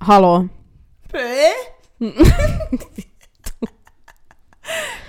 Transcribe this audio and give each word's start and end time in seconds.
Halo. 0.00 0.44
Pöö? 1.12 1.50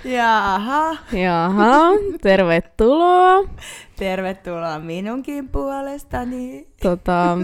Jaha, 0.04 0.96
Jaha, 1.12 1.80
tervetuloa. 2.22 3.48
tervetuloa 3.96 4.78
minunkin 4.78 5.48
puolestani. 5.48 6.68
Tota, 6.82 7.38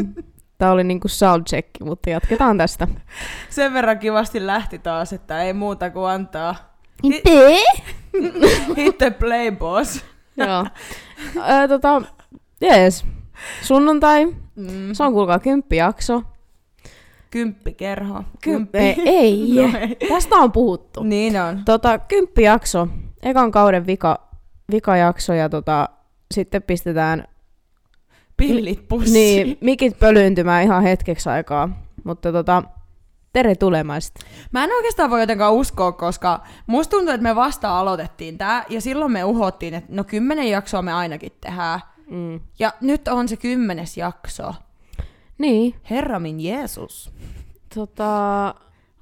tää 0.59 0.73
oli 0.73 0.85
niinku 0.85 1.09
soundcheck, 1.09 1.69
mutta 1.85 2.11
jatketaan 2.11 2.59
tästä. 2.59 2.89
Sen 3.51 3.73
verran 3.73 3.99
kivasti 3.99 4.47
lähti 4.47 4.79
taas, 4.79 5.13
että 5.13 5.43
ei 5.43 5.53
muuta 5.53 5.91
kuin 5.91 6.11
antaa 6.11 6.55
Te? 7.25 7.57
hit 8.77 8.99
the 8.99 9.11
play 9.11 9.51
boss. 9.51 10.05
Joo. 10.37 10.67
Ö, 11.37 11.69
tota, 11.69 12.03
jees. 12.61 13.05
Sunnuntai. 13.63 14.25
Mm. 14.57 14.93
Se 14.93 15.03
on 15.03 15.13
kuulkaa 15.13 15.39
kymppijakso. 15.39 16.23
Kymppikerho. 17.31 18.25
Kymppi. 18.43 18.79
Ei, 18.79 18.97
ei. 19.09 19.55
No 19.73 19.79
ei. 19.79 20.09
Tästä 20.09 20.37
on 20.37 20.53
puhuttu. 20.53 21.03
Niin 21.03 21.41
on. 21.43 21.63
Tota, 21.65 21.99
kymppijakso. 21.99 22.89
Ekan 23.23 23.51
kauden 23.51 23.87
vika, 23.87 24.29
vikajakso 24.73 25.35
ja 25.35 25.49
tota, 25.49 25.89
sitten 26.35 26.63
pistetään 26.63 27.25
Pillit 28.37 28.89
pussiin. 28.89 29.47
niin, 29.47 29.59
mikit 29.61 29.99
pölyyntymään 29.99 30.63
ihan 30.65 30.83
hetkeksi 30.83 31.29
aikaa. 31.29 31.69
Mutta 32.05 32.33
tota, 32.33 32.63
tere 33.33 33.55
tulemasta. 33.55 34.21
Mä 34.53 34.65
en 34.65 34.71
oikeastaan 34.73 35.11
voi 35.11 35.21
jotenkaan 35.21 35.55
uskoa, 35.55 35.93
koska 35.93 36.41
musta 36.67 36.91
tuntuu, 36.91 37.15
että 37.15 37.23
me 37.23 37.37
vasta 37.37 37.79
aloitettiin 37.79 38.39
tää, 38.39 38.65
ja 38.69 38.81
silloin 38.81 39.13
me 39.13 39.25
uhottiin, 39.25 39.75
että 39.75 39.93
no 39.93 40.05
kymmenen 40.05 40.51
jaksoa 40.51 40.83
me 40.83 40.93
ainakin 40.93 41.33
tehdään. 41.41 41.81
Mm. 42.11 42.41
Ja 42.59 42.73
nyt 42.81 43.09
on 43.09 43.29
se 43.29 43.37
kymmenes 43.37 43.97
jakso. 43.97 44.55
Niin, 45.39 45.75
Herra 45.91 46.19
min 46.19 46.41
Jeesus. 46.41 47.13
tota, 47.75 48.55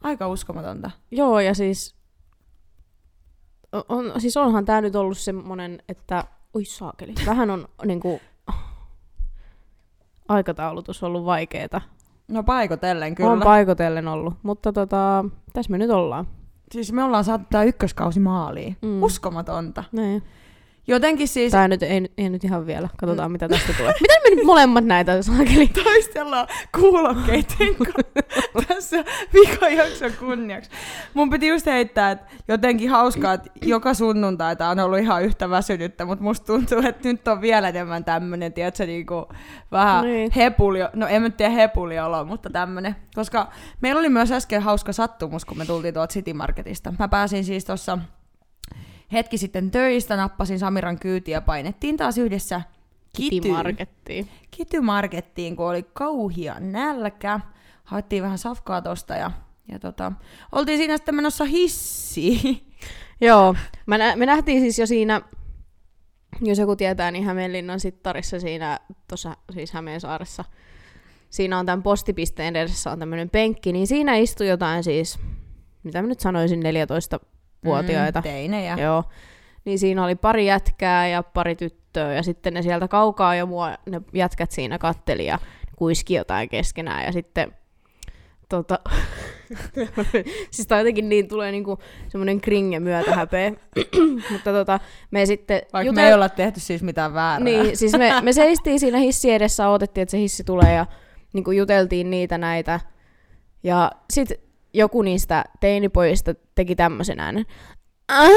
Aika 0.02 0.28
uskomatonta. 0.28 0.90
joo 1.10 1.40
ja 1.40 1.54
siis, 1.54 1.96
on, 3.88 4.12
siis 4.20 4.36
onhan 4.36 4.64
tää 4.64 4.80
nyt 4.80 4.96
ollut 4.96 5.18
semmonen, 5.18 5.82
että, 5.88 6.24
oi 6.54 6.64
saakeli, 6.64 7.14
vähän 7.26 7.50
on 7.50 7.68
niinku, 7.84 8.20
aikataulutus 10.28 11.02
ollut 11.02 11.24
vaikeeta. 11.24 11.80
No 12.28 12.42
paikotellen 12.42 13.14
kyllä. 13.14 13.30
On 13.30 13.40
paikotellen 13.40 14.08
ollut, 14.08 14.34
mutta 14.42 14.72
tota, 14.72 15.24
tässä 15.52 15.70
me 15.70 15.78
nyt 15.78 15.90
ollaan. 15.90 16.26
siis 16.72 16.92
me 16.92 17.02
ollaan 17.04 17.24
saatu 17.24 17.44
tää 17.50 17.64
ykköskausi 17.64 18.20
maaliin. 18.20 18.76
Mm. 18.82 19.02
Uskomatonta. 19.02 19.84
Niin. 19.92 20.22
Jotenkin 20.88 21.28
siis 21.28 21.52
Tää 21.52 21.68
nyt 21.68 21.82
ei, 21.82 22.12
ei 22.18 22.30
nyt 22.30 22.44
ihan 22.44 22.66
vielä. 22.66 22.88
Katsotaan, 22.96 23.32
mitä 23.32 23.48
tästä 23.48 23.72
tulee. 23.72 23.94
Miten 24.00 24.16
me 24.24 24.36
nyt 24.36 24.44
molemmat 24.44 24.84
näitä 24.84 25.22
saakeli? 25.22 25.68
taistellaan 25.84 26.48
kuulokkeiden 26.80 27.76
tässä 28.68 29.04
vikajakson 29.34 30.12
kunniaksi. 30.18 30.70
Mun 31.14 31.30
piti 31.30 31.48
just 31.48 31.66
heittää, 31.66 32.10
että 32.10 32.26
jotenkin 32.48 32.90
hauskaa, 32.90 33.32
että 33.32 33.50
joka 33.62 33.94
sunnuntai 33.94 34.56
tää 34.56 34.70
on 34.70 34.78
ollut 34.78 34.98
ihan 34.98 35.22
yhtä 35.22 35.50
väsynyttä, 35.50 36.04
mutta 36.04 36.24
musta 36.24 36.46
tuntuu, 36.46 36.78
että 36.78 37.08
nyt 37.08 37.28
on 37.28 37.40
vielä 37.40 37.68
enemmän 37.68 38.04
tämmönen, 38.04 38.52
tiedätkö, 38.52 38.86
niinku 38.86 39.28
vähän 39.72 40.04
Niin. 40.04 40.14
niin. 40.14 40.30
hepulio, 40.36 40.88
no 40.94 41.06
en 41.06 41.22
mä 41.22 41.30
tiedä 41.30 41.52
hepuliolo, 41.52 42.24
mutta 42.24 42.50
tämmönen. 42.50 42.96
Koska 43.14 43.48
meillä 43.80 43.98
oli 43.98 44.08
myös 44.08 44.32
äsken 44.32 44.62
hauska 44.62 44.92
sattumus, 44.92 45.44
kun 45.44 45.58
me 45.58 45.64
tultiin 45.66 45.94
tuolta 45.94 46.12
City 46.12 46.32
Marketista. 46.32 46.94
Mä 46.98 47.08
pääsin 47.08 47.44
siis 47.44 47.64
tuossa 47.64 47.98
hetki 49.12 49.38
sitten 49.38 49.70
töistä, 49.70 50.16
nappasin 50.16 50.58
Samiran 50.58 50.98
kyytiä 50.98 51.36
ja 51.36 51.40
painettiin 51.40 51.96
taas 51.96 52.18
yhdessä 52.18 52.62
Kitty 53.16 53.30
kityyn. 53.30 53.54
Markettiin. 53.54 54.28
Kitymarkettiin, 54.50 55.56
kun 55.56 55.66
oli 55.66 55.82
kauhia 55.92 56.56
nälkä. 56.60 57.40
Haettiin 57.84 58.22
vähän 58.22 58.38
safkaa 58.38 58.82
tosta 58.82 59.14
ja, 59.14 59.30
ja 59.72 59.78
tota, 59.78 60.12
oltiin 60.52 60.78
siinä 60.78 60.96
sitten 60.96 61.14
menossa 61.14 61.44
hissiin. 61.44 62.60
Joo, 63.20 63.54
mä 63.86 63.98
nä- 63.98 64.16
me 64.16 64.26
nähtiin 64.26 64.60
siis 64.60 64.78
jo 64.78 64.86
siinä, 64.86 65.20
jos 66.40 66.58
joku 66.58 66.76
tietää, 66.76 67.10
niin 67.10 67.24
Hämeenlinnan 67.24 67.80
sittarissa 67.80 68.40
siinä, 68.40 68.80
tuossa 69.08 69.36
siis 69.52 69.72
Hämeensaaressa, 69.72 70.44
siinä 71.30 71.58
on 71.58 71.66
tämän 71.66 71.82
postipisteen 71.82 72.56
edessä 72.56 72.90
on 72.90 72.98
tämmöinen 72.98 73.30
penkki, 73.30 73.72
niin 73.72 73.86
siinä 73.86 74.16
istui 74.16 74.48
jotain 74.48 74.84
siis, 74.84 75.18
mitä 75.82 76.02
mä 76.02 76.08
nyt 76.08 76.20
sanoisin, 76.20 76.62
14-vuotiaita. 77.64 78.20
Mm, 78.20 78.22
teinejä. 78.22 78.76
Joo. 78.80 79.04
Niin 79.64 79.78
siinä 79.78 80.04
oli 80.04 80.14
pari 80.14 80.46
jätkää 80.46 81.08
ja 81.08 81.22
pari 81.22 81.56
tyttöä 81.56 82.14
ja 82.14 82.22
sitten 82.22 82.54
ne 82.54 82.62
sieltä 82.62 82.88
kaukaa 82.88 83.34
jo 83.34 83.46
mua, 83.46 83.74
ne 83.86 84.00
jätkät 84.12 84.50
siinä 84.50 84.78
katteli 84.78 85.26
ja 85.26 85.38
kuiski 85.76 86.14
jotain 86.14 86.48
keskenään 86.48 87.04
ja 87.04 87.12
sitten 87.12 87.52
tota, 88.48 88.78
siis 90.50 90.68
tää 90.68 90.78
jotenkin 90.78 91.08
niin 91.08 91.28
tulee 91.28 91.52
niinku 91.52 91.78
semmonen 92.08 92.40
kringe 92.40 92.80
myötä 92.80 93.14
häpeä. 93.14 93.52
Mutta 94.32 94.52
tota, 94.52 94.80
me 95.10 95.26
sitten 95.26 95.62
Vaikka 95.72 95.90
jutel- 95.90 95.94
me 95.94 96.06
ei 96.08 96.14
olla 96.14 96.28
tehty 96.28 96.60
siis 96.60 96.82
mitään 96.82 97.14
väärää. 97.14 97.44
niin, 97.44 97.76
siis 97.76 97.92
me, 97.92 98.12
me 98.22 98.32
seistiin 98.32 98.80
siinä 98.80 98.98
hissi 98.98 99.30
edessä, 99.30 99.68
odotettiin, 99.68 100.02
että 100.02 100.10
se 100.10 100.18
hissi 100.18 100.44
tulee 100.44 100.74
ja 100.74 100.86
niin 101.32 101.44
kuin 101.44 101.58
juteltiin 101.58 102.10
niitä 102.10 102.38
näitä. 102.38 102.80
Ja 103.62 103.92
sitten 104.12 104.38
joku 104.76 105.02
niistä 105.02 105.44
teinipojista 105.60 106.34
teki 106.54 106.76
tämmöisen 106.76 107.20
äänen. 107.20 107.46
Ah! 108.08 108.30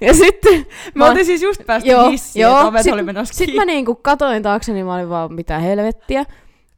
Ja 0.00 0.14
sitten 0.14 0.66
Me 0.94 1.04
oltiin 1.04 1.26
siis 1.26 1.42
just 1.42 1.66
päästy 1.66 1.90
Joo, 1.90 2.10
hissiin, 2.10 2.42
joo. 2.42 2.66
ovet 2.68 2.82
Sit- 2.82 2.92
oli 2.92 3.02
menossa 3.02 3.34
sitten 3.34 3.56
mä 3.56 3.64
niinku 3.64 3.94
katoin 3.94 4.42
taakse, 4.42 4.72
niin 4.72 4.86
mä 4.86 4.94
olin 4.94 5.08
vaan 5.08 5.32
mitä 5.34 5.58
helvettiä. 5.58 6.24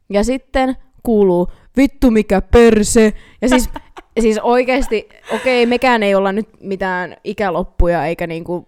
Ja 0.09 0.23
sitten 0.23 0.75
kuuluu 1.03 1.47
vittu 1.77 2.11
mikä 2.11 2.41
perse. 2.41 3.13
Ja 3.41 3.49
siis, 3.49 3.69
siis 4.21 4.39
oikeesti, 4.43 5.09
okei, 5.35 5.65
mekään 5.65 6.03
ei 6.03 6.15
olla 6.15 6.31
nyt 6.31 6.49
mitään 6.61 7.15
ikäloppuja, 7.23 8.05
eikä 8.05 8.27
niinku 8.27 8.67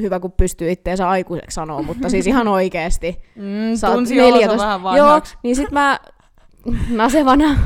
hyvä 0.00 0.20
kun 0.20 0.32
pystyy 0.32 0.70
itteensä 0.70 1.08
aikuiseksi 1.08 1.54
sanoa, 1.54 1.82
mutta 1.82 2.08
siis 2.08 2.26
ihan 2.26 2.48
oikeesti. 2.58 3.18
Mm, 3.36 3.76
Sä 3.76 3.88
oot 3.88 3.96
tunsi 3.96 4.20
olonsa 4.20 4.36
14. 4.38 4.66
vähän 4.66 4.96
Joo, 4.96 5.06
vanhaksi. 5.06 5.36
niin 5.42 5.56
sit 5.56 5.70
mä 5.70 6.00
nasevana 6.90 7.56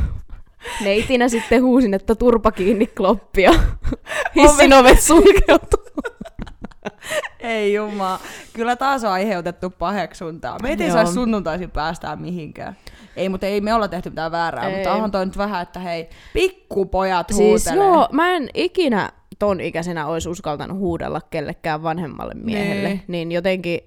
neitinä 0.84 1.28
sitten 1.28 1.62
huusin, 1.62 1.94
että 1.94 2.14
turpa 2.14 2.52
kiinni 2.52 2.86
kloppia. 2.86 3.52
Hissin 4.36 4.72
ovet 4.72 5.00
sulkeutuu. 5.00 5.84
Ei 7.40 7.74
jumala. 7.74 8.20
Kyllä 8.52 8.76
taas 8.76 9.04
on 9.04 9.10
aiheutettu 9.12 9.70
paheksuntaa. 9.70 10.58
Meitä 10.62 10.84
ei 10.84 10.90
saisi 10.90 11.12
sunnuntaisin 11.12 11.70
päästään 11.70 12.20
mihinkään. 12.20 12.76
Ei, 13.16 13.28
mutta 13.28 13.46
ei 13.46 13.60
me 13.60 13.74
olla 13.74 13.88
tehty 13.88 14.10
mitään 14.10 14.32
väärää, 14.32 14.68
Ei. 14.68 14.74
mutta 14.76 14.92
onhan 14.94 15.10
toi 15.10 15.26
nyt 15.26 15.38
vähän, 15.38 15.62
että 15.62 15.80
hei, 15.80 16.08
pikkupojat 16.32 17.26
Siis 17.28 17.38
huutelee. 17.38 17.86
joo, 17.86 18.08
mä 18.12 18.32
en 18.32 18.48
ikinä 18.54 19.12
ton 19.38 19.60
ikäisenä 19.60 20.06
olisi 20.06 20.28
uskaltanut 20.28 20.78
huudella 20.78 21.20
kellekään 21.30 21.82
vanhemmalle 21.82 22.34
miehelle. 22.34 22.88
Niin. 22.88 23.02
Niin 23.08 23.32
jotenkin, 23.32 23.80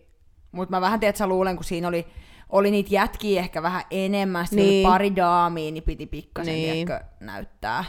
Mutta 0.51 0.75
mä 0.75 0.81
vähän 0.81 0.99
tiedän, 0.99 1.09
että 1.09 1.17
sä 1.17 1.27
luulen, 1.27 1.55
kun 1.55 1.63
siinä 1.63 1.87
oli, 1.87 2.07
oli 2.49 2.71
niitä 2.71 2.89
jätkiä 2.93 3.39
ehkä 3.39 3.61
vähän 3.63 3.83
enemmän, 3.91 4.47
sitten 4.47 4.65
Niin. 4.65 4.87
oli 4.87 4.91
pari 4.93 5.15
daamia, 5.15 5.71
niin 5.71 5.83
piti 5.83 6.05
pikkasen 6.05 6.53
Niin. 6.53 6.87
tiedätkö, 6.87 7.07
näyttää. 7.19 7.85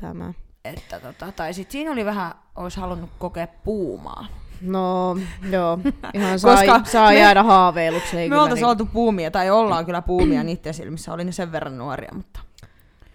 tämä. 0.00 0.32
Että 0.64 1.00
tota, 1.00 1.32
tai 1.32 1.54
sitten 1.54 1.72
siinä 1.72 1.92
oli 1.92 2.04
vähän, 2.04 2.32
olisi 2.56 2.80
halunnut 2.80 3.10
kokea 3.18 3.46
puumaa. 3.64 4.26
No, 4.60 5.16
joo. 5.50 5.78
Ihan 6.14 6.38
saa, 6.40 6.56
Koska 6.56 6.80
saa 6.84 7.08
me- 7.10 7.18
jäädä 7.18 7.42
haaveiluksi. 7.42 8.18
Ei 8.18 8.28
Me 8.28 8.36
oltaisiin 8.38 8.56
niin, 8.64 8.68
oltu 8.70 8.86
puumia, 8.92 9.30
tai 9.30 9.50
ollaan 9.50 9.86
kyllä 9.86 10.02
puumia 10.02 10.42
niiden 10.42 10.74
silmissä, 10.74 11.12
oli 11.12 11.24
ne 11.24 11.32
sen 11.32 11.52
verran 11.52 11.78
nuoria, 11.78 12.10
mutta 12.14 12.40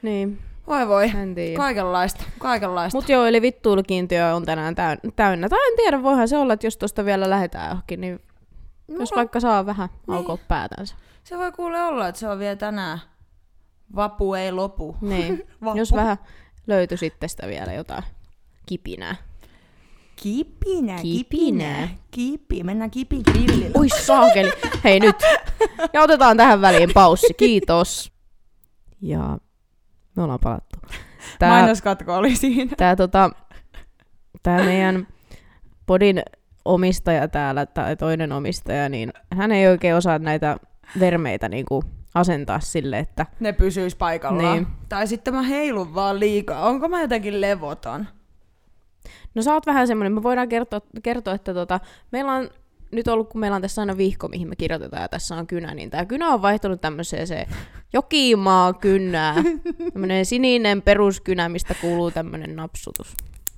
niin, 0.01 0.40
voi 0.68 0.88
voi, 0.88 1.12
en 1.22 1.35
tiedä. 1.35 1.57
kaikenlaista, 1.57 2.24
kaikenlaista. 2.40 2.97
Mut 2.97 3.09
joo, 3.09 3.25
eli 3.25 3.41
vittuilukiintiö 3.41 4.35
on 4.35 4.45
tänään 4.45 4.75
täyn- 4.75 5.12
täynnä. 5.16 5.50
Tai 5.50 5.59
en 5.72 5.78
tiedä, 5.78 6.03
voihan 6.03 6.28
se 6.28 6.38
olla, 6.38 6.53
että 6.53 6.68
jos 6.68 6.78
tosta 6.78 7.06
vielä 7.06 7.29
lähdetään 7.29 7.69
johonkin, 7.69 8.01
niin 8.01 8.19
No, 8.88 9.00
jos 9.00 9.12
vaikka 9.16 9.40
saa 9.40 9.66
vähän 9.66 9.90
Niin. 10.07 10.16
aukoa 10.18 10.38
päätänsä. 10.47 10.96
Se 11.23 11.38
voi 11.38 11.51
kuule 11.51 11.81
olla, 11.84 12.07
että 12.07 12.19
se 12.19 12.28
on 12.29 12.40
vielä 12.40 12.56
tänään. 12.56 13.00
Vapu 13.96 14.34
ei 14.34 14.51
lopu. 14.51 14.96
Niin, 15.01 15.44
Vapu. 15.63 15.77
jos 15.77 15.94
vähän 15.94 16.18
löytyi 16.68 16.98
sitten 16.98 17.30
sitä 17.30 17.48
vielä 17.48 17.74
jotain 17.74 18.04
kipinää. 18.65 19.15
Kipinä, 20.15 20.95
Kipinä. 21.01 21.89
Kipi, 22.12 22.63
mennään 22.63 22.92
kipin 22.92 23.21
grillillä. 23.31 23.80
Ui 23.80 23.89
saakeli. 23.89 24.51
Hei 24.83 25.00
nyt. 25.00 25.15
Ja 25.94 26.01
otetaan 26.01 26.38
tähän 26.38 26.62
väliin 26.62 26.89
paussi. 26.94 27.33
Kiitos. 27.38 28.12
Ja 29.01 29.38
me 30.15 30.24
ollaan 30.24 30.39
palattu. 30.44 30.80
Tää, 31.39 31.50
Mainoskatko 31.50 32.15
oli 32.15 32.36
siinä. 32.36 32.71
tää, 32.77 32.95
tota, 32.95 33.30
tää 34.44 34.63
meidän 34.63 35.07
podin 35.86 36.21
omistaja 36.65 37.27
täällä, 37.27 37.65
tai 37.65 37.95
toinen 37.95 38.31
omistaja, 38.31 38.89
niin 38.89 39.13
hän 39.31 39.51
ei 39.51 39.67
oikein 39.67 39.95
osaa 39.95 40.19
näitä 40.19 40.57
vermeitä 41.00 41.50
niinku 41.50 41.83
asentaa 42.15 42.59
sille, 42.59 43.00
että 43.00 43.25
Ne 43.39 43.53
pysyis 43.53 43.95
paikallaan. 43.95 44.56
Niin. 44.56 44.67
Tai 44.89 45.07
sitten 45.07 45.33
mä 45.33 45.41
heilun 45.41 45.95
vaan 45.95 46.19
liikaa. 46.19 46.65
Onko 46.65 46.89
mä 46.89 47.01
jotenkin 47.01 47.41
levoton? 47.41 48.06
No 49.35 49.41
sä 49.41 49.53
oot 49.53 49.65
vähän 49.65 49.88
semmonen, 49.88 50.13
me 50.13 50.23
voidaan 50.23 50.50
kertoa, 50.50 50.81
kertoa 51.03 51.33
että 51.33 51.53
tota, 51.53 51.79
meillä 52.12 52.31
on 52.31 52.50
nyt 52.91 53.07
ollut, 53.07 53.29
kun 53.29 53.41
meillä 53.41 53.56
on 53.56 53.62
tässä 53.62 53.81
aina 53.81 53.97
vihko, 53.97 54.27
mihin 54.27 54.47
me 54.47 54.56
kirjoitetaan, 54.56 55.01
ja 55.01 55.09
tässä 55.09 55.35
on 55.35 55.47
kynä, 55.47 55.73
niin 55.73 55.89
tämä 55.89 56.06
kynä 56.06 56.29
on 56.29 56.41
vaihtunut 56.41 56.81
tämmöiseen 56.81 57.27
se 57.27 57.47
jokimaa 57.94 58.73
kynää. 58.73 59.35
Tämmöinen 59.94 60.25
sininen 60.25 60.81
peruskynä, 60.81 61.50
mistä 61.50 61.75
kuuluu 61.81 62.12
tämmöinen 62.12 62.56
napsutus. 62.56 63.15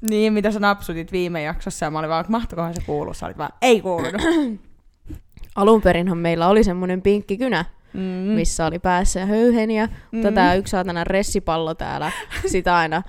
Niin, 0.09 0.33
mitä 0.33 0.51
sä 0.51 0.59
napsutit 0.59 1.11
viime 1.11 1.41
jaksossa, 1.43 1.85
ja 1.85 1.91
mä 1.91 1.99
olin 1.99 2.09
vaan, 2.09 2.21
että 2.21 2.31
mahtokohan 2.31 2.73
se 2.73 2.81
kuuluu, 2.85 3.13
sä 3.13 3.25
olit 3.25 3.37
vaan, 3.37 3.49
ei 3.61 3.81
kuulunut. 3.81 4.21
Alun 5.55 5.81
perinhan 5.81 6.17
meillä 6.17 6.47
oli 6.47 6.63
semmoinen 6.63 7.01
pinkki 7.01 7.37
kynä, 7.37 7.65
Mm. 7.93 8.01
missä 8.35 8.65
oli 8.65 8.79
päässä 8.79 9.25
höyheniä, 9.25 9.89
mutta 10.11 10.29
Mm. 10.31 10.35
tää 10.35 10.55
yksi 10.55 10.71
saatana 10.71 11.03
ressipallo 11.03 11.73
täällä, 11.75 12.11
sitä 12.51 12.75
aina, 12.77 13.03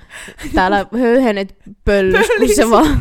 täällä 0.55 0.87
höyhenet 1.01 1.55
pöllys, 1.85 2.27
kun 2.39 2.49
se 2.57 2.71
vaan, 2.71 3.01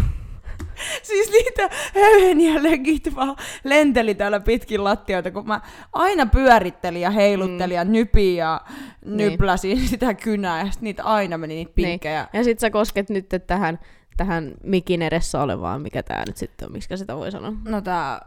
Siis 1.04 1.32
niitä 1.32 1.70
höyheniä 1.96 2.64
legit 2.64 3.16
vaan 3.16 3.36
lenteli 3.64 4.16
täällä 4.16 4.40
pitkin 4.40 4.84
lattioita, 4.84 5.32
kun 5.32 5.48
mä 5.48 5.62
aina 5.94 6.26
pyörittelin 6.26 7.02
ja 7.02 7.10
heiluttelin 7.10 7.76
mm. 7.76 7.80
ja 7.80 7.84
nypin 7.84 8.36
ja 8.36 8.62
Niin. 9.06 9.18
nypläsin 9.18 9.88
sitä 9.90 10.14
kynää, 10.14 10.60
ja 10.60 10.72
sit 10.72 10.82
niitä 10.82 11.04
aina 11.04 11.38
meni 11.38 11.56
niitä 11.56 11.72
pinkkejä. 11.76 12.28
ja 12.34 12.44
sit 12.44 12.60
sä 12.60 12.70
kosket 12.70 13.10
nyt 13.10 13.30
tähän, 13.48 13.80
tähän 14.18 14.54
mikin 14.64 15.02
edessä 15.02 15.42
olevaan, 15.42 15.82
mikä 15.82 16.04
tää 16.04 16.24
nyt 16.28 16.38
sitten 16.38 16.68
on, 16.68 16.72
miksi 16.72 16.98
sitä 16.98 17.16
voi 17.16 17.32
sanoa. 17.32 17.54
No 17.68 17.82
tää 17.82 18.22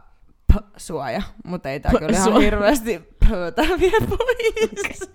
p-suoja, 0.53 1.21
mutta 1.45 1.69
ei 1.69 1.79
tää 1.79 1.91
kyllä 1.99 2.17
ihan 2.17 2.41
hirveästi 2.41 3.10
pöötä 3.29 3.61
vie 3.79 3.91
pois. 4.09 5.11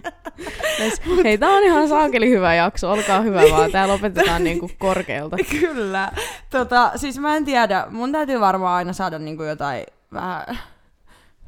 Hei, 1.24 1.38
tää 1.38 1.50
on 1.50 1.62
ihan 1.62 1.88
saakeli 1.88 2.30
hyvä 2.30 2.54
jakso, 2.54 2.92
olkaa 2.92 3.20
hyvä 3.20 3.42
vaan, 3.52 3.72
tää 3.72 3.88
lopetetaan 3.88 4.44
niinku 4.44 4.70
korkealta. 4.78 5.36
Kyllä. 5.60 6.12
Tota, 6.50 6.92
siis 6.96 7.18
mä 7.18 7.36
en 7.36 7.44
tiedä, 7.44 7.86
mun 7.90 8.12
täytyy 8.12 8.40
varmaan 8.40 8.76
aina 8.76 8.92
saada 8.92 9.18
niinku 9.18 9.42
jotain 9.42 9.84
vähän 10.12 10.58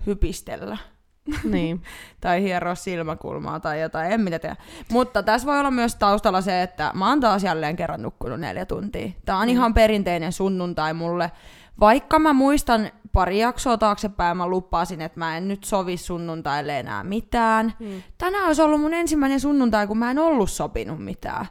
hypistellä. 0.07 0.77
Niin. 1.45 1.83
tai 2.21 2.43
hieroa 2.43 2.75
silmäkulmaa 2.75 3.61
tai 3.61 3.81
jotain, 3.81 4.13
en 4.13 4.21
mitä 4.21 4.39
tiedä. 4.39 4.57
Mutta 4.91 5.23
tässä 5.23 5.47
voi 5.47 5.59
olla 5.59 5.71
myös 5.71 5.95
taustalla 5.95 6.41
se, 6.41 6.63
että 6.63 6.91
mä 6.95 7.09
oon 7.09 7.21
taas 7.21 7.45
jälleen 7.45 7.77
kerran 7.77 8.03
nukkunut 8.03 8.41
neljä 8.41 8.67
tuntia. 8.67 9.09
Tää 9.25 9.37
on 9.37 9.49
ihan 9.49 9.75
perinteinen 9.75 10.33
sunnuntai 10.33 10.95
mulle. 10.95 11.33
Vaikka 11.81 12.19
mä 12.19 12.33
muistan 12.33 12.91
pari 13.13 13.39
jaksoa 13.39 13.79
taaksepäin, 13.79 14.37
mä 14.37 14.47
lupasin, 14.47 15.01
että 15.01 15.19
mä 15.19 15.37
en 15.37 15.49
nyt 15.49 15.65
sovi 15.65 15.97
sunnuntaille 15.97 16.79
enää 16.79 17.05
mitään. 17.05 17.73
Mm. 17.81 18.03
Tänään 18.19 18.47
olisi 18.47 18.63
ollut 18.63 18.81
mun 18.81 18.95
ensimmäinen 18.95 19.41
sunnuntai, 19.41 19.87
kun 19.87 19.99
mä 19.99 20.11
en 20.11 20.19
ollut 20.19 20.51
sopinut 20.51 21.05
mitään. 21.05 21.47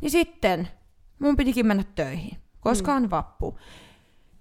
Niin 0.00 0.10
sitten 0.10 0.68
mun 1.18 1.36
pitikin 1.36 1.66
mennä 1.66 1.84
töihin, 1.94 2.38
koska 2.60 2.94
on 2.94 3.10
vappu. 3.10 3.58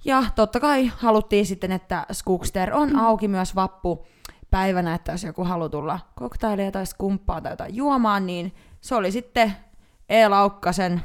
Ja 0.06 0.23
totta 0.35 0.59
kai 0.59 0.91
haluttiin 0.97 1.45
sitten, 1.45 1.71
että 1.71 2.06
Skookster 2.12 2.73
on 2.73 2.95
auki 2.95 3.27
myös 3.27 3.56
vappu 3.56 4.06
päivänä, 4.51 4.95
että 4.95 5.12
jos 5.12 5.23
joku 5.23 5.44
haluaa 5.44 5.69
tulla 5.69 6.00
koktaileja 6.15 6.71
tai 6.71 6.85
skumppaa 6.85 7.41
tai 7.41 7.51
jotain 7.51 7.75
juomaan, 7.75 8.25
niin 8.25 8.53
se 8.81 8.95
oli 8.95 9.12
sitten 9.12 9.53
E. 10.09 10.27
Laukkasen 10.27 11.01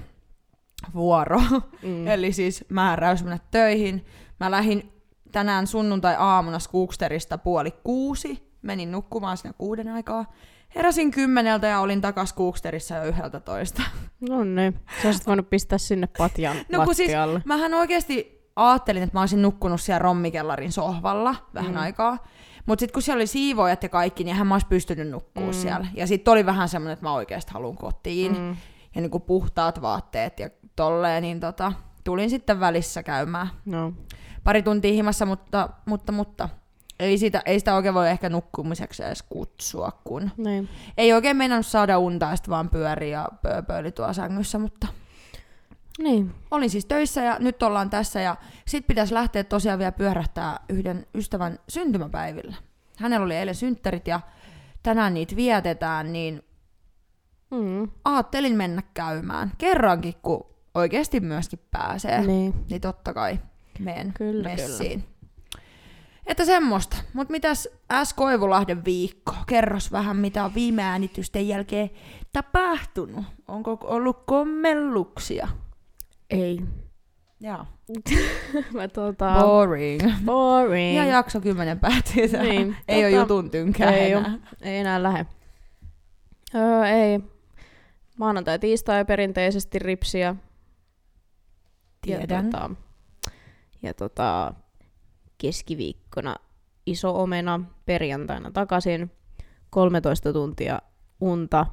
vuoro. 0.94 1.40
Mm. 1.82 2.06
Eli 2.12 2.32
siis 2.32 2.64
määräys 2.68 3.22
mennä 3.24 3.38
töihin. 3.50 4.06
Mä 4.40 4.50
lähdin 4.50 4.92
tänään 5.32 5.66
sunnuntai-aamuna 5.66 6.58
Skooksterista 6.58 7.38
puoli 7.38 7.70
kuusi. 7.70 8.50
Menin 8.62 8.92
nukkumaan 8.92 9.36
sinne 9.36 9.54
kuuden 9.58 9.88
aikaa. 9.88 10.32
Heräsin 10.74 11.10
kymmeneltä 11.10 11.66
ja 11.66 11.80
olin 11.80 12.00
takas 12.00 12.28
Skooksterissa 12.28 12.94
jo 12.96 13.04
yhdeltä 13.04 13.40
toista. 13.40 13.82
No 14.28 14.44
niin, 14.44 14.80
sä 15.02 15.08
olisit 15.08 15.26
voinut 15.26 15.50
pistää 15.50 15.78
sinne 15.78 16.08
patjan 16.18 16.56
No 16.72 16.84
kun 16.84 16.94
siis, 16.94 17.10
mähän 17.44 17.74
oikeasti 17.74 18.40
ajattelin, 18.56 19.02
että 19.02 19.16
mä 19.16 19.20
olisin 19.20 19.42
nukkunut 19.42 19.80
siellä 19.80 19.98
rommikellarin 19.98 20.72
sohvalla 20.72 21.34
vähän 21.54 21.72
Mm. 21.72 21.76
aikaa. 21.80 22.18
Mutta 22.66 22.80
sitten 22.80 22.92
kun 22.92 23.02
siellä 23.02 23.18
oli 23.18 23.26
siivoojat 23.26 23.82
ja 23.82 23.88
kaikki, 23.88 24.24
niin 24.24 24.36
hän 24.36 24.46
mä 24.46 24.54
olisi 24.54 24.66
pystynyt 24.66 25.08
nukkua 25.08 25.46
Mm. 25.46 25.52
siellä. 25.52 25.86
Ja 25.94 26.06
sitten 26.06 26.32
oli 26.32 26.46
vähän 26.46 26.68
semmoinen, 26.68 26.92
että 26.92 27.04
mä 27.06 27.12
oikeasti 27.12 27.52
haluan 27.54 27.76
kotiin. 27.76 28.38
Mm. 28.38 28.56
Ja 28.94 29.00
niinku 29.00 29.20
puhtaat 29.20 29.82
vaatteet 29.82 30.38
ja 30.40 30.50
tolleen, 30.76 31.22
niin 31.22 31.40
tota, 31.40 31.72
tulin 32.04 32.30
sitten 32.30 32.60
välissä 32.60 33.02
käymään 33.02 33.48
No. 33.64 33.92
Pari 34.50 34.62
tuntia 34.62 34.92
himassa, 34.92 35.26
mutta, 35.26 35.68
mutta, 35.86 36.12
mutta 36.12 36.48
ei 37.00 37.18
sitä, 37.18 37.42
ei 37.46 37.58
sitä 37.58 37.74
oikein 37.74 37.94
voi 37.94 38.10
ehkä 38.10 38.28
nukkumiseksi 38.28 39.04
edes 39.04 39.22
kutsua, 39.22 40.00
kun 40.04 40.30
Niin. 40.36 40.68
ei 40.96 41.12
oikein 41.12 41.36
meinannut 41.36 41.66
saada 41.66 41.98
unta 41.98 42.26
ja 42.26 42.36
vaan 42.48 42.68
pyöri 42.68 43.10
ja 43.10 43.28
pööpöili 43.42 43.92
tuolla 43.92 44.12
sängyssä, 44.12 44.58
mutta 44.58 44.86
Niin. 45.98 46.34
olin 46.50 46.70
siis 46.70 46.84
töissä 46.86 47.22
ja 47.22 47.36
nyt 47.38 47.62
ollaan 47.62 47.90
tässä 47.90 48.20
ja 48.20 48.36
sit 48.66 48.86
pitäisi 48.86 49.14
lähteä 49.14 49.44
tosiaan 49.44 49.78
vielä 49.78 49.92
pyörähtää 49.92 50.60
yhden 50.68 51.06
ystävän 51.14 51.58
syntymäpäivillä. 51.68 52.56
Hänellä 52.98 53.24
oli 53.24 53.34
eilen 53.36 53.54
synttärit 53.54 54.06
ja 54.08 54.20
tänään 54.82 55.14
niitä 55.14 55.36
vietetään, 55.36 56.12
niin 56.12 56.42
Mm. 57.50 57.88
ajattelin 58.04 58.56
mennä 58.56 58.82
käymään. 58.94 59.52
Kerrankin, 59.58 60.14
kun 60.22 60.46
oikeasti 60.74 61.20
myöskin 61.20 61.58
pääsee, 61.70 62.20
Niin. 62.26 62.54
niin 62.70 62.80
totta 62.80 63.14
kai 63.14 63.38
meen 63.80 64.12
Kyllä, 64.12 64.48
messiin. 64.48 65.04
Että 66.26 66.44
semmoista. 66.44 66.96
Mutta 67.12 67.32
mitäs 67.32 67.68
S. 68.04 68.12
Koivulahden 68.14 68.84
viikko? 68.84 69.34
Kerros 69.46 69.92
vähän, 69.92 70.16
mitä 70.16 70.44
on 70.44 70.54
viime 70.54 70.82
äänitysten 70.82 71.48
jälkeen 71.48 71.90
tapahtunut. 72.32 73.24
Onko 73.48 73.78
ollut 73.82 74.22
kommelluksia? 74.26 75.48
Ei. 76.30 76.60
Joo. 77.40 77.66
Mä 78.74 78.88
tota... 78.88 79.34
Boring. 79.40 80.00
boring. 80.24 80.96
Ja 80.96 81.04
jakso 81.04 81.40
kymmenen 81.40 81.80
päättyy 81.80 82.28
tähän. 82.28 82.48
Niin, 82.48 82.76
Ei 82.88 83.04
ole 83.04 83.10
tota, 83.10 83.22
jutun 83.22 83.50
tynkää 83.50 83.90
ei, 83.90 84.12
enää. 84.12 84.38
ei 84.62 84.78
enää 84.78 85.02
lähe. 85.02 85.26
Öö, 86.54 86.84
ei. 86.84 87.20
Maanantai, 88.18 88.58
tiistai 88.58 89.04
perinteisesti 89.04 89.78
ripsiä. 89.78 90.36
Tiedän. 92.00 92.46
Ja, 92.46 92.52
tota, 92.52 92.70
ja 93.82 93.94
tota, 93.94 94.54
keskiviikkona 95.38 96.36
iso 96.86 97.22
omena, 97.22 97.60
perjantaina 97.86 98.50
takaisin, 98.50 99.10
13 99.70 100.32
tuntia 100.32 100.78
unta, 101.20 101.66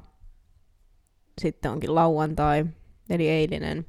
sitten 1.41 1.71
onkin 1.71 1.95
lauantai, 1.95 2.65
eli 3.09 3.29
eilinen, 3.29 3.85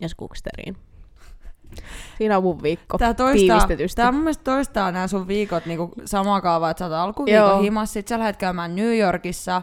ja 0.00 0.08
skuksteriin. 0.08 0.76
Siinä 2.18 2.36
on 2.36 2.42
mun 2.42 2.62
viikko 2.62 2.98
Tää 2.98 3.14
toistaa, 3.14 3.68
tää 3.96 4.12
mun 4.12 4.20
mielestä 4.20 4.44
toistaa 4.44 4.92
nämä 4.92 5.08
sun 5.08 5.28
viikot 5.28 5.66
niinku 5.66 5.92
samaa 6.04 6.40
kaavaa, 6.40 6.70
että 6.70 6.78
sä 6.78 6.84
oot 6.84 6.94
alkuviikon 6.94 7.62
himassa, 7.62 7.92
sit 7.92 8.08
sä 8.08 8.18
lähdet 8.18 8.36
käymään 8.36 8.76
New 8.76 8.98
Yorkissa, 8.98 9.62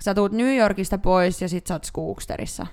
sä 0.00 0.14
tuut 0.14 0.32
New 0.32 0.56
Yorkista 0.56 0.98
pois 0.98 1.42
ja 1.42 1.48
sit 1.48 1.66
sä 1.66 1.74
oot 1.74 1.84
Skooksterissa. 1.84 2.66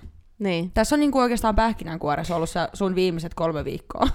Niin. 0.43 0.71
Tässä 0.71 0.95
on 0.95 0.99
niinku 0.99 1.19
oikeastaan 1.19 1.55
pähkinänkuoressa 1.55 2.35
ollut 2.35 2.49
sun 2.73 2.95
viimeiset 2.95 3.33
kolme 3.33 3.65
viikkoa. 3.65 4.07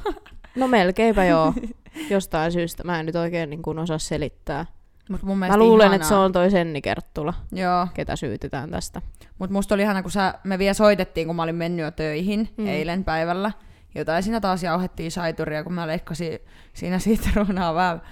No 0.57 0.69
melkeinpä 0.69 1.25
joo. 1.25 1.55
Jostain 2.11 2.53
syystä. 2.53 2.85
Mä 2.85 3.01
en 3.01 3.07
nyt 3.07 3.17
oikein 3.17 3.51
niin 3.51 3.63
kuin 3.63 3.79
osaa 3.79 3.99
selittää. 3.99 4.67
Mut 5.11 5.23
mun 5.23 5.39
Mä 5.39 5.57
luulen, 5.57 5.85
ihanaa. 5.85 5.97
että 5.97 6.09
se 6.09 6.15
on 6.15 6.33
toi 6.33 6.51
Senni 6.51 6.81
Kerttula, 6.83 7.35
Joo, 7.53 7.87
ketä 7.95 8.17
syytetään 8.17 8.71
tästä. 8.71 9.03
mut 9.39 9.51
musta 9.51 9.75
oli 9.75 9.83
ihana, 9.83 10.03
kun 10.03 10.11
sä, 10.11 10.35
me 10.45 10.59
vielä 10.59 10.75
soitettiin, 10.75 11.27
kun 11.27 11.37
mä 11.37 11.43
olin 11.43 11.55
mennyt 11.55 11.85
jo 11.85 11.91
töihin 11.91 12.49
Mm. 12.57 12.67
eilen 12.67 13.05
päivällä. 13.05 13.53
Jotain 13.95 14.23
siinä 14.23 14.41
taas 14.41 14.63
jauhettiin 14.63 15.11
saituria, 15.13 15.65
kun 15.65 15.73
mä 15.73 15.87
leikkasin 15.87 16.39
siinä 16.73 16.99
sitruunaa 16.99 17.75
vähän. 17.75 18.03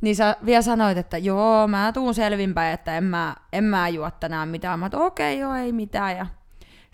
Niin 0.00 0.16
sä 0.16 0.36
vielä 0.46 0.62
sanoit, 0.62 0.98
että 0.98 1.18
joo, 1.18 1.68
mä 1.68 1.90
tuun 1.94 2.14
selvinpäin, 2.14 2.74
että 2.74 2.96
en 2.96 3.04
mä, 3.04 3.36
en 3.52 3.64
mä 3.64 3.88
juo 3.88 4.10
tänään 4.10 4.48
mitään. 4.48 4.78
Mä 4.80 4.90
okei, 4.94 5.34
okay, 5.34 5.40
joo, 5.42 5.54
ei 5.54 5.72
mitään. 5.72 6.16
Ja 6.16 6.26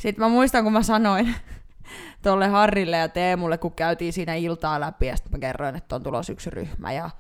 sitten 0.03 0.25
mä 0.25 0.29
muistan, 0.29 0.65
kun 0.65 0.73
mä 0.73 0.83
sanoin 0.83 1.35
tolle 2.23 2.49
Harrille 2.49 2.97
ja 2.97 3.09
Teemulle, 3.09 3.59
kun 3.59 3.73
käytiin 3.73 4.13
siinä 4.13 4.35
iltaa 4.35 4.81
läpi, 4.81 5.07
ja 5.07 5.17
sitten 5.17 5.33
mä 5.33 5.39
kerroin, 5.39 5.77
että 5.77 5.97
on 5.97 6.03
tulossa 6.03 6.33
yksi 6.33 6.51
ryhmä, 6.51 6.93
ja 6.93 7.11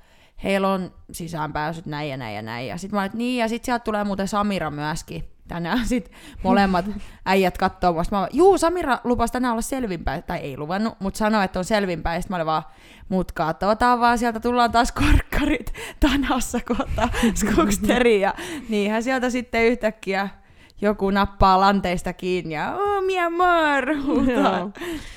heillä 0.44 0.68
on 0.68 0.94
sisäänpääsyt 1.12 1.86
näin 1.86 2.10
ja 2.10 2.16
näin 2.16 2.36
ja 2.36 2.42
näin. 2.42 2.66
Ja 2.66 2.78
sitten 2.78 2.96
mä 2.96 3.02
olin, 3.02 3.10
niin, 3.14 3.38
ja 3.38 3.48
sitten 3.48 3.66
sieltä 3.66 3.84
tulee 3.84 4.04
muuten 4.04 4.28
Samira 4.28 4.70
myöskin 4.70 5.24
tänään. 5.48 5.86
Sitten 5.88 6.14
molemmat 6.42 6.84
äijät 7.26 7.58
kattoo 7.58 7.92
musta. 7.92 8.16
Mä 8.16 8.20
olin, 8.20 8.30
juu, 8.32 8.58
Samira 8.58 8.98
lupasi 9.04 9.32
tänään 9.32 9.52
olla 9.52 9.62
selvinpäin, 9.62 10.22
tai 10.22 10.38
ei 10.38 10.56
luvannut, 10.56 11.00
mutta 11.00 11.18
sanoi, 11.18 11.44
että 11.44 11.58
on 11.58 11.64
selvinpäin. 11.64 12.22
Sitten 12.22 12.34
mä 12.34 12.36
olin 12.36 12.46
vaan, 12.46 12.62
mut 13.08 13.32
katsotaan 13.32 14.00
vaan, 14.00 14.18
sieltä 14.18 14.40
tullaan 14.40 14.72
taas 14.72 14.92
korkkarit 14.92 15.72
tanassa 16.00 16.58
kohta 16.60 17.08
skuksteriin. 17.40 18.20
Ja 18.20 18.34
niinhän 18.68 19.02
sieltä 19.02 19.30
sitten 19.30 19.64
yhtäkkiä 19.64 20.28
joku 20.82 21.10
nappaa 21.10 21.60
lanteista 21.60 22.12
kiinni 22.12 22.54
ja 22.54 22.74
oh, 22.74 23.04
mi 23.04 23.20
amor. 23.20 23.86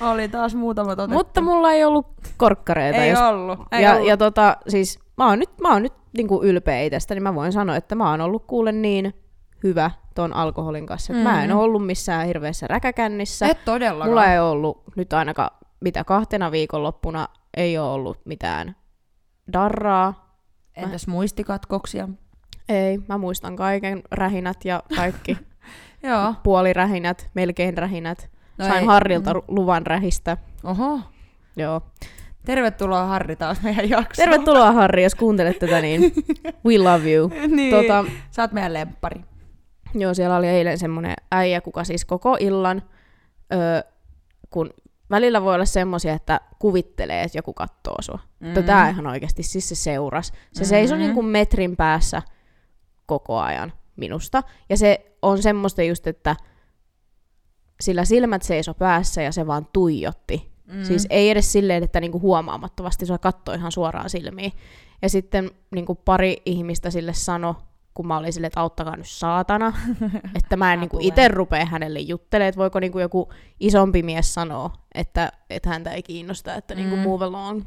Oli 0.12 0.28
taas 0.28 0.54
muutama 0.54 0.92
otettu. 0.92 1.12
Mutta 1.12 1.40
mulla 1.40 1.72
ei 1.72 1.84
ollut 1.84 2.06
korkkareita. 2.36 2.98
ei 2.98 3.10
jos... 3.10 3.20
ollut. 3.20 3.58
Ei 3.72 3.82
ja, 3.82 3.94
ollut. 3.94 4.08
ja 4.08 4.16
tota, 4.16 4.56
siis 4.68 4.98
mä 5.16 5.28
oon 5.28 5.38
nyt, 5.38 5.50
mä 5.60 5.72
oon 5.72 5.82
nyt 5.82 5.92
niinku 6.16 6.42
ylpeä 6.42 6.80
itsestäni. 6.80 7.20
Mä 7.20 7.34
voin 7.34 7.52
sanoa, 7.52 7.76
että 7.76 7.94
mä 7.94 8.10
oon 8.10 8.20
ollut 8.20 8.44
kuule 8.46 8.72
niin 8.72 9.14
hyvä 9.62 9.90
ton 10.14 10.32
alkoholin 10.32 10.86
kanssa. 10.86 11.12
Mm. 11.12 11.18
Mä 11.18 11.44
en 11.44 11.52
ole 11.52 11.62
ollut 11.62 11.86
missään 11.86 12.26
hirveässä 12.26 12.66
räkäkännissä. 12.66 13.46
Et 13.46 13.64
todellakaan. 13.64 14.10
Mulla 14.10 14.26
ei 14.26 14.38
ollut 14.38 14.82
nyt 14.96 15.12
ainakaan 15.12 15.50
mitä 15.80 16.04
kahtena 16.04 16.50
viikonloppuna 16.50 17.28
ei 17.56 17.78
ole 17.78 17.90
ollut 17.90 18.20
mitään 18.24 18.76
darraa. 19.52 20.26
Entäs 20.76 21.06
muistikatkoksia? 21.06 22.08
Ei, 22.68 22.98
mä 23.08 23.18
muistan 23.18 23.56
kaiken 23.56 24.02
rähinät 24.10 24.64
ja 24.64 24.82
kaikki 24.96 25.38
Joo. 26.06 26.34
puolirähinät, 26.42 27.30
melkein 27.34 27.78
rähinät. 27.78 28.30
No 28.58 28.64
Sain 28.66 28.80
ei. 28.80 28.86
Harrilta 28.86 29.34
Mm. 29.34 29.40
luvan 29.48 29.86
rähistä. 29.86 30.36
Oho. 30.64 31.00
Joo. 31.56 31.80
Tervetuloa 32.44 33.06
Harri 33.06 33.36
taas 33.36 33.62
meidän 33.62 33.90
jaksoon. 33.90 34.28
Tervetuloa 34.28 34.72
Harri, 34.72 35.02
jos 35.02 35.14
kuuntelet 35.14 35.58
tätä, 35.58 35.80
niin 35.80 36.12
we 36.66 36.78
love 36.78 37.12
you. 37.12 37.30
niin. 37.56 37.74
Tota, 37.74 38.04
Sä 38.30 38.42
oot 38.42 38.52
meidän 38.52 38.72
lemppari. 38.72 39.20
joo, 39.94 40.14
siellä 40.14 40.36
oli 40.36 40.46
eilen 40.48 40.78
semmoinen 40.78 41.14
äijä, 41.32 41.60
kuka 41.60 41.84
siis 41.84 42.04
koko 42.04 42.36
illan, 42.40 42.82
öö, 43.52 43.80
kun 44.50 44.70
välillä 45.10 45.42
voi 45.42 45.54
olla 45.54 45.64
semmoisia, 45.64 46.12
että 46.14 46.40
kuvittelee, 46.58 47.22
että 47.22 47.38
joku 47.38 47.52
katsoo 47.54 47.96
sua. 48.02 48.18
Mm. 48.40 48.46
Mutta 48.46 48.62
tää 48.62 48.88
ihan 48.88 49.06
oikeasti, 49.06 49.42
siis 49.42 49.68
se 49.68 49.74
seuras. 49.74 50.26
Se 50.52 50.60
Mhm. 50.62 50.68
seisoi 50.68 50.98
niin 50.98 51.14
kuin 51.14 51.26
metrin 51.26 51.76
päässä 51.76 52.22
koko 53.06 53.38
ajan 53.38 53.72
minusta. 53.96 54.42
Ja 54.68 54.76
se 54.76 55.05
on 55.22 55.42
semmoista 55.42 55.82
just, 55.82 56.06
että 56.06 56.36
sillä 57.80 58.04
silmät 58.04 58.42
seiso 58.42 58.74
päässä 58.74 59.22
ja 59.22 59.32
se 59.32 59.46
vaan 59.46 59.66
tuijotti. 59.72 60.52
Mm. 60.66 60.84
Siis 60.84 61.06
ei 61.10 61.30
edes 61.30 61.52
silleen, 61.52 61.82
että 61.82 62.00
niinku 62.00 62.20
huomaamattomasti 62.20 63.06
se 63.06 63.18
katsoi 63.18 63.56
ihan 63.56 63.72
suoraan 63.72 64.10
silmiin. 64.10 64.52
Ja 65.02 65.08
sitten 65.08 65.50
niinku 65.70 65.94
pari 65.94 66.36
ihmistä 66.46 66.90
sille 66.90 67.12
sano, 67.12 67.56
kun 67.94 68.06
mä 68.06 68.16
olin 68.16 68.32
silleen, 68.32 68.46
että 68.46 68.60
auttakaa 68.60 68.96
nyt 68.96 69.08
saatana, 69.08 69.72
että 70.38 70.56
mä 70.56 70.72
en 70.72 70.80
niinku 70.80 70.98
itse 71.00 71.28
rupea 71.28 71.64
hänelle 71.64 72.00
juttelemaan, 72.00 72.48
että 72.48 72.58
voiko 72.58 72.80
niinku 72.80 72.98
joku 72.98 73.32
isompi 73.60 74.02
mies 74.02 74.34
sanoa, 74.34 74.70
että, 74.94 75.32
että 75.50 75.68
häntä 75.68 75.90
ei 75.90 76.02
kiinnosta, 76.02 76.54
että 76.54 76.74
mm. 76.74 76.78
niinku 76.78 76.96
Mm. 76.96 77.02
move 77.02 77.24
along. 77.24 77.62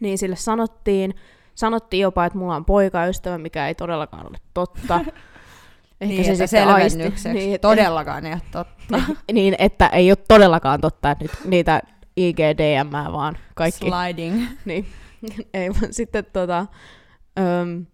Niin 0.00 0.18
sille 0.18 0.36
sanottiin, 0.36 1.14
sanottiin 1.54 2.00
jopa, 2.00 2.24
että 2.24 2.38
mulla 2.38 2.56
on 2.56 2.64
poikaystävä, 2.64 3.38
mikä 3.38 3.68
ei 3.68 3.74
todellakaan 3.74 4.26
ole 4.26 4.38
totta. 4.54 5.00
Ehkä 6.00 6.14
niin, 6.14 6.24
se 6.36 6.46
sitten 6.46 6.68
aisti. 6.68 6.98
Niin, 7.32 7.54
että- 7.54 7.68
Todellakaan 7.68 8.26
ei 8.26 8.32
ole 8.32 8.42
totta. 8.52 9.00
niin, 9.32 9.56
että 9.58 9.86
ei 9.86 10.10
ole 10.10 10.18
todellakaan 10.28 10.80
totta, 10.80 11.10
että 11.10 11.24
nyt 11.24 11.32
niitä 11.44 11.80
IGDM 12.16 12.92
vaan 13.12 13.38
kaikki. 13.54 13.88
Sliding. 13.90 14.42
Niin, 14.64 14.86
ei 15.54 15.70
vaan 15.70 15.92
sitten 15.92 16.24
tota, 16.32 16.66
öm, 17.38 17.86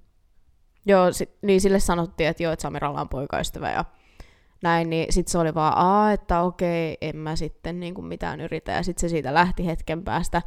joo, 0.86 1.12
sit, 1.12 1.30
niin 1.42 1.60
sille 1.60 1.80
sanottiin, 1.80 2.28
että 2.28 2.42
joo, 2.42 2.52
että 2.52 2.62
Samiralla 2.62 3.00
on 3.00 3.08
poikaystävä 3.08 3.70
ja 3.70 3.84
näin, 4.62 4.90
niin 4.90 5.12
sitten 5.12 5.32
se 5.32 5.38
oli 5.38 5.54
vaan, 5.54 5.72
aa, 5.76 6.12
että 6.12 6.40
okei, 6.40 6.96
en 7.00 7.16
mä 7.16 7.36
sitten 7.36 7.80
niin 7.80 7.94
kuin 7.94 8.04
mitään 8.04 8.40
yritä, 8.40 8.72
ja 8.72 8.82
sitten 8.82 9.00
se 9.00 9.08
siitä 9.08 9.34
lähti 9.34 9.66
hetken 9.66 10.04
päästä, 10.04 10.42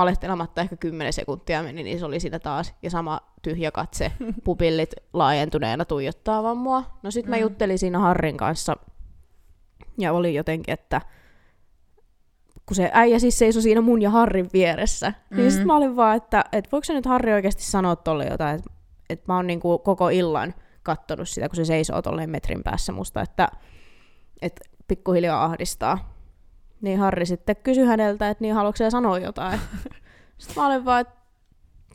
valehtelematta 0.00 0.60
ehkä 0.60 0.76
10 0.76 1.12
sekuntia 1.12 1.62
meni, 1.62 1.82
niin 1.82 1.98
se 1.98 2.04
oli 2.04 2.20
siinä 2.20 2.38
taas, 2.38 2.74
ja 2.82 2.90
sama 2.90 3.20
tyhjä 3.42 3.70
katse, 3.70 4.12
pupillit 4.44 4.94
laajentuneena 5.12 5.84
tuijottaa 5.84 6.42
vaan 6.42 6.56
mua. 6.56 6.84
No 7.02 7.10
sitten 7.10 7.30
mä 7.30 7.36
Mm. 7.36 7.42
juttelin 7.42 7.78
siinä 7.78 7.98
Harrin 7.98 8.36
kanssa, 8.36 8.76
ja 9.98 10.12
oli 10.12 10.34
jotenkin, 10.34 10.72
että 10.72 11.00
kun 12.66 12.74
se 12.76 12.90
äijä 12.92 13.18
siis 13.18 13.38
seisoi 13.38 13.62
siinä 13.62 13.80
mun 13.80 14.02
ja 14.02 14.10
Harrin 14.10 14.50
vieressä, 14.52 15.08
mm. 15.30 15.36
niin 15.36 15.46
Mm. 15.46 15.50
sitten 15.50 15.66
mä 15.66 15.76
olin 15.76 15.96
vaan, 15.96 16.16
että, 16.16 16.44
että 16.52 16.68
voiko 16.72 16.84
se 16.84 16.92
nyt 16.94 17.06
Harri 17.06 17.32
oikeasti 17.32 17.62
sanoa 17.62 17.96
tolle 17.96 18.24
jotain, 18.26 18.56
että, 18.58 18.70
että 19.10 19.24
mä 19.28 19.36
oon 19.36 19.46
niinku 19.46 19.78
koko 19.78 20.08
illan 20.08 20.54
kattonut 20.82 21.28
sitä, 21.28 21.48
kun 21.48 21.56
se 21.56 21.64
seisoo 21.64 22.02
tolleen 22.02 22.30
metrin 22.30 22.62
päässä 22.62 22.92
musta, 22.92 23.22
että, 23.22 23.48
että 24.42 24.60
pikkuhiljaa 24.88 25.44
ahdistaa. 25.44 26.19
Niin 26.80 26.98
Harri 26.98 27.26
sitten 27.26 27.56
kysyi 27.56 27.84
häneltä, 27.84 28.30
että 28.30 28.42
niin 28.42 28.54
haluatko 28.54 28.90
sanoa 28.90 29.18
jotain. 29.18 29.60
Sitten 30.38 30.62
mä 30.62 30.66
olin 30.66 30.84
vaan, 30.84 31.00
että, 31.00 31.14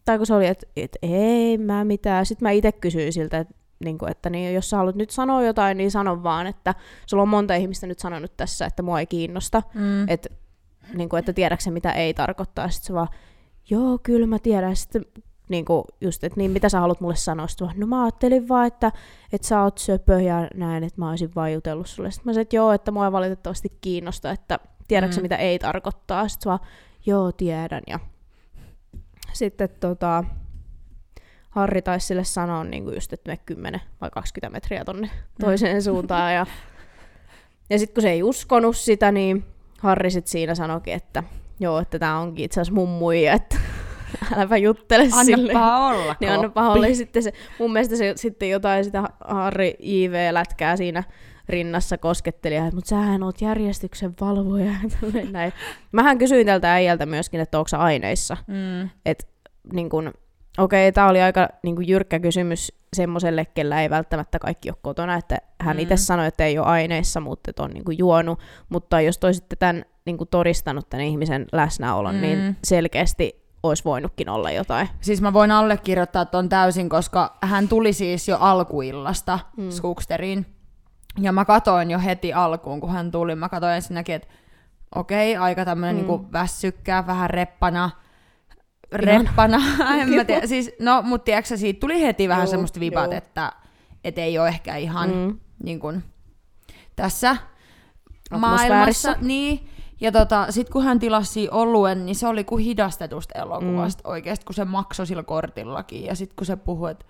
tai 0.06 0.18
kun 0.18 0.28
se 0.28 0.34
oli, 0.34 0.48
että, 0.48 0.68
että 0.76 1.00
ei 1.02 1.58
mä 1.58 1.84
mitään. 1.84 2.26
Sitten 2.26 2.46
mä 2.46 2.52
itse 2.52 2.72
kysyin 2.72 3.14
siltä, 3.14 3.38
että, 3.38 3.54
niin 3.84 3.98
kuin, 3.98 4.12
että 4.12 4.30
niin, 4.30 4.54
jos 4.54 4.70
sä 4.70 4.78
haluat 4.78 4.96
nyt 4.96 5.10
sanoa 5.10 5.44
jotain, 5.44 5.78
niin 5.78 5.92
sano 5.92 6.24
vaan, 6.24 6.48
että 6.48 6.76
sulla 7.06 7.24
on 7.24 7.30
monta 7.30 7.56
ihmistä 7.56 7.88
nyt 7.88 8.00
sanonut 8.00 8.38
tässä, 8.38 8.66
että 8.66 8.84
mua 8.84 9.00
ei 9.00 9.06
kiinnosta. 9.06 9.64
Mm. 9.74 10.10
Et, 10.10 10.28
niin 10.94 11.10
kuin, 11.10 11.20
että 11.20 11.34
tiedätkö 11.34 11.72
mitä 11.72 11.92
ei 11.92 12.14
tarkoittaa. 12.14 12.70
Sitten 12.70 12.88
se 12.88 12.94
vaan, 12.94 13.08
joo, 13.70 14.00
kyllä 14.04 14.28
mä 14.28 14.40
tiedän. 14.40 14.76
Sitten 14.76 15.06
niin 15.50 15.66
kuin, 15.66 15.84
just, 16.02 16.24
että 16.24 16.40
niin, 16.40 16.52
mitä 16.52 16.70
sä 16.70 16.80
haluat 16.80 17.02
mulle 17.02 17.16
sanoa? 17.16 17.48
Sitten 17.48 17.68
vaan, 17.68 17.80
no 17.80 17.88
mä 17.88 18.04
ajattelin 18.04 18.48
vaan, 18.48 18.68
että, 18.68 18.92
että 19.34 19.48
sä 19.48 19.62
oot 19.62 19.78
söpö 19.78 20.22
ja 20.22 20.48
näin, 20.54 20.84
että 20.84 21.02
mä 21.02 21.10
olisin 21.10 21.32
vaan 21.36 21.54
jutellut 21.54 21.88
sulle. 21.88 22.12
Sitten 22.12 22.30
mä 22.30 22.34
sanoin, 22.34 22.42
että 22.42 22.56
joo, 22.56 22.72
että 22.72 22.92
mua 22.92 23.06
ei 23.06 23.12
valitettavasti 23.12 23.78
kiinnosta, 23.82 24.32
että 24.32 24.60
tiedätkö 24.88 25.16
Mm. 25.16 25.22
mitä 25.22 25.36
ei 25.36 25.60
tarkoittaa? 25.60 26.28
Sitten 26.28 26.44
se 26.44 26.50
vaan, 26.50 26.60
joo, 27.06 27.32
tiedän. 27.32 27.82
Ja 27.88 28.00
sitten 29.34 29.70
tota, 29.80 30.24
Harri 31.50 31.82
taisi 31.82 32.08
sille 32.08 32.24
sanoa 32.24 32.64
niin 32.64 32.84
kuin 32.84 32.94
just, 32.96 33.14
että 33.14 33.32
me 33.32 33.38
10 33.38 33.82
vai 34.02 34.10
20 34.10 34.56
metriä 34.56 34.86
tonne 34.86 35.10
toiseen 35.40 35.82
suuntaan. 35.92 36.34
Ja, 36.34 36.46
ja 37.70 37.80
sitten 37.80 37.94
kun 37.94 38.02
se 38.02 38.12
ei 38.12 38.24
uskonut 38.24 38.78
sitä, 38.78 39.12
niin 39.12 39.46
Harri 39.80 40.12
sit 40.12 40.28
siinä 40.28 40.56
sanoikin, 40.56 40.94
että 40.94 41.24
joo, 41.60 41.80
että 41.80 42.00
tämä 42.00 42.20
onkin 42.20 42.46
itse 42.46 42.62
asiassa 42.62 42.74
mun 42.76 42.90
muija, 42.90 43.34
että 43.34 43.56
äläpä 44.36 44.58
juttele 44.58 45.10
sille. 45.26 45.54
Annapa 45.54 45.88
olla. 45.88 46.16
Niin 46.20 46.32
anna 46.32 46.72
oli 46.72 46.96
sitten 46.96 47.24
se, 47.24 47.34
mun 47.60 47.74
mielestä 47.74 47.96
se 47.96 48.14
sitten 48.16 48.50
jotain 48.50 48.84
sitä 48.86 49.04
Harri 49.28 49.76
JV-lätkää 49.80 50.78
siinä 50.78 51.04
rinnassa 51.50 51.98
kosketteli, 51.98 52.56
että 52.56 52.76
mutta 52.76 52.90
sähän 52.90 53.24
oot 53.24 53.42
järjestyksen 53.42 54.14
valvoja. 54.22 54.72
näin. 55.32 55.54
Mähän 55.92 56.18
kysyin 56.18 56.46
tältä 56.46 56.74
äijältä 56.74 57.06
myöskin, 57.06 57.40
että 57.40 57.60
onko 57.60 57.70
aineissa. 57.78 58.38
Mm. 58.48 58.90
Et, 59.06 59.28
niin 59.74 59.90
kun, 59.90 60.14
okei, 60.58 60.92
tämä 60.92 61.10
oli 61.10 61.22
aika 61.22 61.50
niin 61.64 61.76
kun 61.76 61.88
jyrkkä 61.88 62.20
kysymys 62.20 62.74
semmoiselle, 62.96 63.46
kellä 63.46 63.82
ei 63.82 63.90
välttämättä 63.90 64.40
kaikki 64.40 64.70
ole 64.70 64.78
kotona, 64.82 65.16
että 65.16 65.38
hän 65.62 65.78
Mm. 65.78 65.82
itse 65.82 65.98
sanoi, 65.98 66.28
että 66.28 66.46
ei 66.46 66.58
ole 66.58 66.68
aineissa, 66.68 67.20
mutta 67.20 67.50
että 67.50 67.64
on 67.64 67.72
niin 67.72 67.98
juonut, 67.98 68.40
mutta 68.70 69.02
jos 69.02 69.18
toisitte 69.18 69.56
tämän 69.56 69.86
niin 70.06 70.18
todistanut 70.32 70.90
tämän 70.90 71.06
ihmisen 71.06 71.46
läsnäolon, 71.52 72.16
Mm. 72.16 72.22
mm. 72.22 72.28
niin 72.28 72.58
selkeästi 72.64 73.46
olisi 73.64 73.84
voinutkin 73.86 74.30
olla 74.30 74.52
jotain. 74.52 74.90
Siis 75.02 75.22
mä 75.22 75.34
voin 75.34 75.52
allekirjoittaa 75.52 76.26
ton 76.26 76.50
täysin, 76.50 76.90
koska 76.90 77.38
hän 77.42 77.68
tuli 77.68 77.94
siis 77.94 78.28
jo 78.28 78.38
alkuillasta 78.40 79.40
mm. 79.58 79.64
Mm. 79.64 79.70
Skooksteriin. 79.72 80.46
Ja 81.20 81.32
mä 81.32 81.46
katoin 81.46 81.92
jo 81.92 82.00
heti 82.00 82.34
alkuun, 82.34 82.82
kun 82.82 82.92
hän 82.92 83.12
tuli. 83.12 83.36
Mä 83.36 83.50
katoin 83.50 83.74
ensinnäkin, 83.74 84.16
että 84.16 84.28
okei, 84.96 85.38
aika 85.38 85.66
tämmönen 85.66 85.96
mm. 85.96 86.02
Mm. 86.02 86.08
niinku 86.08 86.32
väsykkää, 86.32 87.08
vähän 87.08 87.30
reppana. 87.30 87.90
Reppana, 88.92 89.58
en 90.02 90.10
mä 90.10 90.24
tiedä. 90.24 90.48
Siis, 90.48 90.72
no, 90.80 91.02
mut 91.02 91.24
tiedätkö, 91.24 91.58
siitä 91.58 91.80
tuli 91.80 92.02
heti 92.02 92.30
vähän 92.30 92.44
Joo, 92.44 92.52
semmoista 92.52 92.80
vibat, 92.80 93.12
joo. 93.12 93.18
että 93.18 93.52
et 94.04 94.18
ei 94.18 94.40
ole 94.40 94.48
ehkä 94.48 94.76
ihan 94.76 95.10
mm. 95.10 95.16
Mm. 95.16 95.40
niin 95.64 95.80
kuin, 95.80 96.04
tässä 96.96 97.38
maailmassa. 98.40 99.16
Niin. 99.22 99.70
Ja 100.02 100.12
tota, 100.12 100.52
sit 100.52 100.70
kun 100.70 100.84
hän 100.84 101.00
tilasi 101.00 101.50
oluen, 101.50 102.06
niin 102.06 102.16
se 102.16 102.28
oli 102.28 102.44
kuin 102.44 102.64
hidastetusta 102.64 103.40
elokuvasta 103.40 104.04
mm. 104.06 104.12
oikeasti, 104.12 104.46
kun 104.46 104.56
se 104.56 104.66
maksoi 104.66 105.08
sillä 105.08 105.24
kortillakin. 105.24 106.06
Ja 106.06 106.16
sit 106.16 106.34
kun 106.34 106.46
se 106.46 106.56
puhui, 106.56 106.92
että 106.92 107.06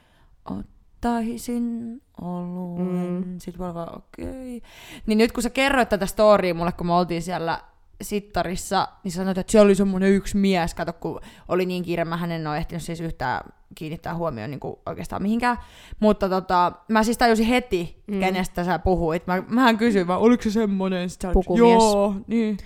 ottaisin 0.95 2.01
oluen, 2.21 3.23
mm. 3.25 3.39
sit 3.39 3.57
mä 3.57 3.73
vaan 3.73 3.97
okei. 3.97 4.57
Okay. 4.57 4.69
Niin 5.05 5.17
nyt 5.17 5.31
kun 5.31 5.43
sä 5.43 5.49
kerroit 5.49 5.89
tätä 5.89 6.05
storya 6.05 6.53
mulle, 6.53 6.71
kun 6.71 6.87
me 6.87 6.93
oltiin 6.93 7.21
siellä 7.21 7.61
sittarissa, 8.01 8.87
niin 9.03 9.11
sanoit, 9.11 9.37
että 9.37 9.51
siellä 9.51 9.65
oli 9.65 9.75
semmoinen 9.75 10.11
yksi 10.11 10.37
mies, 10.37 10.73
kato 10.73 10.93
kun 10.93 11.19
oli 11.47 11.65
niin 11.65 11.83
kiire, 11.83 12.05
mä 12.05 12.19
en 12.29 12.47
ole 12.47 12.57
ehtinyt 12.57 12.83
siis 12.83 13.01
yhtään 13.01 13.41
kiinnittää 13.75 14.15
huomioon 14.15 14.51
niin 14.51 14.59
oikeastaan 14.85 15.21
mihinkään. 15.21 15.57
Mutta 15.99 16.29
tota, 16.29 16.71
mä 16.87 17.03
siis 17.03 17.17
tajusin 17.17 17.45
heti, 17.45 18.03
mm. 18.07 18.19
Kenestä 18.19 18.63
sä 18.63 18.79
puhuit. 18.79 19.27
Mä, 19.27 19.43
mähän 19.47 19.77
kysyin 19.77 20.07
vaan, 20.07 20.21
oliko 20.21 20.43
se 20.43 20.51
semmoinen? 20.51 21.09
Sitten 21.09 21.31
Pukumies. 21.33 21.83
Joo, 21.83 22.15
niin. 22.27 22.57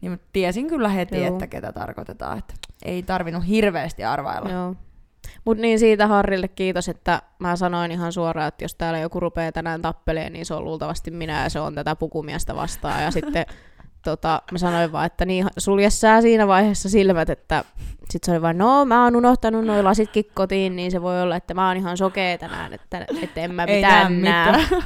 Niin 0.00 0.12
mä 0.12 0.18
tiesin 0.32 0.68
kyllä 0.68 0.88
heti, 0.88 1.16
Joo. 1.16 1.26
että 1.26 1.46
ketä 1.46 1.72
tarkoitetaan. 1.72 2.38
Että 2.38 2.54
ei 2.84 3.02
tarvinnut 3.02 3.46
hirveästi 3.48 4.04
arvailla. 4.04 4.50
Joo. 4.50 4.74
Mut 5.44 5.58
niin 5.58 5.78
siitä 5.78 6.06
Harrille 6.06 6.48
kiitos, 6.48 6.88
että 6.88 7.22
mä 7.38 7.56
sanoin 7.56 7.90
ihan 7.90 8.12
suoraan, 8.12 8.48
että 8.48 8.64
jos 8.64 8.74
täällä 8.74 8.98
joku 8.98 9.20
rupeaa 9.20 9.52
tänään 9.52 9.82
tappeleen, 9.82 10.32
niin 10.32 10.46
se 10.46 10.54
on 10.54 10.64
luultavasti 10.64 11.10
minä 11.10 11.42
ja 11.42 11.50
se 11.50 11.60
on 11.60 11.74
tätä 11.74 11.96
pukumiestä 11.96 12.56
vastaan. 12.56 13.02
Ja 13.02 13.10
sitten 13.10 13.46
tota, 14.04 14.42
mä 14.52 14.58
sanoin 14.58 14.92
vaan, 14.92 15.06
että 15.06 15.24
niin, 15.24 15.46
sulje 15.58 15.90
sä 15.90 16.20
siinä 16.20 16.46
vaiheessa 16.46 16.88
silmät, 16.88 17.30
että 17.30 17.64
sit 18.10 18.24
se 18.24 18.32
oli 18.32 18.42
vaan, 18.42 18.58
no 18.58 18.84
mä 18.84 19.04
oon 19.04 19.16
unohtanut 19.16 19.64
noi 19.64 19.82
lasitkin 19.82 20.24
kotiin, 20.34 20.76
niin 20.76 20.90
se 20.90 21.02
voi 21.02 21.22
olla, 21.22 21.36
että 21.36 21.54
mä 21.54 21.68
oon 21.68 21.76
ihan 21.76 21.96
sokea 21.96 22.38
tänään, 22.38 22.72
että, 22.72 23.06
että 23.22 23.40
en 23.40 23.54
mä 23.54 23.66
mitään 23.66 24.22
näe 24.22 24.52
mitään. 24.52 24.82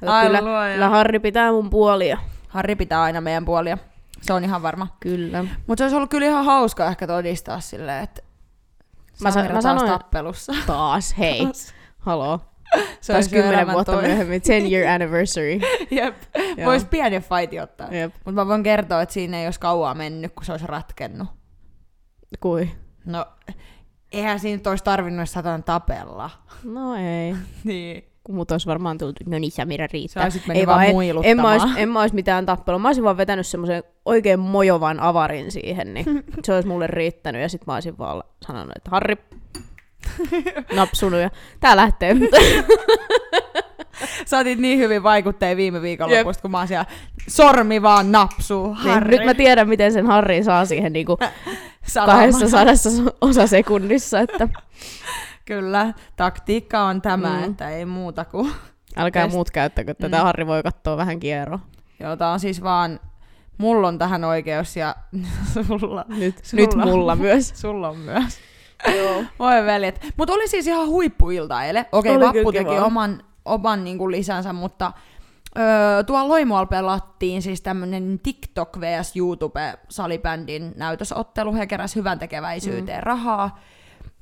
Mutta 0.00 0.16
Ai 0.16 0.26
Kyllä, 0.26 0.40
luoja. 0.42 0.72
kyllä 0.72 0.88
Harri 0.88 1.18
pitää 1.18 1.52
mun 1.52 1.70
puolia. 1.70 2.18
Harri 2.48 2.76
pitää 2.76 3.02
aina 3.02 3.20
meidän 3.20 3.44
puolia. 3.44 3.78
Se 4.20 4.32
on 4.32 4.44
ihan 4.44 4.62
varma. 4.62 4.86
Kyllä. 5.00 5.44
Mutta 5.66 5.80
se 5.80 5.84
olisi 5.84 5.96
ollut 5.96 6.10
kyllä 6.10 6.26
ihan 6.26 6.44
hauska 6.44 6.86
ehkä 6.86 7.06
todistaa 7.06 7.60
silleen, 7.60 8.04
että 8.04 8.22
Mä 9.22 9.30
sa- 9.30 9.42
mä 9.42 9.48
taas 9.48 9.62
sanoin- 9.62 9.90
tappelussa. 9.90 10.52
Taas, 10.66 11.18
hei. 11.18 11.42
Taas. 11.44 11.74
Haloo. 11.98 12.40
Se 13.00 13.14
olisi 13.14 13.30
kymmenen 13.30 13.72
vuotta 13.72 13.92
toi- 13.92 14.02
myöhemmin, 14.02 14.42
10 14.42 14.72
year 14.72 14.88
anniversary. 14.94 15.60
Jep. 15.90 16.14
Voisi 16.64 16.86
pieni 16.86 17.20
fight 17.20 17.62
ottaa. 17.62 17.88
Jep. 17.94 18.14
Mutta 18.14 18.32
mä 18.32 18.46
voin 18.46 18.62
kertoa, 18.62 19.02
että 19.02 19.12
siinä 19.12 19.38
ei 19.40 19.46
olisi 19.46 19.60
kauaa 19.60 19.94
mennyt, 19.94 20.32
kun 20.34 20.44
se 20.44 20.52
olisi 20.52 20.66
ratkennut. 20.66 21.28
Kui? 22.40 22.70
No, 23.04 23.26
eihän 24.12 24.40
siinä 24.40 24.56
nyt 24.56 24.66
olisi 24.66 24.84
tarvinnut 24.84 25.18
edes 25.18 25.32
satan 25.32 25.64
tapella. 25.64 26.30
No 26.64 26.94
ei. 26.94 27.34
Niin. 27.64 28.07
Mut 28.28 28.50
olisi 28.50 28.66
varmaan 28.66 28.98
tullut, 28.98 29.16
no 29.26 29.38
niin 29.38 29.52
Samira 29.52 29.86
Sä 29.86 29.92
riittää. 29.92 30.28
mennyt 30.46 30.56
Ei 30.56 30.66
vaan 30.66 30.84
en, 30.84 30.94
en, 31.22 31.36
mä 31.36 31.52
ois, 31.52 31.62
en 31.76 31.88
mä 31.88 32.00
ois 32.00 32.12
mitään 32.12 32.46
tappelua. 32.46 32.78
Mä 32.78 32.88
olisin 32.88 33.04
vaan 33.04 33.16
vetänyt 33.16 33.46
semmoisen 33.46 33.82
oikein 34.04 34.40
mojovan 34.40 35.00
avarin 35.00 35.50
siihen, 35.50 35.94
niin 35.94 36.24
se 36.44 36.54
olisi 36.54 36.68
mulle 36.68 36.86
riittänyt. 36.86 37.42
Ja 37.42 37.48
sit 37.48 37.66
mä 37.66 37.74
olisin 37.74 37.98
vaan 37.98 38.22
sanonut, 38.46 38.72
että 38.76 38.90
Harri, 38.90 39.16
napsunut 40.76 41.20
ja 41.20 41.30
tää 41.60 41.76
lähtee. 41.76 42.16
Sä 44.26 44.38
otit 44.38 44.58
niin 44.58 44.78
hyvin 44.78 45.02
vaikutteja 45.02 45.56
viime 45.56 45.82
viikonlopusta, 45.82 46.42
kun 46.42 46.50
mä 46.50 46.58
oon 46.58 46.68
siellä 46.68 46.84
sormi 47.28 47.82
vaan 47.82 48.12
napsuu. 48.12 48.74
niin, 48.74 48.92
Harri. 48.92 49.16
nyt 49.16 49.26
mä 49.26 49.34
tiedän, 49.34 49.68
miten 49.68 49.92
sen 49.92 50.06
Harri 50.06 50.44
saa 50.44 50.64
siihen 50.64 50.92
niinku 50.92 51.18
Salaman. 51.86 52.16
kahdessa 52.16 52.48
sadassa 52.48 52.90
osa 53.20 53.46
sekunnissa, 53.46 54.20
että 54.20 54.48
Kyllä, 55.48 55.92
taktiikka 56.16 56.80
on 56.80 57.02
tämä, 57.02 57.38
Mm. 57.38 57.44
että 57.44 57.70
ei 57.70 57.84
muuta 57.84 58.24
kuin... 58.24 58.52
älkää 58.96 59.26
Kest- 59.26 59.30
muut 59.30 59.50
käyttäkö 59.50 59.94
tätä. 59.94 60.16
Mm. 60.16 60.22
Harri 60.22 60.46
voi 60.46 60.62
katsoa 60.62 60.96
vähän 60.96 61.20
kierroa. 61.20 61.58
Joo, 62.00 62.16
tää 62.16 62.30
on 62.30 62.40
siis 62.40 62.62
vaan... 62.62 63.00
Mulla 63.58 63.88
on 63.88 63.98
tähän 63.98 64.24
oikeus 64.24 64.76
ja 64.76 64.94
sulla, 65.52 66.04
Nyt, 66.08 66.40
Sulla. 66.44 66.62
nyt 66.62 66.74
mulla 66.74 67.16
myös. 67.16 67.48
sulla 67.62 67.88
on 67.88 67.96
myös. 67.96 68.38
Joo. 68.96 69.24
Voi 69.38 69.64
veljet. 69.66 70.00
Mutta 70.16 70.34
oli 70.34 70.48
siis 70.48 70.66
ihan 70.66 70.88
huippuilta 70.88 71.64
eilen. 71.64 71.86
Okei, 71.92 72.16
Oli 72.16 72.24
Vappu 72.26 72.52
teki 72.52 72.78
oman, 72.78 73.22
oman 73.44 73.84
niinku 73.84 74.10
lisänsä, 74.10 74.52
mutta 74.52 74.92
öö, 75.58 76.02
tuolla 76.04 76.28
Loimualla 76.28 76.66
pelattiin 76.66 77.42
siis 77.42 77.60
tämmönen 77.60 78.20
TikTok 78.22 78.78
vs 78.80 79.12
YouTube-salibändin 79.16 80.72
näytösottelu. 80.76 81.54
He 81.54 81.66
keräs 81.66 81.96
hyvän 81.96 82.18
tekeväisyyteen 82.18 82.98
mm. 83.00 83.06
rahaa. 83.06 83.58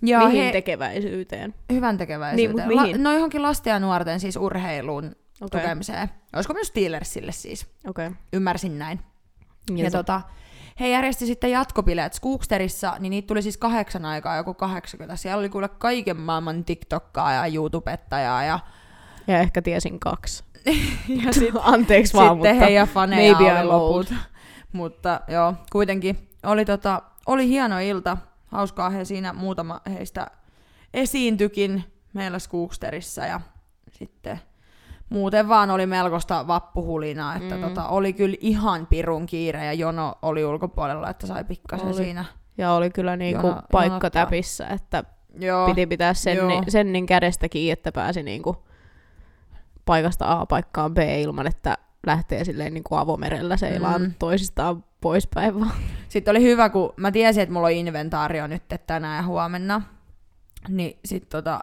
Ja 0.02 0.18
Mihin 0.26 0.44
he, 0.44 0.52
tekeväisyyteen? 0.52 1.54
hyvän 1.72 1.92
Niin, 1.92 1.98
tekeväisyyteen. 1.98 2.68
mut 2.68 2.82
mihin? 2.82 3.02
no 3.02 3.12
johonkin 3.12 3.42
lasten 3.42 3.70
ja 3.70 3.80
nuorten 3.80 4.20
siis 4.20 4.36
urheiluun 4.36 5.04
okay. 5.40 5.60
tukemiseen. 5.60 6.08
Olisiko 6.34 6.54
myös 6.54 6.66
Steelersille 6.68 7.32
siis? 7.32 7.66
okei. 7.86 8.10
Ymmärsin 8.32 8.78
näin. 8.78 9.00
Ja, 9.70 9.76
Ja 9.76 9.84
ja 9.84 9.90
to- 9.90 9.96
tota, 9.98 10.20
he 10.80 10.88
järjesti 10.88 11.26
sitten 11.26 11.50
jatkobileet 11.50 12.12
Skooksterissa, 12.12 12.96
niin 12.98 13.10
niitä 13.10 13.26
tuli 13.26 13.42
siis 13.42 13.56
kahdeksan 13.56 14.04
aikaa, 14.04 14.36
joku 14.36 14.54
80. 14.54 15.16
Siellä 15.16 15.40
oli 15.40 15.48
kuule 15.48 15.68
kaiken 15.68 16.20
maailman 16.20 16.64
TikTokkaa 16.64 17.32
ja 17.32 17.46
YouTubettajaa 17.54 18.44
ja, 18.44 18.58
ja 19.26 19.38
ehkä 19.38 19.62
tiesin 19.62 20.00
kaksi. 20.00 20.44
ja 21.24 21.32
sit, 21.38 21.54
Anteeksi 21.62 22.14
vaan, 22.14 22.24
sitten 22.36 22.54
mutta 22.54 22.64
heidän 22.64 22.88
faneja 22.88 23.32
maybe 23.36 23.52
oli 23.58 23.64
loput. 23.64 24.14
Mutta 24.72 25.20
joo, 25.28 25.54
kuitenkin 25.72 26.28
oli, 26.42 26.64
tota, 26.64 27.02
oli 27.26 27.48
hieno 27.48 27.78
ilta. 27.78 28.16
Hauskaa 28.56 28.90
he 28.90 29.04
siinä 29.04 29.32
muutama 29.32 29.80
heistä 29.90 30.26
esiintykin 30.94 31.84
meillä 32.12 32.38
Skooksterissa 32.38 33.26
ja 33.26 33.40
sitten 33.92 34.40
muuten 35.08 35.48
vaan 35.48 35.70
oli 35.70 35.86
melkoista 35.86 36.46
vappuhulinaa, 36.46 37.36
että 37.36 37.54
Mm. 37.54 37.60
tota, 37.60 37.88
oli 37.88 38.12
kyllä 38.12 38.36
ihan 38.40 38.86
pirun 38.86 39.26
kiire 39.26 39.64
ja 39.64 39.72
jono 39.72 40.14
oli 40.22 40.44
ulkopuolella, 40.44 41.10
että 41.10 41.26
sai 41.26 41.44
pikkasen 41.44 41.86
Oli. 41.86 41.94
siinä. 41.96 42.24
Ja 42.58 42.72
oli 42.72 42.90
kyllä 42.90 43.16
niinku 43.16 43.46
Jono- 43.46 43.62
paikka 43.72 43.86
jonottaa. 43.94 44.10
täpissä, 44.10 44.66
että 44.66 45.04
Joo, 45.38 45.66
piti 45.66 45.86
pitää 45.86 46.14
senni, 46.14 46.54
joo. 46.54 46.62
sennin 46.68 47.06
kädestä 47.06 47.48
kiinni, 47.48 47.70
että 47.70 47.92
pääsi 47.92 48.22
niinku 48.22 48.66
paikasta 49.84 50.32
A 50.40 50.46
paikkaan 50.46 50.94
B 50.94 50.98
ilman, 50.98 51.46
että 51.46 51.78
lähtee 52.06 52.44
silleen 52.44 52.74
niinku 52.74 52.94
avomerellä 52.94 53.56
seilaan 53.56 54.02
mm. 54.02 54.14
toisistaan 54.18 54.84
poispäin 55.00 55.60
vaan. 55.60 55.72
Sitten 56.08 56.32
oli 56.32 56.42
hyvä, 56.42 56.68
kun 56.68 56.92
mä 56.96 57.12
tiesin, 57.12 57.42
että 57.42 57.52
mulla 57.52 57.66
on 57.66 57.72
inventaario 57.72 58.46
nyt 58.46 58.62
tänään 58.86 59.16
ja 59.16 59.22
huomenna. 59.22 59.82
Niin 60.68 60.98
sit 61.04 61.28
tota, 61.28 61.60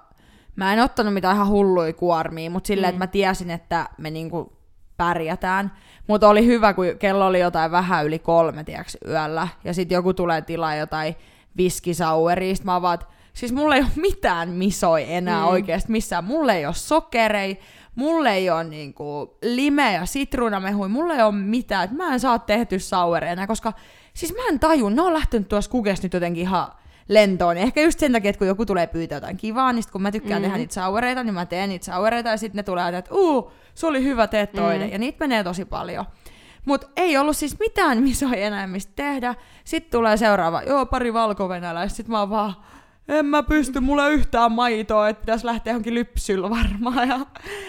mä 0.55 0.73
en 0.73 0.79
ottanut 0.79 1.13
mitään 1.13 1.35
ihan 1.35 1.47
hulluja 1.47 1.93
kuormia, 1.93 2.49
mutta 2.49 2.67
silleen, 2.67 2.93
Mm. 2.93 2.95
että 2.95 3.03
mä 3.03 3.07
tiesin, 3.07 3.49
että 3.51 3.89
me 3.97 4.09
niinku 4.09 4.53
pärjätään. 4.97 5.71
Mutta 6.07 6.29
oli 6.29 6.45
hyvä, 6.45 6.73
kun 6.73 6.85
kello 6.99 7.25
oli 7.25 7.39
jotain 7.39 7.71
vähän 7.71 8.05
yli 8.05 8.19
kolme, 8.19 8.63
tiiäks, 8.63 8.97
yöllä. 9.07 9.47
Ja 9.63 9.73
sitten 9.73 9.95
joku 9.95 10.13
tulee 10.13 10.41
tilaa 10.41 10.75
jotain 10.75 11.15
viskisaueria. 11.57 12.55
Sit 12.55 12.65
mä 12.65 12.81
vaan, 12.81 12.99
siis 13.33 13.53
mulla 13.53 13.75
ei 13.75 13.81
ole 13.81 13.89
mitään 13.95 14.49
misoi 14.49 15.05
enää 15.13 15.37
Mm. 15.39 15.41
mm. 15.45 15.47
oikeasti 15.51 15.91
missään. 15.91 16.23
Mulla 16.23 16.53
ei 16.53 16.65
ole 16.65 16.73
sokerei, 16.73 17.59
mulla 17.95 18.29
ei 18.29 18.49
ole 18.49 18.63
niinku 18.63 19.37
lime 19.41 19.93
ja 19.93 20.05
sitruunamehui, 20.05 20.89
mulla 20.89 21.13
ei 21.15 21.21
ole 21.23 21.31
mitään. 21.35 21.83
Et 21.85 21.91
mä 21.91 22.13
en 22.13 22.19
saa 22.19 22.39
tehty 22.39 22.79
sauereina, 22.79 23.47
koska 23.47 23.73
siis 24.13 24.33
mä 24.33 24.41
en 24.49 24.59
taju, 24.59 24.89
ne 24.89 25.01
on 25.01 25.13
lähtenyt 25.13 25.47
tuossa 25.47 25.71
kukes 25.71 26.03
nyt 26.03 26.13
jotenkin 26.13 26.41
ihan 26.41 26.67
lentoon. 27.09 27.57
Ehkä 27.57 27.81
just 27.81 27.99
sen 27.99 28.11
takia, 28.11 28.29
että 28.29 28.37
kun 28.37 28.47
joku 28.47 28.65
tulee 28.65 28.87
pyytää 28.87 29.15
jotain 29.15 29.37
kivaa, 29.37 29.73
niin 29.73 29.83
sit 29.83 29.91
kun 29.91 30.01
mä 30.01 30.11
tykkään 30.11 30.41
Mm. 30.41 30.43
tehdä 30.43 30.57
niitä 30.57 30.73
sauereita, 30.73 31.23
niin 31.23 31.33
mä 31.33 31.45
teen 31.45 31.69
niitä 31.69 31.85
sauereita 31.85 32.29
ja 32.29 32.37
sitten 32.37 32.59
ne 32.59 32.63
tulee, 32.63 32.97
että 32.97 33.13
uu, 33.13 33.51
se 33.75 33.87
oli 33.87 34.03
hyvä, 34.03 34.27
teet 34.27 34.51
toinen. 34.51 34.87
Mm. 34.87 34.91
Ja 34.93 34.99
niitä 34.99 35.17
menee 35.19 35.43
tosi 35.43 35.65
paljon. 35.65 36.05
Mutta 36.65 36.87
ei 36.95 37.17
ollut 37.17 37.37
siis 37.37 37.59
mitään, 37.59 38.03
missä 38.03 38.25
ei 38.35 38.43
enää 38.43 38.67
mistä 38.67 38.93
tehdä. 38.95 39.35
Sitten 39.63 39.91
tulee 39.91 40.17
seuraava, 40.17 40.61
joo, 40.61 40.85
pari 40.85 41.13
valkovenäläistä. 41.13 41.97
Sitten 41.97 42.11
mä 42.11 42.19
oon 42.19 42.29
vaan, 42.29 42.55
en 43.07 43.25
mä 43.25 43.43
pysty, 43.43 43.79
mulla 43.79 44.07
yhtään 44.07 44.51
maitoa, 44.51 45.09
että 45.09 45.21
pitäisi 45.21 45.45
lähteä 45.45 45.71
johonkin 45.71 45.93
lypsyllä 45.93 46.49
varmaan. 46.49 47.09
Ja... 47.09 47.19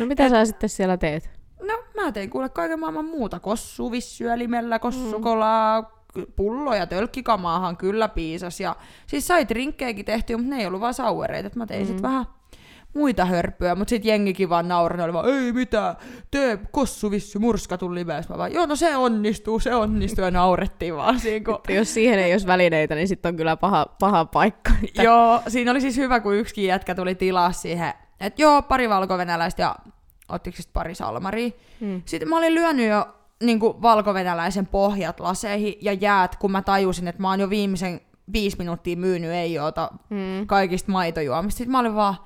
No 0.00 0.06
mitä 0.06 0.28
sä 0.28 0.44
sitten 0.44 0.68
siellä 0.68 0.96
teet? 0.96 1.30
No, 1.62 2.02
mä 2.02 2.12
tein 2.12 2.30
kuule 2.30 2.48
kaiken 2.48 2.80
maailman 2.80 3.04
muuta. 3.04 3.40
Kossu, 3.40 3.90
vissyölimellä, 3.90 4.78
kossukolaa, 4.78 5.80
mm. 6.16 6.24
pulloja, 6.36 6.86
tölkkikamaahan 6.86 7.76
kyllä 7.76 8.08
piisas. 8.08 8.60
Ja 8.60 8.76
siis 9.06 9.26
sai 9.26 9.48
drinkkejäkin 9.48 10.04
tehtyä, 10.04 10.36
mutta 10.36 10.54
ne 10.54 10.60
ei 10.60 10.66
ollut 10.66 10.80
vaan 10.80 10.94
sauereita. 10.94 11.46
Et 11.46 11.56
mä 11.56 11.66
tein 11.66 11.82
mm. 11.82 11.86
sit 11.86 11.96
Mm. 11.96 12.02
vähän 12.02 12.26
muita 12.94 13.24
hörppyjä, 13.24 13.74
mutta 13.74 13.90
sitten 13.90 14.08
jengikin 14.08 14.48
vaan 14.48 14.68
nauroi, 14.68 15.04
oli 15.04 15.12
vaan, 15.12 15.28
ei 15.28 15.52
mitään, 15.52 15.96
tee 16.30 16.58
kossu, 16.70 17.10
vissy, 17.10 17.38
murskatun 17.38 17.94
limeys. 17.94 18.28
Mä 18.28 18.38
vaan, 18.38 18.52
joo, 18.52 18.66
no 18.66 18.76
se 18.76 18.96
onnistuu, 18.96 19.60
se 19.60 19.74
onnistuu, 19.74 20.24
ja 20.24 20.30
naurettiin 20.30 20.96
vaan 20.96 21.20
siinä, 21.20 21.44
kun... 21.44 21.74
Jos 21.74 21.94
siihen 21.94 22.18
ei 22.18 22.32
olisi 22.32 22.46
välineitä, 22.46 22.94
niin 22.94 23.08
sitten 23.08 23.28
on 23.28 23.36
kyllä 23.36 23.56
paha, 23.56 23.86
paha 24.00 24.24
paikka. 24.24 24.70
Että... 24.84 25.02
Joo, 25.02 25.40
siinä 25.48 25.70
oli 25.70 25.80
siis 25.80 25.96
hyvä, 25.96 26.20
kun 26.20 26.34
yksikin 26.34 26.64
jätkä 26.64 26.94
tuli 26.94 27.14
tilaa 27.14 27.52
siihen, 27.52 27.92
että 28.20 28.42
joo, 28.42 28.62
pari 28.62 28.88
valkovenäläistä 28.88 29.62
ja 29.62 29.76
ottiko 30.28 30.56
sit 30.56 30.72
pari 30.72 30.94
salmaria. 30.94 31.50
Mm. 31.80 32.02
Sitten 32.04 32.28
mä 32.28 32.38
olin 32.38 32.54
lyönyt 32.54 32.88
jo 32.88 33.08
niin 33.42 33.60
valkovenäläisen 33.60 34.66
pohjat 34.66 35.20
laseihin 35.20 35.74
ja 35.80 35.92
jäät, 35.92 36.36
kun 36.36 36.52
mä 36.52 36.62
tajusin, 36.62 37.08
että 37.08 37.22
mä 37.22 37.30
oon 37.30 37.40
jo 37.40 37.50
viimeisen 37.50 38.00
viisi 38.32 38.58
minuuttia 38.58 38.96
myynyt 38.96 39.30
ei 39.30 39.58
ota 39.58 39.90
Mm. 40.10 40.46
kaikista 40.46 40.92
maitojuomista. 40.92 41.58
Sitten 41.58 41.72
mä 41.72 41.78
olin 41.78 41.94
vaan, 41.94 42.16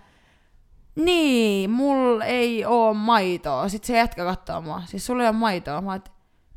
niin, 1.04 1.70
mulla 1.70 2.24
ei 2.24 2.64
oo 2.64 2.94
maitoa. 2.94 3.68
Sitten 3.68 3.86
se 3.86 3.96
jätkä 3.96 4.24
katsoo 4.24 4.60
mua, 4.60 4.82
siis 4.86 5.06
sulla 5.06 5.22
ei 5.22 5.28
ole 5.28 5.36
maitoa. 5.36 5.80
Mä 5.80 5.90
oon, 5.92 6.00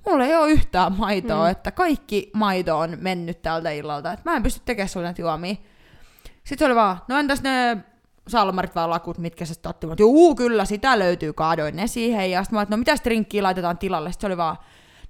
mulla 0.05 0.25
ei 0.25 0.35
ole 0.35 0.51
yhtään 0.51 0.93
maitoa, 0.97 1.45
Mm. 1.45 1.51
että 1.51 1.71
kaikki 1.71 2.31
maito 2.33 2.79
on 2.79 2.97
mennyt 3.01 3.41
tältä 3.41 3.71
illalta. 3.71 4.11
Että 4.13 4.29
mä 4.29 4.35
en 4.35 4.43
pysty 4.43 4.61
tekemään 4.65 4.89
sulle 4.89 5.05
näitä 5.05 5.21
juomia. 5.21 5.55
Sitten 6.43 6.57
se 6.57 6.65
oli 6.65 6.75
vaan, 6.75 6.97
no 7.07 7.17
entäs 7.17 7.41
ne 7.43 7.77
salmarit 8.27 8.75
vai 8.75 8.87
lakut, 8.87 9.17
mitkä 9.17 9.45
se 9.45 9.53
otti? 9.69 9.87
Mä 9.87 9.95
Juu, 9.99 10.35
kyllä, 10.35 10.65
sitä 10.65 10.99
löytyy, 10.99 11.33
kaadoin 11.33 11.75
ne 11.75 11.87
siihen. 11.87 12.31
Ja 12.31 12.43
sitten 12.43 12.57
mä 12.57 12.61
että 12.61 12.73
no 12.75 12.77
mitäs 12.77 13.01
drinkkiä 13.03 13.43
laitetaan 13.43 13.77
tilalle? 13.77 14.11
Sitten 14.11 14.21
se 14.21 14.31
oli 14.31 14.37
vaan, 14.37 14.57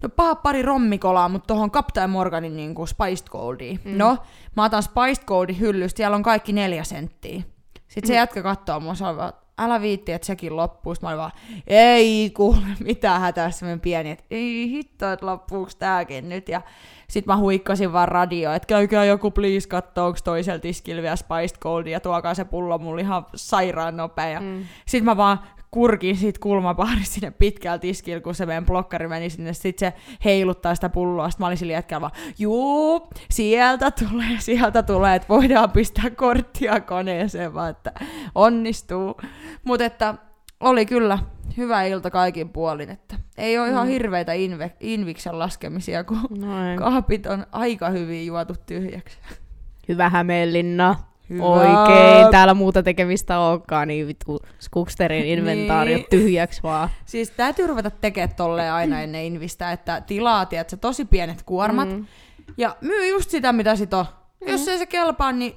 no 0.03 0.09
paha 0.09 0.35
pari 0.35 0.61
rommikolaa, 0.61 1.29
mutta 1.29 1.47
tuohon 1.47 1.71
Captain 1.71 2.09
Morganin 2.09 2.55
niin 2.55 2.75
kuin 2.75 2.87
Spiced 2.87 3.27
Goldia. 3.29 3.73
Mm. 3.73 3.91
Mm. 3.91 3.97
No, 3.97 4.17
mä 4.55 4.63
otan 4.65 4.83
Spiced 4.83 5.23
Goldin 5.25 5.59
hyllystä, 5.59 5.97
siellä 5.97 6.15
on 6.15 6.23
kaikki 6.23 6.53
neljä 6.53 6.83
senttiä. 6.83 7.41
Sitten 7.91 8.07
se 8.07 8.13
Mm. 8.13 8.17
jätkä 8.17 8.43
kattoo 8.43 8.79
mua, 8.79 8.95
se 8.95 9.05
on 9.05 9.17
vaan, 9.17 9.33
älä 9.59 9.81
viitti, 9.81 10.11
että 10.11 10.25
sekin 10.27 10.55
loppuu. 10.55 10.95
Sitten 10.95 11.07
mä 11.07 11.09
olin 11.11 11.19
vaan, 11.19 11.31
ei 11.67 12.29
kuule, 12.35 12.57
mitä 12.79 13.19
hätää 13.19 13.51
semmoinen 13.51 13.79
pieni, 13.79 14.11
että 14.11 14.23
ei 14.31 14.69
hitto, 14.69 15.11
että 15.11 15.25
loppuuko 15.25 15.71
tääkin 15.79 16.29
nyt. 16.29 16.49
Ja 16.49 16.61
sitten 17.09 17.33
mä 17.33 17.37
huikkasin 17.37 17.93
vaan 17.93 18.07
radio, 18.07 18.53
että 18.53 18.65
käykää 18.67 19.05
joku 19.05 19.31
please 19.31 19.67
kattoo, 19.69 20.07
onko 20.07 20.19
toisella 20.23 20.59
tiskillä 20.59 21.01
vielä 21.01 21.15
Spiced 21.15 21.57
Goldia, 21.61 21.99
tuokaa 21.99 22.33
se 22.33 22.45
pullo 22.45 22.77
mulle 22.77 23.01
ihan 23.01 23.25
sairaan 23.35 23.97
nopea. 23.97 24.27
Ja 24.29 24.39
Mm. 24.41 24.63
sitten 24.87 25.05
mä 25.05 25.17
vaan 25.17 25.39
kurkin 25.71 26.17
siitä 26.17 26.39
kulmapaarista 26.39 27.13
sinne 27.15 27.31
pitkällä 27.31 27.77
tiskillä, 27.79 28.21
kun 28.21 28.35
se 28.35 28.45
meidän 28.45 28.65
blokkari 28.65 29.07
meni 29.07 29.29
sinne. 29.29 29.53
Sitten 29.53 29.91
se 29.91 29.97
heiluttaa 30.25 30.75
sitä 30.75 30.89
pulloa. 30.89 31.29
Sitten 31.29 31.43
mä 31.43 31.47
olin 31.47 31.57
sillä 31.57 31.73
jätkällä 31.73 32.01
vaan, 32.01 32.11
juu, 32.39 33.09
sieltä 33.29 33.91
tulee, 33.91 34.35
sieltä 34.39 34.83
tulee, 34.83 35.15
että 35.15 35.27
voidaan 35.29 35.71
pistää 35.71 36.09
korttia 36.09 36.79
koneeseen, 36.79 37.53
vaan 37.53 37.69
että 37.69 37.93
onnistuu. 38.35 39.17
Mutta 39.63 39.85
että 39.85 40.15
oli 40.59 40.85
kyllä 40.85 41.19
hyvä 41.57 41.83
ilta 41.83 42.09
kaikin 42.11 42.49
puolin, 42.49 42.89
että 42.89 43.15
ei 43.37 43.59
ole 43.59 43.69
ihan 43.69 43.87
Mm. 43.87 43.91
hirveitä 43.91 44.33
inve, 44.33 44.71
inviksen 44.79 45.39
laskemisia, 45.39 46.03
kun 46.03 46.19
No 46.39 46.69
ei. 46.71 46.77
kaapit 46.77 47.25
on 47.25 47.45
aika 47.51 47.89
hyvin 47.89 48.25
juotu 48.25 48.53
tyhjäksi. 48.65 49.17
Hyvä 49.87 50.09
Hämeenlinna. 50.09 50.95
Hyvä. 51.31 51.43
Oikein, 51.45 52.31
täällä 52.31 52.53
muuta 52.53 52.83
tekemistä 52.83 53.39
onkaan, 53.39 53.87
niin 53.87 54.07
vittu 54.07 54.39
Skuksterin 54.59 55.25
inventaariot 55.25 55.97
Niin. 56.01 56.07
tyhjäksi 56.09 56.63
vaan. 56.63 56.89
Siis 57.05 57.29
täytyy 57.31 57.67
ruveta 57.67 57.89
tekemään 57.91 58.35
tolleen 58.35 58.73
aina 58.73 59.01
ennen 59.03 59.23
invistä, 59.23 59.71
että 59.71 60.01
tilaa, 60.01 60.45
tiedätkö, 60.45 60.77
tosi 60.77 61.05
pienet 61.05 61.43
kuormat, 61.43 61.89
Mm. 61.89 62.05
ja 62.57 62.75
myy 62.81 63.07
just 63.09 63.29
sitä, 63.29 63.53
mitä 63.53 63.75
sit 63.75 63.93
on 63.93 64.05
Jos 64.47 64.67
ei 64.67 64.77
se 64.77 64.85
kelpaa, 64.85 65.31
niin... 65.31 65.55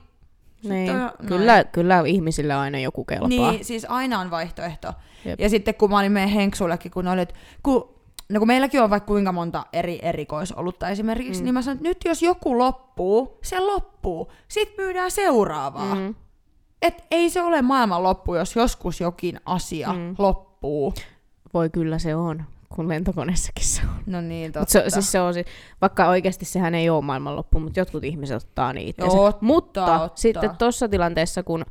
Niin. 0.62 0.90
On- 0.90 1.10
Kyllä, 1.26 1.64
kyllä 1.64 2.02
ihmisille 2.06 2.54
aina 2.54 2.78
joku 2.78 3.04
kelpaa. 3.04 3.28
Niin, 3.28 3.64
siis 3.64 3.86
aina 3.88 4.20
on 4.20 4.30
vaihtoehto. 4.30 4.92
Jep. 5.24 5.40
Ja 5.40 5.48
sitten 5.48 5.74
kun 5.74 5.90
mä 5.90 5.98
olin 5.98 6.12
meidän 6.12 6.30
henksullekin, 6.30 6.90
kun 6.90 7.18
että 7.18 7.34
kun, 7.62 7.93
no 8.28 8.38
kun 8.38 8.48
meilläkin 8.48 8.82
on 8.82 8.90
vaikka 8.90 9.06
kuinka 9.06 9.32
monta 9.32 9.66
eri 9.72 9.98
erikoisolutta 10.02 10.88
esimerkiksi, 10.88 11.40
mm. 11.40 11.44
niin 11.44 11.54
mä 11.54 11.62
sanoin, 11.62 11.76
että 11.76 11.88
nyt 11.88 11.98
jos 12.04 12.22
joku 12.22 12.58
loppuu, 12.58 13.38
se 13.42 13.60
loppuu. 13.60 14.32
Sitten 14.48 14.84
myydään 14.84 15.10
seuraavaa. 15.10 15.94
Mm. 15.94 16.14
Et 16.82 17.04
ei 17.10 17.30
se 17.30 17.42
ole 17.42 17.62
maailman 17.62 18.02
loppu, 18.02 18.34
jos 18.34 18.56
joskus 18.56 19.00
jokin 19.00 19.40
asia 19.46 19.92
mm. 19.92 20.14
Loppuu. 20.18 20.94
Voi 21.54 21.70
kyllä 21.70 21.98
se 21.98 22.14
on, 22.14 22.44
kun 22.68 22.88
lentokoneessakin 22.88 23.64
se 23.64 23.82
on. 23.82 24.02
No 24.06 24.20
niin, 24.20 24.52
totta. 24.52 24.60
Mut 24.60 24.68
se, 24.68 24.84
siis 24.88 25.12
se 25.12 25.20
on, 25.20 25.34
vaikka 25.80 26.08
oikeasti 26.08 26.44
sehän 26.44 26.74
ei 26.74 26.90
ole 26.90 27.04
maailmanloppu, 27.04 27.60
mutta 27.60 27.80
jotkut 27.80 28.04
ihmiset 28.04 28.36
ottaa 28.36 28.72
niitä. 28.72 29.06
Totta, 29.06 29.38
Mutta 29.40 29.86
totta. 29.86 30.20
sitten 30.20 30.50
tuossa 30.58 30.88
tilanteessa, 30.88 31.42
kun 31.42 31.64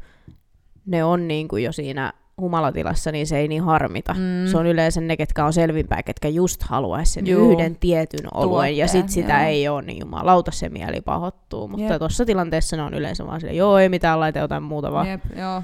ne 0.85 1.03
on 1.03 1.27
niin 1.27 1.47
kuin 1.47 1.63
jo 1.63 1.71
siinä 1.71 2.13
humalatilassa, 2.41 3.11
niin 3.11 3.27
se 3.27 3.37
ei 3.37 3.47
niin 3.47 3.63
harmita. 3.63 4.13
Mm. 4.13 4.47
Se 4.51 4.57
on 4.57 4.65
yleensä 4.65 5.01
ne, 5.01 5.17
ketkä 5.17 5.45
on 5.45 5.53
selvinpäin, 5.53 6.03
ketkä 6.03 6.27
just 6.27 6.63
haluaisi 6.63 7.11
sen 7.11 7.27
Juu. 7.27 7.51
yhden 7.51 7.75
tietyn 7.75 8.27
oluen, 8.33 8.77
ja 8.77 8.87
sit 8.87 9.09
sitä 9.09 9.33
joo. 9.39 9.47
ei 9.47 9.67
ole, 9.67 9.81
niin 9.81 9.99
jumalauta 9.99 10.51
se 10.51 10.69
mieli 10.69 11.01
pahoittuu. 11.01 11.67
Mutta 11.67 11.99
tuossa 11.99 12.25
tilanteessa 12.25 12.77
ne 12.77 12.83
on 12.83 12.93
yleensä 12.93 13.25
vaan 13.27 13.39
silleen, 13.39 13.57
joo, 13.57 13.77
ei 13.77 13.89
mitään 13.89 14.19
laita 14.19 14.39
jotain 14.39 14.63
muuta 14.63 14.91
vaan. 14.91 15.09
Jep, 15.09 15.21
joo. 15.37 15.63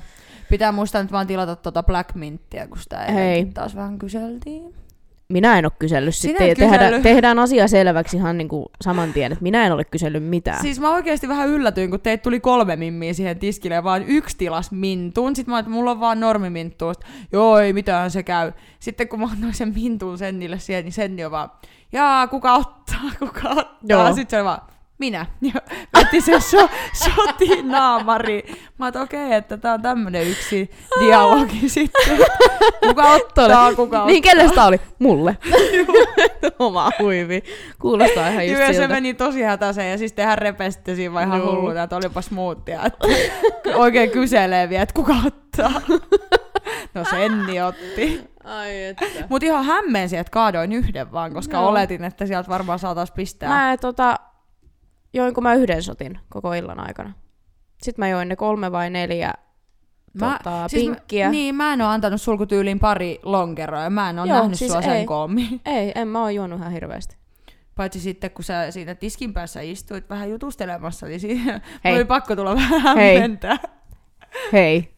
Pitää 0.50 0.72
muistaa 0.72 1.02
nyt 1.02 1.12
vaan 1.12 1.28
tilata 1.28 1.56
tuota 1.56 1.84
Black 1.84 2.16
Minttiä, 2.16 2.68
kun 2.68 2.78
sitä 2.78 2.98
Hei. 2.98 3.28
eilenkin 3.28 3.54
taas 3.54 3.76
vähän 3.76 4.00
kyseltiin. 4.00 4.74
Minä 5.34 5.60
en 5.60 5.66
ole 5.66 5.72
kysellyt 5.80 6.16
Sinä 6.16 6.32
sitten, 6.32 6.50
ja 6.50 6.56
tehdään, 6.56 7.02
tehdään 7.02 7.40
asia 7.40 7.68
selväksi 7.68 8.18
ihan 8.18 8.38
niin 8.38 8.48
kuin 8.48 8.66
saman 8.82 9.14
tien, 9.14 9.32
että 9.32 9.44
minä 9.44 9.66
en 9.66 9.72
ole 9.72 9.84
kysellyt 9.84 10.24
mitään. 10.24 10.62
Siis 10.62 10.80
mä 10.80 10.94
oikeasti 10.94 11.28
vähän 11.28 11.50
yllätyin, 11.50 11.90
kun 11.90 12.00
teitä 12.00 12.22
tuli 12.22 12.40
kolme 12.40 12.76
mimmiä 12.76 13.14
siihen 13.14 13.40
tiskille 13.40 13.76
ja 13.76 13.84
vaan 13.84 14.04
yksi 14.08 14.38
tilas 14.38 14.72
mintun. 14.72 15.36
Sitten 15.36 15.54
mä 15.54 15.60
että 15.60 15.72
mulla 15.72 15.92
on 15.92 16.00
vaan 16.00 16.20
normiminttu. 16.20 16.86
Joo, 17.32 17.60
ei 17.60 17.74
mitään, 17.74 18.12
se 18.12 18.24
käy. 18.24 18.52
Sitten 18.80 19.08
kun 19.08 19.20
mä 19.20 19.30
annoin 19.32 19.54
sen 19.54 19.74
mintun 19.76 20.18
Sennille 20.18 20.60
siihen, 20.60 20.84
niin 20.84 20.94
Senni 20.94 21.26
on 21.26 21.32
vaan, 21.32 21.52
jaa, 21.92 22.28
kuka 22.28 22.54
ottaa, 22.54 23.02
kuka 23.20 23.50
ottaa. 23.50 23.78
Joo. 23.90 24.14
Sitten 24.14 24.40
se 24.40 24.44
vaan, 24.44 24.62
minä. 25.00 25.26
Ja 25.54 25.62
veti 25.98 26.22
sen 26.22 26.42
so, 26.42 26.70
shotin 26.94 27.68
naamari. 27.68 28.44
Mä 28.78 28.88
että 28.88 29.02
okei, 29.02 29.26
okay, 29.26 29.38
että 29.38 29.58
tää 29.58 29.74
on 29.74 29.82
tämmönen 29.82 30.28
yksi 30.28 30.72
dialogi 31.00 31.70
sitten. 31.70 32.18
Kuka 32.88 33.12
ottaa, 33.12 33.70
kuka 33.70 33.84
ottaa. 33.84 34.06
Niin, 34.06 34.24
kelle 34.24 34.48
sitä 34.48 34.66
oli? 34.66 34.82
Mulle. 35.00 35.38
Oma 36.60 36.92
huivi. 37.00 37.44
Kuulostaa 37.82 38.28
ihan 38.28 38.48
just 38.48 38.62
Joo, 38.62 38.74
se 38.74 38.88
meni 38.88 39.14
tosi 39.14 39.42
hätäiseen 39.42 39.92
ja 39.92 39.98
siis 39.98 40.14
tehän 40.14 40.38
repesitte 40.38 40.96
siinä 40.96 41.14
vaan 41.14 41.28
ihan 41.28 41.44
hulluna, 41.44 41.84
että 41.84 41.96
olipa 41.96 42.22
smoothia. 42.22 42.82
Että 42.86 43.08
oikein 43.78 44.10
kyselee 44.12 44.70
vielä, 44.70 44.84
että 44.84 44.96
kuka 44.96 45.16
ottaa. 45.28 45.82
No 46.94 47.04
Senni 47.10 47.62
otti. 47.62 48.30
Ai 48.44 48.84
että. 48.84 49.06
Mut 49.30 49.44
ihan 49.44 49.66
hämmensi, 49.66 50.18
että 50.18 50.32
kaadoin 50.32 50.72
yhden 50.72 51.12
vaan, 51.12 51.34
koska 51.34 51.58
Joo. 51.58 51.68
oletin, 51.68 52.04
että 52.04 52.26
sieltä 52.26 52.50
varmaan 52.50 52.80
saatais 52.80 53.12
pistää. 53.12 53.50
Mä 53.50 53.78
tota, 53.78 54.20
join 55.14 55.34
kun 55.34 55.44
mä 55.44 55.54
yhden 55.54 55.84
sotin 55.84 56.20
koko 56.30 56.54
illan 56.54 56.80
aikana. 56.80 57.14
Sitten 57.82 58.04
mä 58.04 58.10
join 58.10 58.28
ne 58.30 58.36
kolme 58.36 58.72
vai 58.72 58.90
neljä 58.90 59.34
tota, 60.20 60.68
pinkkiä. 60.72 61.26
Mä, 61.26 61.32
niin, 61.32 61.56
mä 61.56 61.74
en 61.74 61.82
oo 61.82 61.88
antanut 61.90 62.22
sulkutyyliin 62.22 62.80
pari 62.80 63.20
lonkeroa 63.24 63.82
ja 63.84 63.90
mä 63.90 64.10
en 64.10 64.20
oo 64.20 64.26
Joo, 64.26 64.38
nähnyt 64.38 64.58
siis 64.58 64.72
sua 64.72 64.82
sen 64.82 64.92
ei. 64.96 65.06
koommin. 65.06 65.62
Ei, 65.66 65.92
en 65.96 66.08
mä 66.08 66.22
oo 66.22 66.30
juonut 66.30 66.60
ihan 66.60 66.72
hirveästi. 66.72 67.16
Paitsi 67.76 68.00
sitten, 68.00 68.32
kun 68.32 68.44
sä 68.44 68.72
siinä 68.72 68.96
tiskin 68.96 69.34
päässä 69.34 69.62
istuit 69.62 70.10
vähän 70.10 70.30
jutustelemassa, 70.30 71.06
niin 71.06 71.20
siinä 71.20 71.62
Hei. 71.84 71.96
oli 71.96 72.06
pakko 72.06 72.36
tulla 72.36 72.56
vähän 72.56 72.98
Hei. 72.98 73.16
hämmentää. 73.16 73.58
Hei, 74.54 74.96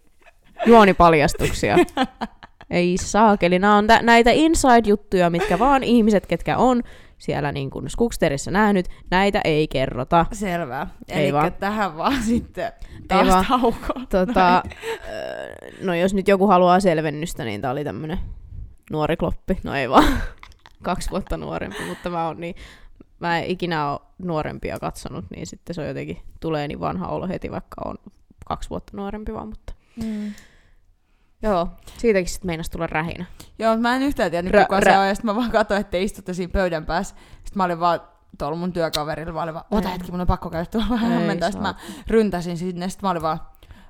juonipaljastuksia. 0.65 1.76
Ei 2.69 2.97
saakeli, 2.97 3.60
nämä 3.60 3.76
on 3.78 3.88
tä- 3.88 4.02
näitä 4.02 4.32
inside-juttuja, 4.34 5.30
mitkä 5.30 5.60
vaan 5.60 5.84
ihmiset, 5.84 6.28
ketkä 6.28 6.58
on 6.58 6.84
siellä 7.21 7.51
niin 7.51 7.69
kuin 7.69 7.89
Skooksterissa 7.89 8.51
nähnyt, 8.51 8.88
näitä 9.12 9.41
ei 9.43 9.67
kerrota. 9.67 10.25
Selvä. 10.31 10.88
Eli 11.07 11.31
tähän 11.60 11.97
vaan 11.97 12.23
sitten 12.23 12.71
taas 13.07 13.27
vaan. 13.27 13.45
tauko. 13.49 13.99
Tota, 14.10 14.63
öö, 15.10 15.55
no 15.81 15.93
jos 15.93 16.13
nyt 16.13 16.27
joku 16.27 16.47
haluaa 16.47 16.79
selvennystä, 16.79 17.43
niin 17.43 17.62
tää 17.62 17.71
oli 17.71 17.84
tämmönen 17.84 18.19
nuori 18.91 19.17
kloppi. 19.17 19.57
No 19.63 19.75
ei 19.75 19.89
vaan, 19.89 20.05
kaksi 20.84 21.10
vuotta 21.10 21.38
nuorempi, 21.38 21.86
mutta 21.88 22.10
mä 22.10 22.27
oon 22.27 22.39
niin, 22.41 22.55
mä 23.19 23.39
en 23.39 23.45
ikinä 23.45 23.91
ole 23.91 23.99
nuorempia 24.17 24.79
katsonut, 24.79 25.25
niin 25.36 25.47
sitten 25.47 25.73
se 25.73 25.81
on 25.81 25.88
jotenkin, 25.88 26.17
tulee 26.39 26.67
niin 26.67 26.79
vanha 26.79 27.07
olo 27.07 27.27
heti, 27.27 27.51
vaikka 27.51 27.81
on 27.86 27.95
kaksi 28.45 28.69
vuotta 28.69 28.97
nuorempi 28.97 29.34
vaan, 29.34 29.47
mutta 29.47 29.73
Mm. 29.95 30.34
Joo, 31.41 31.67
siitäkin 31.97 32.30
sitten 32.30 32.47
meinas 32.47 32.69
tulla 32.69 32.88
rähinä. 32.88 33.25
Joo, 33.60 33.77
mä 33.77 33.95
en 33.95 34.01
yhtään 34.04 34.32
tiennyt, 34.32 34.54
Rä- 34.54 34.62
kuka 34.62 34.80
rä- 34.80 34.91
se 34.91 34.97
on, 34.97 35.08
ja 35.08 35.15
sitten 35.15 35.32
mä 35.32 35.36
vaan 35.36 35.51
katsoin, 35.51 35.82
että 35.82 35.91
te 35.91 36.01
istutte 36.01 36.34
siinä 36.34 36.51
pöydän 36.54 36.86
päässä. 36.86 37.15
Sitten 37.15 37.58
mä 37.58 37.63
olin 37.63 37.80
vaan 37.80 37.99
tuolla 38.38 38.58
mun 38.58 38.73
työkaverilla, 38.73 39.34
mä 39.34 39.41
olin 39.43 39.54
vaan, 39.54 39.65
ota 39.71 39.89
hetki, 39.89 40.12
mun 40.12 40.21
on 40.21 40.27
pakko 40.27 40.49
käydä 40.49 40.65
tuolla 40.65 40.89
vähän 40.89 41.12
hämmentää. 41.12 41.51
Sitten 41.51 41.67
mä 41.67 41.75
ryntäsin 42.08 42.58
sinne, 42.58 42.89
sitten 42.89 43.08
mä 43.08 43.12
olin 43.12 43.21
vaan, 43.21 43.39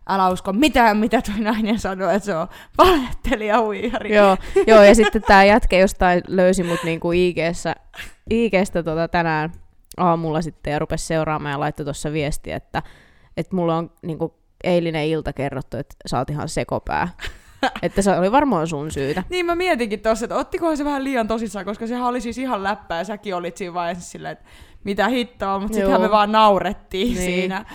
älä 0.09 0.29
usko 0.29 0.53
mitään, 0.53 0.97
mitä 0.97 1.21
tuo 1.21 1.33
nainen 1.39 1.79
sanoi, 1.79 2.15
että 2.15 2.25
se 2.25 2.35
on 2.35 2.47
valehtelija 2.77 3.61
huijari. 3.61 4.15
joo, 4.15 4.37
joo, 4.67 4.83
ja 4.83 4.95
sitten 4.95 5.21
tää 5.23 5.43
jätkä 5.43 5.77
jostain 5.77 6.21
löysi 6.27 6.63
mut 6.63 6.79
niinku 6.83 7.11
IGssä, 7.11 7.75
IGstä 8.29 8.83
tota 8.83 9.07
tänään 9.07 9.51
aamulla 9.97 10.41
sitten 10.41 10.71
ja 10.73 10.79
rupesi 10.79 11.05
seuraamaan 11.05 11.51
ja 11.51 11.59
laittoi 11.59 11.83
tuossa 11.83 12.13
viestiä, 12.13 12.55
että, 12.55 12.83
että 13.37 13.55
mulla 13.55 13.77
on 13.77 13.91
niinku 14.01 14.35
eilinen 14.63 15.07
ilta 15.07 15.33
kerrottu, 15.33 15.77
että 15.77 15.95
sä 16.07 16.17
oot 16.17 16.29
ihan 16.29 16.49
sekopää. 16.49 17.07
että 17.82 18.02
se 18.02 18.12
oli 18.17 18.32
varmaan 18.32 18.67
sun 18.67 18.91
syytä. 18.91 19.24
Niin 19.30 19.45
mä 19.45 19.56
mietinkin 19.56 20.00
tossa, 20.00 20.26
että 20.26 20.36
ottikohan 20.38 20.78
se 20.78 20.86
vähän 20.86 21.04
liian 21.04 21.28
tosissaan, 21.28 21.65
koska 21.65 21.88
sehän 21.88 22.06
oli 22.08 22.21
siis 22.21 22.38
ihan 22.38 22.63
läppää 22.63 22.97
ja 22.97 23.04
säkin 23.04 23.36
olit 23.36 23.58
siinä 23.58 23.74
vaiheessa 23.74 24.12
silleen, 24.12 24.32
että 24.34 24.45
mitä 24.84 25.08
hittoa, 25.08 25.60
mutta 25.60 25.74
sittenhän 25.76 26.02
me 26.02 26.12
vaan 26.12 26.32
naurettiin 26.32 27.08
Niin. 27.13 27.24
siinä. 27.26 27.65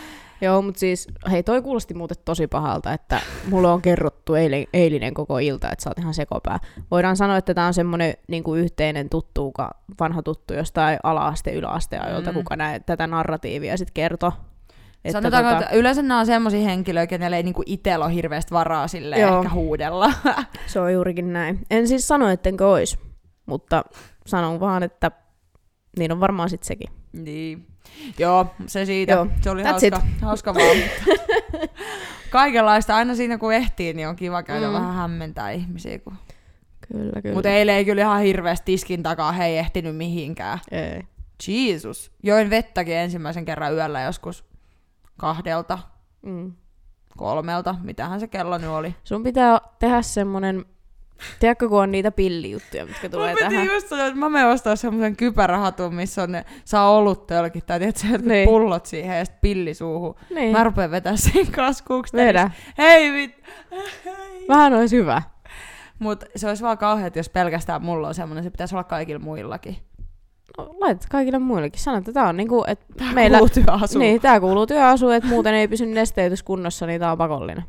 Joo, 0.40 0.62
mutta 0.62 0.80
siis, 0.80 1.08
hei, 1.30 1.42
toi 1.42 1.62
kuulosti 1.62 1.94
muuten 1.94 2.16
tosi 2.24 2.46
pahalta, 2.46 2.92
että 2.92 3.20
mulle 3.50 3.68
on 3.68 3.82
kerrottu 3.82 4.34
eilen, 4.34 4.64
eilinen 4.72 5.14
koko 5.14 5.38
ilta, 5.38 5.70
että 5.72 5.82
sä 5.82 5.90
oot 5.90 5.98
ihan 5.98 6.14
sekopää. 6.14 6.58
Voidaan 6.90 7.16
sanoa, 7.16 7.36
että 7.36 7.54
tämä 7.54 7.66
on 7.66 7.74
semmoinen 7.74 8.14
niin 8.28 8.44
yhteinen 8.56 9.08
tuttu, 9.08 9.52
vanha 10.00 10.22
tuttu 10.22 10.54
jostain 10.54 10.98
ala-aste, 11.02 11.52
yläasteajoilta, 11.52 12.30
Mm. 12.30 12.36
mm. 12.36 12.42
kuka 12.42 12.56
näe 12.56 12.80
tätä 12.80 13.06
narratiivia 13.06 13.76
sitten 13.76 13.94
kertoo. 13.94 14.32
Että 15.04 15.12
Sanotaanko, 15.18 15.50
tota, 15.50 15.64
että 15.64 15.76
yleensä 15.76 16.02
nämä 16.02 16.20
on 16.20 16.26
semmoisia 16.26 16.60
henkilöitä, 16.60 17.06
kenelle 17.10 17.36
ei 17.36 17.42
niinku 17.42 17.62
itsellä 17.66 18.04
ole 18.04 18.14
hirveästi 18.14 18.50
varaa 18.54 18.88
sille 18.88 19.16
ehkä 19.16 19.48
huudella. 19.54 20.12
se 20.66 20.80
on 20.80 20.92
juurikin 20.92 21.32
näin. 21.32 21.58
En 21.70 21.88
siis 21.88 22.08
sano, 22.08 22.28
ettenkö 22.28 22.68
ois, 22.68 22.98
mutta 23.46 23.84
sanon 24.26 24.60
vaan, 24.60 24.82
että 24.82 25.10
niin 25.98 26.12
on 26.12 26.20
varmaan 26.20 26.50
sitten 26.50 26.66
sekin. 26.66 26.88
niin. 27.12 27.66
Joo, 28.18 28.46
se 28.66 28.84
siitä. 28.84 29.12
Joo, 29.12 29.26
Se 29.40 29.50
oli 29.50 29.62
that's 29.62 29.70
hauska, 29.70 30.02
hauska 30.22 30.54
vaan. 30.54 30.76
Kaikenlaista. 32.30 32.96
Aina 32.96 33.14
siinä 33.14 33.38
kun 33.38 33.52
ehtii, 33.54 33.94
niin 33.94 34.08
on 34.08 34.16
kiva 34.16 34.42
käydä 34.42 34.66
Mm. 34.66 34.72
vähän 34.72 34.94
hämmentää 34.94 35.50
ihmisiä. 35.50 35.98
Kun... 35.98 36.14
Kyllä, 36.92 37.22
kyllä. 37.22 37.34
Mutta 37.34 37.48
eilen 37.48 37.74
ei 37.74 37.84
kyllä 37.84 38.02
ihan 38.02 38.20
hirveästi 38.22 38.64
tiskin 38.72 39.02
takaa 39.02 39.32
he 39.32 39.44
ei 39.44 39.58
ehtinyt 39.58 39.96
mihinkään. 39.96 40.58
Ei. 40.70 41.02
Jesus. 41.48 42.12
Join 42.22 42.50
vettäkin 42.50 42.94
ensimmäisen 42.96 43.44
kerran 43.44 43.74
yöllä 43.74 44.02
joskus 44.02 44.44
kahdelta, 45.16 45.78
Mm. 46.22 46.52
kolmelta. 47.16 47.74
Mitähän 47.82 48.20
se 48.20 48.26
kello 48.28 48.58
nyt 48.58 48.68
oli? 48.70 48.94
Sun 49.04 49.22
pitää 49.22 49.60
tehdä 49.78 50.02
semmonen, 50.02 50.64
tiedätkö 51.40 51.68
kun 51.68 51.82
on 51.82 51.90
niitä 51.92 52.10
pillijuttuja, 52.10 52.86
mitkä 52.86 53.08
tulee 53.08 53.32
Mä 53.34 53.38
tähän. 53.38 53.66
just 53.66 53.88
sanoa, 53.88 54.06
että 54.06 54.18
mä 54.20 54.28
menen 54.28 54.48
ostaa 54.48 54.76
semmoisen 54.76 55.16
kypärähatun, 55.16 55.94
missä 55.94 56.22
on 56.22 56.32
ne, 56.32 56.44
saa 56.64 56.90
oluttölkit 56.90 57.66
tai 57.66 57.78
tiedätkö, 57.78 58.06
jotkut 58.06 58.28
Niin. 58.28 58.48
pullot 58.48 58.86
siihen 58.86 59.18
ja 59.18 59.24
sitten 59.24 59.40
pilli 59.42 59.74
suuhun. 59.74 60.14
Niin. 60.34 60.52
Mä 60.52 60.64
rupean 60.64 60.90
vetää 60.90 61.16
sen 61.16 61.52
kanssa 61.52 61.84
Vedä. 62.12 62.50
Hei 62.78 63.12
vit! 63.12 63.42
Hei. 64.04 64.44
Vähän 64.48 64.74
olisi 64.74 64.96
hyvä. 64.96 65.22
Mut 65.98 66.24
se 66.36 66.48
olisi 66.48 66.62
vaan 66.62 66.78
kauheat, 66.78 67.16
jos 67.16 67.28
pelkästään 67.28 67.82
mulla 67.82 68.08
on 68.08 68.14
semmoinen, 68.14 68.44
se 68.44 68.50
pitäisi 68.50 68.74
olla 68.74 68.84
kaikilla 68.84 69.20
muillakin. 69.24 69.76
No, 70.58 70.74
laitat 70.80 71.06
kaikille 71.10 71.38
muillekin. 71.38 71.80
Sano, 71.82 71.98
että 71.98 72.12
tää 72.12 72.28
on 72.28 72.36
niinku, 72.36 72.64
että 72.66 72.86
Tää 72.96 73.12
meillä... 73.12 73.38
kuuluu 73.38 73.54
työasuun. 73.64 74.00
Niin, 74.00 74.20
tää 74.20 74.40
kuuluu 74.40 74.66
työasuun, 74.66 75.14
että 75.14 75.28
muuten 75.28 75.54
ei 75.54 75.68
pysy 75.68 75.86
nesteytys 75.86 76.42
kunnossa, 76.42 76.86
niin 76.86 77.00
tää 77.00 77.12
on 77.12 77.18
pakollinen. 77.18 77.64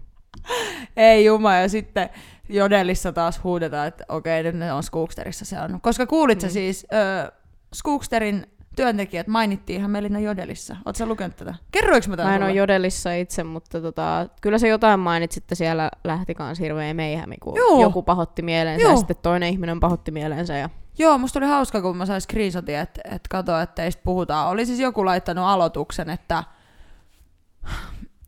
Ei 0.98 1.26
juma, 1.26 1.54
ja 1.56 1.70
sitten 1.70 2.10
Jodelissa 2.50 3.12
taas 3.14 3.44
huudetaan, 3.44 3.88
että 3.88 4.04
okei, 4.10 4.44
nyt 4.44 4.56
ne 4.56 4.74
on 4.74 4.84
Skooksterissa 4.84 5.46
se 5.46 5.60
on. 5.60 5.82
Koska 5.82 6.06
kuulit 6.06 6.44
Mm. 6.44 6.50
siis, 6.50 6.88
ö, 6.94 7.32
Skooksterin 7.74 8.48
työntekijät 8.76 9.28
mainittiin 9.28 9.80
ihan 9.80 9.92
Melina 9.92 10.20
Jodelissa. 10.20 10.74
Oletko 10.86 10.98
sä 10.98 11.06
lukenut 11.06 11.36
tätä? 11.36 11.54
Kerroinko 11.72 12.08
mä 12.10 12.18
tämän 12.18 12.32
Mä 12.32 12.36
en 12.36 12.44
ole 12.44 12.52
jodelissa 12.52 13.14
itse, 13.14 13.44
mutta 13.44 13.82
tota, 13.82 14.28
kyllä 14.42 14.58
se 14.58 14.68
jotain 14.68 15.00
mainitsit, 15.00 15.44
että 15.44 15.56
siellä 15.56 15.92
lähti 16.04 16.36
kans 16.36 16.60
hirveä 16.60 16.94
meihämi, 16.94 17.36
kun 17.42 17.56
Juu. 17.58 17.82
joku 17.82 18.04
pahotti 18.04 18.42
mielensä 18.42 18.82
ja 18.86 18.90
Juu. 18.90 18.98
sitten 18.98 19.16
toinen 19.22 19.50
ihminen 19.50 19.80
pahotti 19.80 20.12
mielensä. 20.12 20.54
Ja... 20.58 20.70
Joo, 20.98 21.18
musta 21.18 21.40
oli 21.40 21.48
hauska, 21.48 21.82
kun 21.82 21.98
mä 21.98 22.06
sain 22.06 22.22
screenshotin, 22.22 22.76
että 22.76 23.02
et 23.12 23.22
kato, 23.30 23.60
että 23.60 23.76
teistä 23.76 24.02
puhutaan. 24.04 24.48
Oli 24.48 24.66
siis 24.66 24.80
joku 24.80 25.06
laittanut 25.06 25.46
aloituksen, 25.46 26.10
että 26.10 26.44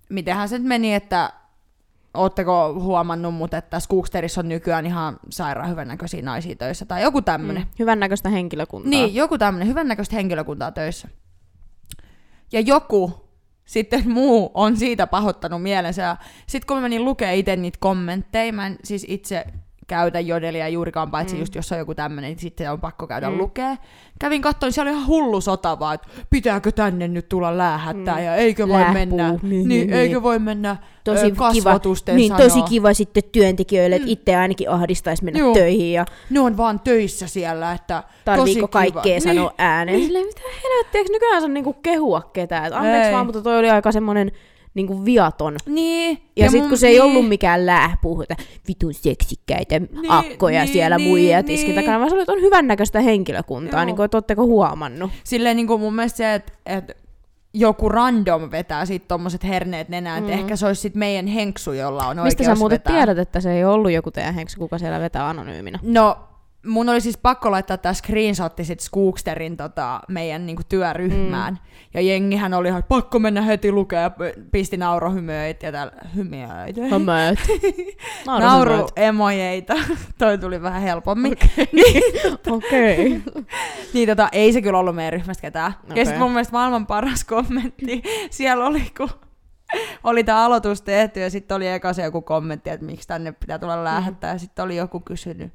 mitenhän 0.10 0.50
se 0.50 0.58
nyt 0.58 0.68
meni, 0.68 0.94
että 0.94 1.34
ootteko 2.14 2.74
huomannut, 2.74 3.34
mutta 3.34 3.58
että 3.58 3.80
Skooksterissa 3.80 4.42
on 4.42 4.50
nykyään 4.50 4.86
ihan 4.86 5.20
sairaan 5.30 5.70
hyvännäköisiä 5.70 6.22
naisia 6.22 6.56
töissä 6.56 6.86
tai 6.86 7.02
joku 7.02 7.22
tämmönen. 7.22 7.64
Mm. 7.64 7.70
Hyvännäköistä 7.80 8.30
henkilökuntaa. 8.30 8.90
Niin, 8.90 9.16
joku 9.16 9.38
tämmönen 9.38 9.68
hyvännäköistä 9.68 10.16
henkilökuntaa 10.16 10.72
töissä. 10.72 11.08
Ja 12.52 12.60
joku 12.60 13.30
sitten 13.66 14.12
muu 14.12 14.52
on 14.54 14.78
siitä 14.78 15.08
pahoittanut 15.08 15.64
mielensä. 15.64 16.02
Ja 16.02 16.18
sitten 16.48 16.68
kun 16.68 16.78
mä 16.78 16.82
menin 16.82 17.06
lukea 17.06 17.32
itse 17.32 17.56
niitä 17.56 17.78
kommentteja, 17.82 18.54
mä 18.54 18.68
en 18.68 18.78
siis 18.84 19.06
itse 19.08 19.46
käytä 19.90 20.20
jodelia 20.20 20.68
juurikaan, 20.70 21.12
paitsi 21.12 21.36
mm. 21.36 21.40
just 21.42 21.56
jos 21.56 21.72
on 21.72 21.78
joku 21.78 21.96
tämmöinen, 21.96 22.30
niin 22.30 22.40
sitten 22.40 22.72
on 22.72 22.80
pakko 22.80 23.08
käydä 23.08 23.30
mm. 23.30 23.38
lukea. 23.38 23.78
Kävin 24.20 24.42
katsoin, 24.42 24.74
siellä 24.74 24.90
oli 24.90 24.96
ihan 24.98 25.08
hullu 25.08 25.42
sota 25.42 25.80
vaan, 25.80 25.96
että 25.96 26.08
pitääkö 26.30 26.72
tänne 26.72 27.08
nyt 27.08 27.30
tulla 27.30 27.58
läähättää 27.58 28.18
mm. 28.18 28.24
ja 28.24 28.36
eikö 28.36 28.68
voi 28.68 28.80
Lähpuu. 28.80 28.94
mennä, 28.94 29.30
Niin, 29.32 29.40
niin, 29.52 29.68
niin, 29.68 29.94
eikö 29.94 30.16
niin. 30.16 30.24
voi 30.24 30.40
mennä 30.40 30.78
tosi 31.04 31.26
ö, 31.26 31.30
kiva, 31.32 31.36
kasvatusten 31.48 32.16
niin, 32.16 32.28
sanoa. 32.28 32.44
tosi 32.44 32.62
kiva 32.62 32.94
sitten 32.94 33.24
työntekijöille, 33.32 33.96
että 33.96 34.06
Mm. 34.08 34.12
itse 34.12 34.36
ainakin 34.36 34.70
ahdistaisi 34.70 35.24
mennä 35.24 35.40
Juu. 35.40 35.54
töihin 35.54 35.94
ja 35.94 36.06
Ne 36.30 36.40
on 36.40 36.58
vaan 36.58 36.80
töissä 36.80 37.28
siellä, 37.28 37.72
että 37.74 38.04
tarviiko 38.26 38.46
tosi 38.46 38.56
kiva. 38.56 38.68
kaikkea 38.68 39.22
sanoa 39.22 39.50
Niin. 39.50 39.56
ääneen. 39.58 40.02
Silleen, 40.02 40.26
mitä 40.26 40.42
helvettiä, 40.64 41.00
eikö 41.00 41.12
nykyään 41.14 41.42
saa 41.42 41.50
niinku 41.50 41.74
kehua 41.74 42.30
ketään? 42.34 42.66
Et 42.66 42.74
anteeksi 42.74 43.08
Ei. 43.08 43.14
vaan, 43.14 43.26
mutta 43.26 43.42
toi 43.42 43.60
oli 43.60 43.70
aika 43.70 43.92
semmonen 44.70 44.96
niinku 44.96 45.06
viaton. 45.06 45.56
Niin. 45.66 46.22
Ja, 46.36 46.46
ja 46.46 46.52
sit 46.52 46.62
mun- 46.62 46.70
kun 46.70 46.78
se 46.78 46.88
ei 46.88 46.94
niin. 46.94 47.04
ollut 47.04 47.28
mikään 47.28 47.66
lähpuhu, 47.66 48.22
että 48.22 48.36
vitun 48.68 48.94
seksikkäitä 48.94 49.80
niin, 49.80 49.90
akkoja 50.08 50.64
niin, 50.64 50.74
siellä 50.74 50.98
niin, 50.98 51.10
muijia 51.10 51.38
niin. 51.38 51.46
tiskin 51.46 51.76
takana, 51.76 52.00
vaan 52.00 52.10
se 52.10 52.16
oli, 52.16 52.22
että 52.22 52.32
on 52.32 52.42
hyvännäköistä 52.42 53.02
henkilökuntaa, 53.02 53.80
Joo. 53.80 53.86
niin 53.86 53.96
kuin, 53.96 54.06
että 54.06 54.18
ootteko 54.18 54.46
huomannut. 54.46 55.12
Silleen 55.24 55.56
niin 55.56 55.68
kuin 55.68 55.82
mun 55.82 55.96
mielestä 55.96 56.18
se, 56.18 56.34
että, 56.34 56.54
että 56.66 56.94
joku 57.54 57.90
random 57.90 58.52
vetää 58.52 58.86
sit 58.86 59.08
tommoset 59.08 59.44
herneet 59.44 59.90
nenään, 59.90 60.24
mm. 60.24 60.30
Että 60.30 60.42
ehkä 60.42 60.56
se 60.56 60.66
olisi 60.68 60.82
sit 60.82 60.96
meidän 60.96 61.28
henksu, 61.28 61.74
jolla 61.74 62.08
on 62.08 62.18
Mistä 62.18 62.42
oikeus 62.42 62.58
sä 62.58 62.60
muuten 62.60 62.80
vetää. 62.80 62.94
tiedät, 62.94 63.18
että 63.18 63.40
se 63.40 63.52
ei 63.54 63.66
ollut 63.66 63.92
joku 63.92 64.12
teidän 64.12 64.34
henksu, 64.36 64.60
kuka 64.60 64.78
siellä 64.78 65.00
vetää 65.00 65.30
anonyyminä? 65.30 65.80
No, 65.82 66.18
mun 66.70 66.90
oli 66.90 67.02
siis 67.02 67.18
pakko 67.18 67.52
laittaa 67.52 67.78
tää 67.78 67.94
screenshotti 67.94 68.66
sit 68.66 68.80
Skooksterin 68.80 69.58
tota, 69.58 70.02
meidän 70.08 70.46
niinku 70.46 70.64
työryhmään. 70.70 71.54
Mm. 71.54 71.60
Ja 71.94 72.02
jengihän 72.02 72.54
oli 72.54 72.68
ihan 72.68 72.84
pakko 72.84 73.20
mennä 73.20 73.42
heti 73.42 73.72
lukea 73.72 74.02
ja 74.02 74.12
pisti 74.52 74.78
naurohymyöitä 74.78 75.66
ja 75.66 75.72
täällä 75.72 75.94
hymiöitä. 76.16 76.82
Hömööt. 76.92 77.40
Nauruemojeita. 78.26 79.74
Toi 80.18 80.38
tuli 80.38 80.62
vähän 80.62 80.82
helpommin. 80.82 81.38
Okei. 82.52 83.22
Niin 83.94 84.08
tota, 84.10 84.30
ei 84.32 84.54
se 84.54 84.62
kyllä 84.62 84.80
ollut 84.80 84.96
meidän 84.96 85.14
ryhmästä 85.14 85.42
ketään. 85.42 85.74
Okay. 85.84 85.98
Ja 85.98 86.06
sitten 86.06 86.22
mun 86.22 86.32
mielestä 86.32 86.52
maailman 86.52 86.88
paras 86.88 87.24
kommentti 87.24 88.04
siellä 88.30 88.66
oli, 88.66 88.92
kun 88.98 89.10
oli 90.04 90.24
tämä 90.24 90.46
aloitus 90.46 90.82
tehty 90.82 91.20
ja 91.20 91.30
sitten 91.30 91.56
oli 91.56 91.68
eka 91.68 91.94
se 91.94 92.04
joku 92.04 92.22
kommentti, 92.22 92.70
että 92.70 92.86
miksi 92.86 93.08
tänne 93.08 93.32
pitää 93.32 93.60
tulla 93.60 93.84
lähettää. 93.84 94.34
Ja 94.34 94.40
sitten 94.40 94.66
oli 94.66 94.76
joku 94.76 95.00
kysynyt, 95.00 95.54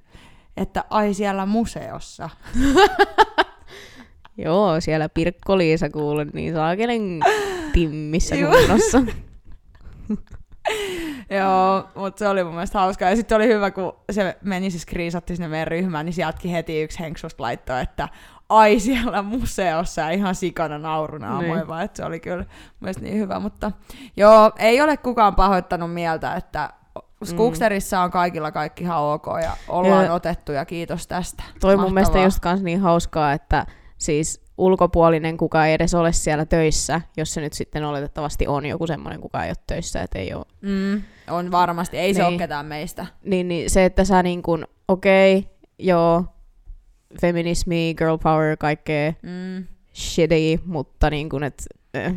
että 0.56 0.84
ai 0.90 1.14
siellä 1.14 1.46
museossa. 1.46 2.30
Joo, 4.36 4.80
siellä 4.80 5.08
Pirkko-Liisa 5.08 5.90
kuulen 5.90 6.30
niin 6.32 6.54
saakelen 6.54 7.20
timmissä 7.72 8.34
kunnossa. 8.36 9.02
Joo, 11.38 11.88
mutta 11.94 12.18
se 12.18 12.28
oli 12.28 12.44
mun 12.44 12.52
mielestä 12.52 12.78
hauskaa. 12.78 13.10
Ja 13.10 13.16
sitten 13.16 13.36
oli 13.36 13.46
hyvä, 13.46 13.70
kun 13.70 13.92
se 14.12 14.36
meni 14.42 14.70
se 14.70 14.78
screenshotti 14.78 15.36
sinne 15.36 15.48
meidän 15.48 15.68
ryhmään, 15.68 16.06
niin 16.06 16.14
sieltäkin 16.14 16.50
heti 16.50 16.82
yksi 16.82 17.00
henksusta 17.00 17.42
laittoi, 17.42 17.82
että 17.82 18.08
ai 18.48 18.80
siellä 18.80 19.22
museossa 19.22 20.00
ja 20.00 20.10
ihan 20.10 20.34
sikana 20.34 20.78
naurunaamoja, 20.78 21.54
Niin. 21.54 21.68
vaan 21.68 21.84
että 21.84 21.96
se 21.96 22.04
oli 22.04 22.20
kyllä 22.20 22.36
mun 22.36 22.46
mielestä 22.80 23.02
niin 23.02 23.18
hyvä. 23.18 23.40
Mutta 23.40 23.72
joo, 24.16 24.52
ei 24.58 24.80
ole 24.80 24.96
kukaan 24.96 25.34
pahoittanut 25.34 25.94
mieltä, 25.94 26.34
että 26.34 26.70
Skooksterissa 27.24 28.00
on 28.00 28.10
kaikilla 28.10 28.52
kaikki 28.52 28.84
ihan 28.84 29.02
ok 29.02 29.26
ja 29.42 29.56
ollaan 29.68 30.04
Ja- 30.04 30.12
otettu 30.12 30.52
ja 30.52 30.64
kiitos 30.64 31.06
tästä. 31.06 31.42
Toi 31.60 31.76
mun 31.76 31.94
mielestä 31.94 32.10
Mahtavaa. 32.10 32.26
just 32.26 32.40
kans 32.40 32.62
niin 32.62 32.80
hauskaa, 32.80 33.32
että 33.32 33.66
siis 33.98 34.44
ulkopuolinen, 34.58 35.36
kuka 35.36 35.66
ei 35.66 35.74
edes 35.74 35.94
ole 35.94 36.12
siellä 36.12 36.44
töissä, 36.44 37.00
jos 37.16 37.34
se 37.34 37.40
nyt 37.40 37.52
sitten 37.52 37.84
oletettavasti 37.84 38.46
on 38.46 38.66
joku 38.66 38.86
semmoinen, 38.86 39.20
kuka 39.20 39.44
ei 39.44 39.50
ole 39.50 39.56
töissä, 39.66 40.02
että 40.02 40.18
ei 40.18 40.34
ole. 40.34 40.44
Mm, 40.60 41.02
on 41.30 41.50
varmasti, 41.50 41.98
ei 41.98 42.14
se 42.14 42.20
Niin. 42.20 42.28
ole 42.28 42.38
ketään 42.38 42.66
meistä. 42.66 43.06
Niin, 43.24 43.48
niin 43.48 43.70
se, 43.70 43.84
että 43.84 44.04
sä 44.04 44.22
niin 44.22 44.42
kuin, 44.42 44.66
okei, 44.88 45.38
okay, 45.38 45.50
joo, 45.78 46.24
feminismi, 47.20 47.94
girl 47.98 48.16
power, 48.16 48.56
kaikkea 48.56 49.12
Mm, 49.22 49.64
shitty, 49.94 50.60
mutta 50.66 51.10
niin 51.10 51.28
kuin, 51.28 51.42
et, 51.42 51.62
äh, 51.96 52.14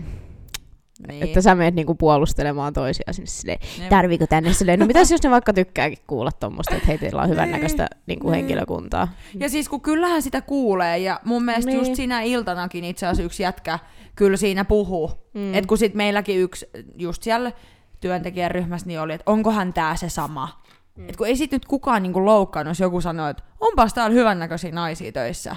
niin. 1.08 1.24
että 1.24 1.42
sä 1.42 1.56
menet 1.56 1.76
niin 1.76 1.86
kuin 1.86 1.98
puolustelemaan 1.98 2.74
toisia 2.74 3.14
sinne 3.14 3.28
silleen, 3.28 3.60
Jep. 3.80 3.90
tarviiko 3.90 4.28
tänne 4.28 4.54
silleen, 4.54 4.80
no 4.80 4.86
mitäs 4.86 5.12
jos 5.12 5.24
ne 5.24 5.30
vaikka 5.30 5.54
tykkääkin 5.54 5.98
kuulla 6.08 6.32
tuommoista, 6.32 6.76
että 6.76 6.88
hei, 6.88 6.98
teillä 6.98 7.22
on 7.22 7.30
hyvännäköistä 7.30 7.88
niin 8.06 8.20
kuin 8.20 8.32
niin. 8.32 8.40
henkilökuntaa. 8.40 9.08
Ja 9.40 9.50
siis 9.50 9.70
kun 9.70 9.82
kyllähän 9.82 10.22
sitä 10.22 10.42
kuulee, 10.42 10.98
ja 10.98 11.20
mun 11.26 11.44
mielestä 11.46 11.72
Niin. 11.72 11.80
just 11.80 11.96
siinä 11.96 12.22
iltanakin 12.22 12.84
itse 12.84 13.06
asiassa 13.06 13.24
yksi 13.24 13.44
jätkä 13.44 13.80
kyllä 14.16 14.38
siinä 14.38 14.66
puhuu. 14.66 15.12
Mm. 15.34 15.42
Mm. 15.42 15.54
Et 15.54 15.66
kun 15.66 15.78
sit 15.78 15.94
meilläkin 15.94 16.40
yksi 16.40 16.66
just 16.98 17.24
siellä 17.24 17.52
työntekijäryhmässä 18.00 18.88
niin 18.88 19.02
oli, 19.02 19.14
että 19.14 19.32
onkohan 19.32 19.74
tää 19.74 19.96
se 19.96 20.10
sama. 20.10 20.62
Mm. 20.98 21.10
Et 21.10 21.18
kun 21.18 21.28
ei 21.28 21.36
sit 21.36 21.52
nyt 21.52 21.66
kukaan 21.66 22.04
niinku 22.04 22.26
loukkaannut, 22.26 22.72
jos 22.72 22.80
joku 22.80 23.02
sanoo, 23.02 23.28
että 23.28 23.44
onpas 23.60 23.94
täällä 23.94 24.14
hyvännäköisiä 24.14 24.72
naisia 24.72 25.12
töissä. 25.12 25.56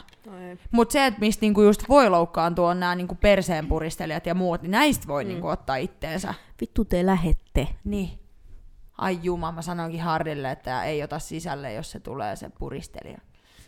Mutta 0.70 0.92
se, 0.92 1.06
että 1.06 1.20
mistä 1.20 1.40
niinku 1.40 1.62
just 1.62 1.88
voi 1.88 2.10
loukkaantua, 2.10 2.70
on 2.70 2.80
nämä 2.80 2.94
niinku 2.94 3.14
perseenpuristelijat 3.14 4.26
ja 4.26 4.34
muut, 4.34 4.62
niin 4.62 4.70
näistä 4.70 5.06
voi 5.06 5.24
mm. 5.24 5.28
niinku 5.28 5.46
ottaa 5.46 5.76
itteensä. 5.76 6.34
Vittu 6.60 6.84
te 6.84 7.06
lähette. 7.06 7.68
Niin. 7.84 8.10
Ai 8.98 9.18
juma, 9.22 9.52
mä 9.52 9.62
sanoinkin 9.62 10.00
Hardille, 10.00 10.50
että 10.50 10.84
ei 10.84 11.02
ota 11.02 11.18
sisälle, 11.18 11.72
jos 11.72 11.90
se 11.90 12.00
tulee 12.00 12.36
se 12.36 12.50
puristelija. 12.58 13.18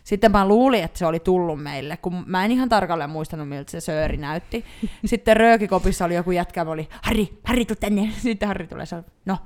Sitten 0.04 0.32
mä 0.32 0.48
luulin, 0.48 0.84
että 0.84 0.98
se 0.98 1.06
oli 1.06 1.20
tullut 1.20 1.62
meille, 1.62 1.96
kun 1.96 2.24
mä 2.26 2.44
en 2.44 2.50
ihan 2.50 2.68
tarkalleen 2.68 3.10
muistanut, 3.10 3.48
miltä 3.48 3.70
se 3.70 3.80
sööri 3.80 4.16
näytti. 4.16 4.64
Sitten 5.04 5.36
röökikopissa 5.36 6.04
oli 6.04 6.14
joku 6.14 6.30
jätkä, 6.30 6.62
oli, 6.62 6.88
Harri, 7.02 7.40
Harri, 7.44 7.64
tuu 7.64 7.76
tänne. 7.80 8.10
Sitten 8.22 8.48
Harri 8.48 8.66
tulee, 8.66 8.86
se 8.86 8.96
on, 8.96 9.04
no, 9.26 9.38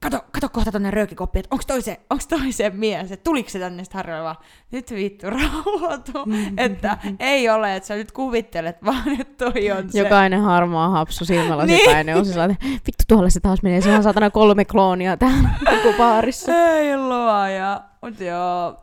kato, 0.00 0.20
kato 0.32 0.48
kohta 0.48 0.72
tonne 0.72 0.90
röökikoppi, 0.90 1.38
että 1.38 1.48
onks 1.54 1.66
toi 1.66 1.82
se, 1.82 2.00
onks 2.10 2.26
toi 2.26 2.52
se 2.52 2.70
mies, 2.70 3.12
että 3.12 3.24
tuliko 3.24 3.48
se 3.50 3.58
tänne, 3.58 3.82
vaan, 4.22 4.36
nyt 4.70 4.90
vittu 4.90 5.26
rauhoitu, 5.40 6.12
että 6.56 6.98
ei 7.18 7.48
ole, 7.48 7.76
että 7.76 7.86
sä 7.86 7.94
nyt 7.94 8.12
kuvittelet 8.12 8.84
vaan, 8.84 9.20
että 9.20 9.44
toi 9.44 9.70
on 9.70 9.92
se. 9.92 9.98
Jokainen 9.98 10.40
harmaa 10.40 10.88
hapsu 10.88 11.24
silmälasi 11.24 11.72
Niin. 11.72 11.90
päin, 11.90 12.06
niin 12.06 12.16
on 12.16 12.24
se 12.26 12.32
sellainen, 12.32 12.56
vittu 12.62 13.04
tuolla 13.08 13.30
se 13.30 13.40
taas 13.40 13.62
menee, 13.62 13.80
se 13.80 13.96
on 13.96 14.02
saatana 14.02 14.30
kolme 14.30 14.64
kloonia 14.64 15.16
täällä 15.16 15.48
koko 15.70 15.96
baarissa. 15.98 16.52
Ei 16.52 16.96
luoja. 16.96 17.80
Mut 18.02 18.20
joo, 18.20 18.76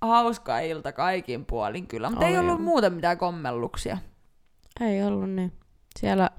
hauska 0.00 0.58
ilta 0.60 0.92
kaikin 0.92 1.44
puolin 1.44 1.86
kyllä. 1.86 2.10
Mutta 2.10 2.26
ei 2.26 2.38
ollut 2.38 2.62
muuten 2.62 2.92
mitään 2.92 3.18
kommelluksia. 3.18 3.98
Ei 4.80 5.02
ollut 5.02 5.30
niin. 5.30 5.52
Siellä 5.98 6.30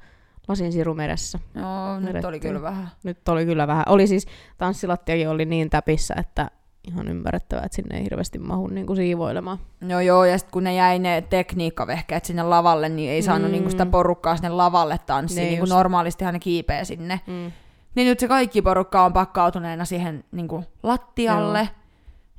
lasin 0.47 0.71
sirumeressä. 0.71 1.39
Joo, 1.55 1.99
nyt 1.99 2.25
oli 2.25 2.39
kyllä 2.39 2.61
vähän. 2.61 2.89
Nyt 3.03 3.29
oli 3.29 3.45
kyllä 3.45 3.67
vähän. 3.67 3.85
Oli 3.89 4.07
siis, 4.07 4.27
tanssilattiakin 4.57 5.29
oli 5.29 5.45
niin 5.45 5.69
täpissä, 5.69 6.13
että 6.17 6.51
ihan 6.87 7.07
ymmärrettävää, 7.07 7.63
että 7.65 7.75
sinne 7.75 7.97
ei 7.97 8.03
hirveästi 8.03 8.39
mahu 8.39 8.67
niin 8.67 8.85
kuin 8.87 8.97
siivoilemaan. 8.97 9.57
No 9.81 10.01
joo, 10.01 10.25
ja 10.25 10.37
sitten 10.37 10.51
kun 10.51 10.63
ne 10.63 10.75
jäi 10.75 10.99
ne 10.99 11.23
tekniikkavehkeet 11.29 12.25
sinne 12.25 12.43
lavalle, 12.43 12.89
niin 12.89 13.11
ei 13.11 13.21
saanut 13.21 13.47
Mm. 13.47 13.51
niinku 13.51 13.69
sitä 13.69 13.85
porukkaa 13.85 14.35
sinne 14.35 14.49
lavalle 14.49 14.99
tanssiin, 15.05 15.43
Ne 15.43 15.49
niin 15.49 15.59
kuin 15.59 15.69
normaalistihan 15.69 16.33
ne 16.33 16.39
kiipee 16.39 16.85
sinne. 16.85 17.19
Mm. 17.27 17.51
Niin 17.95 18.07
nyt 18.07 18.19
se 18.19 18.27
kaikki 18.27 18.61
porukka 18.61 19.05
on 19.05 19.13
pakkautuneena 19.13 19.85
siihen 19.85 20.23
niinku 20.31 20.63
lattialle. 20.83 21.59
Joo. 21.59 21.67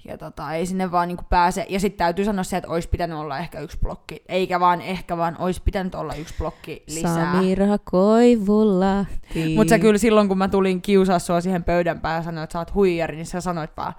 Ja 0.04 0.18
tota, 0.18 0.52
ei 0.52 0.66
sinne 0.66 0.90
vaan 0.90 1.08
niinku 1.08 1.24
pääse. 1.28 1.66
Ja 1.68 1.80
sitten 1.80 1.98
täytyy 1.98 2.24
sanoa 2.24 2.44
se, 2.44 2.56
että 2.56 2.70
olisi 2.70 2.88
pitänyt 2.88 3.18
olla 3.18 3.38
ehkä 3.38 3.60
yksi 3.60 3.78
blokki. 3.78 4.22
Eikä 4.28 4.60
vaan 4.60 4.80
ehkä, 4.80 5.16
vaan 5.16 5.36
olisi 5.38 5.62
pitänyt 5.64 5.94
olla 5.94 6.14
yksi 6.14 6.34
blokki 6.38 6.82
lisää. 6.86 7.32
Samira 7.32 7.78
Koivulahti. 7.84 9.54
Mutta 9.56 9.70
sä 9.70 9.78
kyllä 9.78 9.98
silloin, 9.98 10.28
kun 10.28 10.38
mä 10.38 10.48
tulin 10.48 10.82
kiusaa 10.82 11.18
sua 11.18 11.40
siihen 11.40 11.64
pöydän 11.64 12.00
päähän 12.00 12.20
ja 12.20 12.24
sanoin, 12.24 12.44
että 12.44 12.52
sä 12.52 12.58
oot 12.58 12.74
huijari, 12.74 13.16
niin 13.16 13.26
sä 13.26 13.40
sanoit 13.40 13.70
vaan, 13.76 13.94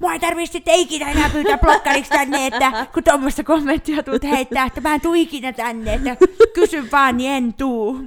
Mua 0.00 0.12
ei 0.12 0.20
tarvitse 0.20 0.52
sitten 0.52 0.74
ikinä 0.74 1.10
enää 1.10 1.30
pyytää 1.30 1.58
blokkariksi 1.58 2.10
tänne, 2.10 2.46
että 2.46 2.86
kun 2.94 3.04
tuommoista 3.04 3.44
kommenttia 3.44 4.02
tuut 4.02 4.22
heittää, 4.22 4.66
että 4.66 4.80
mä 4.80 4.94
en 4.94 5.00
tuu 5.00 5.14
ikinä 5.14 5.52
tänne, 5.52 5.94
että 5.94 6.16
kysy 6.54 6.90
vaan, 6.92 7.16
niin 7.16 7.30
en 7.30 7.54
tuu. 7.54 8.00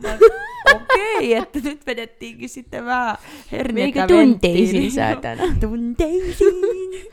Okei, 0.75 1.34
että 1.34 1.60
nyt 1.63 1.86
vedettiinkin 1.86 2.49
sitten 2.49 2.86
vähän 2.86 3.17
herniätä 3.51 4.01
Eikö 4.01 4.13
tunteisiin, 4.13 4.91
saatana? 4.91 5.43
Tunteisiin. 5.60 7.06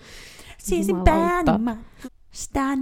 Siisin 0.58 0.96
Jumalauta. 0.96 1.60
pään 1.64 1.78
Stan. 2.30 2.78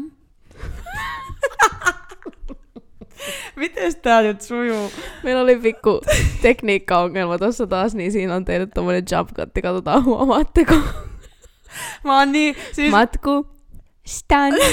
Miten 3.56 3.96
tää 4.02 4.22
nyt 4.22 4.40
sujuu? 4.40 4.90
Meillä 5.22 5.42
oli 5.42 5.56
pikku 5.56 6.00
tekniikkaongelma 6.42 7.38
tuossa 7.38 7.66
taas, 7.66 7.94
niin 7.94 8.12
siinä 8.12 8.34
on 8.34 8.44
teille 8.44 8.66
tommonen 8.66 9.04
jump 9.12 9.30
cutti, 9.34 9.62
katsotaan 9.62 10.04
huomaatteko. 10.04 10.74
Mä 12.04 12.18
oon 12.18 12.32
niin, 12.32 12.56
siis 12.72 12.90
Matku, 12.90 13.46
stan. 14.06 14.52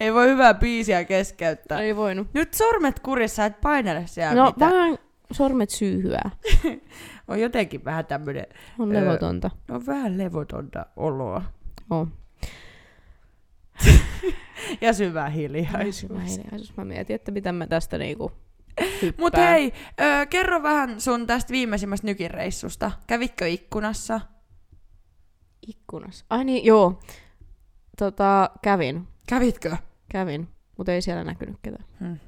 Ei 0.00 0.14
voi 0.14 0.28
hyvää 0.28 0.54
biisiä 0.54 1.04
keskeyttää. 1.04 1.80
Ei 1.80 1.96
voinut. 1.96 2.28
Nyt 2.34 2.54
sormet 2.54 3.00
kurissa, 3.00 3.44
et 3.44 3.60
painele 3.60 4.02
siellä 4.06 4.34
No 4.42 4.46
mitään. 4.46 4.72
vähän 4.72 4.98
sormet 5.32 5.70
syyhyää. 5.70 6.30
On 7.28 7.40
jotenkin 7.40 7.84
vähän 7.84 8.06
tämmönen, 8.06 8.46
On 8.78 8.96
Öö. 8.96 9.00
levotonta. 9.04 9.50
on 9.70 9.86
vähän 9.86 10.18
levotonta 10.18 10.86
oloa. 10.96 11.42
On. 11.90 12.12
Ja 14.80 14.92
syvä 14.92 15.28
hiljaisuus. 15.28 16.12
Mä, 16.12 16.20
hiljaisuus. 16.20 16.76
mä 16.76 16.84
mietin, 16.84 17.16
että 17.16 17.30
mitä 17.30 17.52
mä 17.52 17.66
tästä 17.66 17.98
niinku 17.98 18.32
hyppään. 19.02 19.14
Mut 19.24 19.36
hei, 19.36 19.72
ö, 20.00 20.26
kerro 20.26 20.62
vähän 20.62 21.00
sun 21.00 21.26
tästä 21.26 21.52
viimeisimmästä 21.52 22.06
nykireissusta. 22.06 22.90
Kävitkö 23.06 23.48
ikkunassa? 23.48 24.20
Ikkunassa. 25.68 26.24
Ai 26.30 26.44
niin, 26.44 26.64
joo. 26.64 27.00
Tota, 27.98 28.50
kävin. 28.62 29.08
Kävitkö? 29.28 29.76
Kävin. 30.08 30.48
Mutta 30.76 30.92
ei 30.92 31.02
siellä 31.02 31.24
näkynyt 31.24 31.56
ketään. 31.62 31.84
Hmm. 32.00 32.18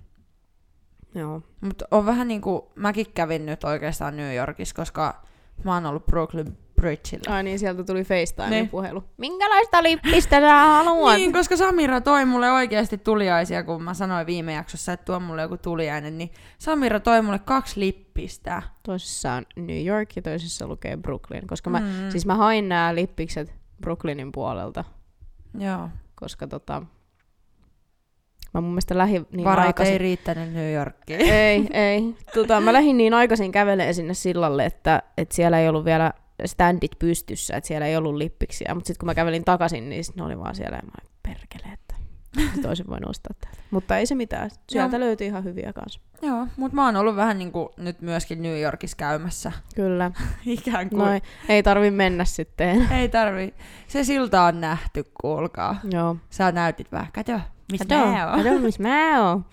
Joo. 1.14 1.42
Mut 1.60 1.82
on 1.90 2.06
vähän 2.06 2.28
niinku, 2.28 2.72
mäkin 2.74 3.06
kävin 3.14 3.46
nyt 3.46 3.64
oikeastaan 3.64 4.16
New 4.16 4.36
Yorkissa, 4.36 4.74
koska 4.74 5.22
mä 5.64 5.74
oon 5.74 5.86
ollut 5.86 6.06
Brooklyn 6.06 6.58
Bridgeillä. 6.80 7.34
Ai 7.34 7.42
niin, 7.42 7.58
sieltä 7.58 7.84
tuli 7.84 7.98
Niin. 7.98 8.06
FaceTime-puhelu. 8.06 9.04
Minkälaista 9.16 9.82
lippistä 9.82 10.40
sä 10.40 10.54
haluat? 10.54 11.16
Niin, 11.16 11.32
koska 11.32 11.56
Samira 11.56 12.00
toi 12.00 12.24
mulle 12.24 12.50
oikeasti 12.52 12.98
tuliaisia, 12.98 13.62
kun 13.62 13.82
mä 13.82 13.94
sanoin 13.94 14.26
viime 14.26 14.52
jaksossa, 14.52 14.92
että 14.92 15.04
tuo 15.04 15.20
mulle 15.20 15.42
joku 15.42 15.56
tuliainen, 15.56 16.18
niin 16.18 16.30
Samira 16.58 17.00
toi 17.00 17.22
mulle 17.22 17.38
kaksi 17.38 17.80
lippistä. 17.80 18.62
Toisessa 18.82 19.32
on 19.32 19.46
New 19.56 19.86
York 19.86 20.16
ja 20.16 20.22
toisessa 20.22 20.66
lukee 20.66 20.96
Brooklyn. 20.96 21.46
Koska 21.46 21.70
mä, 21.70 21.80
Mm. 21.80 21.86
siis 22.10 22.26
mä 22.26 22.34
hain 22.34 22.68
nämä 22.68 22.94
lippikset 22.94 23.54
Brooklynin 23.80 24.32
puolelta, 24.32 24.84
Joo. 25.58 25.88
koska 26.14 26.46
tota, 26.46 26.82
mä 28.54 28.60
mun 28.60 28.70
mielestä 28.70 28.98
lähin 28.98 29.26
niin 29.32 29.44
Varat 29.44 29.66
aikaisin. 29.66 29.92
ei 29.92 29.98
riittänyt 29.98 30.52
New 30.52 30.72
Yorkiin. 30.74 31.20
ei, 31.20 31.66
ei. 31.72 32.14
Tota, 32.34 32.60
mä 32.60 32.72
lähdin 32.72 32.96
niin 32.96 33.14
aikaisin 33.14 33.52
kävelemään 33.52 33.94
sinne 33.94 34.14
sillalle, 34.14 34.64
että, 34.66 35.02
että 35.18 35.34
siellä 35.34 35.60
ei 35.60 35.68
ollut 35.68 35.84
vielä 35.84 36.12
standit 36.46 36.98
pystyssä, 36.98 37.56
että 37.56 37.68
siellä 37.68 37.86
ei 37.86 37.96
ollut 37.96 38.14
lippiksiä. 38.14 38.74
Mutta 38.74 38.86
sitten 38.88 39.00
kun 39.00 39.06
mä 39.06 39.14
kävelin 39.14 39.44
takaisin, 39.44 39.88
niin 39.88 40.04
ne 40.14 40.22
oli 40.22 40.38
vaan 40.38 40.54
siellä 40.54 40.76
ja 40.76 40.82
mä 40.82 41.10
perkele, 41.22 41.72
että 41.72 41.94
nyt 42.56 42.64
olisin 42.64 42.86
voinut 42.86 43.10
ostaa 43.10 43.34
täältä. 43.40 43.60
Mutta 43.70 43.96
ei 43.96 44.06
se 44.06 44.14
mitään. 44.14 44.50
Sieltä 44.68 45.00
löytyi 45.00 45.26
ihan 45.26 45.44
hyviä 45.44 45.72
kanssa. 45.72 46.00
Joo, 46.22 46.46
mutta 46.56 46.74
mä 46.74 46.84
oon 46.84 46.96
ollut 46.96 47.16
vähän 47.16 47.38
niinku 47.38 47.72
nyt 47.76 48.00
myöskin 48.00 48.42
New 48.42 48.60
Yorkissa 48.60 48.96
käymässä. 48.96 49.52
Kyllä. 49.74 50.10
Ikään 50.46 50.90
kuin. 50.90 50.98
Noin. 50.98 51.22
Ei 51.48 51.62
tarvi 51.62 51.90
mennä 51.90 52.24
sitten. 52.24 52.88
Ei 52.98 53.08
tarvi. 53.08 53.54
Se 53.88 54.04
silta 54.04 54.42
on 54.42 54.60
nähty, 54.60 55.04
kuulkaa. 55.22 55.80
Joo. 55.90 56.16
Sä 56.30 56.52
näytit 56.52 56.92
vähän, 56.92 57.12
kato, 57.12 57.40
missä 57.72 57.96
mä 57.96 58.30
oon. 58.30 58.44
kato, 58.44 58.58
missä 58.58 58.82
mä 58.82 59.28
oon. 59.28 59.44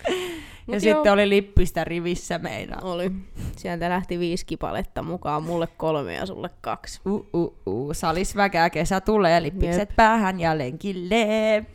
Ja 0.67 0.73
Mut 0.73 0.81
sitten 0.81 1.05
joo. 1.05 1.13
oli 1.13 1.29
lippistä 1.29 1.83
rivissä 1.83 2.37
meidän. 2.39 2.83
Oli. 2.83 3.11
Sieltä 3.57 3.89
lähti 3.89 4.19
viisi 4.19 4.45
kipaletta 4.45 5.03
mukaan, 5.03 5.43
mulle 5.43 5.67
kolme 5.77 6.13
ja 6.13 6.25
sulle 6.25 6.49
kaksi. 6.61 7.01
Uh, 7.05 7.27
uh, 7.33 7.57
uh. 7.65 7.89
Salisväkää 7.93 8.69
kesä 8.69 9.01
tulee, 9.01 9.41
lippikset 9.41 9.89
päähän 9.95 10.39
ja 10.39 10.57
lenkille. 10.57 11.65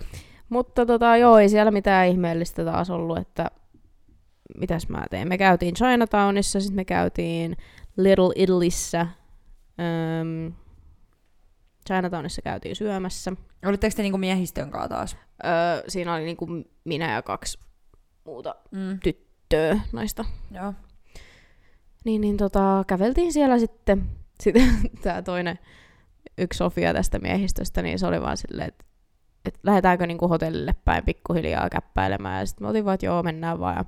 Mutta 0.48 0.86
tota, 0.86 1.16
joo, 1.16 1.38
ei 1.38 1.48
siellä 1.48 1.70
mitään 1.70 2.08
ihmeellistä 2.08 2.64
taas 2.64 2.90
ollut, 2.90 3.18
että 3.18 3.50
mitäs 4.58 4.88
mä 4.88 5.04
tein. 5.10 5.28
Me 5.28 5.38
käytiin 5.38 5.74
Chinatownissa, 5.74 6.60
sitten 6.60 6.76
me 6.76 6.84
käytiin 6.84 7.56
Little 7.96 8.32
Italyssä. 8.34 9.06
Öm, 10.20 10.52
Chinatownissa 11.86 12.42
käytiin 12.42 12.76
syömässä. 12.76 13.32
Olitteko 13.66 13.96
te 13.96 14.02
niinku 14.02 14.18
miehistön 14.18 14.70
kanssa 14.70 14.88
taas? 14.88 15.16
Öö, 15.44 15.82
siinä 15.88 16.14
oli 16.14 16.24
niinku 16.24 16.48
minä 16.84 17.12
ja 17.12 17.22
kaksi 17.22 17.58
muuta 18.24 18.54
Mm. 18.70 18.98
tyttöä 19.02 19.80
naista. 19.92 20.24
Joo. 20.50 20.74
Niin, 22.04 22.20
niin 22.20 22.36
tota, 22.36 22.84
käveltiin 22.86 23.32
siellä 23.32 23.58
sitten. 23.58 24.02
Sitten 24.42 24.72
tämä 25.02 25.22
toinen, 25.22 25.58
yksi 26.38 26.56
Sofia 26.56 26.92
tästä 26.94 27.18
miehistöstä, 27.18 27.82
niin 27.82 27.98
se 27.98 28.06
oli 28.06 28.20
vaan 28.20 28.36
silleen, 28.36 28.68
että 28.68 28.84
et 29.44 29.58
lähdetäänkö 29.62 30.06
niinku 30.06 30.28
hotellille 30.28 30.74
päin 30.84 31.04
pikkuhiljaa 31.04 31.70
käppäilemään. 31.70 32.40
Ja 32.40 32.46
sitten 32.46 32.64
me 32.64 32.68
oltiin 32.68 32.84
vaan, 32.84 32.94
että 32.94 33.06
joo, 33.06 33.22
mennään 33.22 33.60
vaan. 33.60 33.76
Ja 33.76 33.84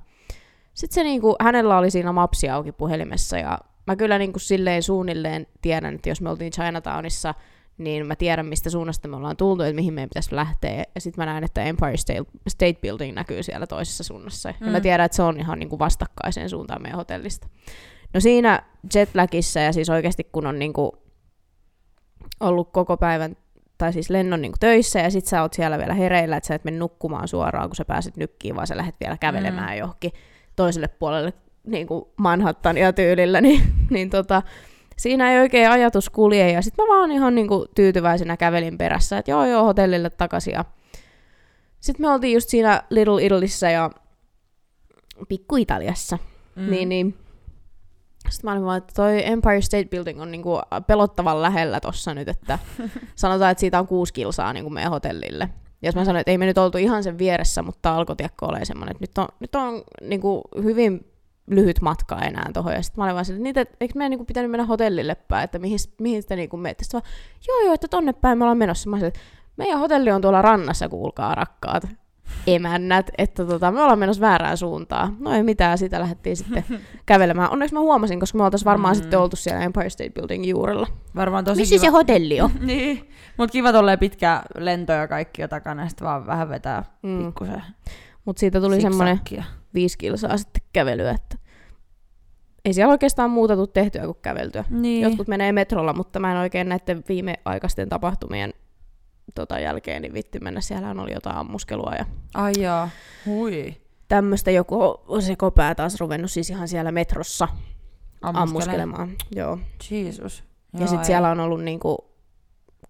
sitten 0.73 0.95
se 0.95 1.03
niinku, 1.03 1.35
hänellä 1.41 1.77
oli 1.77 1.91
siinä 1.91 2.11
mapsi 2.11 2.49
auki 2.49 2.71
puhelimessa 2.71 3.37
ja 3.37 3.59
mä 3.87 3.95
kyllä 3.95 4.17
niinku 4.17 4.39
silleen 4.39 4.83
suunnilleen 4.83 5.47
tiedän, 5.61 5.95
että 5.95 6.09
jos 6.09 6.21
me 6.21 6.29
oltiin 6.29 6.51
Chinatownissa, 6.51 7.33
niin 7.77 8.07
mä 8.07 8.15
tiedän, 8.15 8.45
mistä 8.45 8.69
suunnasta 8.69 9.07
me 9.07 9.15
ollaan 9.15 9.37
tultu, 9.37 9.63
että 9.63 9.75
mihin 9.75 9.93
meidän 9.93 10.09
pitäisi 10.09 10.35
lähteä. 10.35 10.83
Ja 10.95 11.01
sitten 11.01 11.21
mä 11.21 11.25
näen, 11.25 11.43
että 11.43 11.63
Empire 11.63 11.97
State, 11.97 12.23
State 12.47 12.79
Building 12.81 13.15
näkyy 13.15 13.43
siellä 13.43 13.67
toisessa 13.67 14.03
suunnassa. 14.03 14.49
Mm. 14.49 14.65
Ja 14.65 14.71
mä 14.71 14.77
Mm. 14.77 14.81
tiedän, 14.81 15.05
että 15.05 15.15
se 15.15 15.23
on 15.23 15.39
ihan 15.39 15.59
niinku 15.59 15.79
vastakkaiseen 15.79 16.49
suuntaan 16.49 16.81
meidän 16.81 16.97
hotellista. 16.97 17.47
No 18.13 18.19
siinä 18.19 18.63
jetlagissa 18.95 19.59
ja 19.59 19.73
siis 19.73 19.89
oikeasti 19.89 20.23
kun 20.31 20.47
on 20.47 20.59
niinku 20.59 20.97
ollut 22.39 22.71
koko 22.71 22.97
päivän 22.97 23.37
tai 23.77 23.93
siis 23.93 24.09
lennon 24.09 24.41
niinku 24.41 24.57
töissä 24.59 24.99
ja 24.99 25.09
sit 25.09 25.25
sä 25.25 25.41
oot 25.41 25.53
siellä 25.53 25.77
vielä 25.77 25.93
hereillä, 25.93 26.37
että 26.37 26.47
sä 26.47 26.55
et 26.55 26.63
mene 26.63 26.77
nukkumaan 26.77 27.27
suoraan, 27.27 27.69
kun 27.69 27.75
sä 27.75 27.85
pääset 27.85 28.17
nykkiin, 28.17 28.55
vaan 28.55 28.67
sä 28.67 28.77
lähdet 28.77 28.95
vielä 28.99 29.17
kävelemään 29.17 29.73
mm. 29.73 29.77
johonkin 29.79 30.11
toiselle 30.55 30.87
puolelle 30.87 31.33
niinku 31.67 32.13
Manhattania 32.17 32.93
tyylillä, 32.93 33.41
niin, 33.47 33.61
niin 33.89 34.09
tota, 34.09 34.41
siinä 34.97 35.31
ei 35.31 35.39
oikein 35.39 35.69
ajatus 35.69 36.09
kulje 36.09 36.51
ja 36.51 36.61
sit 36.61 36.77
mä 36.77 36.83
vaan 36.83 37.11
ihan 37.11 37.35
niinku 37.35 37.65
tyytyväisenä 37.75 38.37
kävelin 38.37 38.77
perässä, 38.77 39.17
että 39.17 39.31
joo 39.31 39.45
joo 39.45 39.63
hotellille 39.63 40.09
takaisin 40.09 40.53
ja 40.53 40.65
sitten 41.79 42.05
me 42.05 42.13
oltiin 42.13 42.33
just 42.33 42.49
siinä 42.49 42.83
Little 42.89 43.23
Italyssä 43.23 43.69
ja 43.69 43.91
Pikku-Italiassa, 45.27 46.17
mm. 46.55 46.69
niin, 46.69 46.89
niin 46.89 47.17
sitten 48.29 48.47
mä 48.47 48.51
olin 48.51 48.65
vaan, 48.65 48.77
että 48.77 48.93
toi 48.95 49.27
Empire 49.27 49.61
State 49.61 49.85
Building 49.85 50.21
on 50.21 50.31
niinku 50.31 50.61
pelottavan 50.87 51.41
lähellä 51.41 51.79
tossa 51.79 52.13
nyt, 52.13 52.27
että 52.27 52.59
sanotaan, 53.15 53.51
että 53.51 53.59
siitä 53.59 53.79
on 53.79 53.87
kuusi 53.87 54.13
kilsaa 54.13 54.53
niinku 54.53 54.69
meidän 54.69 54.91
hotellille. 54.91 55.49
Ja 55.81 55.87
jos 55.87 55.95
mä 55.95 56.05
sanoin, 56.05 56.19
että 56.19 56.31
ei 56.31 56.37
me 56.37 56.45
nyt 56.45 56.57
oltu 56.57 56.77
ihan 56.77 57.03
sen 57.03 57.17
vieressä, 57.17 57.61
mutta 57.61 57.95
alkoi 57.95 58.15
tiekko 58.15 58.45
olemaan 58.45 58.65
semmoinen, 58.65 58.95
että 58.95 59.03
nyt 59.03 59.17
on, 59.17 59.27
nyt 59.39 59.55
on 59.55 59.83
niinku 60.01 60.41
hyvin 60.63 61.05
lyhyt 61.49 61.81
matka 61.81 62.19
enää 62.21 62.49
tuohon. 62.53 62.73
Ja 62.73 62.81
sitten 62.83 63.01
mä 63.01 63.03
olin 63.05 63.13
vaan 63.13 63.25
sille, 63.25 63.49
että, 63.49 63.65
eikö 63.81 63.93
meidän 63.95 64.09
niinku 64.09 64.25
pitänyt 64.25 64.51
mennä 64.51 64.65
hotellille 64.65 65.15
päin, 65.15 65.43
että 65.43 65.59
mihin, 65.59 65.79
mihin 66.01 66.23
te 66.27 66.35
niinku 66.35 66.57
menette. 66.57 66.83
Sitten 66.83 67.01
vaan, 67.01 67.13
joo 67.47 67.59
joo, 67.65 67.73
että 67.73 67.87
tonne 67.87 68.13
päin 68.13 68.37
me 68.37 68.43
ollaan 68.43 68.57
menossa. 68.57 68.89
Mä 68.89 68.95
olin, 68.95 69.05
että 69.07 69.19
meidän 69.57 69.79
hotelli 69.79 70.11
on 70.11 70.21
tuolla 70.21 70.41
rannassa, 70.41 70.89
kuulkaa 70.89 71.35
rakkaat 71.35 71.87
emännät, 72.47 73.11
että 73.17 73.45
tota, 73.45 73.71
me 73.71 73.81
ollaan 73.81 73.99
menossa 73.99 74.21
väärään 74.21 74.57
suuntaan. 74.57 75.15
No 75.19 75.31
ei 75.33 75.43
mitään, 75.43 75.77
sitä 75.77 75.99
lähdettiin 75.99 76.37
sitten 76.37 76.63
kävelemään. 77.05 77.51
Onneksi 77.51 77.73
mä 77.73 77.79
huomasin, 77.79 78.19
koska 78.19 78.37
me 78.37 78.43
oltaisiin 78.43 78.65
varmaan 78.65 78.95
Mm. 78.95 79.01
sitten 79.01 79.19
oltu 79.19 79.35
siellä 79.35 79.61
Empire 79.61 79.89
State 79.89 80.09
Building 80.09 80.47
juurella. 80.49 80.87
Varmaan 81.15 81.45
tosi 81.45 81.61
Missä 81.61 81.75
kiva. 81.75 81.81
se 81.85 81.87
hotelli 81.91 82.41
on? 82.41 82.51
niin. 82.61 83.09
Mut 83.37 83.51
kiva 83.51 83.71
tolleen 83.71 83.99
pitkä 83.99 84.41
lento 84.57 84.93
ja 84.93 85.07
kaikki 85.07 85.41
jo 85.41 85.47
takana, 85.47 85.83
ja 85.83 85.89
sit 85.89 86.01
vaan 86.01 86.25
vähän 86.27 86.49
vetää 86.49 86.83
Mm. 87.03 87.25
pikkusen 87.25 87.63
Mutta 88.25 88.39
siitä 88.39 88.61
tuli 88.61 88.81
semmoinen. 88.81 89.19
Viisi 89.75 89.97
kilsaa 89.97 90.37
sitten 90.37 90.61
kävelyä, 90.73 91.11
että 91.11 91.37
ei 92.65 92.73
siellä 92.73 92.91
oikeastaan 92.91 93.29
muuta 93.29 93.55
tule 93.55 93.67
tehtyä 93.67 94.05
kuin 94.05 94.17
käveltyä. 94.21 94.63
Niin. 94.69 95.01
Jotkut 95.03 95.27
menee 95.27 95.51
metrolla, 95.51 95.93
mutta 95.93 96.19
mä 96.19 96.31
en 96.31 96.37
oikein 96.37 96.69
näiden 96.69 97.03
viimeaikaisten 97.09 97.89
tapahtumien 97.89 98.53
tota, 99.35 99.59
jälkeen 99.59 100.01
niin 100.01 100.13
vitti 100.13 100.39
mennä. 100.39 100.61
Siellähän 100.61 100.99
oli 100.99 101.13
jotain 101.13 101.37
ammuskelua 101.37 101.93
ja 101.97 102.05
Ai 102.33 102.53
jaa. 102.59 102.89
Hui. 103.25 103.75
tämmöistä 104.07 104.51
joku 104.51 104.81
on 105.07 105.21
se 105.21 105.35
kopää 105.35 105.75
taas 105.75 105.99
ruvennut 105.99 106.31
siis 106.31 106.49
ihan 106.49 106.67
siellä 106.67 106.91
metrossa 106.91 107.47
Ammuskele. 108.21 108.43
ammuskelemaan. 108.43 109.11
Joo. 109.35 109.59
Jeesus. 109.91 110.43
Ja 110.73 110.79
Joo, 110.79 110.87
sitten 110.87 110.99
ei. 110.99 111.05
siellä 111.05 111.31
on 111.31 111.39
ollut 111.39 111.63
niinku, 111.63 111.97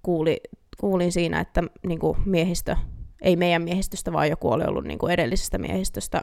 kuuli, 0.04 0.42
kuulin 0.78 1.12
siinä, 1.12 1.40
että 1.40 1.64
niinku 1.88 2.18
miehistö, 2.26 2.76
ei 3.22 3.36
meidän 3.36 3.62
miehistöstä, 3.62 4.14
vaan 4.14 4.30
joku 4.30 4.52
oli 4.52 4.64
ollut 4.64 4.86
niinku 4.86 5.08
edellisestä 5.08 5.58
miehistöstä, 5.58 6.22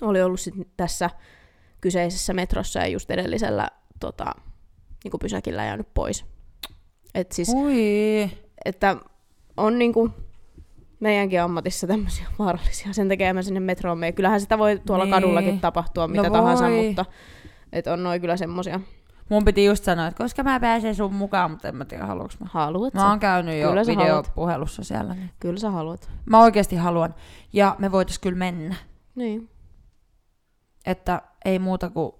oli 0.00 0.22
ollut 0.22 0.40
sit 0.40 0.54
tässä 0.76 1.10
kyseisessä 1.80 2.32
metrossa 2.32 2.78
ja 2.80 2.86
just 2.86 3.10
edellisellä 3.10 3.68
tota, 4.00 4.24
niinku 5.04 5.18
pysäkillä 5.18 5.64
jäänyt 5.64 5.94
pois. 5.94 6.24
Et 7.14 7.32
siis, 7.32 7.48
Hui. 7.48 8.30
että 8.64 8.96
on 9.56 9.78
niinku 9.78 10.10
meidänkin 11.00 11.42
ammatissa 11.42 11.86
tämmöisiä 11.86 12.26
vaarallisia. 12.38 12.92
Sen 12.92 13.08
takia 13.08 13.34
mä 13.34 13.42
sinne 13.42 13.60
metroon 13.60 13.98
mene. 13.98 14.12
Kyllähän 14.12 14.40
sitä 14.40 14.58
voi 14.58 14.80
tuolla 14.86 15.04
Niin. 15.04 15.12
kadullakin 15.14 15.60
tapahtua 15.60 16.08
mitä 16.08 16.22
No 16.22 16.30
tahansa, 16.30 16.64
mutta 16.68 17.04
et 17.72 17.86
on 17.86 18.02
noin 18.02 18.20
kyllä 18.20 18.36
semmosia. 18.36 18.80
Mun 19.30 19.44
piti 19.44 19.64
just 19.64 19.84
sanoa, 19.84 20.06
että 20.06 20.22
koska 20.24 20.42
mä 20.42 20.60
pääsen 20.60 20.94
sun 20.94 21.14
mukaan, 21.14 21.50
mutta 21.50 21.68
en 21.68 21.76
mä 21.76 21.84
tiedä 21.84 22.06
haluanko 22.06 22.34
mä. 22.40 22.46
Haluat 22.50 22.94
Mä 22.94 23.08
oon 23.10 23.20
käynyt 23.20 23.60
jo 23.60 23.68
Kyllä 23.68 23.84
sä 23.84 23.92
haluat. 23.94 24.08
videopuhelussa 24.08 24.84
siellä. 24.84 25.14
Niin. 25.14 25.30
Kyllä 25.40 25.58
sä 25.60 25.70
haluat. 25.70 26.10
Mä 26.26 26.40
oikeasti 26.42 26.76
haluan. 26.76 27.14
Ja 27.52 27.76
me 27.78 27.92
voitais 27.92 28.18
kyllä 28.18 28.38
mennä. 28.38 28.74
Niin. 29.14 29.50
Että 30.86 31.22
ei 31.44 31.58
muuta 31.58 31.90
kuin 31.90 32.12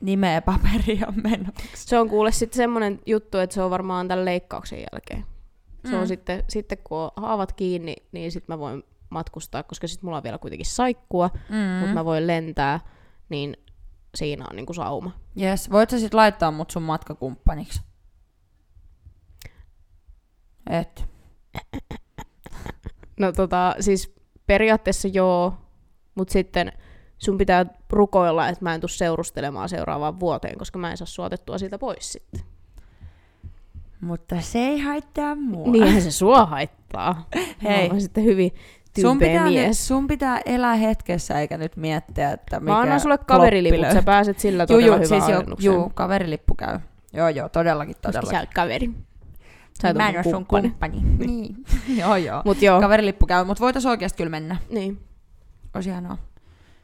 nimeä 0.00 0.42
paperia 0.42 1.12
menoksi. 1.22 1.66
Se 1.74 1.98
on 1.98 2.08
kuule 2.08 2.32
sitten 2.32 2.56
semmoinen 2.56 3.00
juttu, 3.06 3.38
että 3.38 3.54
se 3.54 3.62
on 3.62 3.70
varmaan 3.70 4.08
tämän 4.08 4.24
leikkauksen 4.24 4.78
jälkeen. 4.92 5.24
Se 5.90 5.96
on 5.96 6.02
Mm. 6.02 6.06
sitten, 6.06 6.44
sitten 6.48 6.78
kun 6.84 6.98
on 6.98 7.10
haavat 7.16 7.52
kiinni, 7.52 7.96
niin 8.12 8.32
sitten 8.32 8.54
mä 8.54 8.58
voin 8.58 8.82
matkustaa, 9.10 9.62
koska 9.62 9.86
sitten 9.88 10.06
mulla 10.06 10.16
on 10.16 10.22
vielä 10.22 10.38
kuitenkin 10.38 10.66
saikkua, 10.66 11.30
mm. 11.48 11.56
Mutta 11.80 11.94
mä 11.94 12.04
voin 12.04 12.26
lentää, 12.26 12.80
niin 13.28 13.56
siinä 14.14 14.44
on 14.50 14.56
niinku 14.56 14.72
sauma. 14.74 15.10
Yes. 15.40 15.70
Voit 15.70 15.90
sä 15.90 15.98
sit 15.98 16.14
laittaa 16.14 16.50
mut 16.50 16.70
sun 16.70 16.82
matkakumppaniksi? 16.82 17.80
Et. 20.70 21.08
No 23.20 23.32
tota, 23.32 23.74
siis 23.80 24.14
periaatteessa 24.46 25.08
joo, 25.08 25.54
mutta 26.14 26.32
sitten 26.32 26.72
sun 27.18 27.38
pitää 27.38 27.66
rukoilla, 27.90 28.48
että 28.48 28.64
mä 28.64 28.74
en 28.74 28.80
tuu 28.80 28.88
seurustelemaan 28.88 29.68
seuraavaan 29.68 30.20
vuoteen, 30.20 30.58
koska 30.58 30.78
mä 30.78 30.90
en 30.90 30.96
saa 30.96 31.06
suotettua 31.06 31.58
siitä 31.58 31.78
pois 31.78 32.12
sitten. 32.12 32.40
Mutta 34.00 34.40
se 34.40 34.58
ei 34.58 34.80
haittaa 34.80 35.34
mua. 35.34 35.72
Niinhän 35.72 36.02
se 36.02 36.10
sua 36.10 36.46
haittaa. 36.46 37.28
Hei. 37.62 37.88
Mä 37.88 38.00
sitten 38.00 38.24
hyvin 38.24 38.50
sun 39.00 39.18
pitää, 39.18 39.44
nyt, 39.44 39.54
mies. 39.54 39.88
sun 39.88 40.06
pitää 40.06 40.40
elää 40.46 40.74
hetkessä 40.74 41.40
eikä 41.40 41.58
nyt 41.58 41.76
miettiä, 41.76 42.30
että 42.32 42.60
mikä 42.60 42.72
Mä 42.72 42.80
annan 42.80 43.00
sulle 43.00 43.18
kaveriliput, 43.18 43.78
kloppi 43.78 43.94
sä 43.94 44.02
pääset 44.02 44.38
sillä 44.38 44.62
Juu, 44.62 44.66
todella 44.66 44.96
juu, 44.96 45.04
hyvään 45.04 45.22
siis 45.22 45.48
jo, 45.48 45.72
juu, 45.72 45.90
kaverilippu 45.94 46.54
käy. 46.54 46.78
Joo, 47.12 47.28
joo, 47.28 47.48
todellakin, 47.48 47.94
Koska 47.94 48.08
todellakin. 48.08 48.36
sä 48.36 48.40
oot 48.40 48.54
kaveri. 48.54 48.90
Sä 49.82 49.88
et 49.88 49.96
Mä 49.96 50.08
en 50.08 50.16
oo 50.16 50.22
sun 50.22 50.46
kumppani. 50.46 51.00
Niin. 51.26 51.56
joo, 52.00 52.16
joo. 52.16 52.42
Mut 52.44 52.62
joo, 52.62 52.80
Kaverilippu 52.80 53.26
käy, 53.26 53.44
mutta 53.44 53.60
voitais 53.60 53.86
oikeasti 53.86 54.16
kyllä 54.16 54.30
mennä. 54.30 54.56
niin. 54.70 55.00
Olisi 55.74 55.90
ihanaa. 55.90 56.18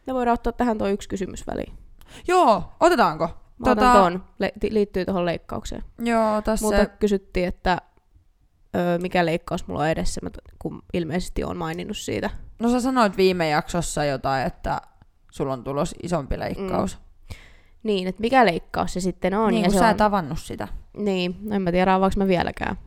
Me 0.07 0.15
voidaan 0.15 0.35
ottaa 0.35 0.53
tähän 0.53 0.79
tuo 0.79 0.89
yksi 0.89 1.09
kysymys 1.09 1.47
väliin. 1.47 1.73
Joo, 2.29 2.73
otetaanko? 2.81 3.29
Mä 3.59 3.73
otan 3.73 3.97
ton, 3.97 4.25
le- 4.39 4.53
liittyy 4.71 5.05
tuohon 5.05 5.27
leikkaukseen. 5.27 5.85
Joo, 5.99 6.43
tässä 6.43 6.67
Mutta 6.67 6.87
kysyttiin, 6.87 7.49
että 7.49 7.79
ö, 8.77 8.99
mikä 9.03 9.27
leikkaus 9.27 9.67
mulla 9.67 9.81
on 9.81 9.89
edessä, 9.89 10.21
mä 10.23 10.31
kun 10.59 10.83
ilmeisesti 10.93 11.45
on 11.45 11.57
maininnut 11.57 11.97
siitä. 11.97 12.31
No 12.59 12.71
sä 12.71 12.81
sanoit 12.81 13.17
viime 13.17 13.49
jaksossa 13.49 14.05
jotain, 14.05 14.47
että 14.47 14.81
sulla 15.31 15.53
on 15.53 15.65
tulos 15.65 15.95
isompi 16.03 16.39
leikkaus. 16.39 16.99
Mm. 16.99 17.05
Niin, 17.83 18.09
että 18.09 18.21
mikä 18.21 18.47
leikkaus 18.47 18.93
se 18.93 19.01
sitten 19.01 19.35
on. 19.35 19.51
niin, 19.51 19.63
ja 19.63 19.65
kun 19.65 19.73
se 19.73 19.79
sä 19.79 19.85
on... 19.85 19.91
et 19.91 20.01
avannut 20.01 20.39
sitä. 20.39 20.69
Niin, 20.97 21.37
no 21.43 21.57
en 21.57 21.63
mä 21.63 21.73
tiedä 21.73 21.95
avaanko 21.95 22.15
mä 22.19 22.27
vieläkään. 22.29 22.79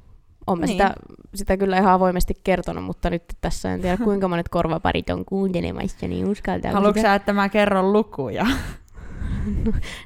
Mä 0.48 0.56
Niin. 0.56 0.68
sitä, 0.68 0.94
sitä 1.36 1.58
kyllä 1.58 1.78
ihan 1.78 1.94
avoimesti 1.94 2.34
kertonut, 2.44 2.84
mutta 2.84 3.10
nyt 3.10 3.24
tässä 3.42 3.74
en 3.74 3.82
tiedä 3.82 3.98
kuinka 3.98 4.28
monet 4.28 4.50
korvaparit 4.50 5.10
on 5.10 5.26
kuuntelemassa, 5.26 6.08
niin 6.08 6.28
uskaltaa. 6.30 6.72
Haluatko 6.72 7.02
sä, 7.02 7.16
että 7.16 7.34
mä 7.34 7.50
kerron 7.50 7.94
lukuja? 7.94 8.46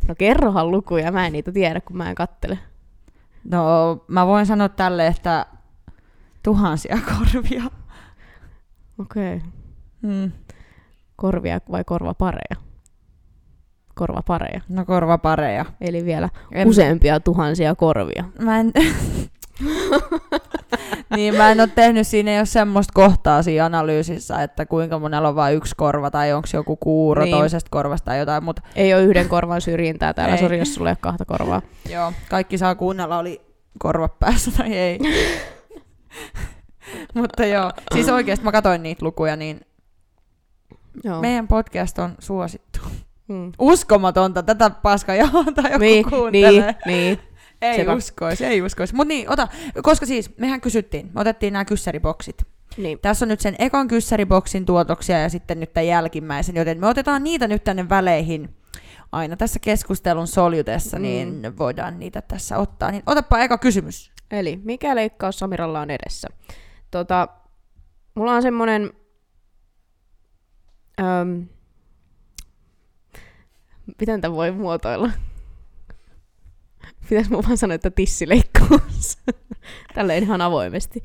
No 0.07 0.15
kerrohan 0.17 0.71
lukuja, 0.71 1.11
mä 1.11 1.25
en 1.25 1.33
niitä 1.33 1.51
tiedä, 1.51 1.81
kun 1.81 1.97
mä 1.97 2.09
en 2.09 2.15
kattele. 2.15 2.59
No, 3.43 3.59
mä 4.07 4.27
voin 4.27 4.45
sanoa 4.45 4.69
tälle, 4.69 5.07
että 5.07 5.45
tuhansia 6.43 6.97
korvia. 7.17 7.63
Okei. 8.99 9.35
Okay. 9.37 9.49
Mm. 10.01 10.31
Korvia 11.15 11.59
vai 11.71 11.83
korvapareja? 11.83 12.55
Korvapareja. 13.95 14.61
No 14.69 14.85
korvapareja. 14.85 15.65
Eli 15.81 16.05
vielä 16.05 16.29
En- 16.51 16.67
useampia 16.67 17.19
tuhansia 17.19 17.75
korvia. 17.75 18.23
Mä 18.41 18.59
en... 18.59 18.71
niin, 21.15 21.35
mä 21.35 21.51
en 21.51 21.59
ole 21.59 21.69
tehnyt 21.75 22.07
siinä 22.07 22.31
ole 22.37 22.45
semmoista 22.45 22.91
kohtaa 22.95 23.43
siinä 23.43 23.65
analyysissä, 23.65 24.43
että 24.43 24.65
kuinka 24.65 24.99
monella 24.99 25.29
on 25.29 25.35
vain 25.35 25.55
yksi 25.57 25.73
korva 25.77 26.11
tai 26.11 26.33
onko 26.33 26.47
joku 26.53 26.75
kuuro 26.75 27.23
Niin. 27.23 27.37
toisesta 27.37 27.67
korvasta 27.71 28.05
tai 28.05 28.19
jotain, 28.19 28.43
mutta 28.43 28.61
Ei 28.75 28.93
ole 28.93 29.03
yhden 29.03 29.29
korvan 29.29 29.61
syrjintää 29.61 30.13
täällä, 30.13 30.35
Ei. 30.35 30.41
sori 30.41 30.59
jos 30.59 30.75
sulla 30.75 30.89
ei 30.89 30.91
ole 30.91 30.97
kahta 31.01 31.25
korvaa. 31.25 31.61
joo, 31.93 32.13
kaikki 32.29 32.57
saa 32.57 32.75
kuunnella, 32.75 33.17
oli 33.17 33.41
korva 33.79 34.07
päässä 34.07 34.51
tai 34.57 34.73
ei. 34.73 34.99
mutta 37.15 37.45
joo, 37.45 37.71
siis 37.93 38.09
oikeasti 38.09 38.45
mä 38.45 38.51
katsoin 38.51 38.83
niitä 38.83 39.05
lukuja, 39.05 39.35
niin 39.35 39.61
Joo. 41.03 41.21
meidän 41.21 41.47
podcast 41.47 41.99
on 41.99 42.15
suosittu. 42.19 42.79
Mm. 43.27 43.51
Uskomatonta, 43.59 44.43
tätä 44.43 44.69
paskaa 44.69 45.15
tai 45.55 45.71
joku 45.71 45.77
Niin, 45.79 46.09
kuuntelee. 46.09 46.51
niin, 46.51 46.75
niin. 46.85 47.19
Ei 47.61 47.75
Sepä. 47.75 47.93
uskois, 47.93 48.41
ei 48.41 48.61
uskois. 48.61 48.93
Mut 48.93 49.07
niin, 49.07 49.29
ota, 49.29 49.47
koska 49.83 50.05
siis, 50.05 50.37
mehän 50.37 50.61
kysyttiin, 50.61 51.09
me 51.13 51.21
otettiin 51.21 51.53
nämä 51.53 51.65
kyssäriboksit. 51.65 52.43
niin. 52.77 52.99
Tässä 52.99 53.25
on 53.25 53.29
nyt 53.29 53.39
sen 53.39 53.55
ekan 53.59 53.87
kyssäriboksin 53.87 54.65
tuotoksia 54.65 55.19
ja 55.19 55.29
sitten 55.29 55.59
nyt 55.59 55.73
tämän 55.73 55.87
jälkimmäisen, 55.87 56.55
joten 56.55 56.79
me 56.79 56.87
otetaan 56.87 57.23
niitä 57.23 57.47
nyt 57.47 57.63
tänne 57.63 57.89
väleihin 57.89 58.55
aina 59.11 59.35
tässä 59.37 59.59
keskustelun 59.59 60.27
soljutessa, 60.27 60.97
Mm. 60.97 61.01
niin 61.03 61.57
voidaan 61.57 61.99
niitä 61.99 62.21
tässä 62.21 62.57
ottaa. 62.57 62.91
Niin 62.91 63.03
otapa 63.05 63.39
eka 63.39 63.57
kysymys. 63.57 64.11
Eli 64.31 64.59
mikä 64.63 64.95
leikkaus 64.95 65.39
Samiralla 65.39 65.79
on 65.81 65.89
edessä? 65.91 66.27
Tota, 66.91 67.27
mulla 68.15 68.33
on 68.33 68.41
semmonen... 68.41 68.91
Öm, 71.21 71.47
miten 73.99 74.21
tämä 74.21 74.35
voi 74.35 74.51
muotoilla? 74.51 75.11
Pitäis 77.09 77.29
mä 77.29 77.37
vaan 77.37 77.57
sanoa, 77.57 77.75
että 77.75 77.91
tissileikkaus. 77.91 79.17
Tälleen 79.95 80.23
ihan 80.23 80.41
avoimesti. 80.41 81.03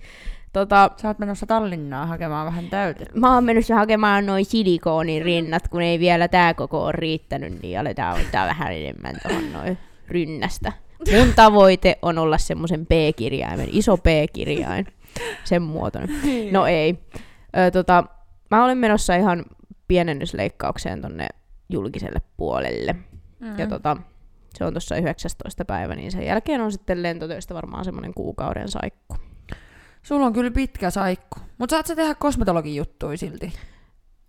Tota, 0.53 0.91
Sä 1.03 1.09
oot 1.09 1.19
menossa 1.19 1.47
Tallinnaan 1.47 2.09
hakemaan 2.09 2.47
vähän 2.47 2.69
täytettä. 2.71 3.21
mä 3.21 3.35
oon 3.35 3.45
menossa 3.45 3.75
hakemaan 3.75 4.27
noin 4.27 4.45
silikoonin 4.45 5.23
rinnat, 5.23 5.69
kun 5.69 5.83
ei 5.83 5.99
vielä 5.99 6.29
tää 6.29 6.55
koko 6.55 6.85
on 6.85 6.95
riittänyt, 6.95 7.63
niin 7.63 7.81
aletaan 7.81 8.21
ottaa 8.21 8.47
vähän 8.47 8.73
enemmän 8.73 9.15
tuohon 9.23 9.53
noin 9.53 9.79
rynnästä. 10.09 10.73
Mun 11.19 11.33
tavoite 11.37 11.99
on 12.03 12.19
olla 12.19 12.39
semmoisen 12.39 12.87
P-kirjaimen, 12.87 13.69
iso 13.73 13.97
P-kirjain, 13.97 14.87
sen 15.45 15.63
muotoinen. 15.63 16.17
No 16.51 16.67
ei. 16.67 16.99
Ö, 17.57 17.71
tota, 17.71 18.05
mä 18.51 18.65
olen 18.65 18.79
menossa 18.79 19.15
ihan 19.15 19.45
pienennysleikkaukseen 19.89 21.01
tonne 21.03 21.29
julkiselle 21.69 22.21
puolelle. 22.37 22.93
Mm. 23.41 23.59
Ja 23.59 23.67
tota, 23.67 23.97
se 24.59 24.65
on 24.65 24.73
tuossa 24.73 24.97
19. 24.97 25.65
päivä, 25.65 25.95
niin 25.95 26.13
sen 26.13 26.27
jälkeen 26.27 26.61
on 26.61 26.73
sitten 26.73 27.03
lentotöistä 27.03 27.55
varmaan 27.55 27.85
semmoinen 27.85 28.15
kuukauden 28.15 28.69
saikku. 28.69 29.17
Sulla 30.03 30.27
on 30.27 30.33
kyllä 30.33 30.51
pitkä 30.51 30.91
saikku. 30.91 31.39
Mut 31.59 31.71
saat 31.71 31.87
sä 31.87 31.97
tehdä 31.97 32.15
kosmetologin 32.15 32.77
juttuja 32.77 33.17
silti? 33.19 33.53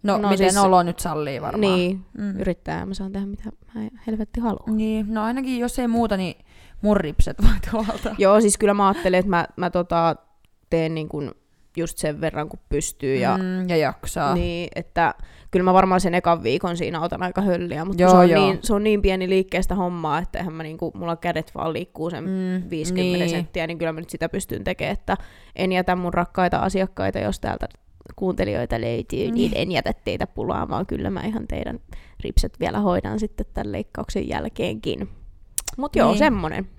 No, 0.03 0.17
No 0.17 0.29
miten 0.29 0.51
siis- 0.51 0.63
olo 0.63 0.83
nyt 0.83 0.99
sallii 0.99 1.41
varmaan. 1.41 1.61
Niin, 1.61 2.05
Mm. 2.17 2.39
yrittää, 2.39 2.85
mä 2.85 2.93
saan 2.93 3.11
tehdä 3.11 3.25
mitä 3.25 3.43
mä 3.75 3.81
helvetti 4.07 4.39
haluan. 4.39 4.77
Niin, 4.77 5.13
no 5.13 5.23
ainakin 5.23 5.59
jos 5.59 5.79
ei 5.79 5.87
muuta, 5.87 6.17
niin 6.17 6.35
mun 6.81 6.97
ripset 6.97 7.37
voi 7.41 7.53
tuolta. 7.71 8.15
Joo, 8.23 8.41
siis 8.41 8.57
kyllä 8.57 8.73
mä 8.73 8.87
ajattelin, 8.87 9.19
että 9.19 9.29
mä, 9.29 9.47
mä 9.57 9.69
tota, 9.69 10.15
teen 10.69 10.95
niin 10.95 11.09
kuin 11.09 11.31
just 11.77 11.97
sen 11.97 12.21
verran, 12.21 12.49
kun 12.49 12.59
pystyy. 12.69 13.15
Ja, 13.15 13.37
mm, 13.37 13.69
ja 13.69 13.77
jaksaa. 13.77 14.33
niin, 14.35 14.69
että 14.75 15.15
kyllä 15.53 15.63
mä 15.63 15.73
varmaan 15.73 16.01
sen 16.01 16.13
ekan 16.15 16.43
viikon 16.43 16.77
siinä 16.77 17.01
otan 17.01 17.23
aika 17.23 17.41
hölliä, 17.41 17.85
mutta 17.85 18.01
Joo, 18.03 18.11
se, 18.11 18.17
on 18.17 18.29
joo. 18.29 18.45
niin, 18.45 18.59
se 18.61 18.73
on 18.73 18.83
niin 18.83 19.01
pieni 19.01 19.29
liikkeestä 19.29 19.75
hommaa, 19.75 20.19
että 20.19 20.39
eihän 20.39 20.53
mä 20.53 20.63
niinku, 20.63 20.91
mulla 20.95 21.15
kädet 21.15 21.51
vaan 21.55 21.73
liikkuu 21.73 22.09
sen 22.09 22.23
Mm, 22.23 22.69
50 22.69 23.17
niin. 23.17 23.29
senttiä, 23.29 23.67
niin 23.67 23.77
kyllä 23.77 23.91
mä 23.91 23.99
nyt 23.99 24.09
sitä 24.09 24.29
pystyn 24.29 24.63
tekemään, 24.63 24.93
että 24.93 25.17
en 25.55 25.71
jätä 25.71 25.95
mun 25.95 26.13
rakkaita 26.13 26.57
asiakkaita, 26.57 27.19
jos 27.19 27.39
täältä 27.39 27.67
kuuntelijoita 28.15 28.81
löytyy, 28.81 29.19
niin, 29.19 29.33
Niin. 29.33 29.51
en 29.55 29.71
jätä 29.71 29.93
teitä 30.05 30.27
pulaamaan. 30.27 30.85
Kyllä 30.85 31.09
mä 31.09 31.21
ihan 31.21 31.47
teidän 31.47 31.79
ripset 32.23 32.59
vielä 32.59 32.79
hoidan 32.79 33.19
sitten 33.19 33.45
tämän 33.53 33.71
leikkauksen 33.71 34.27
jälkeenkin. 34.29 35.09
Mutta 35.77 35.99
joo, 35.99 36.09
Niin. 36.09 36.17
semmonen. 36.19 36.69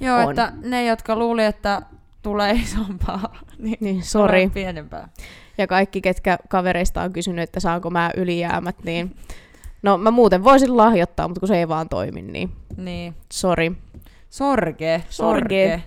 Joo, 0.00 0.18
on. 0.18 0.30
että 0.30 0.52
ne, 0.62 0.86
jotka 0.86 1.16
luuli, 1.16 1.44
että 1.44 1.82
tulee 2.22 2.52
isompaa, 2.52 3.34
niin 3.58 3.78
Niin, 3.80 4.02
sori. 4.02 4.50
pienempää. 4.54 5.08
Ja 5.58 5.66
kaikki, 5.66 6.00
ketkä 6.00 6.38
kavereista 6.48 7.02
on 7.02 7.12
kysynyt, 7.12 7.42
että 7.42 7.60
saanko 7.60 7.90
mä 7.90 8.10
ylijäämät, 8.16 8.76
niin 8.84 9.16
no 9.82 9.98
mä 9.98 10.10
muuten 10.10 10.44
voisin 10.44 10.76
lahjoittaa, 10.76 11.28
mutta 11.28 11.40
kun 11.40 11.48
se 11.48 11.58
ei 11.58 11.68
vaan 11.68 11.88
toimi, 11.88 12.22
niin 12.22 12.52
Niin. 12.76 13.14
sori. 13.32 13.72
Sorge, 14.30 15.02
Sorge. 15.08 15.68
sorge. 15.70 15.82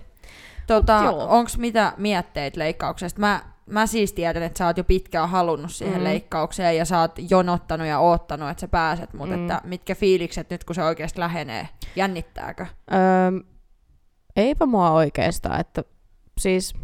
Tota, 0.66 0.98
onks 1.10 1.58
mitä 1.58 1.92
mietteitä 1.96 2.58
leikkauksesta? 2.58 3.20
Mä, 3.20 3.42
mä 3.66 3.86
siis 3.86 4.12
tiedän, 4.12 4.42
että 4.42 4.58
sä 4.58 4.66
oot 4.66 4.76
jo 4.76 4.84
pitkään 4.84 5.28
halunnut 5.28 5.72
siihen 5.72 5.98
Mm. 5.98 6.04
leikkaukseen 6.04 6.76
ja 6.76 6.84
sä 6.84 7.00
oot 7.00 7.12
jonottanut 7.30 7.86
ja 7.86 7.98
oottanut, 7.98 8.50
että 8.50 8.60
sä 8.60 8.68
pääset, 8.68 9.12
mutta 9.14 9.36
mm. 9.36 9.42
että 9.42 9.60
mitkä 9.64 9.94
fiilikset 9.94 10.50
nyt, 10.50 10.64
kun 10.64 10.74
se 10.74 10.82
oikeasti 10.84 11.20
lähenee? 11.20 11.68
Jännittääkö? 11.96 12.66
Öö, 12.92 12.98
eipä 14.36 14.66
mua 14.66 14.90
oikeastaan, 14.90 15.60
että 15.60 15.84
siis 16.40 16.74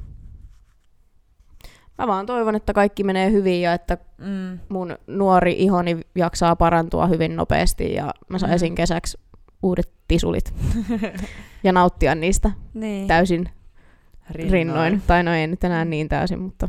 mä 1.99 2.07
vaan 2.07 2.27
toivon, 2.27 2.55
että 2.55 2.73
kaikki 2.73 3.05
menee 3.05 3.31
hyvin 3.31 3.61
ja 3.63 3.73
että 3.73 3.99
Mm. 4.19 4.59
mun 4.69 4.97
nuori 5.07 5.53
ihoni 5.59 6.01
jaksaa 6.15 6.57
parantua 6.57 7.07
hyvin 7.07 7.37
nopeasti 7.37 7.95
ja 7.95 8.15
mä 8.29 8.39
saisin 8.39 8.73
Mm. 8.73 8.75
kesäksi 8.75 9.19
uudet 9.63 9.91
tisulit 10.09 10.55
ja 11.65 11.73
nauttia 11.73 12.15
niistä 12.15 12.51
Niin. 12.75 13.09
täysin 13.09 13.49
rinnoin. 14.31 14.53
rinnoin. 14.53 15.03
Tai 15.07 15.23
no 15.23 15.33
ei 15.35 15.47
nyt 15.47 15.65
enää 15.65 15.85
niin 15.85 16.09
täysin, 16.09 16.39
mutta 16.41 16.69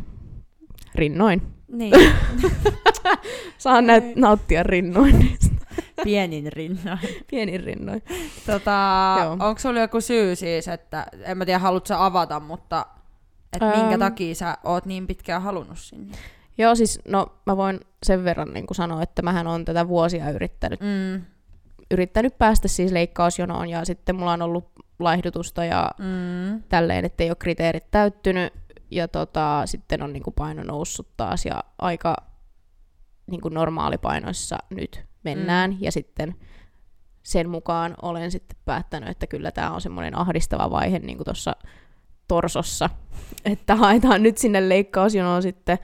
rinnoin. 0.95 1.41
Niin, 1.67 1.93
Saan 3.57 3.85
näyt- 3.87 4.13
nauttia 4.15 4.63
rinnoin 4.63 5.19
niistä. 5.19 5.55
pienin 6.03 6.53
rinnoin. 6.53 6.99
Pienin 7.31 7.63
rinnoin. 7.63 8.03
Tota, 8.45 8.75
onko 9.31 9.55
sulla 9.59 9.79
joku 9.79 10.01
syy 10.01 10.35
siis, 10.35 10.67
että 10.67 11.05
en 11.23 11.37
mä 11.37 11.45
tiedä, 11.45 11.59
haluatko 11.59 11.93
avata, 11.97 12.39
mutta 12.39 12.85
Että 13.55 13.77
minkä 13.77 13.93
Öm. 13.93 13.99
takia 13.99 14.35
sä 14.35 14.57
oot 14.63 14.85
niin 14.85 15.07
pitkään 15.07 15.41
halunnut 15.41 15.79
sinne? 15.79 16.17
Joo, 16.57 16.75
siis 16.75 16.99
no 17.07 17.27
mä 17.45 17.57
voin 17.57 17.79
sen 18.03 18.23
verran 18.23 18.53
niin 18.53 18.67
kuin 18.67 18.75
sanoa, 18.75 19.01
että 19.01 19.21
mähän 19.21 19.47
on 19.47 19.65
tätä 19.65 19.87
vuosia 19.87 20.29
yrittänyt, 20.29 20.79
Mm, 20.79 21.21
yrittänyt 21.91 22.37
päästä 22.37 22.67
siis 22.67 22.91
leikkausjonoon 22.91 23.69
ja 23.69 23.85
sitten 23.85 24.15
mulla 24.15 24.33
on 24.33 24.41
ollut 24.41 24.71
laihdutusta 24.99 25.65
ja 25.65 25.91
mm, 25.97 26.63
tälleen, 26.69 27.05
että 27.05 27.23
ei 27.23 27.29
ole 27.29 27.35
kriteerit 27.39 27.91
täyttynyt 27.91 28.53
ja 28.91 29.07
tota, 29.07 29.61
sitten 29.65 30.03
on 30.03 30.13
niin 30.13 30.23
kuin 30.23 30.33
paino 30.33 30.63
noussut 30.63 31.07
taas 31.17 31.45
ja 31.45 31.63
aika 31.79 32.15
niin 33.27 33.41
kuin 33.41 33.53
normaalipainoissa 33.53 34.57
nyt 34.69 35.03
mennään 35.23 35.71
mm. 35.71 35.77
ja 35.79 35.91
sitten 35.91 36.35
sen 37.23 37.49
mukaan 37.49 37.95
olen 38.01 38.31
sitten 38.31 38.57
päättänyt, 38.65 39.09
että 39.09 39.27
kyllä 39.27 39.51
tämä 39.51 39.71
on 39.71 39.81
semmoinen 39.81 40.17
ahdistava 40.17 40.71
vaihe 40.71 40.99
niin 40.99 41.17
kuin 41.17 41.25
tuossa 41.25 41.55
torsossa, 42.27 42.89
että 43.45 43.75
haetaan 43.75 44.23
nyt 44.23 44.37
sinne 44.37 44.69
leikkausjonoon 44.69 45.41
sitten 45.41 45.77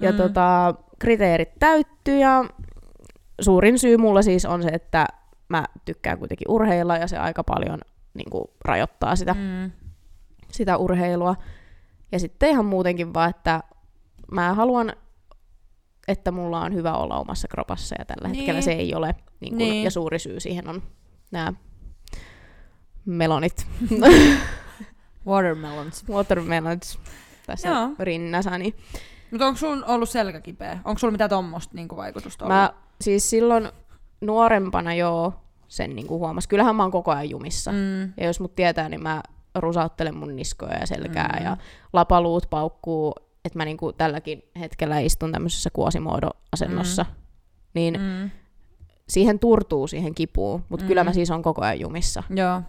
ja 0.00 0.10
Mm. 0.12 0.16
tota, 0.16 0.74
kriteerit 0.98 1.50
täyttyy 1.58 2.18
ja 2.18 2.44
suurin 3.40 3.78
syy 3.78 3.96
mulla 3.96 4.22
siis 4.22 4.44
on 4.46 4.62
se, 4.62 4.68
että 4.68 5.06
mä 5.48 5.64
tykkään 5.84 6.18
kuitenkin 6.18 6.50
urheilla 6.50 6.96
ja 6.96 7.06
se 7.08 7.18
aika 7.18 7.44
paljon 7.44 7.78
niin 8.14 8.30
kuin, 8.30 8.44
rajoittaa 8.64 9.16
sitä 9.16 9.34
mm, 9.34 9.70
sitä 10.52 10.76
urheilua. 10.76 11.36
Ja 12.12 12.18
sitten 12.18 12.50
ihan 12.50 12.64
muutenkin 12.66 13.14
vaan, 13.14 13.30
että 13.30 13.60
mä 14.32 14.54
haluan, 14.54 14.92
että 16.08 16.30
mulla 16.30 16.60
on 16.60 16.74
hyvä 16.74 16.92
olla 16.94 17.18
omassa 17.18 17.48
kropassa 17.48 17.94
ja 17.98 18.04
tällä 18.04 18.28
Niin. 18.28 18.36
hetkellä 18.36 18.60
se 18.60 18.72
ei 18.72 18.94
ole. 18.94 19.14
Niin 19.40 19.50
kun, 19.50 19.58
Niin. 19.58 19.84
Ja 19.84 19.90
suuri 19.90 20.18
syy 20.18 20.40
siihen 20.40 20.68
on 20.68 20.82
nämä 21.30 21.52
melonit, 23.04 23.66
watermelons. 25.28 26.04
watermelons 26.08 26.98
tässä 27.46 27.68
Joo. 27.68 27.88
rinnasani. 27.98 28.74
Mutta 29.30 29.46
onko 29.46 29.58
sun 29.58 29.84
ollut 29.84 30.08
selkäkipeä? 30.08 30.78
Onko 30.84 30.98
sulla 30.98 31.12
mitään 31.12 31.30
tommosta 31.30 31.74
niinku 31.74 31.96
vaikutusta 31.96 32.44
ollut? 32.44 32.56
Mä 32.58 32.72
siis 33.00 33.30
silloin 33.30 33.68
nuorempana 34.20 34.94
joo 34.94 35.32
sen 35.68 35.96
niin 35.96 36.06
kuin 36.06 36.18
huomas. 36.18 36.46
Kyllähän 36.46 36.76
mä 36.76 36.82
oon 36.82 36.92
koko 36.92 37.10
ajan 37.10 37.30
jumissa. 37.30 37.72
Mm, 37.72 38.12
Ja 38.16 38.26
jos 38.26 38.40
mut 38.40 38.54
tietää, 38.54 38.88
niin 38.88 39.02
mä 39.02 39.22
rusauttelen 39.54 40.16
mun 40.16 40.36
niskoja 40.36 40.78
ja 40.78 40.86
selkää 40.86 41.36
Mm. 41.38 41.44
ja 41.44 41.56
lapaluut 41.92 42.46
paukkuu. 42.50 43.14
Että 43.44 43.58
mä 43.58 43.64
niinku 43.64 43.92
tälläkin 43.92 44.42
hetkellä 44.60 44.98
istun 44.98 45.32
tämmöisessä 45.32 45.70
kuosimoido-asennossa. 45.72 47.02
Mm. 47.02 47.14
Niin 47.74 48.00
mm. 48.00 48.30
siihen 49.08 49.38
turtuu 49.38 49.86
siihen 49.86 50.14
kipuun, 50.14 50.64
mutta 50.68 50.84
mm. 50.84 50.88
kyllä 50.88 51.04
mä 51.04 51.12
siis 51.12 51.30
on 51.30 51.42
koko 51.42 51.62
ajan 51.62 51.80
jumissa. 51.80 52.22
joo. 52.30 52.62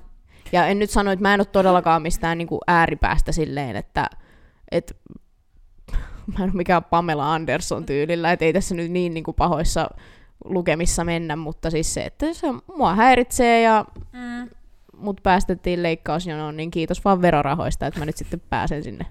Ja 0.51 0.67
en 0.67 0.79
nyt 0.79 0.89
sano, 0.89 1.11
että 1.11 1.21
mä 1.23 1.33
en 1.33 1.39
ole 1.39 1.45
todellakaan 1.45 2.01
mistään 2.01 2.37
niinku 2.37 2.59
ääripäästä 2.67 3.31
silleen, 3.31 3.75
että 3.75 4.09
et, 4.71 4.97
mä 6.27 6.35
en 6.37 6.43
ole 6.43 6.51
mikään 6.53 6.83
Pamela 6.83 7.33
Anderson 7.33 7.85
tyylillä, 7.85 8.31
että 8.31 8.45
ei 8.45 8.53
tässä 8.53 8.75
nyt 8.75 8.91
niin 8.91 9.13
niinku 9.13 9.33
pahoissa 9.33 9.89
lukemissa 10.45 11.03
mennä, 11.03 11.35
mutta 11.35 11.69
siis 11.69 11.93
se, 11.93 12.01
että 12.01 12.33
se 12.33 12.47
mua 12.77 12.95
häiritsee 12.95 13.61
ja 13.61 13.85
Mm. 14.13 14.49
mut 14.97 15.19
päästettiin 15.23 15.83
leikkausjonoon, 15.83 16.57
niin 16.57 16.71
kiitos 16.71 17.05
vaan 17.05 17.21
verorahoista, 17.21 17.87
että 17.87 17.99
mä 17.99 18.05
nyt 18.05 18.17
sitten 18.17 18.41
pääsen 18.49 18.83
sinne 18.83 19.05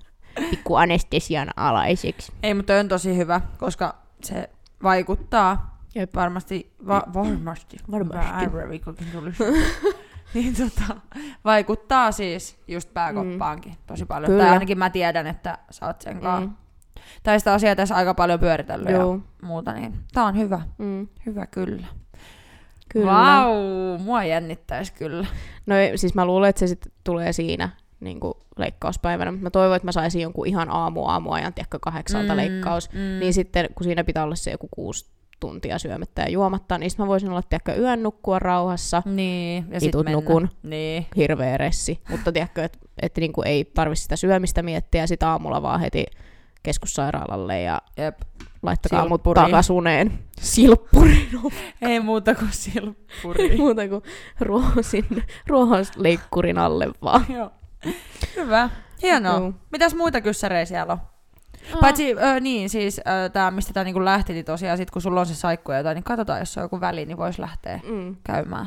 pikku 0.50 0.74
anestesian 0.74 1.48
alaiseksi. 1.56 2.32
Ei, 2.42 2.54
mutta 2.54 2.74
on 2.74 2.88
tosi 2.88 3.16
hyvä, 3.16 3.40
koska 3.58 3.94
se 4.24 4.50
vaikuttaa 4.82 5.78
Jep. 5.94 6.14
varmasti, 6.14 6.72
va- 6.86 7.02
varmasti, 7.14 7.76
Varmasti. 7.90 8.44
Tuli. 9.12 9.30
niin 10.34 10.54
tota, 10.56 10.96
vaikuttaa 11.44 12.12
siis 12.12 12.58
just 12.68 12.94
pääkoppaankin 12.94 13.74
tosi 13.86 14.04
paljon. 14.04 14.30
Kyllä. 14.30 14.44
Tai 14.44 14.52
ainakin 14.52 14.78
mä 14.78 14.90
tiedän, 14.90 15.26
että 15.26 15.58
sä 15.70 15.86
oot 15.86 16.00
sen 16.00 16.20
kanssa. 16.20 16.46
Mm. 16.46 16.56
Tai 17.22 17.38
sitä 17.38 17.52
asiaa 17.52 17.76
tässä 17.76 17.96
aika 17.96 18.14
paljon 18.14 18.40
pyöritellyt 18.40 18.90
Joo. 18.90 19.14
ja 19.14 19.20
muuta, 19.42 19.72
niin 19.72 19.94
tää 20.12 20.24
on 20.24 20.36
hyvä. 20.36 20.60
Mm. 20.78 21.08
Hyvä 21.26 21.46
kyllä. 21.46 21.86
Kyllä. 22.88 23.12
Vau, 23.12 23.98
mua 23.98 24.24
jännittäisi 24.24 24.92
kyllä. 24.92 25.26
No 25.66 25.74
siis 25.94 26.14
mä 26.14 26.26
luulen, 26.26 26.50
että 26.50 26.60
se 26.60 26.66
sitten 26.66 26.92
tulee 27.04 27.32
siinä 27.32 27.68
niin 28.00 28.20
kuin 28.20 28.34
leikkauspäivänä. 28.56 29.32
Mä 29.32 29.50
toivon, 29.50 29.76
että 29.76 29.86
mä 29.86 29.92
saisin 29.92 30.20
jonkun 30.22 30.46
ihan 30.46 30.70
aamu 30.70 31.06
aamuajan, 31.06 31.54
tiedätkö, 31.54 31.78
kahdeksalta 31.82 32.32
mm, 32.32 32.36
leikkaus. 32.36 32.92
mm. 32.92 32.98
Niin 33.20 33.34
sitten, 33.34 33.68
kun 33.74 33.84
siinä 33.84 34.04
pitää 34.04 34.24
olla 34.24 34.34
se 34.34 34.50
joku 34.50 34.68
kuusi 34.70 35.10
tuntia 35.40 35.78
syömättä 35.78 36.22
ja 36.22 36.28
juomatta, 36.30 36.78
niin 36.78 36.90
mä 36.98 37.06
voisin 37.06 37.30
olla, 37.30 37.42
tiedätkö, 37.42 37.74
yön 37.74 38.02
nukkua 38.02 38.38
rauhassa. 38.38 39.02
Niin, 39.06 39.66
ja 39.70 39.80
sit 39.80 39.88
Itut 39.88 40.04
mennä. 40.04 40.16
nukun. 40.16 40.48
Niin. 40.62 41.06
Hirveä 41.16 41.56
ressi. 41.56 42.00
Mutta 42.10 42.32
tiedätkö, 42.32 42.64
että 42.64 42.78
et 43.02 43.16
niinku 43.16 43.42
ei 43.42 43.64
tarvitse 43.64 44.02
sitä 44.02 44.16
syömistä 44.16 44.62
miettiä 44.62 45.00
ja 45.02 45.06
sit 45.06 45.22
aamulla 45.22 45.62
vaan 45.62 45.80
heti 45.80 46.06
keskussairaalalle 46.62 47.60
ja 47.62 47.78
Jep. 47.96 48.18
laittakaa 48.62 49.08
mut 49.08 49.20
Silppuriin. 49.20 49.44
takasuneen. 49.46 50.18
Silppuriin. 50.40 51.28
Ei 51.82 52.00
muuta 52.00 52.34
kuin 52.34 52.52
silppuri. 52.52 53.56
Muuta 53.56 53.88
kuin 53.88 54.02
ruohosin, 54.40 55.06
ruohosleikkurin 55.46 56.58
alle 56.58 56.88
vaan. 57.02 57.26
Joo. 57.28 57.50
Hyvä. 58.36 58.70
Hienoa. 59.02 59.38
Joo. 59.38 59.52
Mitäs 59.72 59.94
muita 59.94 60.20
kyssäreitä 60.20 60.68
siellä 60.68 60.92
on? 60.92 60.98
Paitsi, 61.80 62.12
ö, 62.12 62.40
niin, 62.40 62.70
siis 62.70 62.98
ö, 62.98 63.28
tää, 63.28 63.50
mistä 63.50 63.72
tää 63.72 63.84
niinku 63.84 64.04
lähti, 64.04 64.32
niin 64.32 64.44
tosiaan 64.44 64.78
sit 64.78 64.90
kun 64.90 65.02
sulla 65.02 65.20
on 65.20 65.26
se 65.26 65.34
saikku 65.34 65.72
ja 65.72 65.78
jotain, 65.78 65.94
niin 65.94 66.04
katsotaan, 66.04 66.38
jos 66.38 66.58
on 66.58 66.62
joku 66.64 66.80
väli, 66.80 67.06
niin 67.06 67.16
vois 67.18 67.38
lähteä 67.38 67.80
Mm. 67.90 68.16
käymään. 68.24 68.66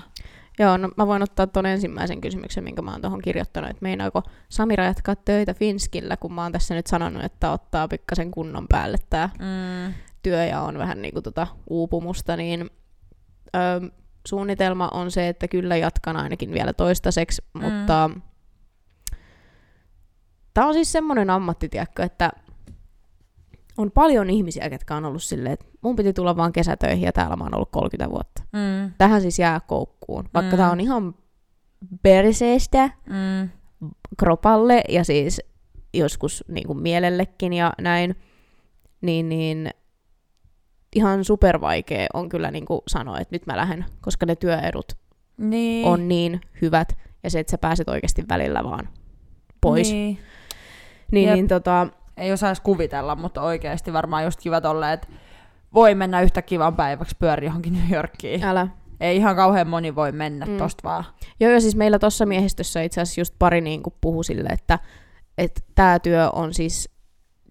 Joo, 0.60 0.78
no 0.78 0.90
mä 0.98 1.08
voin 1.08 1.24
ottaa 1.24 1.48
ton 1.48 1.66
ensimmäisen 1.66 2.22
kysymyksen, 2.22 2.64
minkä 2.64 2.82
mä 2.82 2.92
oon 2.92 3.02
tuohon 3.02 3.22
kirjoittanut, 3.22 3.70
että 3.70 3.84
meinaako 3.84 4.24
Samira 4.50 4.84
jatkaa 4.86 5.16
töitä 5.16 5.54
Finskillä, 5.54 6.18
kun 6.18 6.34
mä 6.34 6.44
oon 6.44 6.52
tässä 6.52 6.76
nyt 6.76 6.88
sanonut, 6.88 7.24
että 7.24 7.52
ottaa 7.52 7.88
pikkasen 7.88 8.32
kunnon 8.32 8.66
päälle 8.70 8.98
tää 9.10 9.30
Mm. 9.40 9.94
työ 10.24 10.46
ja 10.46 10.62
on 10.62 10.78
vähän 10.78 11.02
niinku 11.02 11.22
tota 11.22 11.48
uupumusta, 11.70 12.38
niin 12.38 12.70
ö, 13.56 13.92
suunnitelma 14.28 14.88
on 14.94 15.12
se, 15.12 15.28
että 15.28 15.48
kyllä 15.48 15.78
jatkan 15.78 16.18
ainakin 16.18 16.54
vielä 16.54 16.74
toistaiseksi, 16.74 17.42
Mm. 17.54 17.62
mutta 17.64 18.10
tämä 20.54 20.68
on 20.68 20.74
siis 20.74 20.92
semmoinen 20.92 21.30
ammatti, 21.30 21.70
tiedätkö, 21.70 22.04
että 22.04 22.32
on 23.78 23.92
paljon 23.92 24.30
ihmisiä, 24.30 24.70
ketkä 24.70 24.96
on 24.96 25.06
ollut 25.06 25.24
silleen, 25.24 25.54
että 25.54 25.66
mun 25.82 25.96
piti 25.96 26.14
tulla 26.14 26.38
vaan 26.38 26.54
kesätöihin 26.54 27.02
ja 27.06 27.12
täällä 27.12 27.36
mä 27.36 27.44
oon 27.44 27.56
ollut 27.56 27.72
30 27.72 28.12
vuotta. 28.14 28.44
Mm. 28.54 28.92
Tähän 28.98 29.22
siis 29.22 29.40
jää 29.40 29.60
koukkuun, 29.60 30.30
vaikka 30.34 30.52
Mm. 30.52 30.58
tämä 30.58 30.72
on 30.72 30.80
ihan 30.80 31.16
perseestä 32.04 32.90
Mm. 33.10 33.50
kropalle 34.18 34.84
ja 34.90 35.04
siis 35.04 35.42
joskus 35.94 36.44
niin 36.48 36.68
kuin 36.68 36.80
mielellekin 36.80 37.54
ja 37.54 37.74
näin, 37.82 38.16
niin, 39.02 39.30
niin 39.30 39.70
ihan 40.96 41.24
supervaikea 41.26 42.08
on 42.14 42.30
kyllä 42.30 42.52
niin 42.52 42.66
kuin 42.66 42.82
sanoa, 42.88 43.20
että 43.20 43.36
nyt 43.36 43.46
mä 43.46 43.58
lähden, 43.58 43.86
koska 44.02 44.26
ne 44.26 44.36
työedut 44.36 44.98
Niin. 45.38 45.86
on 45.88 46.08
niin 46.08 46.42
hyvät 46.62 46.98
ja 47.24 47.30
se, 47.30 47.40
että 47.40 47.52
sä 47.52 47.58
pääset 47.58 47.90
oikeasti 47.90 48.24
välillä 48.30 48.64
vaan 48.64 48.90
pois. 49.62 49.92
Niin, 49.92 50.06
Niin. 50.16 50.20
niin, 51.12 51.28
Jep. 51.28 51.36
niin 51.36 51.48
tota, 51.48 51.88
Ei 52.18 52.32
osaisi 52.32 52.62
kuvitella, 52.62 53.16
mutta 53.16 53.42
oikeasti 53.42 53.94
varmaan 53.94 54.24
just 54.24 54.40
kiva 54.42 54.62
tolle, 54.62 54.94
että 54.94 55.08
voi 55.74 55.96
mennä 55.96 56.22
yhtä 56.22 56.42
kivan 56.42 56.76
päiväksi 56.76 57.16
pyöri 57.20 57.46
johonkin 57.48 57.74
New 57.74 57.92
Yorkiin. 57.94 58.44
älä. 58.44 58.68
Ei 59.00 59.18
ihan 59.18 59.36
kauhean 59.36 59.68
moni 59.68 59.96
voi 59.96 60.12
mennä 60.12 60.46
mm. 60.46 60.58
Tosta 60.58 60.88
vaan. 60.90 61.04
Joo, 61.40 61.52
ja 61.52 61.62
siis 61.62 61.76
meillä 61.76 62.00
tuossa 62.00 62.26
miehistössä 62.26 62.82
itse 62.82 63.02
asiassa 63.02 63.22
just 63.22 63.36
pari 63.40 63.62
niin 63.62 63.84
kuin 63.84 63.94
puhu 64.02 64.24
sille, 64.24 64.50
että 64.50 64.80
että 65.38 65.62
tämä 65.76 66.00
työ 66.00 66.30
on 66.30 66.54
siis 66.54 66.90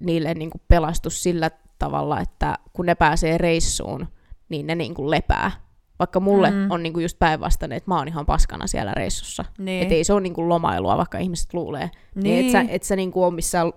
niille 0.01 0.35
niin 0.35 0.51
kuin 0.51 0.63
pelastus 0.69 1.23
sillä 1.23 1.51
tavalla, 1.79 2.21
että 2.21 2.55
kun 2.73 2.87
ne 2.87 2.95
pääsee 2.95 3.39
reissuun, 3.39 4.07
niin 4.49 4.67
ne 4.67 4.75
niin 4.75 4.95
kuin 4.95 5.11
lepää. 5.11 5.51
Vaikka 5.99 6.21
mulle 6.21 6.51
Mm. 6.51 6.71
on 6.71 6.83
niin 6.83 6.93
kuin 6.93 7.03
just 7.03 7.19
päinvastainen, 7.19 7.77
että 7.77 7.91
mä 7.91 7.97
oon 7.99 8.09
ihan 8.09 8.27
paskana 8.27 8.67
siellä 8.67 8.93
reissussa. 8.95 9.45
Niin. 9.59 9.83
Että 9.83 9.95
ei 9.95 10.05
se 10.05 10.13
ole 10.13 10.21
niin 10.21 10.35
kuin 10.35 10.49
lomailua, 10.49 10.97
vaikka 10.97 11.19
ihmiset 11.19 11.55
luulee. 11.55 11.91
Niin. 12.15 12.23
niin 12.23 12.47
et 12.47 12.53
sä, 12.53 12.65
et 12.69 12.83
sä 12.83 12.97
niin 12.97 13.13
kuin 13.13 13.25
ole 13.25 13.35
missään 13.35 13.73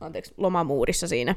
anteeksi, 0.00 0.34
lomamuurissa 0.36 1.08
siinä. 1.08 1.34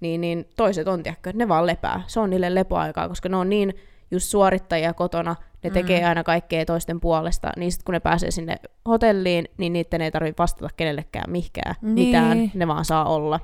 Niin, 0.00 0.20
niin 0.20 0.48
toiset 0.56 0.88
on, 0.88 1.02
tiedätkö, 1.02 1.30
että 1.30 1.38
ne 1.38 1.48
vaan 1.48 1.66
lepää. 1.66 2.02
Se 2.06 2.20
on 2.20 2.30
niille 2.30 2.54
lepoaikaa, 2.54 3.08
koska 3.08 3.28
ne 3.28 3.36
on 3.36 3.48
niin 3.50 3.74
just 4.10 4.26
suorittajia 4.28 4.94
kotona, 4.94 5.36
ne 5.64 5.70
Mm. 5.70 5.74
tekee 5.74 6.04
aina 6.04 6.24
kaikkea 6.24 6.64
toisten 6.64 7.00
puolesta, 7.00 7.50
niin 7.56 7.72
sitten 7.72 7.84
kun 7.84 7.92
ne 7.92 8.00
pääsee 8.00 8.30
sinne 8.30 8.56
hotelliin, 8.88 9.48
niin 9.58 9.72
niiden 9.72 10.00
ei 10.00 10.10
tarvitse 10.10 10.42
vastata 10.42 10.68
kenellekään 10.76 11.30
mihkään, 11.30 11.74
Niin. 11.82 11.94
mitään, 11.94 12.50
ne 12.54 12.66
vaan 12.68 12.84
saa 12.84 13.04
olla. 13.04 13.40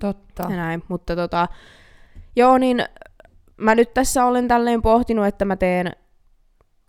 Totta. 0.00 0.42
Ja 0.42 0.56
näin, 0.56 0.82
mutta 0.88 1.16
tota, 1.16 1.48
joo, 2.36 2.58
niin 2.58 2.84
mä 3.56 3.74
nyt 3.74 3.94
tässä 3.94 4.24
olen 4.24 4.48
tälleen 4.48 4.82
pohtinut, 4.82 5.26
että 5.26 5.44
mä 5.44 5.56
teen 5.56 5.92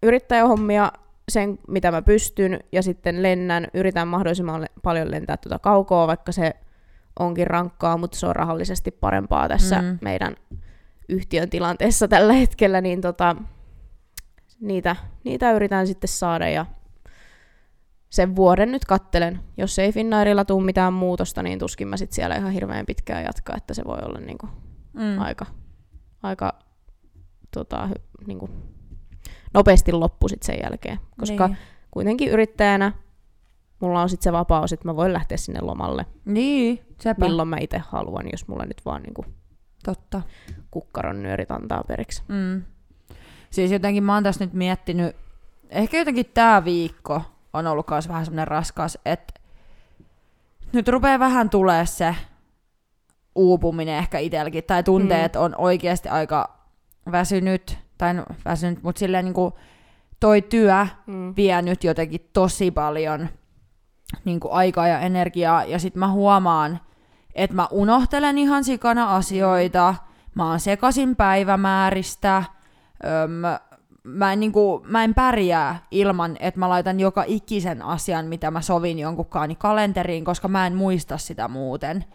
yrittäjähommia 0.04 0.92
sen, 1.30 1.60
mitä 1.68 1.92
mä 1.92 2.02
pystyn, 2.02 2.60
ja 2.72 2.84
sitten 2.84 3.24
lennän, 3.24 3.68
yritän 3.74 4.08
mahdollisimman 4.08 4.66
paljon 4.84 5.12
lentää 5.12 5.38
tuota 5.38 5.60
kaukoa, 5.60 6.08
vaikka 6.08 6.32
se 6.32 6.54
onkin 7.20 7.48
rankkaa, 7.48 7.98
mutta 7.98 8.18
se 8.18 8.26
on 8.28 8.36
rahallisesti 8.36 8.92
parempaa 8.92 9.48
tässä 9.48 9.82
Mm. 9.82 9.98
meidän 10.02 10.36
yhtiön 11.10 11.50
tilanteessa 11.50 12.08
tällä 12.08 12.34
hetkellä, 12.34 12.82
niin 12.82 13.02
tota, 13.02 13.36
niitä, 14.62 14.96
niitä 15.24 15.52
yritän 15.52 15.88
sitten 15.88 16.08
saada, 16.08 16.50
ja 16.50 16.66
sen 18.10 18.36
vuoden 18.36 18.72
nyt 18.72 18.86
kattelen. 18.86 19.40
Jos 19.58 19.80
ei 19.80 19.92
Finnairilla 19.92 20.46
tule 20.46 20.64
mitään 20.66 20.94
muutosta, 20.94 21.44
niin 21.44 21.60
tuskin 21.60 21.88
mä 21.88 21.98
sit 21.98 22.12
siellä 22.12 22.36
ihan 22.36 22.52
hirveän 22.52 22.86
pitkään 22.86 23.24
jatkaa, 23.24 23.56
että 23.58 23.74
se 23.74 23.84
voi 23.86 23.98
olla 24.02 24.20
niinku 24.20 24.50
Mm. 24.94 25.20
aika, 25.20 25.46
aika 26.24 26.54
tota, 27.54 27.90
niinku, 28.28 28.50
nopeasti 29.56 29.92
loppu 29.92 30.28
sit 30.28 30.44
sen 30.44 30.58
jälkeen. 30.64 31.00
Koska 31.20 31.48
Niin. 31.48 31.58
kuitenkin 31.92 32.30
yrittäjänä 32.30 32.92
mulla 33.80 34.02
on 34.02 34.10
sitten 34.10 34.24
se 34.24 34.32
vapaus, 34.32 34.74
että 34.74 34.88
mä 34.88 34.96
voin 34.96 35.14
lähteä 35.14 35.38
sinne 35.38 35.62
lomalle, 35.62 36.06
Niin, 36.26 36.86
sepä. 37.02 37.26
milloin 37.26 37.48
mä 37.48 37.58
itse 37.62 37.78
haluan, 37.88 38.26
jos 38.32 38.48
mulla 38.48 38.66
nyt 38.66 38.82
vaan 38.86 39.04
niinku 39.04 39.26
Totta. 39.86 40.22
kukkaron 40.72 41.24
nyörit 41.24 41.52
antaa 41.52 41.84
periksi. 41.88 42.24
Mm. 42.28 42.64
Siis 43.50 43.72
jotenkin 43.72 44.04
mä 44.04 44.14
oon 44.14 44.24
tässä 44.24 44.46
nyt 44.46 44.54
miettinyt, 44.54 45.16
ehkä 45.70 45.98
jotenkin 45.98 46.26
tää 46.34 46.66
viikko 46.66 47.22
on 47.54 47.68
ollut 47.68 47.86
myös 47.90 48.08
vähän 48.08 48.26
semmoinen 48.26 48.48
raskas, 48.48 48.98
että 49.06 49.34
nyt 50.74 50.88
rupeaa 50.88 51.20
vähän 51.20 51.50
tulee 51.50 51.86
se 51.86 52.16
uupuminen 53.36 53.98
ehkä 53.98 54.20
itselläkin, 54.20 54.64
tai 54.64 54.84
tunteet 54.84 55.34
mm. 55.34 55.42
on 55.42 55.56
oikeasti 55.58 56.10
aika 56.10 56.58
väsynyt, 57.12 57.78
tai 57.98 58.14
no, 58.14 58.26
väsynyt, 58.46 58.84
mutta 58.84 59.00
silleen 59.00 59.26
niinku 59.26 59.54
toi 60.20 60.42
työ 60.42 60.88
Mm. 61.08 61.34
vie 61.36 61.62
nyt 61.62 61.84
jotenkin 61.84 62.30
tosi 62.34 62.72
paljon 62.72 63.30
niin 64.26 64.40
kuin 64.40 64.54
aikaa 64.54 64.88
ja 64.88 65.00
energiaa, 65.00 65.66
ja 65.66 65.80
sitten 65.80 66.00
mä 66.00 66.12
huomaan, 66.12 66.80
että 67.36 67.56
mä 67.56 67.68
unohtelen 67.72 68.38
ihan 68.38 68.64
sikana 68.64 69.16
asioita, 69.16 69.96
mä 70.36 70.50
oon 70.50 70.60
sekasin 70.60 71.16
päivämääristä, 71.16 72.44
öm, 73.24 73.60
mä, 74.04 74.34
en, 74.34 74.40
niin 74.40 74.52
kuin, 74.52 74.82
mä 74.88 75.04
en 75.04 75.14
pärjää 75.14 75.80
ilman, 75.92 76.38
että 76.40 76.60
mä 76.60 76.70
laitan 76.70 77.00
joka 77.00 77.24
ikisen 77.28 77.82
asian, 77.82 78.26
mitä 78.26 78.52
mä 78.52 78.62
sovin 78.62 79.00
jonkunkaan 79.00 79.56
kalenteriin, 79.58 80.26
koska 80.26 80.48
mä 80.48 80.68
en 80.68 80.76
muista 80.76 81.18
sitä 81.18 81.48
muuten. 81.48 82.06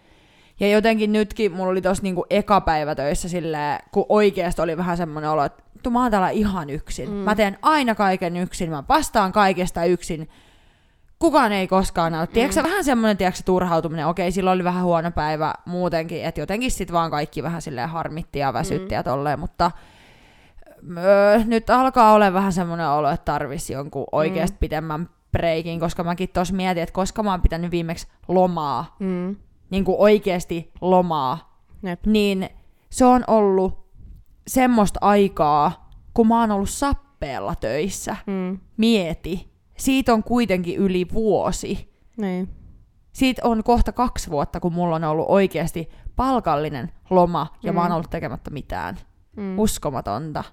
Ja 0.61 0.69
jotenkin 0.69 1.13
nytkin 1.13 1.53
mulla 1.53 1.71
oli 1.71 1.83
tossa 1.83 2.03
niinku 2.03 2.27
eka 2.31 2.61
päivä 2.61 2.95
töissä 2.95 3.29
silleen, 3.29 3.79
kun 3.93 4.07
oikeasti 4.09 4.63
oli 4.63 4.77
vähän 4.77 4.97
semmoinen 4.97 5.31
olo, 5.31 5.45
että 5.45 5.63
"Vittu, 5.75 5.91
mä 5.91 6.03
oon 6.03 6.11
täällä 6.11 6.31
ihan 6.31 6.71
yksin. 6.71 7.09
Mm. 7.11 7.15
Mä 7.15 7.35
teen 7.35 7.59
aina 7.63 7.95
kaiken 7.95 8.37
yksin, 8.37 8.71
mä 8.71 8.83
vastaan 8.89 9.33
kaikesta 9.33 9.85
yksin. 9.85 10.29
Kukaan 11.19 11.53
ei 11.53 11.69
koskaan. 11.69 12.13
Tiedätkö 12.33 12.61
mm. 12.61 12.65
vähän 12.69 12.85
semmoinen 12.85 13.17
tiedätkö, 13.17 13.43
turhautuminen, 13.45 14.07
okei, 14.07 14.33
silloin 14.33 14.55
oli 14.55 14.65
vähän 14.65 14.85
huono 14.85 15.11
päivä 15.11 15.55
muutenkin, 15.67 16.25
että 16.25 16.41
jotenkin 16.41 16.71
sit 16.71 16.93
vaan 16.93 17.11
kaikki 17.11 17.43
vähän 17.43 17.63
silleen 17.63 17.89
harmitti 17.89 18.39
ja 18.39 18.53
väsytti 18.53 18.89
Mm. 18.89 18.95
ja 18.95 19.03
tolleen, 19.03 19.41
mutta 19.41 19.71
öö, 20.99 21.39
nyt 21.45 21.71
alkaa 21.71 22.13
olla 22.13 22.33
vähän 22.33 22.53
semmoinen 22.53 22.89
olo, 22.89 23.11
että 23.11 23.25
tarvisi 23.33 23.73
jonkun 23.73 24.07
oikeasti 24.13 24.57
Mm. 24.57 24.61
pitemmän 24.61 25.09
breikin, 25.33 25.81
koska 25.81 26.05
mäkin 26.05 26.29
tuossa 26.29 26.55
mietin, 26.55 26.83
että 26.83 26.93
koska 26.93 27.23
mä 27.23 27.31
oon 27.31 27.43
pitänyt 27.43 27.71
viimeksi 27.71 28.07
lomaa, 28.29 28.97
Mm. 28.99 29.37
Niin 29.71 29.85
kuin 29.85 29.97
oikeasti 29.99 30.73
lomaa, 30.81 31.63
Jep. 31.83 32.07
niin 32.07 32.49
se 32.91 33.05
on 33.05 33.25
ollut 33.27 33.91
semmoista 34.47 34.99
aikaa, 35.03 35.91
kun 36.15 36.27
mä 36.27 36.41
oon 36.41 36.51
ollut 36.51 36.71
sappeella 36.71 37.55
töissä. 37.55 38.17
Mm. 38.27 38.59
Mieti. 38.77 39.51
Siitä 39.79 40.13
on 40.15 40.23
kuitenkin 40.23 40.77
yli 40.77 41.07
vuosi. 41.13 41.95
Niin. 42.17 42.49
Siitä 43.13 43.43
on 43.45 43.65
kohta 43.65 43.93
kaksi 43.93 44.31
vuotta, 44.31 44.61
kun 44.61 44.73
mulla 44.73 44.97
on 44.97 45.05
ollut 45.05 45.27
oikeasti 45.29 45.89
palkallinen 46.17 46.93
loma 47.11 47.47
ja 47.63 47.73
mm. 47.73 47.77
mä 47.77 47.81
oon 47.83 47.91
Mm. 47.91 47.95
ollut 47.95 48.11
tekemättä 48.11 48.51
mitään. 48.51 48.99
Mm. 49.37 49.59
Uskomatonta. 49.59 50.45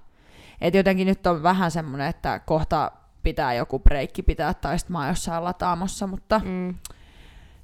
Et 0.60 0.74
jotenkin 0.74 1.06
nyt 1.06 1.26
on 1.26 1.42
vähän 1.42 1.70
semmoinen, 1.70 2.06
että 2.08 2.38
kohta 2.38 2.92
pitää 3.22 3.54
joku 3.54 3.78
breikki 3.78 4.22
pitää 4.22 4.54
tai 4.54 4.78
sitten 4.78 4.92
mä 4.92 4.98
oon 4.98 5.08
jossain 5.08 5.44
lataamossa, 5.44 6.06
mutta 6.06 6.40
Mm. 6.44 6.74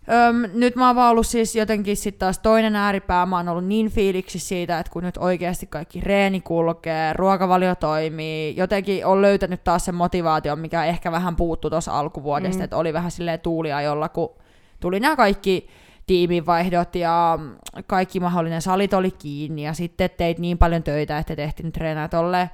Öm, 0.08 0.50
nyt 0.54 0.76
mä 0.76 0.86
oon 0.86 0.96
vaan 0.96 1.10
ollut 1.10 1.26
siis 1.26 1.56
jotenkin 1.56 1.96
sit 1.96 2.18
taas 2.18 2.38
toinen 2.38 2.76
ääripää. 2.76 3.26
Mä 3.26 3.36
oon 3.36 3.48
ollut 3.48 3.64
niin 3.64 3.90
fiiliksi 3.90 4.38
siitä, 4.38 4.78
että 4.78 4.92
kun 4.92 5.02
nyt 5.02 5.16
oikeasti 5.16 5.66
kaikki 5.66 6.00
reeni 6.00 6.40
kulkee, 6.40 7.12
ruokavalio 7.12 7.74
toimii, 7.74 8.56
jotenkin 8.56 9.06
on 9.06 9.22
löytänyt 9.22 9.64
taas 9.64 9.84
sen 9.84 9.94
motivaation, 9.94 10.58
mikä 10.58 10.84
ehkä 10.84 11.12
vähän 11.12 11.36
puuttu 11.36 11.70
tuossa 11.70 11.98
alkuvuodesta, 11.98 12.58
mm. 12.58 12.64
että 12.64 12.76
oli 12.76 12.92
vähän 12.92 13.10
silleen 13.10 13.40
tuuliajolla, 13.40 14.08
kun 14.08 14.34
tuli 14.80 15.00
nämä 15.00 15.16
kaikki 15.16 15.68
tiiminvaihdot 16.06 16.94
ja 16.94 17.38
kaikki 17.86 18.20
mahdollinen 18.20 18.62
salit 18.62 18.94
oli 18.94 19.10
kiinni 19.10 19.64
ja 19.64 19.72
sitten 19.72 20.10
teit 20.16 20.38
niin 20.38 20.58
paljon 20.58 20.82
töitä, 20.82 21.18
että 21.18 21.36
tehtiin 21.36 21.72
treenaa 21.72 22.08
tolleen. 22.08 22.50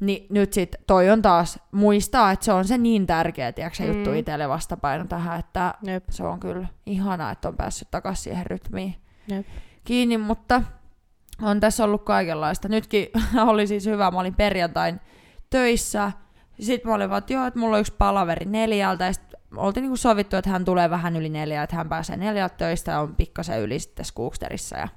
Niin 0.00 0.26
nyt 0.30 0.52
sit 0.52 0.76
toi 0.86 1.10
on 1.10 1.22
taas 1.22 1.58
muistaa, 1.72 2.30
että 2.30 2.44
se 2.44 2.52
on 2.52 2.64
se 2.64 2.78
niin 2.78 3.06
tärkeä 3.06 3.52
tiiäks, 3.52 3.76
se 3.76 3.86
Mm. 3.86 3.92
juttu 3.94 4.12
itselle 4.12 4.48
vastapaino 4.48 5.04
tähän, 5.04 5.38
että 5.38 5.74
Jep. 5.82 6.04
se 6.10 6.22
on 6.24 6.40
kyllä 6.40 6.66
ihanaa, 6.86 7.30
että 7.30 7.48
on 7.48 7.56
päässyt 7.56 7.90
takaisin 7.90 8.22
siihen 8.24 8.46
rytmiin 8.46 8.94
Jep. 9.28 9.46
kiinni, 9.84 10.18
mutta 10.18 10.62
on 11.42 11.60
tässä 11.60 11.84
ollut 11.84 12.02
kaikenlaista. 12.04 12.68
Nytkin 12.68 13.06
oli 13.46 13.66
siis 13.66 13.86
hyvä, 13.86 14.10
mä 14.10 14.20
olin 14.20 14.34
perjantain 14.34 15.00
töissä, 15.50 16.12
sitten 16.60 16.90
mä 16.90 16.94
olin 16.94 17.10
vaan, 17.10 17.18
että 17.18 17.32
joo, 17.32 17.46
että 17.46 17.60
mulla 17.60 17.76
on 17.76 17.80
yksi 17.80 17.94
palaveri 17.98 18.46
neljältä, 18.46 19.04
ja 19.04 19.12
sitten 19.12 19.40
oltiin 19.56 19.82
niinku 19.82 19.96
sovittu, 19.96 20.36
että 20.36 20.50
hän 20.50 20.64
tulee 20.64 20.90
vähän 20.90 21.16
yli 21.16 21.28
neljä, 21.28 21.62
että 21.62 21.76
hän 21.76 21.88
pääsee 21.88 22.16
neljältä 22.16 22.56
töistä 22.56 22.90
ja 22.92 23.00
on 23.00 23.16
pikkasen 23.16 23.60
yli 23.60 23.78
sitten 23.78 24.04
Skooksterissa. 24.04 24.76
Ja 24.78 24.88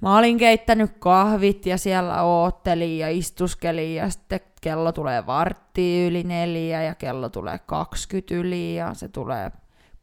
mä 0.00 0.18
olin 0.18 0.38
keittänyt 0.38 0.92
kahvit 0.98 1.66
ja 1.66 1.78
siellä 1.78 2.22
oottelin 2.22 2.98
ja 2.98 3.08
istuskelin 3.10 3.94
ja 3.94 4.10
sitten 4.10 4.40
kello 4.60 4.92
tulee 4.92 5.26
vartti 5.26 6.06
yli 6.06 6.22
neljä 6.22 6.82
ja 6.82 6.94
kello 6.94 7.28
tulee 7.28 7.58
20 7.66 8.34
yli 8.34 8.74
ja 8.76 8.94
se 8.94 9.08
tulee 9.08 9.50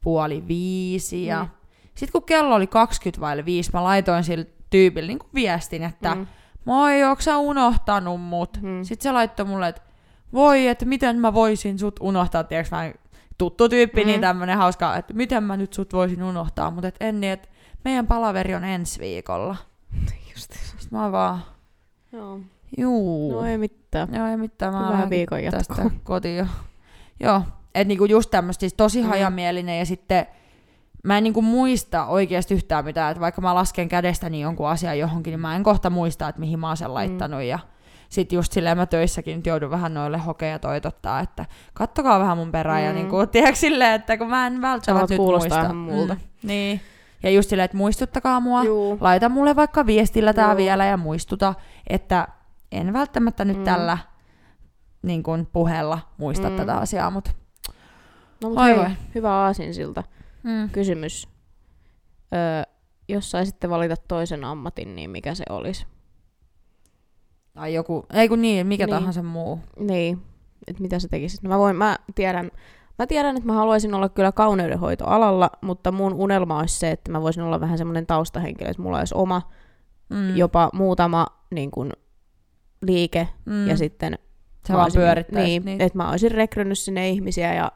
puoli 0.04 0.48
viisi 0.48 1.26
ja 1.26 1.44
Mm. 1.44 1.50
sitten 1.96 2.12
kun 2.12 2.24
kello 2.24 2.56
oli 2.56 2.68
20 2.68 3.22
vaille 3.22 3.46
viisi, 3.46 3.70
mä 3.74 3.84
laitoin 3.84 4.24
sille 4.24 4.48
tyypille 4.70 5.08
niin 5.08 5.20
viestin, 5.34 5.84
että 5.84 6.16
mm. 6.16 6.28
Moi, 6.66 7.04
onko 7.04 7.22
sä 7.22 7.38
unohtanut 7.38 8.22
mut? 8.22 8.58
Mm. 8.62 8.84
Sitten 8.84 9.04
se 9.04 9.12
laittoi 9.12 9.46
mulle, 9.46 9.68
että 9.68 9.82
voi, 10.34 10.68
että 10.68 10.86
miten 10.86 11.20
mä 11.20 11.34
voisin 11.34 11.80
sut 11.80 11.96
unohtaa, 12.00 12.44
tiedätkö 12.44 12.76
vähän 12.76 12.94
tuttu 13.38 13.70
tyyppi, 13.70 14.02
Mm. 14.02 14.06
mm. 14.06 14.08
niin 14.08 14.22
tämmönen 14.22 14.58
hauska, 14.58 14.96
että 14.96 15.14
miten 15.14 15.44
mä 15.44 15.58
nyt 15.58 15.74
sut 15.74 15.94
voisin 15.94 16.24
unohtaa, 16.24 16.72
mutta 16.72 16.88
et 16.88 16.96
en 17.00 17.22
niin, 17.22 17.34
että 17.34 17.48
meidän 17.86 18.08
palaveri 18.08 18.56
on 18.56 18.64
ensi 18.64 19.00
viikolla. 19.00 19.56
Mä 20.94 21.12
vaan, 21.12 21.44
Joo. 22.12 22.40
juu. 22.78 23.32
No 23.32 23.46
ei 23.46 23.58
mitään. 23.58 24.08
Joo, 24.16 24.28
ei 24.28 24.38
mitään, 24.38 24.74
mä 24.74 24.82
lähdenkin 24.82 25.10
viikon 25.10 25.44
jatkoa. 25.44 25.76
tästä 25.76 25.92
kotiin 26.04 26.38
jo. 26.38 26.46
Joo, 27.20 27.42
että 27.76 27.88
niinku 27.88 28.06
just 28.06 28.32
tämmöistä 28.32 28.60
siis 28.60 28.74
tosi 28.74 29.00
Mm. 29.00 29.04
mm. 29.06 29.10
hajamielinen 29.10 29.80
ja 29.80 29.86
sitten 29.86 30.26
mä 31.04 31.18
en 31.18 31.24
niinku 31.24 31.42
muista 31.42 32.06
oikeasti 32.06 32.54
yhtään 32.54 32.86
mitään, 32.86 33.12
että 33.12 33.22
vaikka 33.22 33.42
mä 33.42 33.56
lasken 33.56 33.90
kädestäni 33.90 34.42
jonkun 34.42 34.70
asian 34.70 35.00
johonkin, 35.00 35.32
niin 35.32 35.40
mä 35.40 35.56
en 35.56 35.64
kohta 35.64 35.90
muista, 35.90 36.28
että 36.28 36.40
mihin 36.40 36.60
mä 36.60 36.68
oon 36.68 36.78
sen 36.78 36.94
laittanut 36.94 37.42
ja 37.44 37.60
sitten 38.10 38.36
just 38.36 38.52
silleen 38.54 38.78
mä 38.78 38.86
töissäkin 38.86 39.36
nyt 39.36 39.46
joudun 39.46 39.70
vähän 39.70 39.94
noille 39.94 40.18
hokeja 40.18 40.60
toitottaa, 40.60 41.20
että 41.20 41.46
kattokaa 41.74 42.20
vähän 42.20 42.38
mun 42.38 42.52
perään 42.52 42.82
mm. 42.82 42.86
ja 42.86 42.92
Mm. 42.92 42.96
niinku, 42.96 43.26
tiedätkö 43.28 43.56
silleen, 43.56 43.94
että 43.94 44.18
kun 44.18 44.30
mä 44.30 44.48
en 44.48 44.62
välttämättä 44.62 45.14
nyt 45.14 45.18
muista. 45.22 45.62
ihan 45.62 45.76
multa. 45.76 46.14
Mm. 46.14 46.20
Niin. 46.44 46.82
Ja 47.24 47.30
just 47.30 47.50
silleen, 47.50 47.66
että 47.66 47.78
muistuttakaa 47.78 48.40
mua, 48.40 48.64
Juu. 48.64 48.98
laita 49.02 49.30
mulle 49.30 49.56
vaikka 49.56 49.86
viestillä 49.86 50.34
tää 50.34 50.48
Joo. 50.48 50.58
vielä 50.58 50.86
ja 50.86 50.98
muistuta, 50.98 51.54
että 51.90 52.28
en 52.72 52.94
välttämättä 52.94 53.46
nyt 53.46 53.58
Mm. 53.58 53.64
tällä 53.64 53.98
niin 55.02 55.24
kuin 55.24 55.46
puheella 55.46 56.00
muista 56.18 56.50
Mm. 56.50 56.56
tätä 56.56 56.76
asiaa, 56.78 57.12
mutta 57.12 57.32
No 58.44 58.50
mut 58.50 58.60
hei, 58.64 58.76
hyvä 59.16 59.32
aasinsilta. 59.32 60.04
mm. 60.44 60.70
Kysymys. 60.70 61.28
Öö, 62.34 62.64
jos 63.10 63.32
saisitte 63.32 63.70
valita 63.70 63.96
toisen 64.08 64.44
ammatin, 64.44 64.96
niin 64.96 65.10
mikä 65.10 65.36
se 65.36 65.44
olisi? 65.50 65.86
tai 67.54 67.74
joku, 67.74 68.06
ei 68.14 68.30
kun 68.30 68.42
niin, 68.42 68.68
mikä 68.68 68.86
niin. 68.86 68.96
tahansa 68.96 69.24
muu. 69.24 69.60
Niin, 69.80 70.22
että 70.68 70.82
mitä 70.82 71.00
sä 71.00 71.08
tekisit? 71.08 71.44
No 71.44 71.50
mä, 71.50 71.58
voin, 71.58 71.76
mä 71.76 71.98
tiedän, 72.16 72.52
mä 73.00 73.08
tiedän, 73.08 73.36
että 73.38 73.48
mä 73.48 73.54
haluaisin 73.54 73.94
olla 73.94 74.10
kyllä 74.10 74.32
kauneudenhoitoalalla, 74.32 75.50
mutta 75.62 75.92
mun 75.92 76.14
unelma 76.14 76.60
olisi 76.60 76.80
se, 76.80 76.92
että 76.92 77.12
mä 77.12 77.22
voisin 77.22 77.44
olla 77.44 77.60
vähän 77.60 77.78
semmoinen 77.78 78.06
taustahenkilö, 78.06 78.70
että 78.70 78.82
mulla 78.82 79.00
olisi 79.00 79.16
oma, 79.16 79.42
Mm. 80.10 80.36
jopa 80.36 80.70
muutama 80.74 81.28
niin 81.54 81.72
kun, 81.72 81.92
liike, 82.82 83.28
mm. 83.46 83.68
ja 83.68 83.78
sitten 83.78 84.18
se 84.66 84.74
mä 84.74 84.78
vaan 84.78 84.86
olisin- 84.86 85.02
pyörittäisi. 85.02 85.48
Niin, 85.50 85.66
Niin, 85.66 85.82
että 85.82 85.98
mä 85.98 86.10
olisin 86.10 86.32
rekrynyt 86.32 86.80
sinne 86.80 87.10
ihmisiä 87.10 87.54
ja 87.54 87.72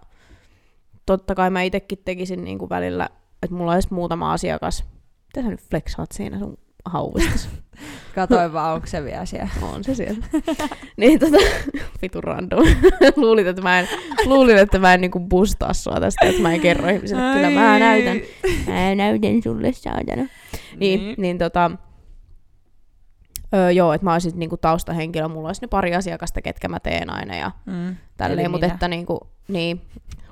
totta 1.05 1.35
kai 1.35 1.49
mä 1.49 1.61
itsekin 1.61 1.97
tekisin 2.05 2.43
niin 2.43 2.57
kuin 2.59 2.69
välillä, 2.69 3.09
että 3.43 3.55
mulla 3.55 3.73
olisi 3.73 3.93
muutama 3.93 4.33
asiakas. 4.33 4.83
Mitä 5.25 5.41
sä 5.41 5.49
nyt 5.49 5.61
flexaat 5.69 6.11
siinä 6.11 6.39
sun 6.39 6.57
hauvistasi? 6.89 7.49
Katoin 8.15 8.53
vaan, 8.53 8.73
onko 8.75 8.87
se 8.87 9.03
vielä 9.03 9.25
siellä. 9.25 9.49
On 9.73 9.83
se 9.83 9.95
siellä. 9.95 10.25
niin 10.97 11.19
tota, 11.19 11.37
vitun 12.01 12.23
random. 12.23 12.65
luulin, 13.15 13.47
että 13.47 13.61
mä 13.61 13.79
en, 13.79 13.87
luulin, 14.25 14.57
että 14.57 14.79
mä 14.79 14.93
en 14.93 15.01
niinku 15.01 15.19
bustaa 15.19 15.73
sua 15.73 15.99
tästä, 15.99 16.25
että 16.25 16.41
mä 16.41 16.53
en 16.53 16.61
kerro 16.61 16.89
ihmisille. 16.89 17.21
Kyllä 17.33 17.49
mä 17.49 17.71
Ai. 17.71 17.79
näytän. 17.79 18.17
Mä 18.67 18.95
näytän 18.95 19.43
sulle 19.43 19.73
saatana. 19.73 20.15
Niin, 20.15 20.99
niin. 20.99 21.15
niin 21.17 21.37
tota, 21.37 21.71
öö, 23.53 23.71
joo, 23.71 23.93
että 23.93 24.05
mä 24.05 24.13
olisin 24.13 24.39
niinku 24.39 24.57
taustahenkilö, 24.57 25.27
mulla 25.27 25.49
olisi 25.49 25.61
ne 25.61 25.67
pari 25.67 25.95
asiakasta, 25.95 26.41
ketkä 26.41 26.67
mä 26.67 26.79
teen 26.79 27.09
aina 27.09 27.35
ja 27.35 27.51
Mm. 27.65 27.95
tälleen, 28.17 28.51
mutta 28.51 28.65
että 28.65 28.87
niinku, 28.87 29.27
niin, 29.47 29.81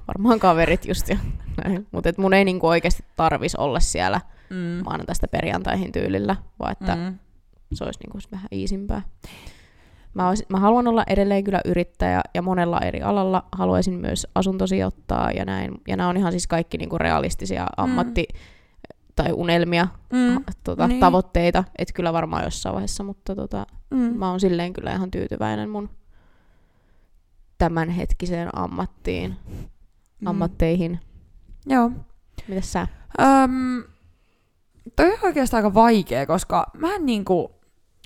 varmaan 0.08 0.40
kaverit 0.40 0.86
just 0.86 1.10
ja 1.10 1.18
näin. 1.64 1.88
Mutta 1.92 2.10
mun 2.18 2.34
ei 2.34 2.46
niinku 2.46 2.68
oikeasti 2.68 3.04
tarvis 3.16 3.56
olla 3.56 3.80
siellä 3.80 4.22
Mm. 4.50 4.84
maanantaista 4.86 5.28
perjantaihin 5.28 5.92
tyylillä, 5.92 6.36
vaan 6.60 6.72
että 6.72 6.96
mm. 6.96 7.02
Mm. 7.02 7.18
se 7.74 7.84
olisi 7.84 8.00
niinku 8.00 8.20
sit 8.20 8.32
vähän 8.32 8.48
iisimpää. 8.52 9.02
Mä, 10.14 10.34
mä 10.50 10.60
haluan 10.60 10.88
olla 10.88 11.04
edelleen 11.08 11.44
kyllä 11.44 11.62
yrittäjä 11.66 12.22
ja 12.34 12.42
monella 12.42 12.80
eri 12.80 13.02
alalla 13.02 13.44
haluaisin 13.52 13.94
myös 13.94 14.28
asuntosijoittaa 14.36 15.32
ja 15.32 15.46
näin. 15.46 15.72
Ja 15.88 15.98
nämä 15.98 16.10
on 16.10 16.18
ihan 16.18 16.32
siis 16.32 16.48
kaikki 16.48 16.78
niinku 16.78 16.98
realistisia 16.98 17.68
ammatti- 17.78 18.28
tai 19.16 19.32
unelmia, 19.34 19.88
Mm. 20.14 20.44
tota, 20.64 20.88
Niin. 20.88 21.00
tavoitteita. 21.00 21.64
Että 21.78 21.94
kyllä 21.94 22.14
varmaan 22.14 22.44
jossain 22.44 22.74
vaiheessa, 22.74 23.04
mutta 23.04 23.36
tota, 23.36 23.66
Mm. 23.92 23.98
mä 23.98 24.30
oon 24.30 24.40
silleen 24.40 24.74
kyllä 24.74 24.92
ihan 24.94 25.12
tyytyväinen 25.12 25.70
mun 25.70 25.90
tämänhetkiseen 27.58 28.50
ammattiin, 28.58 29.36
Mm. 30.20 30.28
ammatteihin. 30.28 31.00
Joo. 31.66 31.92
Mitäs 32.48 32.74
sä? 32.74 32.88
Öm, 33.22 33.84
toi 34.96 35.06
on 35.14 35.20
oikeastaan 35.24 35.66
aika 35.66 35.74
vaikea, 35.74 36.26
koska 36.26 36.66
mä 36.78 36.96
en 36.96 37.06
niinku, 37.06 37.52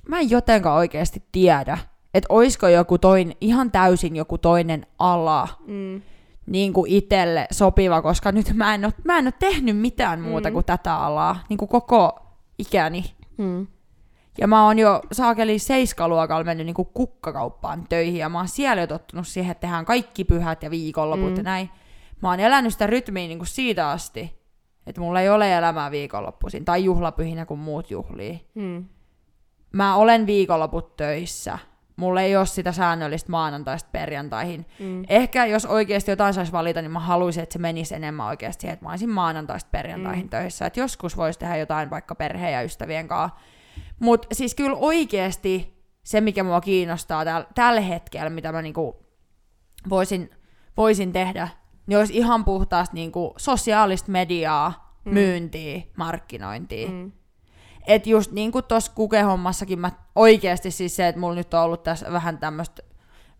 mä 0.08 0.18
en 0.18 0.30
jotenkaan 0.30 0.76
oikeasti 0.76 1.22
tiedä, 1.32 1.78
että 2.14 2.26
oisko 2.28 2.68
joku 2.68 2.98
toinen, 2.98 3.36
ihan 3.40 3.70
täysin 3.70 4.16
joku 4.16 4.38
toinen 4.38 4.86
ala 4.98 5.48
Mm. 5.66 6.02
niin 6.46 6.72
kuin 6.72 6.90
itselle 6.92 7.46
sopiva, 7.50 8.02
koska 8.02 8.32
nyt 8.32 8.52
mä 8.54 8.74
en, 8.74 8.84
ole, 8.84 8.92
mä 9.04 9.18
en 9.18 9.26
ole 9.26 9.34
tehnyt 9.38 9.76
mitään 9.78 10.20
muuta 10.20 10.48
Mm. 10.48 10.52
kuin 10.52 10.64
tätä 10.64 10.96
alaa 10.96 11.40
niin 11.48 11.58
kuin 11.58 11.68
koko 11.68 12.20
ikäni. 12.58 13.04
Mm. 13.38 13.66
Ja 14.38 14.46
mä 14.46 14.64
oon 14.66 14.78
jo 14.78 15.02
saakeli 15.12 15.58
seiskaluokalla 15.58 16.44
mennyt 16.44 16.66
niin 16.66 16.74
kuin 16.74 16.88
kukkakauppaan 16.94 17.86
töihin, 17.88 18.16
ja 18.20 18.28
mä 18.28 18.38
oon 18.38 18.48
siellä 18.48 18.80
jo 18.82 18.86
tottunut 18.86 19.26
siihen, 19.28 19.50
että 19.52 19.60
tehdään 19.60 19.84
kaikki 19.84 20.24
pyhät 20.24 20.62
ja 20.62 20.70
viikonloput 20.70 21.30
Mm. 21.30 21.36
ja 21.36 21.42
näin. 21.42 21.70
Mä 22.22 22.28
oon 22.28 22.40
elänyt 22.40 22.72
sitä 22.72 22.86
rytmiä 22.86 23.26
niin 23.28 23.38
kuin 23.38 23.46
siitä 23.48 23.90
asti, 23.90 24.39
että 24.86 25.00
mulla 25.00 25.20
ei 25.20 25.28
ole 25.28 25.56
elämää 25.56 25.90
viikonloppuisin 25.90 26.64
tai 26.64 26.84
juhlapyhinä 26.84 27.46
kuin 27.46 27.60
muut 27.60 27.90
juhlii. 27.90 28.50
Mm. 28.54 28.84
Mä 29.72 29.96
olen 29.96 30.26
viikonloput 30.26 30.96
töissä. 30.96 31.58
Mulla 31.96 32.20
ei 32.20 32.36
ole 32.36 32.46
sitä 32.46 32.72
säännöllistä 32.72 33.30
maanantaista 33.30 33.88
perjantaihin. 33.92 34.66
Mm. 34.78 35.02
Ehkä 35.08 35.46
jos 35.46 35.66
oikeasti 35.66 36.10
jotain 36.10 36.34
saisi 36.34 36.52
valita, 36.52 36.82
niin 36.82 36.90
mä 36.90 37.00
haluaisin, 37.00 37.42
että 37.42 37.52
se 37.52 37.58
menisi 37.58 37.94
enemmän 37.94 38.26
oikeasti 38.26 38.60
siihen, 38.60 38.72
että 38.72 38.84
mä 38.84 38.90
olisin 38.90 39.10
maanantaista 39.10 39.68
perjantaihin 39.72 40.24
Mm. 40.26 40.30
töissä. 40.30 40.66
Että 40.66 40.80
joskus 40.80 41.16
voisi 41.16 41.38
tehdä 41.38 41.56
jotain 41.56 41.90
vaikka 41.90 42.14
perheen 42.14 42.52
ja 42.52 42.62
ystävien 42.62 43.08
kanssa. 43.08 43.38
Mutta 44.00 44.34
siis 44.34 44.54
kyllä 44.54 44.76
oikeasti 44.76 45.84
se, 46.02 46.20
mikä 46.20 46.44
mua 46.44 46.60
kiinnostaa 46.60 47.24
täl, 47.24 47.44
tällä 47.54 47.80
hetkellä, 47.80 48.30
mitä 48.30 48.52
mä 48.52 48.62
niinku 48.62 49.06
voisin, 49.88 50.30
voisin 50.76 51.12
tehdä, 51.12 51.48
niin 51.86 51.98
olisi 51.98 52.16
ihan 52.16 52.44
puhtaasti 52.44 52.94
niinku 52.94 53.34
sosiaalista 53.36 54.10
mediaa, 54.12 54.90
Mm. 55.04 55.12
myyntiä, 55.14 55.82
markkinointia. 55.96 56.88
Mm. 56.88 57.12
Et 57.86 58.06
just 58.06 58.32
niin 58.32 58.52
kuin 58.52 58.64
tuossa 58.64 58.92
kukehommassakin 58.94 59.78
mä 59.78 59.90
oikeasti 60.16 60.70
siis 60.70 60.96
se, 60.96 61.08
että 61.08 61.20
mulla 61.20 61.34
nyt 61.34 61.54
on 61.54 61.60
ollut 61.60 61.82
tässä 61.82 62.12
vähän 62.12 62.38
tämmöistä 62.38 62.82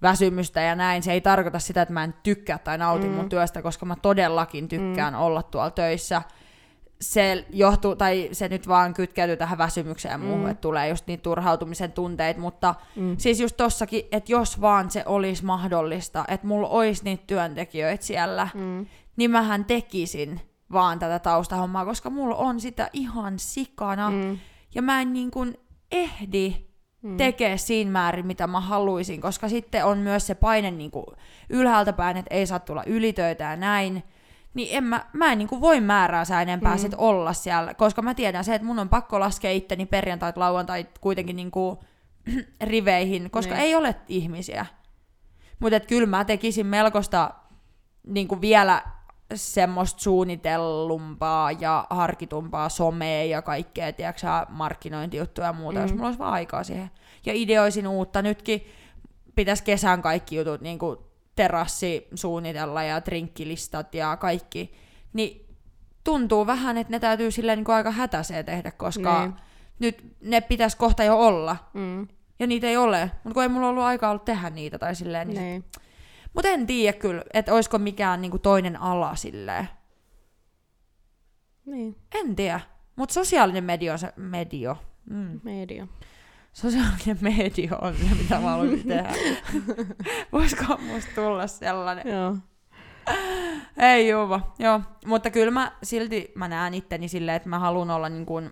väsymystä 0.03 0.61
ja 0.61 0.75
näin, 0.75 1.03
se 1.03 1.13
ei 1.13 1.21
tarkoita 1.21 1.59
sitä, 1.59 1.83
että 1.83 1.95
mä 1.95 2.05
en 2.05 2.15
tykkää 2.23 2.59
tai 2.59 2.79
nauti 2.79 3.07
Mm. 3.09 3.13
mun 3.15 3.29
työstä, 3.29 3.63
koska 3.63 3.87
mä 3.87 3.97
todellakin 4.03 4.69
tykkään 4.69 5.15
olla 5.15 5.43
tuolla 5.43 5.71
töissä. 5.71 6.23
Se 7.01 7.45
johtuu, 7.51 7.97
tai 7.97 8.29
se 8.33 8.49
nyt 8.49 8.69
vaan 8.69 8.95
kytkeytyy 8.95 9.37
tähän 9.37 9.59
väsymykseen 9.59 10.13
ja 10.13 10.19
muuhun, 10.19 10.41
Mm. 10.45 10.51
että 10.51 10.61
tulee 10.61 10.89
just 10.89 11.07
niitä 11.07 11.23
turhautumisen 11.23 11.93
tunteita, 11.93 12.41
mutta 12.41 12.75
Mm. 12.97 13.17
siis 13.19 13.41
just 13.41 13.57
tossakin, 13.57 14.03
että 14.13 14.33
jos 14.33 14.61
vaan 14.61 14.91
se 14.91 15.03
olisi 15.07 15.45
mahdollista, 15.45 16.25
että 16.29 16.47
mulla 16.47 16.69
olisi 16.69 17.05
niitä 17.05 17.25
työntekijöitä 17.27 18.05
siellä, 18.05 18.49
Mm. 18.55 18.87
niin 19.17 19.31
mähän 19.31 19.65
tekisin 19.65 20.41
vaan 20.73 20.99
tätä 20.99 21.19
taustahommaa, 21.19 21.85
koska 21.85 22.11
mulla 22.11 22.37
on 22.37 22.61
sitä 22.61 22.91
ihan 22.93 23.39
sikana. 23.39 24.11
Mm. 24.11 24.39
Ja 24.75 24.83
mä 24.83 25.01
en 25.01 25.13
niin 25.13 25.31
kuin 25.31 25.55
ehdi 25.93 26.55
Mm. 27.03 27.17
tekee 27.17 27.57
siinä 27.59 27.91
määrin, 27.91 28.27
mitä 28.27 28.47
mä 28.47 28.61
haluaisin, 28.61 29.21
koska 29.21 29.49
sitten 29.49 29.85
on 29.85 29.99
myös 29.99 30.27
se 30.27 30.35
paine 30.35 30.71
niin 30.71 30.91
kuin 30.91 31.07
ylhäältä 31.51 31.93
päin, 31.93 32.17
että 32.17 32.35
ei 32.35 32.47
saa 32.47 32.59
tulla 32.59 32.85
ylitöitä 32.87 33.45
ja 33.45 33.57
näin. 33.57 34.03
Niin 34.55 34.69
en 34.77 34.85
mä, 34.85 35.07
mä 35.13 35.33
en 35.33 35.39
niin 35.39 35.49
kuin 35.49 35.61
voi 35.61 35.81
määrää 35.81 36.25
sä 36.25 36.43
enempää 36.43 36.73
Mm. 36.75 36.79
sit 36.79 36.95
olla 36.97 37.33
siellä, 37.33 37.75
koska 37.75 38.03
mä 38.03 38.15
tiedän 38.15 38.45
se, 38.45 38.55
että 38.55 38.67
mun 38.67 38.79
on 38.79 38.89
pakko 38.89 39.21
laskea 39.21 39.51
itteni 39.51 39.87
perjantait, 39.87 40.37
lauantait 40.37 40.99
kuitenkin 40.99 41.37
niin 41.37 41.51
kuin 41.51 41.79
riveihin, 42.63 43.31
koska 43.31 43.55
Niin. 43.55 43.65
ei 43.65 43.75
ole 43.75 43.97
ihmisiä. 44.09 44.67
Mutta 45.59 45.81
kyllä 45.81 46.07
mä 46.07 46.25
tekisin 46.25 46.67
melkoista 46.67 47.31
niin 48.07 48.29
kuin 48.29 48.41
vielä 48.41 48.83
semmoista 49.35 50.01
suunnitellumpaa 50.01 51.53
ja 51.53 51.87
harkitumpaa 51.91 52.69
somea 52.69 53.25
ja 53.25 53.43
kaikkea, 53.43 53.93
tiedätkö 53.93 54.27
markkinointijuttuja 54.49 55.47
ja 55.47 55.53
muuta, 55.53 55.79
mm. 55.79 55.83
jos 55.85 55.93
mulla 55.93 56.07
olisi 56.07 56.19
vaan 56.19 56.33
aikaa 56.33 56.65
siihen. 56.65 56.91
Ja 57.27 57.33
ideoisin 57.35 57.89
uutta. 57.89 58.23
Nytkin 58.23 58.67
pitäisi 59.35 59.65
kesän 59.65 60.03
kaikki 60.03 60.37
jutut, 60.37 60.61
niin 60.61 60.79
kuin 60.79 60.99
terassi 61.37 62.09
suunnitella 62.15 62.83
ja 62.83 63.05
drinkkilistat 63.05 63.95
ja 63.95 64.17
kaikki. 64.17 64.75
Niin 65.13 65.47
tuntuu 66.05 66.47
vähän, 66.47 66.77
että 66.79 66.91
ne 66.91 66.99
täytyy 66.99 67.31
silleen 67.31 67.59
niin 67.59 67.65
kuin 67.65 67.75
aika 67.77 67.91
hätäiseen 67.91 68.45
tehdä, 68.47 68.71
koska 68.71 69.21
Niin. 69.21 69.35
nyt 69.79 70.17
ne 70.21 70.41
pitäisi 70.41 70.77
kohta 70.77 71.05
jo 71.05 71.19
olla. 71.19 71.57
Mm. 71.75 72.09
Ja 72.39 72.47
niitä 72.47 72.67
ei 72.67 72.77
ole. 72.77 73.11
Mutta 73.25 73.35
kun 73.35 73.43
ei 73.43 73.49
mulla 73.49 73.69
ollut 73.69 73.85
aikaa 73.85 74.11
ollut 74.11 74.25
tehdä 74.25 74.51
niitä 74.51 74.79
tai 74.79 74.95
silleen, 74.95 75.29
niin 75.29 75.41
Niin. 75.41 75.65
mutta 76.35 76.49
en 76.49 76.67
tiedä 76.67 76.99
kyllä, 76.99 77.23
että 77.35 77.55
olisiko 77.55 77.79
mikään 77.79 78.21
niinku 78.21 78.39
toinen 78.39 78.81
ala 78.81 79.17
silleen. 79.17 79.69
Niin. 81.67 81.97
En 82.15 82.37
tiedä. 82.37 82.61
Mutta 82.97 83.13
sosiaalinen 83.13 83.65
media 83.65 83.93
on 83.93 83.99
se 83.99 84.13
medio. 84.17 84.77
Mm. 85.11 85.41
Media. 85.43 85.87
Sosiaalinen 86.53 87.19
media 87.21 87.77
on 87.81 87.95
se, 87.97 88.15
mitä 88.23 88.35
mä 88.41 88.51
haluaisin 88.51 88.89
tehdä. 88.89 89.13
Voisiko 90.33 90.65
musta 90.79 91.11
tulla 91.15 91.47
sellainen? 91.47 92.09
Joo. 92.15 92.37
Ei 93.77 94.09
juva, 94.09 94.53
joo. 94.59 94.81
Mutta 95.07 95.31
kyllä 95.31 95.51
mä 95.51 95.73
silti 95.83 96.33
mä 96.35 96.49
näen 96.49 96.75
itteni 96.75 97.09
silleen, 97.09 97.37
että 97.37 97.49
mä 97.49 97.59
haluan 97.59 97.91
olla 97.91 98.09
niin 98.09 98.27
kuin 98.27 98.51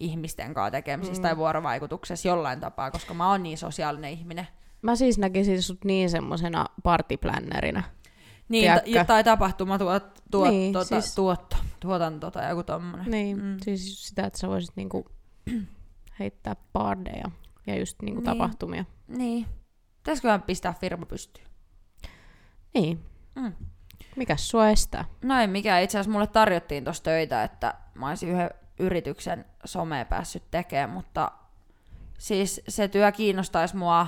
ihmisten 0.00 0.54
kanssa 0.54 0.70
tekemisissä 0.70 1.20
Mm. 1.20 1.22
tai 1.22 1.36
vuorovaikutuksessa 1.36 2.28
jollain 2.28 2.60
tapaa, 2.60 2.90
koska 2.90 3.14
mä 3.14 3.30
oon 3.30 3.42
niin 3.42 3.58
sosiaalinen 3.58 4.10
ihminen. 4.12 4.46
Mä 4.82 4.96
siis 4.96 5.18
näkisin 5.18 5.62
sut 5.62 5.84
niin 5.84 6.10
semmosena 6.10 6.66
partyplännerinä. 6.82 7.82
Niin, 8.48 8.72
ta- 8.94 9.04
tai 9.04 9.24
tapahtuma 9.24 9.78
tuot, 9.78 10.04
tuot, 10.30 10.50
Niin, 10.50 10.72
tuota, 10.72 11.00
siis- 11.00 11.14
tuotto, 11.14 11.56
tuotanto 11.80 12.30
tai 12.30 12.48
joku 12.50 12.62
tommonen. 12.62 13.10
Niin, 13.10 13.42
Mm. 13.42 13.56
siis 13.62 14.08
sitä, 14.08 14.26
että 14.26 14.38
sä 14.38 14.48
voisit 14.48 14.76
niinku 14.76 15.04
heittää 16.18 16.56
bardeja 16.72 17.30
ja 17.66 17.78
just 17.78 18.02
niinku 18.02 18.20
Niin. 18.20 18.24
tapahtumia. 18.24 18.84
Niin. 19.08 19.46
Pitäisiköhän 19.96 20.42
pistää 20.42 20.74
firma 20.80 21.06
pystyyn? 21.06 21.46
Niin. 22.74 23.04
Mm. 23.34 23.52
Mikäs 24.16 24.48
sua 24.48 24.68
estää? 24.68 25.04
No 25.24 25.40
ei 25.40 25.46
mikään. 25.46 25.82
Itse 25.82 25.98
asiassa 25.98 26.12
mulle 26.12 26.26
tarjottiin 26.26 26.84
tuossa 26.84 27.02
töitä, 27.02 27.42
että 27.44 27.74
mä 27.94 28.08
olisin 28.08 28.28
yhden 28.28 28.50
yrityksen 28.78 29.44
somea 29.64 30.04
päässyt 30.04 30.42
tekemään, 30.50 30.90
mutta 30.90 31.32
siis 32.18 32.60
se 32.68 32.88
työ 32.88 33.12
kiinnostaisi 33.12 33.76
mua, 33.76 34.06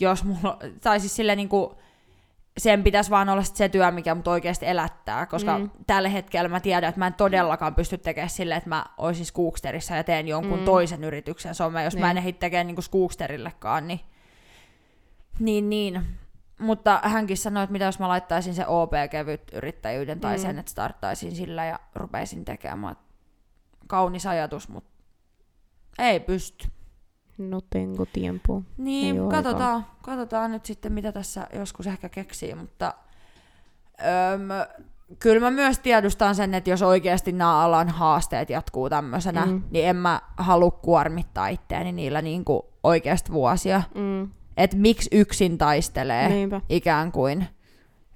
jos 0.00 0.24
mulla, 0.24 0.58
tai 0.82 1.00
siis 1.00 1.16
silleen 1.16 1.36
niinku, 1.36 1.78
sen 2.60 2.82
pitäisi 2.84 3.10
vaan 3.10 3.28
olla 3.28 3.42
sit 3.42 3.56
se 3.56 3.68
työ, 3.68 3.90
mikä 3.90 4.14
mut 4.14 4.28
oikeasti 4.28 4.66
elättää, 4.66 5.26
koska 5.26 5.58
Mm. 5.58 5.70
tällä 5.86 6.08
hetkellä 6.08 6.48
mä 6.48 6.60
tiedän, 6.60 6.88
että 6.88 6.98
mä 6.98 7.06
en 7.06 7.14
todellakaan 7.14 7.74
pysty 7.74 7.98
tekemään 7.98 8.30
silleen, 8.30 8.58
että 8.58 8.68
mä 8.68 8.84
olisin 8.98 9.26
Skooksterissa 9.26 9.96
ja 9.96 10.04
teen 10.04 10.28
jonkun 10.28 10.52
Mm. 10.52 10.58
mm. 10.58 10.64
toisen 10.64 11.04
yrityksen 11.04 11.54
somea, 11.54 11.82
jos 11.82 11.94
niin. 11.94 12.00
mä 12.04 12.10
en 12.10 12.14
Niin. 12.16 12.22
ehdi 12.22 12.32
tekemään 12.32 12.66
niinku 12.66 12.82
Skooksterillekaan, 12.82 13.88
niin 13.88 14.00
niin, 15.38 15.70
niin. 15.70 16.06
Mutta 16.58 17.00
hänkin 17.04 17.36
sanoi, 17.36 17.62
että 17.64 17.72
mitä 17.72 17.84
jos 17.84 17.98
mä 17.98 18.08
laittaisin 18.08 18.54
se 18.54 18.66
OP-kevyt 18.66 19.42
yrittäjyyden 19.52 20.20
tai 20.20 20.36
Mm. 20.36 20.42
sen, 20.42 20.58
että 20.58 20.70
starttaisin 20.72 21.32
sillä 21.36 21.64
ja 21.64 21.78
rupeisin 21.94 22.44
tekemään. 22.44 22.96
Kaunis 23.86 24.26
ajatus, 24.26 24.68
mutta 24.68 24.90
ei 25.98 26.20
pysty. 26.20 26.68
No 27.40 27.60
tengo 27.70 28.06
tiempo. 28.06 28.62
Niin, 28.76 29.16
Ei 29.16 29.28
katsotaan, 29.30 29.86
katsotaan 30.02 30.50
nyt 30.50 30.64
sitten, 30.66 30.92
mitä 30.92 31.12
tässä 31.12 31.46
joskus 31.54 31.86
ehkä 31.86 32.08
keksii, 32.08 32.54
mutta 32.54 32.94
öm, 34.00 34.48
kyllä 35.18 35.40
mä 35.40 35.50
myös 35.50 35.78
tiedustan 35.78 36.34
sen, 36.34 36.54
että 36.54 36.70
jos 36.70 36.82
oikeasti 36.82 37.32
nämä 37.32 37.60
alan 37.60 37.88
haasteet 37.88 38.50
jatkuu 38.50 38.90
tämmöisenä, 38.90 39.46
Mm. 39.46 39.62
niin 39.70 39.86
en 39.86 39.96
mä 39.96 40.20
halua 40.36 40.70
kuormittaa 40.70 41.48
itteeni 41.48 41.92
niillä 41.92 42.22
niinku 42.22 42.66
oikeasti 42.82 43.32
vuosia. 43.32 43.82
Mm. 43.94 44.28
Että 44.56 44.76
miksi 44.76 45.08
yksin 45.12 45.58
taistelee 45.58 46.28
Niinpä. 46.28 46.60
ikään 46.68 47.12
kuin. 47.12 47.46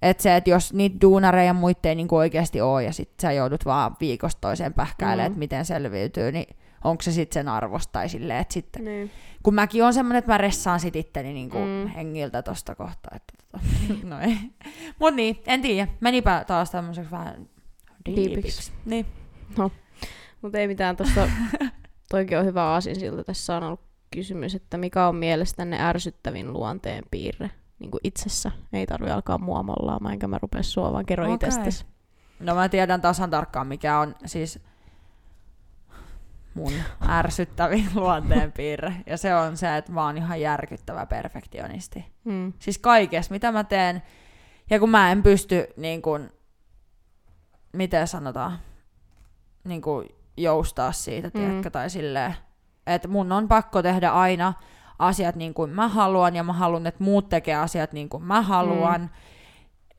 Että 0.03 0.23
se, 0.23 0.37
että 0.37 0.51
jos 0.51 0.73
niitä 0.73 0.97
duunareja 1.01 1.53
muita 1.53 1.89
ei 1.89 1.95
niinku 1.95 2.17
oikeasti 2.17 2.61
ole 2.61 2.85
ja 2.85 2.93
sit 2.93 3.11
sä 3.23 3.33
joudut 3.33 3.65
vaan 3.65 3.97
viikosta 4.01 4.41
toiseen 4.41 4.73
pähkäilemään, 4.75 5.21
Mm. 5.21 5.27
että 5.33 5.39
miten 5.39 5.65
selviytyy, 5.65 6.33
niin 6.33 6.57
onko 6.85 7.03
se 7.03 7.13
sitten 7.13 7.35
sen 7.41 7.49
arvosta 7.49 7.93
tai 7.93 8.09
silleen, 8.09 8.41
että 8.41 8.55
sitten, 8.55 8.85
Niin. 8.85 9.11
kun 9.43 9.55
mäkin 9.55 9.85
on 9.85 9.95
semmoinen, 9.95 10.19
että 10.19 10.33
mä 10.33 10.39
ressaan 10.39 10.81
sit 10.81 10.97
itteni 10.97 11.33
niinku 11.33 11.59
Mm. 11.59 11.65
mm. 11.65 11.87
hengiltä 11.87 12.43
tosta 12.43 12.75
kohtaa, 12.75 13.13
että 13.17 13.33
tota, 13.53 13.65
no 14.11 14.21
ei. 14.21 14.37
Mut 15.01 15.15
niin, 15.15 15.43
en 15.47 15.63
tiedä, 15.63 15.89
menipä 16.01 16.45
taas 16.47 16.71
tämmöiseksi 16.71 17.11
vähän 17.11 17.49
Diipiksi. 18.17 18.73
Niin. 18.85 19.07
Mutta 20.43 20.59
ei 20.59 20.67
mitään 20.69 20.97
tuossa, 20.97 21.29
toikin 22.11 22.39
on 22.39 22.45
hyvä 22.45 22.65
aasinsilta. 22.65 23.25
Tässä 23.25 23.57
on 23.57 23.63
ollut 23.63 23.81
kysymys, 24.15 24.55
että 24.55 24.79
mikä 24.79 25.07
on 25.09 25.17
mielestänne 25.17 25.83
ärsyttävin 25.83 26.53
luonteen 26.53 27.05
piirre 27.11 27.51
niin 27.79 27.91
kuin 27.91 28.01
itsessä. 28.05 28.51
Ei 28.73 28.87
tarvi 28.87 29.11
alkaa 29.11 29.39
mua 29.39 29.63
mollaamaan, 29.63 30.13
enkä 30.13 30.29
mä 30.29 30.39
rupea 30.43 30.63
sua, 30.63 30.93
vaan 30.93 31.07
kerro 31.07 31.25
Okei. 31.25 31.35
itsestäsi. 31.35 31.85
No 32.41 32.55
mä 32.55 32.69
tiedän 32.69 33.01
tasan 33.01 33.31
tarkkaan, 33.31 33.67
mikä 33.67 33.99
on 33.99 34.15
siis 34.27 34.59
mun 36.55 36.73
ärsyttävin 37.09 37.89
luonteenpiirre. 37.95 38.95
Ja 39.07 39.17
se 39.17 39.35
on 39.35 39.57
se, 39.57 39.77
että 39.77 39.93
mä 39.93 40.07
oon 40.07 40.17
ihan 40.17 40.41
järkyttävä 40.41 41.07
perfektionisti. 41.07 42.05
Mm. 42.25 42.53
Siis 42.59 42.79
kaikessa, 42.79 43.33
mitä 43.33 43.53
mä 43.53 43.65
teen. 43.65 44.03
Ja 44.71 44.79
kun 44.79 44.91
mä 44.91 45.13
en 45.13 45.23
pysty, 45.23 45.67
niin 45.77 46.03
kun, 46.03 46.31
miten 47.73 48.09
sanotaan, 48.09 48.59
niin 49.65 49.83
kun 49.83 50.07
joustaa 50.37 50.93
siitä, 50.93 51.29
Mm. 51.29 51.33
tiedätkö, 51.33 51.71
tai 51.71 51.91
silleen, 51.91 52.35
että 52.87 53.09
mun 53.09 53.33
on 53.33 53.49
pakko 53.49 53.83
tehdä 53.83 54.11
aina 54.11 54.53
asiat 54.99 55.37
niin 55.37 55.55
kuin 55.55 55.71
mä 55.71 55.89
haluan, 55.89 56.37
ja 56.37 56.43
mä 56.43 56.53
haluan, 56.53 56.87
että 56.87 57.05
muut 57.05 57.29
tekee 57.29 57.55
asiat 57.55 57.93
niin 57.93 58.09
kuin 58.09 58.23
mä 58.23 58.43
haluan. 58.43 59.01
Mm. 59.01 59.09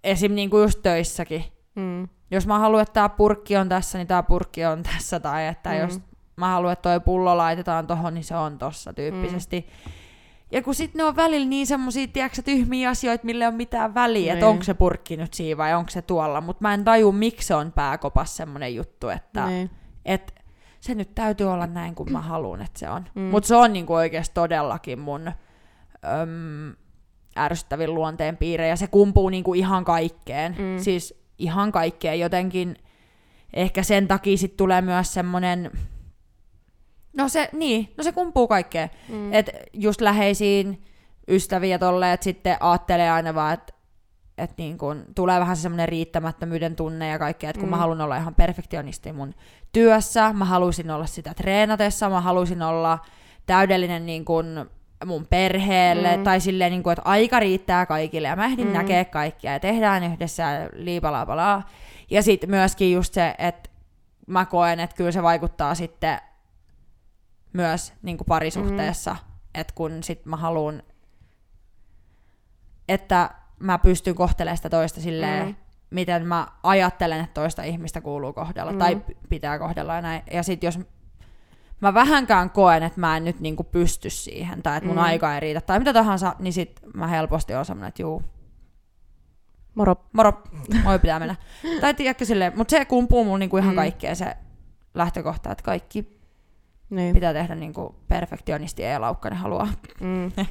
Esim. 0.03 0.31
niin 0.33 0.49
kuin 0.49 0.61
just 0.61 0.79
töissäkin. 0.83 1.45
Mm. 1.75 2.07
Jos 2.31 2.47
mä 2.47 2.59
haluan, 2.59 2.81
että 2.81 2.93
tämä 2.93 3.09
purkki 3.09 3.57
on 3.57 3.69
tässä, 3.69 3.97
niin 3.97 4.07
tämä 4.07 4.23
purkki 4.23 4.65
on 4.65 4.83
tässä, 4.83 5.19
tai 5.19 5.47
että 5.47 5.69
mm. 5.69 5.77
jos 5.77 6.01
mä 6.35 6.47
haluan, 6.47 6.73
että 6.73 6.89
toi 6.89 6.99
pullo 6.99 7.37
laitetaan 7.37 7.87
tohon, 7.87 8.13
niin 8.13 8.23
se 8.23 8.35
on 8.35 8.57
tossa 8.57 8.93
tyyppisesti. 8.93 9.59
Mm. 9.85 9.91
Ja 10.51 10.61
kun 10.61 10.75
sitten 10.75 10.99
ne 10.99 11.03
on 11.03 11.15
välillä 11.15 11.47
niin 11.47 11.67
semmosia, 11.67 12.07
tiedätkö, 12.07 12.41
tyhmiä 12.41 12.89
asioita, 12.89 13.25
millä 13.25 13.45
ei 13.45 13.49
ole 13.49 13.55
mitään 13.55 13.93
väliä, 13.93 14.33
että 14.33 14.45
Niin. 14.45 14.51
onko 14.51 14.63
se 14.63 14.73
purkki 14.73 15.17
nyt 15.17 15.33
siinä 15.33 15.57
vai 15.57 15.73
onko 15.73 15.89
se 15.89 16.01
tuolla, 16.01 16.41
mutta 16.41 16.61
mä 16.61 16.73
en 16.73 16.83
taju, 16.83 17.11
miksi 17.11 17.47
se 17.47 17.55
on 17.55 17.71
pääkopas 17.71 18.37
semmonen 18.37 18.75
juttu, 18.75 19.09
että 19.09 19.45
Niin. 19.45 19.69
et 20.05 20.35
se 20.79 20.95
nyt 20.95 21.15
täytyy 21.15 21.51
olla 21.51 21.67
näin, 21.67 21.95
kun 21.95 22.11
mä 22.11 22.21
haluan, 22.21 22.61
että 22.61 22.79
se 22.79 22.89
on. 22.89 23.05
Mm. 23.15 23.21
Mutta 23.21 23.47
se 23.47 23.55
on 23.55 23.73
niinku 23.73 23.93
oikeasti 23.93 24.33
todellakin 24.33 24.99
mun 24.99 25.27
öm, 26.21 26.75
ärsyttävin 27.37 27.93
luonteen 27.95 28.37
piirre, 28.37 28.67
ja 28.67 28.75
se 28.75 28.87
kumpuu 28.87 29.29
niinku 29.29 29.53
ihan 29.53 29.85
kaikkeen. 29.85 30.55
Mm. 30.59 30.79
Siis 30.79 31.23
ihan 31.37 31.71
kaikkeen 31.71 32.19
jotenkin. 32.19 32.75
Ehkä 33.53 33.83
sen 33.83 34.07
takia 34.07 34.37
sit 34.37 34.57
tulee 34.57 34.81
myös 34.81 35.13
semmonen... 35.13 35.71
No 37.17 37.29
se, 37.29 37.49
niin, 37.53 37.93
no 37.97 38.03
se 38.03 38.11
kumpuu 38.11 38.47
kaikkeen. 38.47 38.89
Mm. 39.09 39.15
Mm. 39.15 39.33
Et 39.33 39.49
just 39.73 40.01
läheisiin 40.01 40.83
ystäviä 41.27 41.79
tolle, 41.79 42.13
että 42.13 42.23
sitten 42.23 42.57
aattelee 42.59 43.11
aina 43.11 43.35
vaan, 43.35 43.53
että 43.53 43.73
et 44.37 44.51
niin 44.57 44.77
kun 44.77 45.05
tulee 45.15 45.39
vähän 45.39 45.57
semmoinen 45.57 45.89
riittämättömyyden 45.89 46.75
tunne 46.75 47.07
ja 47.09 47.19
kaikkea, 47.19 47.49
että 47.49 47.59
kun 47.59 47.69
Mm. 47.69 47.71
mä 47.71 47.77
haluan 47.77 48.01
olla 48.01 48.17
ihan 48.17 48.35
perfektionisti 48.35 49.11
mun 49.13 49.33
työssä, 49.71 50.33
mä 50.33 50.45
haluaisin 50.45 50.91
olla 50.91 51.05
sitä 51.05 51.33
treenatessa, 51.33 52.09
mä 52.09 52.21
haluaisin 52.21 52.61
olla 52.61 52.99
täydellinen 53.45 54.05
niin 54.05 54.25
kun 54.25 54.69
mun 55.05 55.27
perheelle, 55.29 56.17
Mm. 56.17 56.23
tai 56.23 56.39
silleen, 56.41 56.71
niin 56.71 56.83
kun, 56.83 56.91
että 56.91 57.01
aika 57.05 57.39
riittää 57.39 57.85
kaikille, 57.85 58.27
ja 58.27 58.35
mä 58.35 58.45
ehdin 58.45 58.67
Mm. 58.67 58.73
näkee 58.73 59.05
kaikkia, 59.05 59.51
ja 59.53 59.59
tehdään 59.59 60.03
yhdessä, 60.03 60.43
ja 60.43 60.69
liipalapalaa. 60.73 61.69
Ja 62.11 62.23
sitten 62.23 62.49
myöskin 62.49 62.91
just 62.93 63.13
se, 63.13 63.35
että 63.37 63.69
mä 64.27 64.45
koen, 64.45 64.79
että 64.79 64.95
kyllä 64.95 65.11
se 65.11 65.23
vaikuttaa 65.23 65.75
sitten 65.75 66.17
myös 67.55 67.93
niin 68.01 68.17
kuin 68.17 68.25
parisuhteessa, 68.25 69.11
mm. 69.13 69.19
että 69.53 69.73
kun 69.75 70.03
sit 70.03 70.25
mä 70.25 70.37
haluan, 70.37 70.83
että 72.89 73.29
mä 73.59 73.77
pystyn 73.77 74.15
kohtelemaan 74.15 74.57
sitä 74.57 74.69
toista 74.69 75.01
silleen, 75.01 75.47
Mm. 75.47 75.55
miten 75.89 76.27
mä 76.27 76.47
ajattelen, 76.63 77.19
että 77.19 77.33
toista 77.41 77.63
ihmistä 77.63 78.01
kuuluu 78.01 78.33
kohdella, 78.33 78.71
Mm. 78.71 78.77
tai 78.77 79.01
pitää 79.29 79.59
kohdella 79.59 79.95
ja 79.95 80.01
näin. 80.01 80.23
Ja 80.31 80.43
sit 80.43 80.63
jos 80.63 80.79
mä 81.81 81.93
vähänkään 81.93 82.49
koen, 82.49 82.83
että 82.83 82.99
mä 82.99 83.17
en 83.17 83.23
nyt 83.25 83.39
niinku 83.39 83.63
pysty 83.63 84.09
siihen, 84.09 84.63
tai 84.63 84.77
että 84.77 84.87
mun 84.87 84.97
Mm. 84.97 85.03
aika 85.03 85.33
ei 85.33 85.39
riitä, 85.39 85.61
tai 85.61 85.79
mitä 85.79 85.93
tahansa, 85.93 86.35
niin 86.39 86.53
sit 86.53 86.79
mä 86.93 87.07
helposti 87.07 87.53
oon 87.53 87.65
semmonen, 87.65 87.87
että 87.87 88.01
juu, 88.01 88.23
Moro. 89.75 89.95
moro, 90.13 90.43
moi 90.83 90.99
pitää 90.99 91.19
mennä. 91.19 91.35
tai 91.81 91.93
tiedätkö 91.93 92.25
silleen, 92.25 92.53
mutta 92.55 92.71
se 92.71 92.85
kumpuu 92.85 93.23
mulla 93.23 93.37
niinku 93.37 93.57
ihan 93.57 93.73
mm. 93.73 93.75
kaikkea 93.75 94.15
se 94.15 94.37
lähtökohta, 94.93 95.51
että 95.51 95.63
kaikki 95.63 96.14
Niin. 96.95 97.13
pitää 97.15 97.33
tehdä 97.33 97.55
niinku 97.55 97.95
perfektionisti 98.07 98.81
ja 98.81 99.01
Laukkanen 99.01 99.39
haluaa. 99.39 99.67
Mm. 100.01 100.31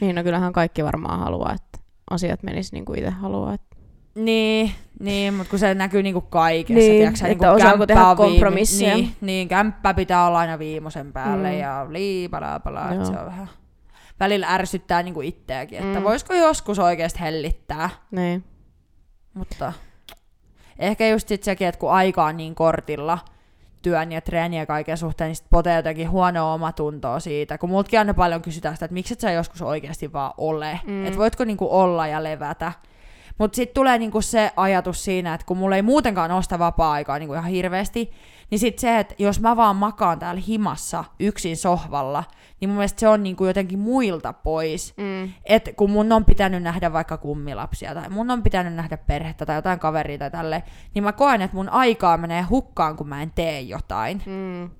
Niin, 0.00 0.16
no 0.16 0.22
kyllähän 0.22 0.52
kaikki 0.52 0.84
varmaan 0.84 1.20
haluaa, 1.20 1.52
että 1.52 1.78
asiat 2.10 2.42
menis 2.42 2.72
niin 2.72 2.84
kuin 2.84 2.98
itse 2.98 3.10
haluaa. 3.10 3.54
Että... 3.54 3.76
niin, 4.14 4.72
niin 5.00 5.34
mutta 5.34 5.50
kun 5.50 5.58
se 5.58 5.74
näkyy 5.74 6.02
niinku 6.02 6.20
kaikessa, 6.20 6.78
Niin, 6.78 6.92
tiedätkö, 6.92 7.26
että 7.26 7.52
osaako 7.52 7.70
kämppä 7.70 7.86
tehdä 7.86 8.00
viime- 8.02 8.16
kompromisseja. 8.16 8.94
Niin, 8.96 9.16
niin, 9.20 9.48
kämppä 9.48 9.94
pitää 9.94 10.26
olla 10.26 10.38
aina 10.38 10.58
viimeisen 10.58 11.12
päälle 11.12 11.50
Mm. 11.52 11.58
ja 11.58 11.86
liipalapala, 11.88 12.80
Joo. 12.80 12.90
että 12.92 13.04
se 13.04 13.18
on 13.18 13.26
vähän 13.26 13.48
välillä 14.20 14.46
ärsyttää 14.54 15.02
niinku 15.02 15.20
itseäkin, 15.20 15.78
että 15.78 15.98
mm. 15.98 16.04
voisiko 16.04 16.34
joskus 16.34 16.78
oikeasti 16.78 17.20
hellittää, 17.20 17.90
Niin. 18.10 18.44
mutta 19.34 19.72
ehkä 20.78 21.08
just 21.08 21.28
sit 21.28 21.42
sekin, 21.42 21.68
että 21.68 21.78
kun 21.78 21.92
aika 21.92 22.24
on 22.24 22.36
niin 22.36 22.54
kortilla 22.54 23.18
työn 23.82 24.12
ja 24.12 24.20
treenien 24.20 24.60
ja 24.60 24.66
kaiken 24.66 24.98
suhteen, 24.98 25.28
niin 25.28 25.36
sit 25.36 25.46
potee 25.50 25.76
jotenkin 25.76 26.10
huonoa 26.10 26.54
omatuntoa 26.54 27.20
siitä, 27.20 27.58
kun 27.58 27.70
multakin 27.70 27.98
aina 27.98 28.14
paljon 28.14 28.42
kysytään 28.42 28.74
sitä, 28.76 28.84
että 28.84 28.92
miksi 28.94 29.12
et 29.14 29.20
sä 29.20 29.30
joskus 29.32 29.62
oikeasti 29.62 30.12
vaan 30.12 30.32
ole, 30.38 30.80
Mm. 30.86 31.06
että 31.06 31.18
voitko 31.18 31.44
niinku 31.44 31.68
olla 31.70 32.06
ja 32.06 32.22
levätä, 32.22 32.72
mutta 33.38 33.56
sitten 33.56 33.74
tulee 33.74 33.98
niinku 33.98 34.20
se 34.22 34.50
ajatus 34.56 35.04
siinä, 35.04 35.34
että 35.34 35.46
kun 35.46 35.56
mulla 35.56 35.76
ei 35.76 35.82
muutenkaan 35.82 36.42
sitä 36.42 36.58
vapaa-aikaa 36.58 37.18
niinku 37.18 37.34
ihan 37.34 37.50
hirveästi, 37.50 38.10
niin 38.50 38.58
sitten 38.58 38.80
se, 38.80 38.98
että 38.98 39.14
jos 39.18 39.40
mä 39.40 39.56
vaan 39.56 39.76
makaan 39.76 40.18
täällä 40.18 40.42
himassa 40.48 41.04
yksin 41.20 41.56
sohvalla, 41.56 42.24
niin 42.60 42.68
mun 42.68 42.76
mielestä 42.76 43.00
se 43.00 43.08
on 43.08 43.22
niinku 43.22 43.44
jotenkin 43.44 43.78
muilta 43.78 44.32
pois. 44.32 44.94
Mm. 44.96 45.32
Et 45.44 45.68
kun 45.76 45.90
mun 45.90 46.12
on 46.12 46.24
pitänyt 46.24 46.62
nähdä 46.62 46.92
vaikka 46.92 47.16
kummilapsia 47.16 47.94
tai 47.94 48.08
mun 48.08 48.30
on 48.30 48.42
pitänyt 48.42 48.74
nähdä 48.74 48.96
perhettä 48.96 49.46
tai 49.46 49.56
jotain 49.56 49.78
kaveria 49.78 50.18
tai 50.18 50.30
tälle, 50.30 50.62
niin 50.94 51.04
mä 51.04 51.12
koen, 51.12 51.42
että 51.42 51.56
mun 51.56 51.68
aikaa 51.68 52.16
menee 52.16 52.42
hukkaan, 52.42 52.96
kun 52.96 53.08
mä 53.08 53.22
en 53.22 53.30
tee 53.34 53.60
jotain. 53.60 54.22
Mm. 54.26 54.70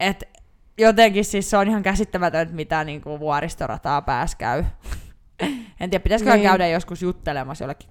Et 0.00 0.28
jotenkin 0.78 1.24
siis 1.24 1.50
se 1.50 1.56
on 1.56 1.68
ihan 1.68 1.82
käsittämätöntä, 1.82 2.54
mitä 2.54 2.84
niinku 2.84 3.20
vuoristorataa 3.20 4.02
pääs 4.02 4.34
käy. 4.34 4.64
en 5.80 5.90
tiedä, 5.90 6.02
pitäisikö 6.02 6.32
niin. 6.32 6.42
käydä 6.42 6.68
joskus 6.68 7.02
juttelemassa 7.02 7.64
jollekin. 7.64 7.90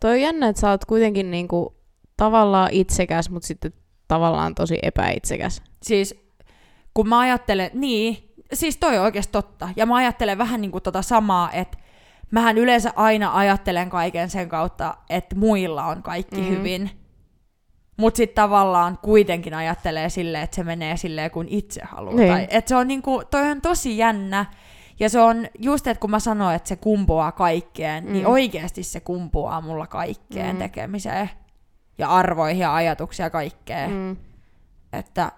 Toi 0.00 0.10
on 0.10 0.20
jännä, 0.20 0.48
että 0.48 0.60
sä 0.60 0.70
oot 0.70 0.84
kuitenkin 0.84 1.30
niinku 1.30 1.76
tavallaan 2.16 2.68
itsekäs, 2.72 3.30
mutta 3.30 3.46
sitten 3.46 3.72
tavallaan 4.08 4.54
tosi 4.54 4.78
epäitsekäs. 4.82 5.62
Siis 5.82 6.24
kun 6.94 7.08
mä 7.08 7.18
ajattelen, 7.18 7.70
niin, 7.74 8.30
siis 8.52 8.76
toi 8.76 8.98
on 8.98 9.04
oikeasti 9.04 9.32
totta. 9.32 9.68
Ja 9.76 9.86
mä 9.86 9.96
ajattelen 9.96 10.38
vähän 10.38 10.60
niin 10.60 10.70
kuin 10.70 10.82
tota 10.82 11.02
samaa, 11.02 11.52
että 11.52 11.78
mähän 12.30 12.58
yleensä 12.58 12.92
aina 12.96 13.36
ajattelen 13.36 13.90
kaiken 13.90 14.30
sen 14.30 14.48
kautta, 14.48 14.96
että 15.10 15.36
muilla 15.36 15.84
on 15.86 16.02
kaikki 16.02 16.36
Mm. 16.36 16.42
mm. 16.42 16.48
hyvin. 16.50 16.90
Mutta 17.96 18.16
sitten 18.16 18.34
tavallaan 18.34 18.98
kuitenkin 19.02 19.54
ajattelee 19.54 20.08
silleen, 20.08 20.44
että 20.44 20.56
se 20.56 20.64
menee 20.64 20.96
silleen, 20.96 21.30
kun 21.30 21.46
itse 21.48 21.80
haluaa. 21.84 22.14
Niin. 22.14 22.32
Tai, 22.32 22.46
että 22.50 22.68
se 22.68 22.76
on 22.76 22.88
niinku, 22.88 23.22
toi 23.30 23.50
on 23.50 23.60
tosi 23.60 23.98
jännä. 23.98 24.46
Ja 25.00 25.08
se 25.08 25.20
on 25.20 25.46
just, 25.58 25.86
että 25.86 26.00
kun 26.00 26.10
mä 26.10 26.18
sanoin, 26.18 26.56
että 26.56 26.68
se 26.68 26.76
kumpuaa 26.76 27.32
kaikkeen, 27.32 28.04
mm. 28.04 28.12
niin 28.12 28.24
Mm. 28.24 28.30
oikeasti 28.32 28.82
se 28.82 29.00
kumpuaa 29.00 29.60
mulla 29.60 29.86
kaikkeen 29.86 30.56
mm. 30.56 30.58
tekemiseen. 30.58 31.30
Ja 31.98 32.08
arvoihin 32.08 32.60
ja 32.60 32.74
ajatuksia 32.74 33.30
kaikkeen. 33.30 33.90
Mm. 33.90 34.16
Että 34.92 35.32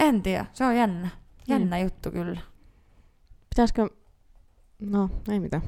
en 0.00 0.22
tiedä, 0.22 0.46
se 0.52 0.64
on 0.64 0.76
jännä. 0.76 1.08
Jännä 1.48 1.76
mm. 1.76 1.82
juttu 1.82 2.10
kyllä. 2.10 2.40
Pitäisikö... 3.48 3.88
No, 4.80 5.10
ei 5.30 5.40
mitään. 5.40 5.62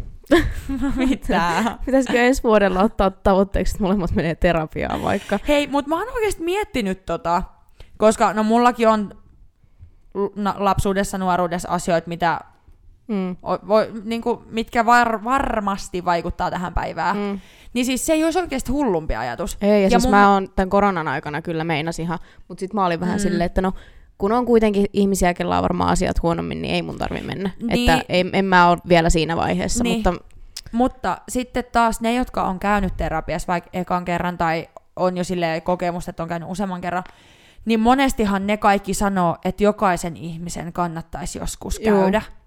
Mitä? 0.97 1.65
Pitäisikö 1.87 2.21
ensi 2.23 2.43
vuodella 2.43 2.83
ottaa 2.83 3.11
tavoitteeksi, 3.11 3.75
että 3.75 3.83
molemmat 3.83 4.11
menee 4.11 4.35
terapiaan 4.35 5.03
vaikka? 5.03 5.39
Hei, 5.49 5.67
mutta 5.67 5.89
mä 5.89 5.99
oon 5.99 6.15
oikeasti 6.15 6.43
miettinyt 6.43 7.07
tota, 7.07 7.43
koska 7.97 8.33
no 8.33 8.43
mullakin 8.43 8.89
on 8.89 9.23
lapsuudessa, 10.57 11.19
nuoruudessa 11.19 11.69
asioita, 11.69 12.09
mitä 12.09 12.41
Mm. 13.09 13.37
voi, 13.69 13.93
niinku, 14.05 14.43
mitkä 14.51 14.87
var- 14.87 15.25
varmasti 15.25 16.05
vaikuttaa 16.05 16.51
tähän 16.51 16.75
päivään. 16.75 17.17
Mm. 17.17 17.41
Niin 17.75 17.87
siis 17.87 18.07
se 18.07 18.13
ei 18.13 18.25
olisi 18.25 18.39
oikeasti 18.39 18.73
hullumpi 18.73 19.15
ajatus. 19.17 19.59
Ei, 19.61 19.71
ja, 19.71 19.79
ja 19.79 19.91
siis 19.91 20.03
mun- 20.03 20.11
mä 20.11 20.33
oon 20.33 20.49
tämän 20.57 20.71
koronan 20.71 21.09
aikana 21.09 21.43
kyllä 21.43 21.65
meinas 21.65 21.99
ihan, 21.99 22.19
mutta 22.49 22.61
sitten 22.61 22.81
mä 22.81 22.87
olin 22.87 23.01
vähän 23.01 23.17
Mm. 23.17 23.23
silleen, 23.23 23.47
että 23.47 23.63
no 23.63 23.73
kun 24.19 24.33
on 24.33 24.47
kuitenkin 24.47 24.87
ihmisiä, 24.93 25.35
kella 25.35 25.57
on 25.57 25.63
varmaan 25.63 25.91
asiat 25.91 26.23
huonommin, 26.23 26.63
niin 26.63 26.75
ei 26.75 26.83
mun 26.83 26.99
tarvi 26.99 27.21
mennä. 27.21 27.51
Niin. 27.63 27.91
Että 27.91 28.05
ei, 28.09 28.25
en 28.33 28.45
mä 28.45 28.69
ole 28.69 28.79
vielä 28.89 29.11
siinä 29.11 29.37
vaiheessa, 29.37 29.85
Niin. 29.85 29.97
mutta 29.97 30.15
Mutta 30.73 31.19
sitten 31.29 31.65
taas 31.73 32.01
ne, 32.01 32.15
jotka 32.15 32.43
on 32.43 32.59
käynyt 32.59 32.97
terapiassa 32.97 33.47
vaikka 33.53 33.71
ekan 33.73 34.05
kerran 34.05 34.39
tai 34.39 34.69
on 34.97 35.17
jo 35.17 35.25
sille 35.25 35.61
kokemusta, 35.65 36.11
että 36.11 36.23
on 36.23 36.29
käynyt 36.29 36.49
useamman 36.51 36.81
kerran, 36.81 37.05
niin 37.65 37.81
monestihan 37.81 38.47
ne 38.47 38.57
kaikki 38.57 38.95
sanoo, 38.95 39.37
että 39.45 39.65
jokaisen 39.65 40.17
ihmisen 40.17 40.73
kannattaisi 40.73 41.39
joskus 41.39 41.79
käydä. 41.79 42.23
Joo. 42.27 42.42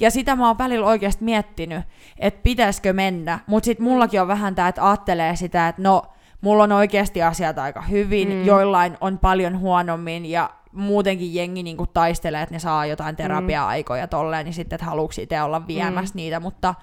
Ja 0.00 0.10
sitä 0.10 0.36
mä 0.36 0.46
oon 0.48 0.58
välillä 0.58 0.86
oikeasti 0.86 1.24
miettinyt, 1.24 1.84
että 2.18 2.40
pitäisikö 2.42 2.92
mennä. 2.92 3.38
Mutta 3.46 3.64
sitten 3.64 3.84
mullakin 3.84 4.20
on 4.20 4.28
vähän 4.28 4.54
tää, 4.54 4.68
että 4.68 4.88
ajattelee 4.88 5.36
sitä, 5.36 5.68
että 5.68 5.82
no, 5.82 6.02
mulla 6.40 6.62
on 6.64 6.72
oikeasti 6.72 7.22
asiat 7.22 7.58
aika 7.58 7.80
hyvin, 7.82 8.28
Mm. 8.28 8.34
mm. 8.34 8.44
joillain 8.44 8.96
on 9.00 9.18
paljon 9.18 9.58
huonommin 9.58 10.26
ja 10.26 10.50
muutenkin 10.72 11.34
jengi 11.34 11.62
niinku 11.62 11.86
taistelee, 11.86 12.42
että 12.42 12.54
ne 12.54 12.58
saa 12.58 12.86
jotain 12.86 13.16
terapia-aikoja 13.16 14.08
tolleen, 14.08 14.44
niin 14.44 14.54
sitten, 14.54 14.76
että 14.76 14.84
haluuks 14.86 15.18
itse 15.18 15.42
olla 15.42 15.66
viemässä 15.66 16.14
Mm. 16.14 16.16
niitä, 16.16 16.40
mutta 16.40 16.74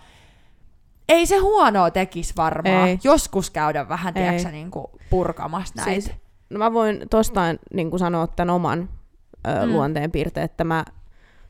ei 1.09 1.25
se 1.25 1.37
huonoa 1.37 1.91
tekisi 1.91 2.33
varmaan. 2.37 2.87
Ei. 2.87 2.99
Joskus 3.03 3.49
käydä 3.49 3.89
vähän, 3.89 4.17
Ei. 4.17 4.23
tiedätkö, 4.23 4.49
niinku 4.51 4.91
purkamassa 5.09 5.73
näitä. 5.77 5.91
Siis, 5.91 6.11
no 6.49 6.57
mä 6.59 6.73
voin 6.73 7.01
tostain 7.09 7.59
niin 7.73 7.89
kuin 7.89 7.99
sanoa 7.99 8.27
tämän 8.27 8.55
oman 8.55 8.89
ö, 9.47 9.55
Mm. 9.61 9.65
mm. 9.67 9.73
luonteenpiirteen, 9.73 10.45
että 10.45 10.63
mä, 10.63 10.85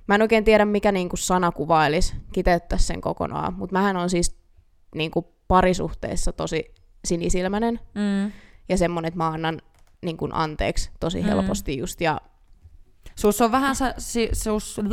mä 0.10 0.16
en 0.16 0.22
oikein 0.22 0.44
tiedä, 0.44 0.66
mikä 0.66 0.92
niin 0.92 1.10
kuin 1.10 1.20
sana 1.20 1.52
kuvailisi, 1.52 2.16
kiteyttäisi 2.32 2.86
sen 2.86 3.02
kokonaan, 3.02 3.54
mutta 3.54 3.74
mähän 3.74 3.98
on 3.98 4.10
siis 4.10 4.38
niin 4.96 5.12
kuin 5.12 5.26
parisuhteessa 5.48 6.32
tosi 6.32 6.74
sinisilmäinen 7.06 7.80
Mm. 7.96 8.32
ja 8.70 8.78
semmonen, 8.78 9.08
että 9.08 9.18
mä 9.18 9.28
annan 9.28 9.62
niin 10.02 10.18
kuin 10.18 10.36
anteeksi 10.36 10.92
tosi 11.00 11.22
Mm. 11.22 11.26
helposti 11.28 11.78
just, 11.78 12.02
ja 12.02 12.22
Sus 13.16 13.42
on 13.42 13.52
vähän 13.52 13.76
sa- 13.76 13.94
si- 13.98 14.30
sus... 14.34 14.82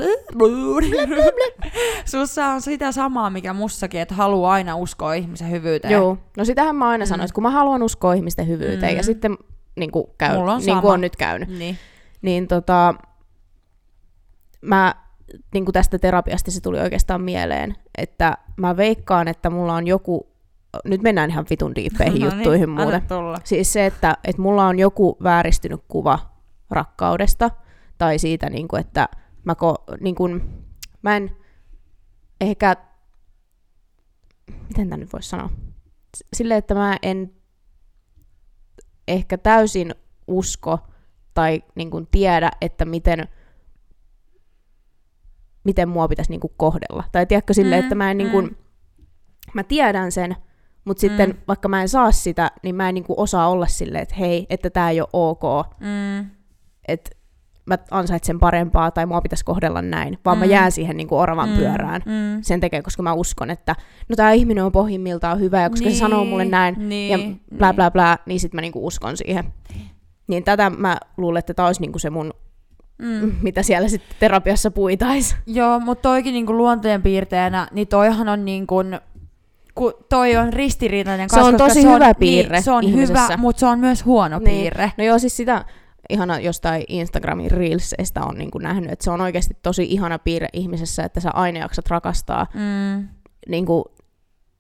Sussa 2.05 2.47
on 2.47 2.63
sitä 2.63 2.93
samaa, 2.93 3.31
mikä 3.31 3.53
mussakin, 3.53 4.01
että 4.01 4.15
haluaa 4.15 4.53
aina 4.53 4.77
uskoa 4.77 5.15
ihmisen 5.15 5.51
hyvyyteen. 5.51 5.93
Joo, 5.93 6.19
no 6.37 6.45
sitähän 6.45 6.77
mä 6.77 6.89
aina 6.89 7.05
Mm. 7.05 7.09
sanoin, 7.09 7.25
että 7.25 7.35
kun 7.35 7.43
mä 7.43 7.51
haluan 7.51 7.83
uskoa 7.83 8.13
ihmisten 8.15 8.49
hyvyyteen 8.49 8.93
Mm. 8.93 8.97
ja 8.97 9.03
sitten 9.03 9.39
niin 9.77 9.91
kuin 9.91 10.05
käy, 10.19 10.37
Mulla 10.39 10.53
on 10.55 10.63
niin 10.67 10.81
kuin 10.81 10.93
on 10.93 11.01
nyt 11.01 11.17
käynyt, 11.17 11.49
Niin. 11.49 11.79
niin 12.23 12.49
tota, 12.49 12.95
mä 14.61 14.95
niin 15.55 15.65
kuin 15.65 15.73
tästä 15.73 15.99
terapiasta 15.99 16.51
se 16.51 16.61
tuli 16.61 16.81
oikeastaan 16.81 17.21
mieleen, 17.21 17.77
että 17.99 18.39
mä 18.57 18.77
veikkaan, 18.77 19.29
että 19.29 19.51
mulla 19.51 19.75
on 19.75 19.87
joku, 19.87 20.33
nyt 20.85 21.03
mennään 21.03 21.31
ihan 21.31 21.47
vitun 21.51 21.75
diippeihin 21.75 22.23
No 22.23 22.27
juttuihin 22.27 22.61
niin, 22.61 22.71
muuten. 22.71 23.03
Siis 23.45 23.73
se, 23.73 23.87
että, 23.87 24.17
että 24.25 24.43
mulla 24.43 24.67
on 24.67 24.79
joku 24.79 25.17
vääristynyt 25.23 25.81
kuva 25.89 26.19
rakkaudesta, 26.71 27.51
tai 27.99 28.19
siitä, 28.19 28.51
niin 28.51 28.69
kuin, 28.69 28.81
että 28.81 29.09
mä, 29.45 29.55
ko, 29.55 29.85
niin 30.01 30.15
kuin, 30.15 30.65
mä 31.03 31.17
en 31.17 31.37
ehkä, 32.41 32.77
miten 34.69 34.89
tämä 34.89 34.97
nyt 34.97 35.13
voisi 35.13 35.29
sanoa, 35.29 35.51
silleen, 36.33 36.59
että 36.59 36.75
mä 36.75 36.97
en 37.03 37.33
ehkä 39.09 39.39
täysin 39.39 39.95
usko 40.27 40.79
tai 41.35 41.63
niin 41.75 41.91
kuin 41.91 42.09
tiedä, 42.11 42.51
että 42.61 42.85
miten, 42.85 43.29
miten 45.67 45.89
mua 45.89 46.09
pitäisi 46.09 46.31
niin 46.31 46.41
kuin 46.41 46.53
kohdella. 46.57 47.05
Tai 47.13 47.27
tiedätkö 47.27 47.55
silleen, 47.55 47.81
Mm, 47.81 47.85
että 47.85 47.95
mä 47.95 48.11
en 48.11 48.19
niin 48.19 48.31
kuin, 48.31 48.45
mm. 48.47 48.55
mä 49.55 49.63
tiedän 49.63 50.13
sen, 50.13 50.37
mutta 50.85 51.01
sitten 51.01 51.31
Mm. 51.31 51.37
vaikka 51.49 51.69
mä 51.69 51.83
en 51.83 51.89
saa 51.89 52.13
sitä, 52.13 52.51
niin 52.63 52.75
mä 52.75 52.89
en 52.89 52.95
niin 52.95 53.05
kuin 53.05 53.19
osaa 53.21 53.49
olla 53.49 53.67
silleen, 53.67 54.03
että 54.03 54.15
hei, 54.15 54.47
että 54.51 54.71
tämä 54.71 54.91
ei 54.91 55.01
ole 55.01 55.09
ok, 55.13 55.43
Mm. 55.81 56.31
että 56.89 57.11
mä 57.67 57.79
ansaitsen 57.91 58.41
parempaa 58.41 58.91
tai 58.91 59.07
mua 59.07 59.21
pitäisi 59.21 59.45
kohdella 59.45 59.83
näin, 59.83 60.19
vaan 60.25 60.37
mm. 60.37 60.41
mä 60.41 60.45
jään 60.45 60.73
siihen 60.73 60.97
niin 60.97 61.09
kuin 61.09 61.19
oravan 61.19 61.49
Mm, 61.49 61.57
pyörään 61.57 62.03
Mm. 62.07 62.43
sen 62.43 62.61
tekee, 62.61 62.83
koska 62.83 63.03
mä 63.03 63.13
uskon, 63.13 63.51
että 63.51 63.75
no 64.09 64.17
tämä 64.17 64.33
ihminen 64.33 64.65
on 64.65 64.73
pohjimmiltaan 64.73 65.41
hyvä 65.41 65.63
ja 65.63 65.71
koska 65.71 65.91
se 65.91 65.97
sanoo 65.97 66.25
mulle 66.25 66.45
näin 66.45 66.89
niin, 66.89 67.11
ja 67.13 67.19
bla 67.59 67.73
bla 67.75 67.91
bla, 67.91 68.19
niin 68.27 68.41
sit 68.41 68.55
mä 68.55 68.61
niinku 68.61 68.87
uskon 68.87 69.17
siihen. 69.17 69.53
Niin 70.29 70.45
tätä 70.45 70.71
mä 70.71 70.97
luulen, 71.17 71.39
että 71.39 71.55
tämä 71.55 71.67
olisi 71.67 71.81
niinku 71.81 71.99
se 71.99 72.11
mun, 72.11 72.33
Mm. 72.99 73.33
mitä 73.43 73.63
siellä 73.63 73.89
sitten 73.89 74.17
terapiassa 74.21 74.71
puitais. 74.71 75.37
Joo, 75.47 75.81
mutta 75.81 76.03
toikin 76.03 76.33
niinku 76.35 76.53
luonteen 76.57 77.03
piirteenä, 77.03 77.69
niin 77.73 77.89
toihan 77.89 78.29
on 78.29 78.45
niinku, 78.45 78.75
kun 79.75 79.95
toi 80.09 80.37
on 80.37 80.53
ristiriitainen 80.53 81.31
Se 81.31 81.41
on 81.41 81.57
tosi 81.57 81.83
se 81.83 81.93
hyvä 81.93 82.07
on, 82.09 82.15
piirre 82.19 82.57
niin, 82.57 82.65
se 82.65 82.71
on 82.71 82.85
ihmisessä. 82.85 83.23
hyvä, 83.27 83.37
mutta 83.37 83.61
se 83.61 83.67
on 83.67 83.79
myös 83.79 84.05
huono 84.05 84.39
Niin. 84.39 84.51
piirre. 84.51 84.93
No 84.99 85.05
joo, 85.05 85.19
siis 85.19 85.37
sitä 85.37 85.65
ihana 86.11 86.39
jostain 86.41 86.85
Instagramin 86.89 87.51
Reelsista 87.51 88.25
on 88.25 88.39
niinku 88.39 88.59
nähnyt, 88.59 88.91
että 88.93 89.05
se 89.05 89.11
on 89.11 89.21
oikeasti 89.21 89.57
tosi 89.63 89.85
ihana 89.85 90.19
piirre 90.19 90.49
ihmisessä, 90.53 91.05
että 91.05 91.21
sä 91.21 91.31
aina 91.31 91.59
jaksat 91.59 91.87
rakastaa 91.89 92.47
Mm. 92.55 93.09
niinku 93.49 93.85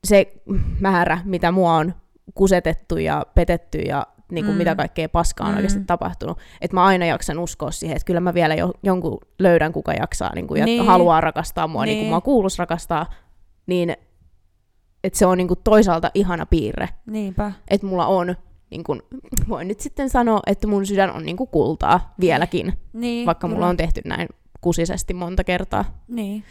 se 0.04 0.32
määrä, 0.80 1.18
mitä 1.24 1.50
mua 1.52 1.74
on 1.74 1.94
kusetettu 2.34 2.96
ja 2.96 3.26
petetty 3.34 3.78
ja 3.78 4.06
niinku 4.30 4.52
Mm. 4.52 4.58
mitä 4.58 4.74
kaikkea 4.74 5.08
paskaa 5.08 5.46
on 5.46 5.52
Mm. 5.52 5.56
oikeasti 5.56 5.80
tapahtunut. 5.86 6.38
Että 6.60 6.74
mä 6.74 6.84
aina 6.84 7.06
jaksan 7.06 7.38
uskoa 7.38 7.70
siihen, 7.70 7.96
että 7.96 8.06
kyllä 8.06 8.20
mä 8.20 8.34
vielä 8.34 8.54
jo, 8.54 8.72
jonkun 8.82 9.18
löydän, 9.38 9.72
kuka 9.72 9.92
jaksaa 9.92 10.34
niinku, 10.34 10.54
ja 10.54 10.64
Niin. 10.64 10.86
haluaa 10.86 11.20
rakastaa 11.20 11.66
mua 11.68 11.84
niin. 11.84 11.88
niin 11.88 11.98
kuin 11.98 12.04
Niin. 12.04 12.10
mua 12.12 12.20
kuuluisi 12.20 12.58
rakastaa. 12.58 13.06
Niin 13.66 13.96
että 15.04 15.18
se 15.18 15.26
on 15.26 15.38
niinku 15.38 15.56
toisaalta 15.56 16.10
ihana 16.14 16.46
piirre, 16.46 16.88
Niinpä. 17.06 17.52
että 17.68 17.86
mulla 17.86 18.06
on, 18.06 18.36
niin 18.70 18.84
kuin, 18.84 19.02
voin 19.48 19.68
nyt 19.68 19.80
sitten 19.80 20.10
sanoa, 20.10 20.40
että 20.46 20.66
mun 20.66 20.86
sydän 20.86 21.10
on 21.12 21.24
niinku 21.24 21.46
kultaa 21.46 22.14
vieläkin, 22.20 22.72
Niin, 22.92 23.26
vaikka 23.26 23.48
mulla 23.48 23.66
on 23.66 23.76
tehty 23.76 24.00
näin 24.04 24.28
kusisesti 24.60 25.14
monta 25.14 25.44
kertaa. 25.44 25.84
Niin. 26.08 26.44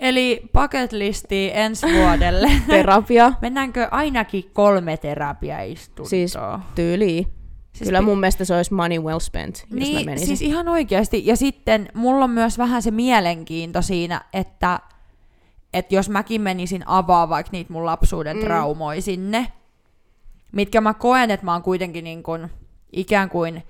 Eli 0.00 0.42
bucket 0.54 0.92
listi 0.92 1.50
ensi 1.54 1.86
vuodelle. 1.86 2.50
Terapia 2.66 3.32
Mennäänkö 3.42 3.88
ainakin 3.90 4.50
kolme 4.52 4.96
terapiaistuntoa? 4.96 6.08
Siis 6.10 6.34
tyyliin. 6.74 7.26
Siis 7.72 7.88
Kyllä 7.88 8.02
mun 8.02 8.20
mielestä 8.20 8.44
se 8.44 8.54
olisi 8.56 8.74
money 8.74 8.98
well 8.98 9.18
spent, 9.18 9.56
jos 9.56 9.68
mä 9.70 9.78
Niin, 9.78 10.06
menisin. 10.06 10.26
siis 10.26 10.42
ihan 10.42 10.68
oikeasti. 10.68 11.22
Ja 11.26 11.36
sitten 11.36 11.88
mulla 11.94 12.24
on 12.24 12.30
myös 12.30 12.58
vähän 12.58 12.82
se 12.82 12.90
mielenkiinto 12.90 13.82
siinä, 13.82 14.20
että, 14.32 14.80
että 15.74 15.94
jos 15.94 16.08
mäkin 16.10 16.40
menisin 16.40 16.82
avaa 16.86 17.28
vaikka 17.28 17.50
niitä 17.52 17.72
mun 17.72 17.86
lapsuuden 17.86 18.36
Mm. 18.36 18.40
mm. 18.42 18.46
traumoja 18.46 19.02
sinne, 19.02 19.52
mitkä 20.52 20.80
mä 20.80 20.94
koen, 20.94 21.30
että 21.30 21.46
mä 21.46 21.52
oon 21.52 21.62
kuitenkin 21.62 22.04
niin 22.04 22.22
kuin, 22.22 22.50
ikään 22.92 23.30
kuin 23.30 23.62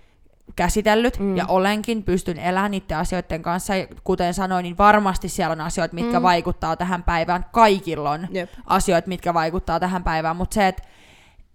käsitellyt 0.57 1.19
Mm. 1.19 1.37
ja 1.37 1.47
olenkin, 1.49 2.03
pystyn 2.03 2.39
elämään 2.39 2.71
niiden 2.71 2.97
asioiden 2.99 3.43
kanssa. 3.43 3.77
Ja 3.77 3.87
kuten 4.05 4.35
sanoin, 4.35 4.63
niin 4.63 4.79
varmasti 4.79 5.29
siellä 5.29 5.53
on 5.53 5.61
asioita, 5.61 5.95
mitkä 5.95 6.19
Mm. 6.19 6.23
vaikuttaa 6.23 6.77
tähän 6.77 7.03
päivään. 7.03 7.45
Kaikilla 7.53 8.11
on 8.11 8.29
Jep. 8.31 8.51
asioita, 8.67 9.09
mitkä 9.09 9.35
vaikuttaa 9.35 9.81
tähän 9.81 10.05
päivään, 10.05 10.37
mutta 10.37 10.55
se, 10.55 10.69
että 10.69 10.83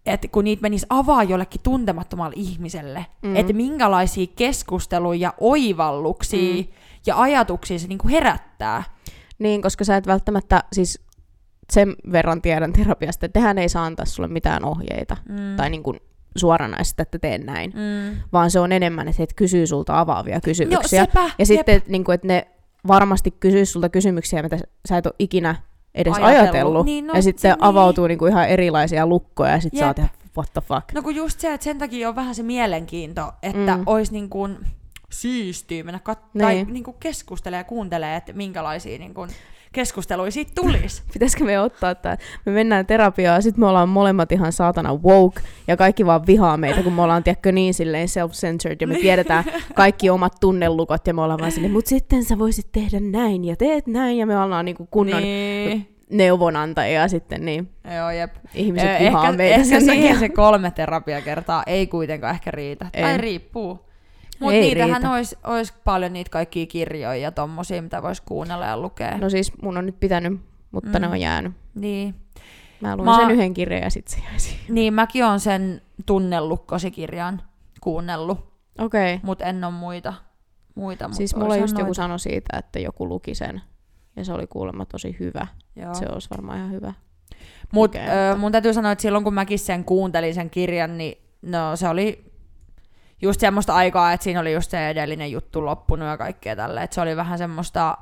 et 0.05 0.25
kun 0.31 0.43
niitä 0.43 0.61
menisi 0.61 0.85
avaa 0.89 1.23
jollekin 1.23 1.61
tuntemattomalle 1.61 2.33
ihmiselle, 2.37 3.05
Mm. 3.21 3.35
että 3.35 3.53
minkälaisia 3.53 4.27
keskusteluja 4.35 5.19
ja 5.19 5.33
oivalluksia 5.39 6.55
Mm. 6.63 6.67
ja 7.05 7.21
ajatuksia 7.21 7.79
se 7.79 7.87
niinku 7.87 8.07
herättää. 8.07 8.83
Niin, 9.39 9.61
koska 9.61 9.83
sä 9.83 9.97
et 9.97 10.07
välttämättä, 10.07 10.63
siis 10.73 11.05
sen 11.73 11.95
verran 12.11 12.41
tiedän 12.41 12.73
terapiasta, 12.73 13.25
että 13.25 13.39
tehän 13.39 13.57
ei 13.57 13.69
saa 13.69 13.85
antaa 13.85 14.05
sulle 14.05 14.27
mitään 14.29 14.65
ohjeita. 14.65 15.17
Mm. 15.29 15.55
Tai 15.57 15.69
niin 15.69 15.83
kuin 15.83 15.99
suoranaisesti, 16.35 17.01
että 17.01 17.19
teen 17.19 17.45
näin. 17.45 17.71
mm. 17.75 18.17
Vaan 18.33 18.51
se 18.51 18.59
on 18.59 18.71
enemmän, 18.71 19.07
että 19.07 19.21
he 19.21 19.27
kysyy 19.35 19.67
sulta 19.67 19.99
avaavia 19.99 20.35
No 20.35 20.41
kysymyksiä. 20.43 21.05
sepä, 21.05 21.29
ja 21.39 21.45
sitten, 21.45 21.75
että, 21.75 21.91
niin 21.91 22.03
kuin, 22.03 22.13
että 22.15 22.27
ne 22.27 22.47
varmasti 22.87 23.31
kysyy 23.31 23.65
sulta 23.65 23.89
kysymyksiä, 23.89 24.43
mitä 24.43 24.57
sä 24.89 24.97
et 24.97 25.05
ole 25.05 25.13
ikinä 25.19 25.55
edes 25.95 26.13
ajatellut. 26.13 26.53
Ajatellut. 26.53 26.85
Niin, 26.85 27.07
no, 27.07 27.13
ja 27.13 27.21
sitten 27.21 27.51
niin. 27.51 27.63
avautuu 27.63 28.07
niin 28.07 28.17
kuin 28.17 28.31
ihan 28.31 28.47
erilaisia 28.49 29.07
lukkoja 29.07 29.51
ja 29.51 29.59
sitten 29.59 29.79
sä 29.79 29.87
oot 29.87 29.97
ihan, 29.99 30.09
what 30.37 30.53
the 30.53 30.61
fuck. 30.61 30.93
No 30.93 31.01
kun 31.01 31.15
just 31.15 31.39
se, 31.39 31.53
että 31.53 31.63
sen 31.63 31.77
takia 31.77 32.09
on 32.09 32.15
vähän 32.15 32.35
se 32.35 32.43
mielenkiinto, 32.43 33.31
että 33.43 33.77
mm. 33.77 33.83
olisi 33.85 34.11
niin 34.13 34.29
kuin 34.29 34.57
siistiä 35.11 35.83
mennä 35.83 35.99
kat- 36.09 36.29
Niin. 36.33 36.41
tai 36.41 36.63
niin 36.69 36.83
kuin 36.83 36.97
keskustelee 36.99 37.57
ja 37.59 37.63
kuuntelee, 37.63 38.15
että 38.15 38.33
minkälaisia 38.33 38.99
niin 38.99 39.13
kuin 39.13 39.29
keskusteluja 39.75 40.31
siitä 40.31 40.51
tulisi. 40.55 41.03
Pitäisikö 41.13 41.43
me 41.43 41.59
ottaa, 41.59 41.91
että 41.91 42.17
me 42.45 42.51
mennään 42.51 42.85
terapiaan, 42.85 43.43
sitten 43.43 43.59
me 43.59 43.67
ollaan 43.67 43.89
molemmat 43.89 44.31
ihan 44.31 44.51
saatana 44.51 44.95
woke, 44.95 45.41
ja 45.67 45.77
kaikki 45.77 46.05
vaan 46.05 46.27
vihaa 46.27 46.57
meitä, 46.57 46.83
kun 46.83 46.93
me 46.93 47.01
ollaan, 47.01 47.23
tiedätkö, 47.23 47.51
niin 47.51 47.73
silleen 47.73 48.07
self-centered, 48.07 48.77
ja 48.81 48.87
me 48.87 48.95
tiedetään 48.95 49.43
kaikki 49.73 50.09
omat 50.09 50.33
tunnelukot, 50.39 51.07
ja 51.07 51.13
me 51.13 51.21
ollaan 51.21 51.39
vaan 51.39 51.51
silleen, 51.51 51.73
mutta 51.73 51.89
sitten 51.89 52.23
sä 52.23 52.39
voisit 52.39 52.67
tehdä 52.71 52.99
näin, 52.99 53.45
ja 53.45 53.55
teet 53.55 53.87
näin, 53.87 54.17
ja 54.17 54.25
me 54.25 54.39
ollaan 54.39 54.65
niinku 54.65 54.87
kunnon 54.91 55.21
niin. 55.21 55.69
niin. 55.69 55.87
neuvonantajia 56.09 57.07
sitten, 57.07 57.45
niin 57.45 57.69
Joo, 57.97 58.11
jep. 58.11 58.31
ihmiset 58.53 58.89
Ö, 58.89 58.99
vihaa 58.99 59.25
ehkä, 59.25 59.37
meitä 59.37 59.55
ehkä 59.55 59.79
sen 59.79 59.87
takia. 59.87 60.19
se 60.19 60.29
kolme 60.29 60.71
terapiakertaa 60.71 61.63
ei 61.67 61.87
kuitenkaan 61.87 62.33
ehkä 62.33 62.51
riitä. 62.51 62.85
Ei. 62.93 63.03
Tai 63.03 63.17
riippuu. 63.17 63.84
Mutta 64.39 64.59
niitähän 64.59 65.01
riitä. 65.01 65.11
olisi 65.11 65.37
olis 65.43 65.71
paljon 65.83 66.13
niitä 66.13 66.29
kaikkia 66.29 66.65
kirjoja 66.65 67.15
ja 67.15 67.31
tommosia, 67.31 67.81
mitä 67.81 68.01
voisi 68.03 68.21
kuunnella 68.25 68.65
ja 68.65 68.77
lukea. 68.77 69.17
No 69.17 69.29
siis 69.29 69.51
mun 69.61 69.77
on 69.77 69.85
nyt 69.85 69.99
pitänyt, 69.99 70.39
mutta 70.71 70.99
mm. 70.99 71.01
ne 71.01 71.07
on 71.07 71.19
jäänyt. 71.19 71.53
Niin. 71.75 72.15
Mä 72.81 72.95
luin 72.95 73.09
Mä- 73.09 73.17
sen 73.17 73.31
yhden 73.31 73.53
kirjan 73.53 73.81
ja 73.81 73.89
sitten 73.89 74.15
se 74.15 74.21
jäi 74.31 74.39
siihen. 74.39 74.75
niin, 74.75 74.93
mäkin 74.93 75.25
on 75.25 75.39
sen 75.39 75.81
tunnellukkosikirjan 76.05 77.41
kuunnellut, 77.81 78.37
Okei. 78.79 79.13
Okay. 79.13 79.25
mutta 79.25 79.45
en 79.45 79.63
ole 79.63 79.73
muita. 79.73 80.13
muita 80.75 81.07
mut 81.07 81.17
Siis 81.17 81.35
mulla 81.35 81.55
just 81.57 81.73
joku 81.73 81.83
noita. 81.83 81.93
sanoi 81.93 82.19
siitä, 82.19 82.57
että 82.57 82.79
joku 82.79 83.09
luki 83.09 83.35
sen, 83.35 83.61
ja 84.15 84.25
se 84.25 84.33
oli 84.33 84.47
kuulemma 84.47 84.85
tosi 84.85 85.15
hyvä. 85.19 85.47
Joo. 85.75 85.93
Se 85.93 86.05
olisi 86.11 86.29
varmaan 86.29 86.57
ihan 86.57 86.71
hyvä. 86.71 86.93
Mut 87.73 87.95
lukea, 87.95 88.31
ö, 88.31 88.35
mun 88.35 88.51
täytyy 88.51 88.73
sanoa, 88.73 88.91
että 88.91 89.01
silloin 89.01 89.23
kun 89.23 89.33
mäkin 89.33 89.59
sen 89.59 89.83
kuuntelin 89.85 90.33
sen 90.33 90.49
kirjan, 90.49 90.97
niin 90.97 91.17
no 91.41 91.75
se 91.75 91.87
oli 91.89 92.31
just 93.25 93.39
semmoista 93.39 93.75
aikaa, 93.75 94.13
että 94.13 94.23
siinä 94.23 94.39
oli 94.39 94.53
just 94.53 94.71
se 94.71 94.89
edellinen 94.89 95.31
juttu 95.31 95.65
loppunut 95.65 96.07
ja 96.07 96.17
kaikkea 96.17 96.55
tälle. 96.55 96.83
Että 96.83 96.93
se 96.93 97.01
oli 97.01 97.15
vähän 97.15 97.37
semmoista 97.37 97.97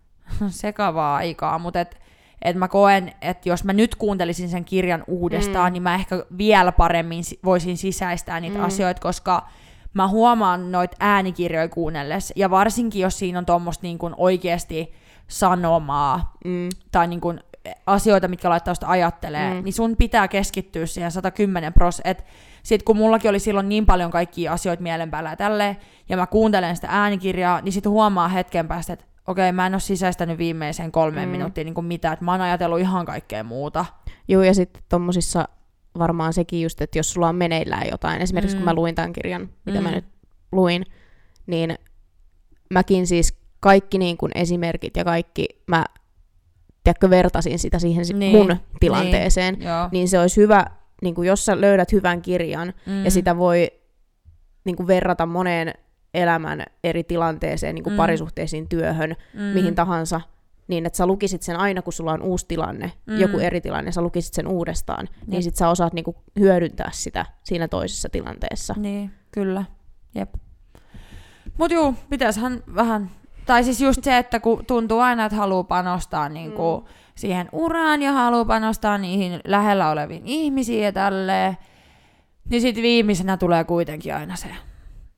sekavaa 0.48 1.16
aikaa, 1.16 1.58
mutta 1.58 1.80
et, 1.80 2.00
et 2.42 2.56
mä 2.56 2.68
koen, 2.68 3.12
että 3.22 3.48
jos 3.48 3.64
mä 3.64 3.72
nyt 3.72 3.94
kuuntelisin 3.94 4.48
sen 4.48 4.64
kirjan 4.64 5.04
uudestaan, 5.06 5.70
mm. 5.70 5.72
niin 5.72 5.82
mä 5.82 5.94
ehkä 5.94 6.24
vielä 6.38 6.72
paremmin 6.72 7.24
voisin 7.44 7.76
sisäistää 7.76 8.40
niitä 8.40 8.58
mm. 8.58 8.64
asioita, 8.64 9.00
koska 9.00 9.48
mä 9.94 10.08
huomaan 10.08 10.72
noita 10.72 10.96
äänikirjoja 11.00 11.68
kuunnellessa, 11.68 12.34
ja 12.36 12.50
varsinkin 12.50 13.02
jos 13.02 13.18
siinä 13.18 13.38
on 13.38 13.46
tuommoista 13.46 13.82
niin 13.82 13.98
oikeasti 14.16 14.92
sanomaa, 15.28 16.36
mm. 16.44 16.68
tai 16.92 17.06
niin 17.06 17.20
kuin 17.20 17.40
asioita, 17.86 18.28
mitkä 18.28 18.50
laittaa 18.50 18.74
sitä 18.74 18.88
ajattelee, 18.88 19.54
mm. 19.54 19.64
niin 19.64 19.72
sun 19.72 19.96
pitää 19.96 20.28
keskittyä 20.28 20.86
siihen 20.86 21.12
110 21.12 21.72
pros, 21.72 22.02
että 22.04 22.24
sit 22.68 22.82
kun 22.82 22.96
mullakin 22.96 23.30
oli 23.30 23.38
silloin 23.38 23.68
niin 23.68 23.86
paljon 23.86 24.10
kaikkia 24.10 24.52
asioita 24.52 24.82
mielen 24.82 25.10
päällä 25.10 25.30
ja 25.30 25.36
tälleen, 25.36 25.76
ja 26.08 26.16
mä 26.16 26.26
kuuntelen 26.26 26.76
sitä 26.76 26.88
äänikirjaa, 26.90 27.60
niin 27.60 27.72
sit 27.72 27.86
huomaa 27.86 28.28
hetken 28.28 28.68
päästä, 28.68 28.92
että 28.92 29.04
okei, 29.26 29.52
mä 29.52 29.66
en 29.66 29.74
ole 29.74 29.80
sisäistänyt 29.80 30.38
viimeiseen 30.38 30.92
kolmeen 30.92 31.28
mm. 31.28 31.32
minuuttiin 31.32 31.64
niin 31.64 31.74
kuin 31.74 31.84
mitään, 31.84 32.12
että 32.12 32.24
mä 32.24 32.32
oon 32.32 32.40
ajatellut 32.40 32.80
ihan 32.80 33.06
kaikkea 33.06 33.44
muuta. 33.44 33.84
Joo, 34.28 34.42
ja 34.42 34.54
sitten 34.54 34.82
tommosissa 34.88 35.48
varmaan 35.98 36.32
sekin 36.32 36.62
just, 36.62 36.80
että 36.80 36.98
jos 36.98 37.12
sulla 37.12 37.28
on 37.28 37.36
meneillään 37.36 37.88
jotain, 37.90 38.22
esimerkiksi 38.22 38.56
mm. 38.56 38.58
kun 38.58 38.64
mä 38.64 38.74
luin 38.74 38.94
tämän 38.94 39.12
kirjan, 39.12 39.48
mitä 39.64 39.78
mm. 39.78 39.84
mä 39.84 39.90
nyt 39.90 40.04
luin, 40.52 40.84
niin 41.46 41.78
mäkin 42.70 43.06
siis 43.06 43.38
kaikki 43.60 43.98
niin 43.98 44.16
kuin 44.16 44.32
esimerkit 44.34 44.96
ja 44.96 45.04
kaikki, 45.04 45.46
mä 45.66 45.84
tiedätkö, 46.84 47.10
vertasin 47.10 47.58
sitä 47.58 47.78
siihen 47.78 48.04
niin, 48.14 48.36
mun 48.36 48.56
tilanteeseen, 48.80 49.54
niin, 49.54 49.68
niin 49.92 50.08
se 50.08 50.20
olisi 50.20 50.40
hyvä, 50.40 50.66
niin 51.02 51.14
kuin 51.14 51.28
jos 51.28 51.44
sä 51.44 51.60
löydät 51.60 51.92
hyvän 51.92 52.22
kirjan 52.22 52.74
mm. 52.86 53.04
ja 53.04 53.10
sitä 53.10 53.36
voi 53.36 53.70
niin 54.64 54.76
kuin 54.76 54.86
verrata 54.86 55.26
moneen 55.26 55.74
elämän 56.14 56.62
eri 56.84 57.04
tilanteeseen, 57.04 57.74
niin 57.74 57.82
kuin 57.82 57.92
mm. 57.92 57.96
parisuhteisiin, 57.96 58.68
työhön, 58.68 59.16
mm. 59.34 59.40
mihin 59.40 59.74
tahansa, 59.74 60.20
niin 60.68 60.86
että 60.86 60.96
sä 60.96 61.06
lukisit 61.06 61.42
sen 61.42 61.56
aina, 61.56 61.82
kun 61.82 61.92
sulla 61.92 62.12
on 62.12 62.22
uusi 62.22 62.46
tilanne, 62.48 62.92
mm. 63.06 63.20
joku 63.20 63.38
eri 63.38 63.60
tilanne, 63.60 63.92
sä 63.92 64.02
lukisit 64.02 64.34
sen 64.34 64.46
uudestaan, 64.46 65.04
niin 65.04 65.20
Jep. 65.20 65.28
niin 65.28 65.42
sit 65.42 65.56
sä 65.56 65.68
osaat 65.68 65.92
niinku 65.92 66.16
hyödyntää 66.38 66.90
sitä 66.92 67.26
siinä 67.44 67.68
toisessa 67.68 68.08
tilanteessa. 68.08 68.74
Niin, 68.76 69.10
kyllä. 69.32 69.64
Jep. 70.14 70.34
Mut 71.58 71.70
juu, 71.70 71.94
pitäisihän 72.10 72.62
vähän, 72.74 73.10
tai 73.46 73.64
siis 73.64 73.80
just 73.80 74.04
se, 74.04 74.18
että 74.18 74.40
kun 74.40 74.66
tuntuu 74.66 74.98
aina, 74.98 75.24
että 75.24 75.36
haluaa 75.36 75.64
panostaa 75.64 76.28
niinku 76.28 76.80
mm. 76.80 76.92
Siihen 77.18 77.48
uraan 77.52 78.02
ja 78.02 78.12
haluaa 78.12 78.44
panostaa 78.44 78.98
niihin 78.98 79.40
lähellä 79.44 79.90
oleviin 79.90 80.22
ihmisiin 80.24 80.84
ja 80.84 80.92
tälleen, 80.92 81.56
niin 82.50 82.62
sitten 82.62 82.82
viimeisenä 82.82 83.36
tulee 83.36 83.64
kuitenkin 83.64 84.14
aina 84.14 84.36
se 84.36 84.48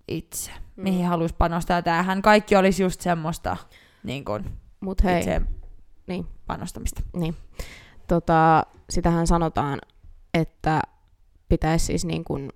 itse, 0.08 0.50
mm. 0.50 0.82
mihin 0.82 1.06
haluaisi 1.06 1.34
panostaa. 1.38 1.82
Tämähän 1.82 2.22
kaikki 2.22 2.56
olisi 2.56 2.82
just 2.82 3.00
semmoista 3.00 3.56
niin 4.02 4.24
kun, 4.24 4.44
Mut 4.80 5.04
hei, 5.04 5.18
itse 5.18 5.42
niin. 6.06 6.26
panostamista. 6.46 7.02
Niin. 7.16 7.36
Tota, 8.08 8.66
sitähän 8.90 9.26
sanotaan, 9.26 9.78
että 10.34 10.82
pitäisi 11.48 11.86
siis 11.86 12.04
niin 12.04 12.24
kun, 12.24 12.52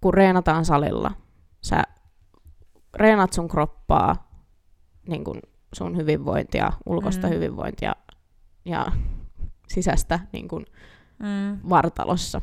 kun 0.00 0.14
reenataan 0.14 0.64
salilla, 0.64 1.10
sä 1.60 1.82
reenat 2.94 3.32
sun 3.32 3.48
kroppaa, 3.48 4.30
niin 5.08 5.24
kun 5.24 5.42
sun 5.72 5.96
hyvinvointia, 5.96 6.72
ulkoista 6.86 7.26
mm. 7.26 7.32
hyvinvointia 7.32 7.96
ja 8.64 8.86
sisäistä 9.68 10.20
niin 10.32 10.48
kun, 10.48 10.66
mm. 11.18 11.58
vartalossa, 11.68 12.40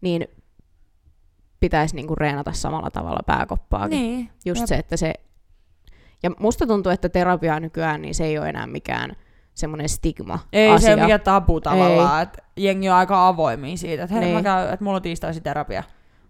niin 0.00 0.28
pitäisi 1.60 1.96
niinku 1.96 2.14
reenata 2.14 2.52
samalla 2.52 2.90
tavalla 2.90 3.20
pääkoppaakin. 3.26 3.98
Niin. 3.98 4.30
Just 4.44 4.60
Jep. 4.60 4.68
se, 4.68 4.76
että 4.76 4.96
se... 4.96 5.12
Ja 6.22 6.30
musta 6.38 6.66
tuntuu, 6.66 6.92
että 6.92 7.08
terapia 7.08 7.60
nykyään, 7.60 8.02
niin 8.02 8.14
se 8.14 8.24
ei 8.24 8.38
ole 8.38 8.48
enää 8.48 8.66
mikään 8.66 9.16
semmoinen 9.54 9.88
stigma 9.88 10.38
Ei 10.52 10.70
asia. 10.70 10.86
se 10.86 10.94
ole 10.94 11.02
mikään 11.02 11.20
tabu 11.20 11.60
tavallaan, 11.60 12.22
että 12.22 12.42
jengi 12.56 12.88
on 12.88 12.96
aika 12.96 13.28
avoimia 13.28 13.76
siitä, 13.76 14.02
että 14.02 14.14
hei, 14.14 14.24
niin. 14.24 14.34
mä 14.34 14.42
käyn, 14.42 14.72
että 14.72 14.84
mulla 14.84 14.96
on 14.96 15.02
tiistaisin 15.02 15.42
terapia. 15.42 15.82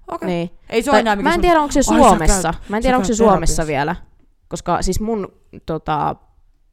Okei. 0.08 0.28
Niin. 0.28 0.50
Ei 0.68 0.82
se 0.82 0.90
tai, 0.90 1.00
enää 1.00 1.16
mä 1.16 1.34
en 1.34 1.40
tiedä, 1.40 1.60
onko 1.60 1.72
se 1.72 1.82
Suomessa. 1.82 2.54
Mä 2.68 2.76
en 2.76 2.82
tiedä, 2.82 2.96
onko 2.96 3.06
se 3.06 3.14
Suomessa 3.14 3.66
vielä. 3.66 3.96
Koska 4.50 4.82
siis 4.82 5.00
mun 5.00 5.32
tota, 5.66 6.16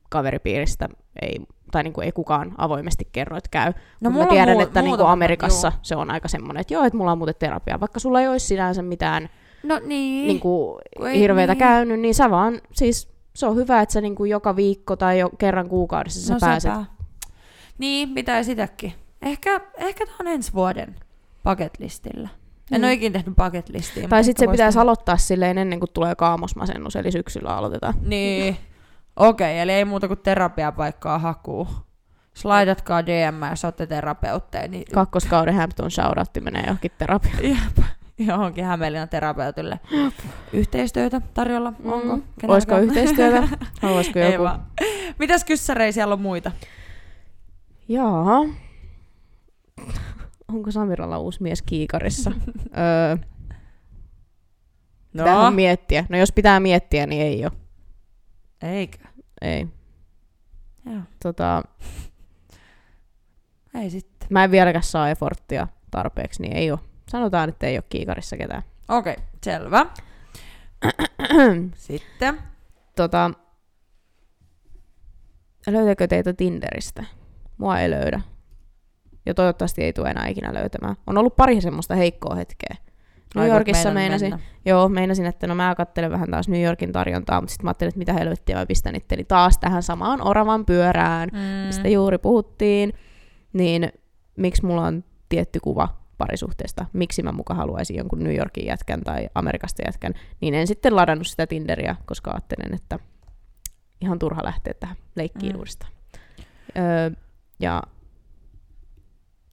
kaveripiiristä 0.09 0.89
ei 1.21 1.39
tai 1.71 1.83
niin 1.83 1.93
kuin 1.93 2.05
ei 2.05 2.11
kukaan 2.11 2.55
avoimesti 2.57 3.07
kerro, 3.11 3.37
että 3.37 3.49
käy. 3.51 3.73
No, 4.01 4.09
Mutta 4.09 4.25
mä 4.25 4.31
tiedän, 4.31 4.53
muu- 4.55 4.61
että 4.61 4.81
niin 4.81 4.97
kuin 4.97 5.07
Amerikassa 5.07 5.67
juu. 5.67 5.79
se 5.81 5.95
on 5.95 6.11
aika 6.11 6.27
semmoinen, 6.27 6.61
että 6.61 6.73
joo, 6.73 6.83
että 6.83 6.97
mulla 6.97 7.11
on 7.11 7.17
muuten 7.17 7.35
terapia. 7.39 7.79
Vaikka 7.79 7.99
sulla 7.99 8.21
ei 8.21 8.27
olisi 8.27 8.45
sinänsä 8.45 8.81
mitään 8.81 9.29
no, 9.63 9.79
niin. 9.85 10.27
Niin 10.27 10.39
kuin 10.39 10.79
hirveätä 11.13 11.53
niin. 11.53 11.59
käynyt, 11.59 11.99
niin 11.99 12.15
sä 12.15 12.29
vaan, 12.29 12.61
siis 12.73 13.09
se 13.35 13.45
on 13.45 13.55
hyvä, 13.55 13.81
että 13.81 13.93
sä 13.93 14.01
niin 14.01 14.15
kuin 14.15 14.29
joka 14.29 14.55
viikko 14.55 14.95
tai 14.95 15.19
jo 15.19 15.29
kerran 15.29 15.69
kuukaudessa 15.69 16.21
sä 16.21 16.33
no, 16.33 16.39
pääset. 16.39 16.73
Sepä. 16.73 16.85
Niin, 17.77 18.13
pitää 18.13 18.43
sitäkin. 18.43 18.93
Ehkä, 19.21 19.61
ehkä 19.77 20.05
tämä 20.05 20.17
on 20.19 20.27
ensi 20.27 20.53
vuoden 20.53 20.95
paketlistillä. 21.43 22.29
En 22.71 22.81
mm. 22.81 22.85
ole 22.85 22.93
ikinä 22.93 23.13
tehnyt 23.13 23.35
paketlistia. 23.35 24.07
Tai 24.07 24.23
sitten 24.23 24.47
se 24.47 24.51
pitäisi 24.51 24.75
tehdä. 24.75 24.81
aloittaa 24.81 25.17
silleen 25.17 25.57
ennen 25.57 25.79
kuin 25.79 25.91
tulee 25.93 26.15
kaamosmasennus, 26.15 26.95
eli 26.95 27.11
syksyllä 27.11 27.57
aloitetaan. 27.57 27.93
Niin. 28.01 28.57
Okei, 29.15 29.53
okay, 29.53 29.61
eli 29.61 29.71
ei 29.71 29.85
muuta 29.85 30.07
kuin 30.07 30.19
terapiapaikkaa 30.19 31.19
hakuu. 31.19 31.67
Jos 32.35 32.45
laitatkaa 32.45 33.05
DM, 33.05 33.49
jos 33.49 33.65
olette 33.65 33.87
terapeutteja. 33.87 34.67
Niin... 34.67 34.85
Kakkoskauden 34.93 35.55
Hampton 35.55 35.91
shoutoutti 35.91 36.41
menee 36.41 36.61
johonkin 36.61 36.91
terapiaan. 36.97 37.43
Jep. 37.43 37.85
Johonkin 38.17 38.65
Hämeenlinnan 38.65 39.09
terapeutille. 39.09 39.79
Yhteistyötä 40.53 41.21
tarjolla, 41.33 41.71
mm. 41.71 41.91
onko? 41.91 42.07
Kenelläkään? 42.07 42.49
Olisiko 42.49 42.77
yhteistyötä? 42.77 43.47
Haluaisiko 43.81 44.19
joku? 44.19 44.43
Ei 44.81 44.87
Mitäs 45.19 45.43
kyssärei 45.43 45.93
siellä 45.93 46.13
on 46.13 46.21
muita? 46.21 46.51
Jaa. 47.87 48.39
Onko 50.47 50.71
Samiralla 50.71 51.19
uusi 51.19 51.43
mies 51.43 51.61
kiikarissa? 51.61 52.31
öö. 52.77 53.17
No. 55.13 55.51
miettiä. 55.51 56.05
No 56.09 56.17
jos 56.17 56.31
pitää 56.31 56.59
miettiä, 56.59 57.07
niin 57.07 57.21
ei 57.21 57.45
ole. 57.45 57.51
Eikö? 58.61 58.97
Ei. 59.41 59.67
Joo. 60.85 61.01
Tota, 61.23 61.63
ei 63.75 63.89
sitten. 63.89 64.27
Mä 64.31 64.43
en 64.43 64.51
vieläkään 64.51 64.83
saa 64.83 65.09
efforttia 65.09 65.67
tarpeeksi, 65.91 66.41
niin 66.41 66.55
ei 66.55 66.71
ole. 66.71 66.79
Sanotaan, 67.09 67.49
että 67.49 67.67
ei 67.67 67.77
ole 67.77 67.83
kiikarissa 67.89 68.37
ketään. 68.37 68.63
Okei, 68.89 69.13
okay, 69.13 69.25
selvä. 69.43 69.85
sitten. 71.75 72.39
Tota, 72.95 73.31
löytäkö 75.67 76.07
teitä 76.07 76.33
Tinderistä? 76.33 77.03
Mua 77.57 77.79
ei 77.79 77.89
löydä. 77.89 78.21
Ja 79.27 79.33
toivottavasti 79.33 79.83
ei 79.83 79.93
tule 79.93 80.09
enää 80.09 80.27
ikinä 80.27 80.53
löytämään. 80.53 80.95
On 81.07 81.17
ollut 81.17 81.35
pari 81.35 81.61
semmoista 81.61 81.95
heikkoa 81.95 82.35
hetkeä. 82.35 82.75
New 83.35 83.47
Yorkissa 83.47 83.91
meinasin, 83.91 84.29
mennä. 84.29 84.45
joo, 84.65 84.89
meinasin, 84.89 85.25
että 85.25 85.47
no 85.47 85.55
mä 85.55 85.75
kattelen 85.75 86.11
vähän 86.11 86.31
taas 86.31 86.47
New 86.47 86.63
Yorkin 86.63 86.91
tarjontaa, 86.91 87.41
mutta 87.41 87.51
sitten 87.51 87.65
mä 87.65 87.69
ajattelin, 87.69 87.89
että 87.89 87.99
mitä 87.99 88.13
helvettiä 88.13 88.55
mä 88.55 88.65
pistän 88.65 88.95
itteni 88.95 89.23
taas 89.23 89.57
tähän 89.57 89.83
samaan 89.83 90.27
oravan 90.27 90.65
pyörään, 90.65 91.29
mm. 91.33 91.39
mistä 91.39 91.87
juuri 91.87 92.17
puhuttiin, 92.17 92.93
niin 93.53 93.91
miksi 94.37 94.65
mulla 94.65 94.85
on 94.85 95.03
tietty 95.29 95.59
kuva 95.59 95.89
parisuhteesta, 96.17 96.85
miksi 96.93 97.23
mä 97.23 97.31
muka 97.31 97.53
haluaisin 97.53 97.97
jonkun 97.97 98.23
New 98.23 98.35
Yorkin 98.35 98.65
jätkän 98.65 99.01
tai 99.01 99.29
Amerikasta 99.35 99.83
jätkän, 99.85 100.13
niin 100.41 100.53
en 100.53 100.67
sitten 100.67 100.95
ladannut 100.95 101.27
sitä 101.27 101.47
Tinderia, 101.47 101.95
koska 102.05 102.31
ajattelin, 102.31 102.75
että 102.75 102.99
ihan 104.01 104.19
turha 104.19 104.43
lähteä 104.43 104.73
tähän 104.79 104.97
leikkiin 105.15 105.53
mm. 105.53 105.59
uudestaan. 105.59 105.91
Öö, 106.77 107.11
ja 107.59 107.83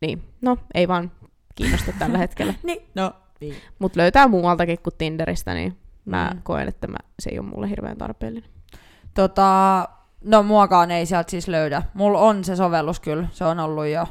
niin, 0.01 0.25
no 0.41 0.59
ei 0.75 0.89
vaan 0.89 1.13
kiinnosta 1.55 1.93
tällä 1.99 2.19
hetkellä. 2.19 2.55
niin, 2.63 2.87
no 2.95 3.13
niin. 3.41 3.55
Mutta 3.79 4.01
löytää 4.01 4.29
muualtakin 4.29 4.79
kuin 4.83 4.95
Tinderistä, 4.99 5.55
niin 5.55 5.79
mä 6.05 6.31
mm. 6.35 6.43
koen, 6.43 6.69
että 6.69 6.87
mä, 6.87 6.97
se 7.19 7.31
ei 7.31 7.39
ole 7.39 7.47
mulle 7.47 7.71
hirveän 7.71 7.99
tarpeellinen. 7.99 8.51
Tota, 9.15 9.89
no 10.25 10.43
muakaan 10.43 10.91
ei 10.91 11.07
sieltä 11.07 11.31
siis 11.31 11.49
löydä. 11.49 11.83
Mulla 11.95 12.19
on 12.19 12.45
se 12.45 12.57
sovellus 12.57 13.01
kyllä, 13.01 13.29
se 13.33 13.45
on 13.45 13.61
ollut 13.61 13.87
jo 13.87 14.07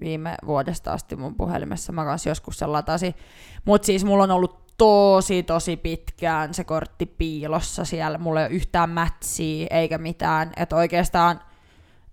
viime 0.00 0.34
vuodesta 0.46 0.92
asti 0.92 1.16
mun 1.16 1.34
puhelimessa. 1.34 1.92
Mä 1.92 2.04
kanssa 2.04 2.28
joskus 2.28 2.58
sen 2.58 2.72
latasi. 2.72 3.14
Mutta 3.64 3.86
siis 3.86 4.04
mulla 4.04 4.24
on 4.24 4.30
ollut 4.30 4.76
tosi 4.78 5.42
tosi 5.42 5.76
pitkään 5.76 6.54
se 6.54 6.64
kortti 6.64 7.06
piilossa 7.06 7.84
siellä. 7.84 8.18
Mulla 8.18 8.40
ei 8.40 8.46
ole 8.46 8.54
yhtään 8.54 8.90
mätsiä 8.90 9.66
eikä 9.70 9.98
mitään. 9.98 10.52
Että 10.56 10.76
oikeastaan 10.76 11.40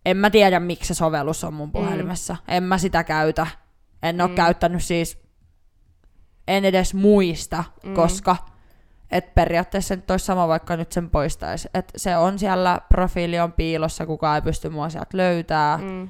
en 0.06 0.18
mä 0.18 0.30
tiedä, 0.30 0.60
miksi 0.60 0.88
se 0.88 0.94
sovellus 0.94 1.44
on 1.44 1.54
mun 1.54 1.68
mm. 1.68 1.72
puhelimessa. 1.72 2.34
Mm. 2.34 2.40
En 2.48 2.64
mä 2.64 2.78
sitä 2.78 3.04
käytä. 3.04 3.48
En 4.04 4.22
ole 4.22 4.30
mm. 4.30 4.36
käyttänyt 4.36 4.84
siis 4.84 5.22
en 6.48 6.66
edes 6.66 6.94
muista, 6.94 7.64
mm. 7.84 7.94
koska 7.94 8.38
et 9.12 9.34
periaatteessa 9.34 9.96
nyt 9.96 10.12
olisi 10.12 10.26
sama, 10.26 10.48
vaikka 10.48 10.78
nyt 10.78 10.92
sen 10.92 11.10
poistaisi. 11.10 11.70
Et 11.74 11.92
se 11.96 12.18
on 12.18 12.40
siellä, 12.40 12.82
profiili 12.90 13.40
on 13.40 13.54
piilossa, 13.54 14.06
kukaan 14.06 14.36
ei 14.36 14.42
pysty 14.42 14.70
mua 14.70 14.90
sieltä 14.90 15.18
löytää. 15.18 15.78
Mm. 15.78 16.10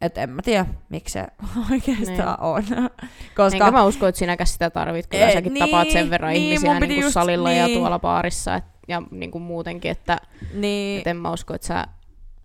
Et 0.00 0.18
en 0.18 0.30
mä 0.30 0.42
tiedä, 0.42 0.66
miksi 0.88 1.12
se 1.12 1.26
oikeastaan 1.72 2.40
on. 2.40 2.62
Koska... 3.36 3.56
Enkä 3.56 3.70
mä 3.70 3.84
usko, 3.84 4.06
että 4.06 4.18
sinäkäs 4.18 4.52
sitä 4.52 4.70
tarvit. 4.70 5.06
Kyllä 5.06 5.26
Ei, 5.26 5.32
säkin 5.32 5.54
niin, 5.54 5.64
tapaat 5.64 5.90
sen 5.90 6.10
verran 6.10 6.32
niin, 6.32 6.42
ihmisiä 6.42 6.80
niin 6.80 6.88
kuin 6.88 7.02
just- 7.02 7.12
salilla 7.12 7.52
ja 7.52 7.66
niin. 7.66 7.78
tuolla 7.78 7.98
baarissa 7.98 8.54
et, 8.54 8.64
ja 8.88 9.02
niin 9.10 9.30
kuin 9.30 9.42
muutenkin, 9.42 9.90
että 9.90 10.18
niin, 10.54 11.00
et 11.00 11.06
en 11.06 11.16
mä 11.16 11.32
usko, 11.32 11.54
että 11.54 11.66
sä 11.66 11.86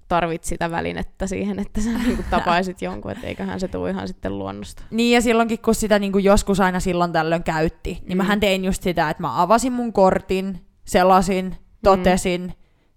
tarvit 0.07 0.43
sitä 0.43 0.71
välinettä 0.71 1.27
siihen, 1.27 1.59
että 1.59 1.81
sä 1.81 1.89
niin 1.97 2.15
kuin 2.15 2.25
tapaisit 2.29 2.81
jonkun, 2.81 3.11
että 3.11 3.27
eiköhän 3.27 3.59
se 3.59 3.67
tule 3.67 3.89
ihan 3.89 4.07
sitten 4.07 4.39
luonnosta. 4.39 4.83
Niin 4.91 5.13
ja 5.15 5.21
silloinkin, 5.21 5.59
kun 5.59 5.75
sitä 5.75 5.99
niin 5.99 6.11
kuin 6.11 6.23
joskus 6.23 6.59
aina 6.59 6.79
silloin 6.79 7.11
tällöin 7.11 7.43
käytti, 7.43 7.99
niin 8.01 8.17
Mm. 8.17 8.17
mähän 8.17 8.39
tein 8.39 8.65
just 8.65 8.83
sitä, 8.83 9.09
että 9.09 9.23
mä 9.23 9.41
avasin 9.41 9.73
mun 9.73 9.93
kortin, 9.93 10.65
selasin, 10.85 11.55
totesin, 11.83 12.53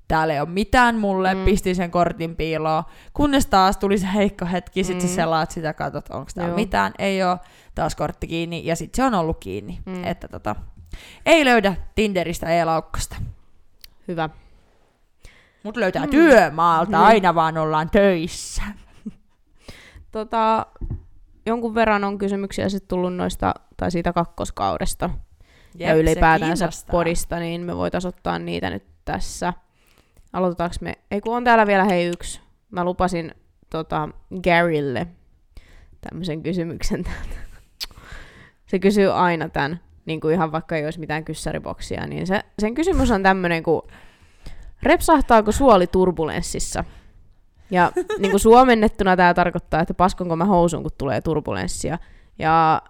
täällä 0.09 0.35
ei 0.35 0.41
ole 0.41 0.49
mitään 0.49 0.97
mulle, 0.99 1.35
Mm. 1.35 1.45
pistin 1.45 1.77
sen 1.77 1.91
kortin 1.91 2.37
piiloon, 2.37 2.85
kunnes 3.13 3.47
taas 3.47 3.77
tuli 3.77 3.99
se 3.99 4.07
heikko 4.15 4.47
hetki, 4.47 4.85
sit 4.85 4.97
Mm. 5.03 5.09
sä 5.09 5.15
selaat 5.15 5.51
sitä, 5.51 5.73
katsot, 5.75 6.09
onko 6.11 6.31
täällä 6.35 6.51
Joo. 6.51 6.57
mitään, 6.57 6.93
ei 6.99 7.23
ole, 7.25 7.39
taas 7.75 7.97
kortti 7.97 8.27
kiinni, 8.27 8.63
ja 8.67 8.77
sit 8.77 8.95
se 8.95 9.05
on 9.05 9.15
ollut 9.15 9.37
kiinni, 9.41 9.79
Mm. 9.87 10.05
että 10.05 10.29
tota, 10.29 10.57
ei 11.27 11.45
löydä 11.45 11.75
Tinderistä 11.95 12.47
e-laukkasta. 12.47 13.17
Hyvä. 14.09 14.29
Mut 15.67 15.77
löytää 15.77 16.05
Mm. 16.05 16.11
työmaalta, 16.11 16.99
Niin. 16.99 17.07
aina 17.07 17.35
vaan 17.35 17.59
ollaan 17.59 17.91
töissä. 17.91 18.63
Tota, 20.13 20.67
jonkun 21.47 21.75
verran 21.75 22.05
on 22.05 22.19
kysymyksiä 22.19 22.69
sitten 22.69 22.89
tullut 22.89 23.15
noista, 23.17 23.55
tai 23.77 23.91
siitä 23.91 24.13
kakkoskaudesta 24.13 25.11
ja 25.75 25.87
Jep, 25.89 25.97
se 25.97 26.01
ylipäätänsä 26.01 26.69
podista, 26.91 27.39
niin 27.39 27.61
me 27.61 27.77
voitaisiin 27.77 28.09
ottaa 28.09 28.39
niitä 28.39 28.71
nyt 28.71 28.85
tässä. 29.05 29.53
Aloitetaanko 30.33 30.77
me? 30.81 30.95
Ei 31.11 31.21
kun 31.21 31.37
on 31.37 31.45
täällä 31.45 31.67
vielä 31.67 31.85
hei 31.85 32.07
yksi. 32.07 32.41
Mä 32.71 32.85
lupasin 32.85 33.35
tota, 33.71 34.09
Garylle 34.43 35.07
tämmöisen 36.01 36.43
kysymyksen 36.43 37.05
täältä. 37.05 37.37
Se 38.71 38.79
kysyy 38.79 39.13
aina 39.13 39.49
tämän, 39.49 39.81
niin 40.05 40.21
kuin 40.21 40.35
ihan 40.35 40.53
vaikka 40.53 40.77
ei 40.77 40.85
olisi 40.85 41.01
mitään 41.01 41.25
kyssäriboksia, 41.25 42.07
niin 42.07 42.27
se, 42.27 42.43
sen 42.59 42.75
kysymys 42.75 43.11
on 43.11 43.23
tämmöinen 43.23 43.63
kuin, 43.63 43.83
repsahtaako 44.83 45.53
suoli 45.53 45.87
turbulenssissa? 45.87 46.85
Ja 47.71 47.93
niin 48.19 48.31
kuin 48.31 48.41
suomennettuna 48.41 49.17
tämä 49.17 49.35
tarkoittaa, 49.35 49.81
että 49.81 49.95
paskonko 49.95 50.37
mä 50.37 50.45
housuun, 50.45 50.83
kun 50.83 50.93
tulee 50.99 51.21
turbulenssia. 51.21 51.99
Ja 52.39 52.83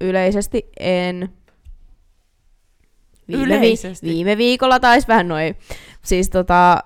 yleisesti 0.00 0.70
en. 0.80 1.28
Viime, 3.28 3.44
Yleisesti? 3.44 4.06
Vi- 4.06 4.14
viime 4.14 4.36
viikolla 4.36 4.80
taisi 4.80 5.08
vähän 5.08 5.28
noin. 5.28 5.56
Siis 6.04 6.30
tota, 6.30 6.78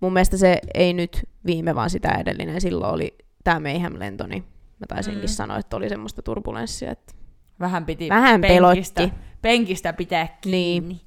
mun 0.00 0.12
mielestä 0.12 0.36
se 0.36 0.58
ei 0.74 0.92
nyt 0.92 1.22
viime, 1.46 1.74
vaan 1.74 1.90
sitä 1.90 2.08
edellinen. 2.08 2.60
Silloin 2.60 2.94
oli 2.94 3.14
tämä 3.44 3.60
Mayhem-lento, 3.60 4.26
niin 4.26 4.42
mä 4.78 4.86
taisinkin 4.88 5.22
Mm. 5.22 5.28
sanoa, 5.28 5.58
että 5.58 5.76
oli 5.76 5.88
semmoista 5.88 6.22
turbulenssia. 6.22 6.90
Että... 6.90 7.14
Vähän 7.60 7.86
piti 7.86 8.08
Vähän 8.08 8.40
penkistä, 8.40 9.00
pelotti. 9.00 9.18
penkistä 9.42 9.92
pitää 9.92 10.38
kiinni. 10.40 10.88
Niin. 10.88 11.00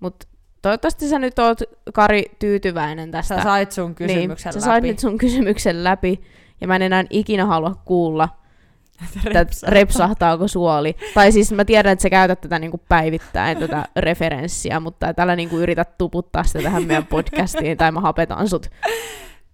Mut 0.00 0.24
toivottavasti 0.62 1.08
sä 1.08 1.18
nyt 1.18 1.38
oot, 1.38 1.58
Kari, 1.94 2.24
tyytyväinen 2.38 3.10
tästä. 3.10 3.36
Sä 3.36 3.42
sait 3.42 3.72
sun 3.72 3.94
kysymyksen 3.94 4.22
niin, 4.26 4.30
läpi. 4.30 4.60
Sä 4.60 4.60
sait 4.60 4.84
nyt 4.84 4.98
sun 4.98 5.18
kysymyksen 5.18 5.84
läpi, 5.84 6.20
ja 6.60 6.66
mä 6.66 6.76
en 6.76 6.82
enää 6.82 7.04
ikinä 7.10 7.46
halua 7.46 7.74
kuulla, 7.84 8.28
että 9.04 9.20
Repsahtaa. 9.24 9.70
repsahtaako 9.74 10.48
suoli. 10.48 10.96
Tai 11.14 11.32
siis 11.32 11.52
mä 11.52 11.64
tiedän, 11.64 11.92
että 11.92 12.02
sä 12.02 12.10
käytät 12.10 12.40
tätä 12.40 12.58
niinku 12.58 12.80
päivittäin, 12.88 13.58
tätä 13.58 13.84
referenssiä, 13.96 14.80
mutta 14.80 15.14
tällä 15.14 15.36
niinku 15.36 15.58
yrität 15.58 15.98
tuputtaa 15.98 16.44
sitä 16.44 16.62
tähän 16.62 16.84
meidän 16.84 17.06
podcastiin, 17.06 17.78
tai 17.78 17.92
mä 17.92 18.00
hapetan 18.00 18.48
sut. 18.48 18.70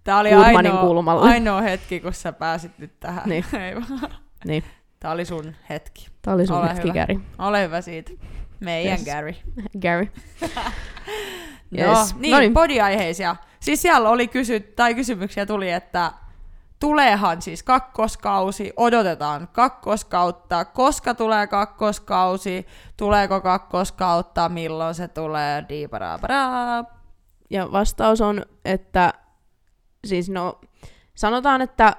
Tää 0.03 0.19
oli 0.19 0.29
Goodmanin 0.29 0.71
ainoa, 0.71 1.21
ainoa 1.21 1.61
hetki, 1.61 1.99
kun 1.99 2.13
sä 2.13 2.31
pääsit 2.33 2.71
nyt 2.77 2.91
tähän. 2.99 3.23
Niin. 3.25 3.45
Ei 3.65 3.75
vaan. 3.75 4.11
Niin. 4.45 4.63
Tää 4.99 5.11
oli 5.11 5.25
sun 5.25 5.55
hetki. 5.69 6.07
Tää 6.21 6.33
oli 6.33 6.47
sun 6.47 6.57
Ole 6.57 6.69
hetki, 6.69 6.87
hyvä. 6.87 6.93
Gary. 6.93 7.19
Ole 7.39 7.63
hyvä 7.63 7.81
siitä. 7.81 8.11
Meidän 8.59 8.91
Yes. 8.99 9.05
Gary. 9.05 9.33
Gary. 9.83 10.07
Yes. 11.77 11.87
Yes. 11.87 12.13
No, 12.13 12.19
niin, 12.19 12.31
Noniin. 12.31 12.53
podiaiheisia. 12.53 13.35
Siis 13.59 13.81
siellä 13.81 14.09
oli 14.09 14.27
kysy- 14.27 14.59
tai 14.75 14.95
kysymyksiä 14.95 15.45
tuli, 15.45 15.71
että 15.71 16.11
tuleehan 16.79 17.41
siis 17.41 17.63
kakkoskausi, 17.63 18.73
odotetaan 18.77 19.47
kakkoskautta, 19.51 20.65
koska 20.65 21.13
tulee 21.13 21.47
kakkoskausi, 21.47 22.67
tuleeko 22.97 23.41
kakkoskautta, 23.41 24.49
milloin 24.49 24.95
se 24.95 25.07
tulee. 25.07 25.65
Ja 27.49 27.71
vastaus 27.71 28.21
on, 28.21 28.45
että 28.65 29.13
siis 30.05 30.29
no, 30.29 30.59
sanotaan, 31.15 31.61
että 31.61 31.95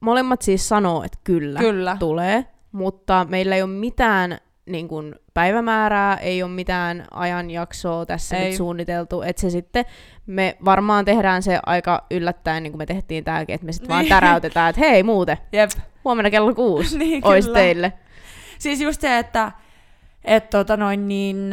molemmat 0.00 0.42
siis 0.42 0.68
sanoo, 0.68 1.02
että 1.02 1.18
kyllä, 1.24 1.58
Kyllä. 1.60 1.96
tulee, 1.98 2.46
mutta 2.72 3.26
meillä 3.28 3.56
ei 3.56 3.62
ole 3.62 3.70
mitään 3.70 4.38
niin 4.66 4.88
kuin, 4.88 5.14
päivämäärää, 5.34 6.16
ei 6.16 6.42
ole 6.42 6.50
mitään 6.50 7.04
ajanjaksoa 7.10 8.06
tässä 8.06 8.36
Ei. 8.36 8.44
nyt 8.48 8.56
suunniteltu, 8.56 9.22
että 9.22 9.42
se 9.42 9.50
sitten, 9.50 9.84
me 10.26 10.56
varmaan 10.64 11.04
tehdään 11.04 11.42
se 11.42 11.58
aika 11.66 12.04
yllättäen, 12.10 12.62
niin 12.62 12.72
kuin 12.72 12.78
me 12.78 12.86
tehtiin 12.86 13.24
tämäkin, 13.24 13.54
että 13.54 13.66
me 13.66 13.72
sitten 13.72 13.88
vaan 13.88 14.02
Niin. 14.02 14.08
täräytetään, 14.08 14.70
että 14.70 14.80
hei 14.80 15.02
muuten, 15.02 15.38
Jep. 15.52 15.70
huomenna 16.04 16.30
kello 16.30 16.54
kuusi 16.54 16.98
Niin, 17.02 17.26
olisi 17.26 17.48
kyllä. 17.48 17.58
teille. 17.60 17.92
Siis 18.58 18.80
just 18.80 19.00
se, 19.00 19.18
että 19.18 19.52
et 20.24 20.50
tota 20.50 20.76
noin 20.76 21.08
niin, 21.08 21.50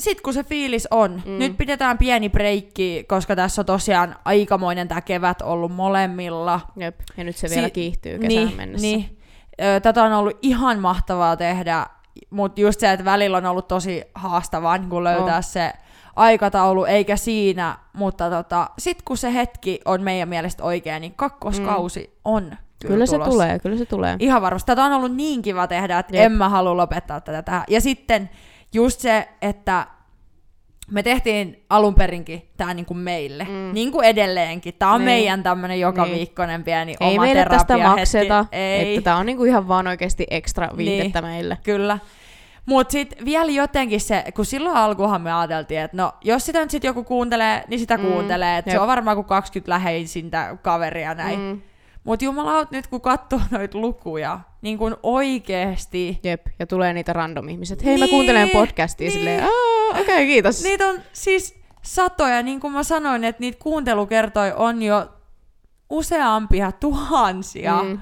sit 0.00 0.20
kun 0.20 0.34
se 0.34 0.44
fiilis 0.44 0.88
on, 0.90 1.22
mm. 1.26 1.38
Nyt 1.38 1.56
pidetään 1.56 1.98
pieni 1.98 2.28
breikki, 2.28 3.04
koska 3.08 3.36
tässä 3.36 3.62
on 3.62 3.66
tosiaan 3.66 4.16
aikamoinen 4.24 4.88
tämä 4.88 5.00
kevät 5.00 5.42
ollut 5.42 5.72
molemmilla. 5.72 6.60
Jep. 6.76 7.00
Ja 7.16 7.24
nyt 7.24 7.36
se 7.36 7.48
vielä 7.50 7.66
Si- 7.66 7.70
kiihtyy 7.70 8.18
kesään 8.18 8.46
niin, 8.46 8.56
mennessä. 8.56 8.86
Niin. 8.86 9.18
Tätä 9.82 10.02
on 10.04 10.12
ollut 10.12 10.38
ihan 10.42 10.78
mahtavaa 10.78 11.36
tehdä, 11.36 11.86
mutta 12.30 12.60
just 12.60 12.80
se, 12.80 12.92
että 12.92 13.04
välillä 13.04 13.36
on 13.36 13.46
ollut 13.46 13.68
tosi 13.68 14.04
haastavaa 14.14 14.78
niin 14.78 14.90
kun 14.90 15.04
löytää 15.04 15.36
On. 15.36 15.42
se 15.42 15.72
aikataulu, 16.16 16.84
eikä 16.84 17.16
siinä, 17.16 17.78
mutta 17.92 18.30
tota, 18.30 18.70
sit 18.78 19.02
kun 19.02 19.16
se 19.16 19.34
hetki 19.34 19.80
on 19.84 20.02
meidän 20.02 20.28
mielestä 20.28 20.64
oikea, 20.64 20.98
niin 20.98 21.14
kakkoskausi 21.14 22.00
mm. 22.00 22.20
on 22.24 22.42
kyllä, 22.82 22.92
Kyllä 22.92 23.06
se 23.06 23.12
tulossa. 23.12 23.30
tulee, 23.30 23.58
kyllä 23.58 23.76
se 23.76 23.86
tulee. 23.86 24.16
Ihan 24.18 24.42
varmasti. 24.42 24.66
Tätä 24.66 24.84
on 24.84 24.92
ollut 24.92 25.14
niin 25.14 25.42
kiva 25.42 25.66
tehdä, 25.66 25.98
että 25.98 26.16
Jep. 26.16 26.24
en 26.24 26.32
mä 26.32 26.48
halua 26.48 26.76
lopettaa 26.76 27.20
tätä. 27.20 27.64
Ja 27.68 27.80
sitten 27.80 28.30
just 28.72 29.00
se, 29.00 29.28
että 29.42 29.86
me 30.90 31.02
tehtiin 31.02 31.64
alun 31.70 31.94
perinkin 31.94 32.42
tämä 32.56 32.74
niinku 32.74 32.94
meille, 32.94 33.44
mm. 33.44 33.70
Niin 33.74 33.92
kuin 33.92 34.04
edelleenkin. 34.06 34.74
Tämä 34.78 34.92
on 34.92 34.98
Niin. 35.00 35.04
meidän 35.04 35.42
tämmöinen 35.42 35.80
joka 35.80 36.04
Niin. 36.04 36.16
viikkoinen 36.16 36.64
pieni 36.64 36.94
Ei 37.00 37.12
oma 37.12 37.22
meille 37.22 37.44
tästä 37.44 37.64
terapiahetki. 37.66 38.00
makseta, 38.00 38.46
Ei, 38.52 38.88
että 38.96 39.04
tämä 39.04 39.16
on 39.16 39.26
niinku 39.26 39.44
ihan 39.44 39.68
vaan 39.68 39.86
oikeasti 39.86 40.26
ekstra 40.30 40.68
viihdettä 40.76 41.20
Niin. 41.20 41.30
meille. 41.30 41.58
kyllä. 41.62 41.98
Mutta 42.66 42.92
sitten 42.92 43.24
vielä 43.24 43.50
jotenkin 43.50 44.00
se, 44.00 44.24
kun 44.36 44.46
silloin 44.46 44.76
alkuhan 44.76 45.22
me 45.22 45.32
ajateltiin, 45.32 45.80
että 45.80 45.96
no, 45.96 46.12
jos 46.24 46.46
sitä 46.46 46.60
nyt 46.60 46.70
sit 46.70 46.84
joku 46.84 47.04
kuuntelee, 47.04 47.64
niin 47.68 47.80
sitä 47.80 47.96
Mm, 47.96 48.04
kuuntelee. 48.04 48.58
Että 48.58 48.70
se 48.70 48.80
on 48.80 48.88
varmaan 48.88 49.16
kuin 49.16 49.24
20 49.26 49.70
läheisintä 49.72 50.56
kaveria 50.62 51.14
näin. 51.14 51.40
Mm. 51.40 51.60
Mutta 52.08 52.24
jumalaut 52.24 52.70
nyt 52.70 52.86
kun 52.86 53.00
katsoo 53.00 53.40
noita 53.50 53.78
lukuja, 53.78 54.40
niin 54.62 54.78
kun 54.78 54.96
oikeesti 55.02 56.20
jep, 56.22 56.46
ja 56.58 56.66
tulee 56.66 56.92
niitä 56.92 57.12
random 57.12 57.48
ihmiset. 57.48 57.84
Hei, 57.84 57.98
mä 57.98 58.04
Niin, 58.04 58.10
kuuntelen 58.10 58.50
podcastia 58.50 59.04
niin. 59.04 59.12
silleen, 59.18 59.44
"Aa, 59.44 59.90
okei, 59.90 60.02
okay, 60.02 60.26
kiitos. 60.26 60.62
Niitä 60.62 60.88
on 60.88 61.00
siis 61.12 61.60
satoja, 61.82 62.42
niin 62.42 62.60
kuin 62.60 62.72
mä 62.72 62.82
sanoin, 62.82 63.24
että 63.24 63.40
niitä 63.40 63.58
kuuntelukertoja 63.62 64.56
on 64.56 64.82
jo 64.82 65.08
useampia 65.90 66.72
tuhansia. 66.72 67.82
Mm. 67.82 67.98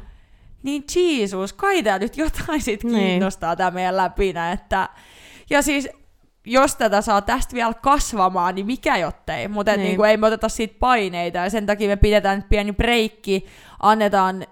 Niin 0.62 0.84
Jeesus, 0.96 1.52
kai 1.52 1.82
tää 1.82 1.98
nyt 1.98 2.16
jotain 2.16 2.62
sit 2.62 2.84
Niin. 2.84 2.96
kiinnostaa 2.96 3.56
tää 3.56 3.70
meidän 3.70 3.96
läpinä. 3.96 4.52
Että... 4.52 4.88
Ja 5.50 5.62
siis 5.62 5.88
jos 6.46 6.76
tätä 6.76 7.00
saa 7.00 7.22
tästä 7.22 7.54
vielä 7.54 7.74
kasvamaan, 7.74 8.54
niin 8.54 8.66
mikä 8.66 8.96
jottei. 8.96 9.48
Mutta 9.48 9.72
niin. 9.72 9.78
Niin. 9.78 9.86
niinku, 9.88 10.02
ei 10.04 10.16
me 10.16 10.26
oteta 10.26 10.48
siitä 10.48 10.76
paineita 10.80 11.38
ja 11.38 11.50
sen 11.50 11.66
takia 11.66 11.88
me 11.88 11.96
pidetään 11.96 12.38
nyt 12.38 12.48
pieni 12.48 12.72
breikki, 12.72 13.46
annetaan 13.82 14.46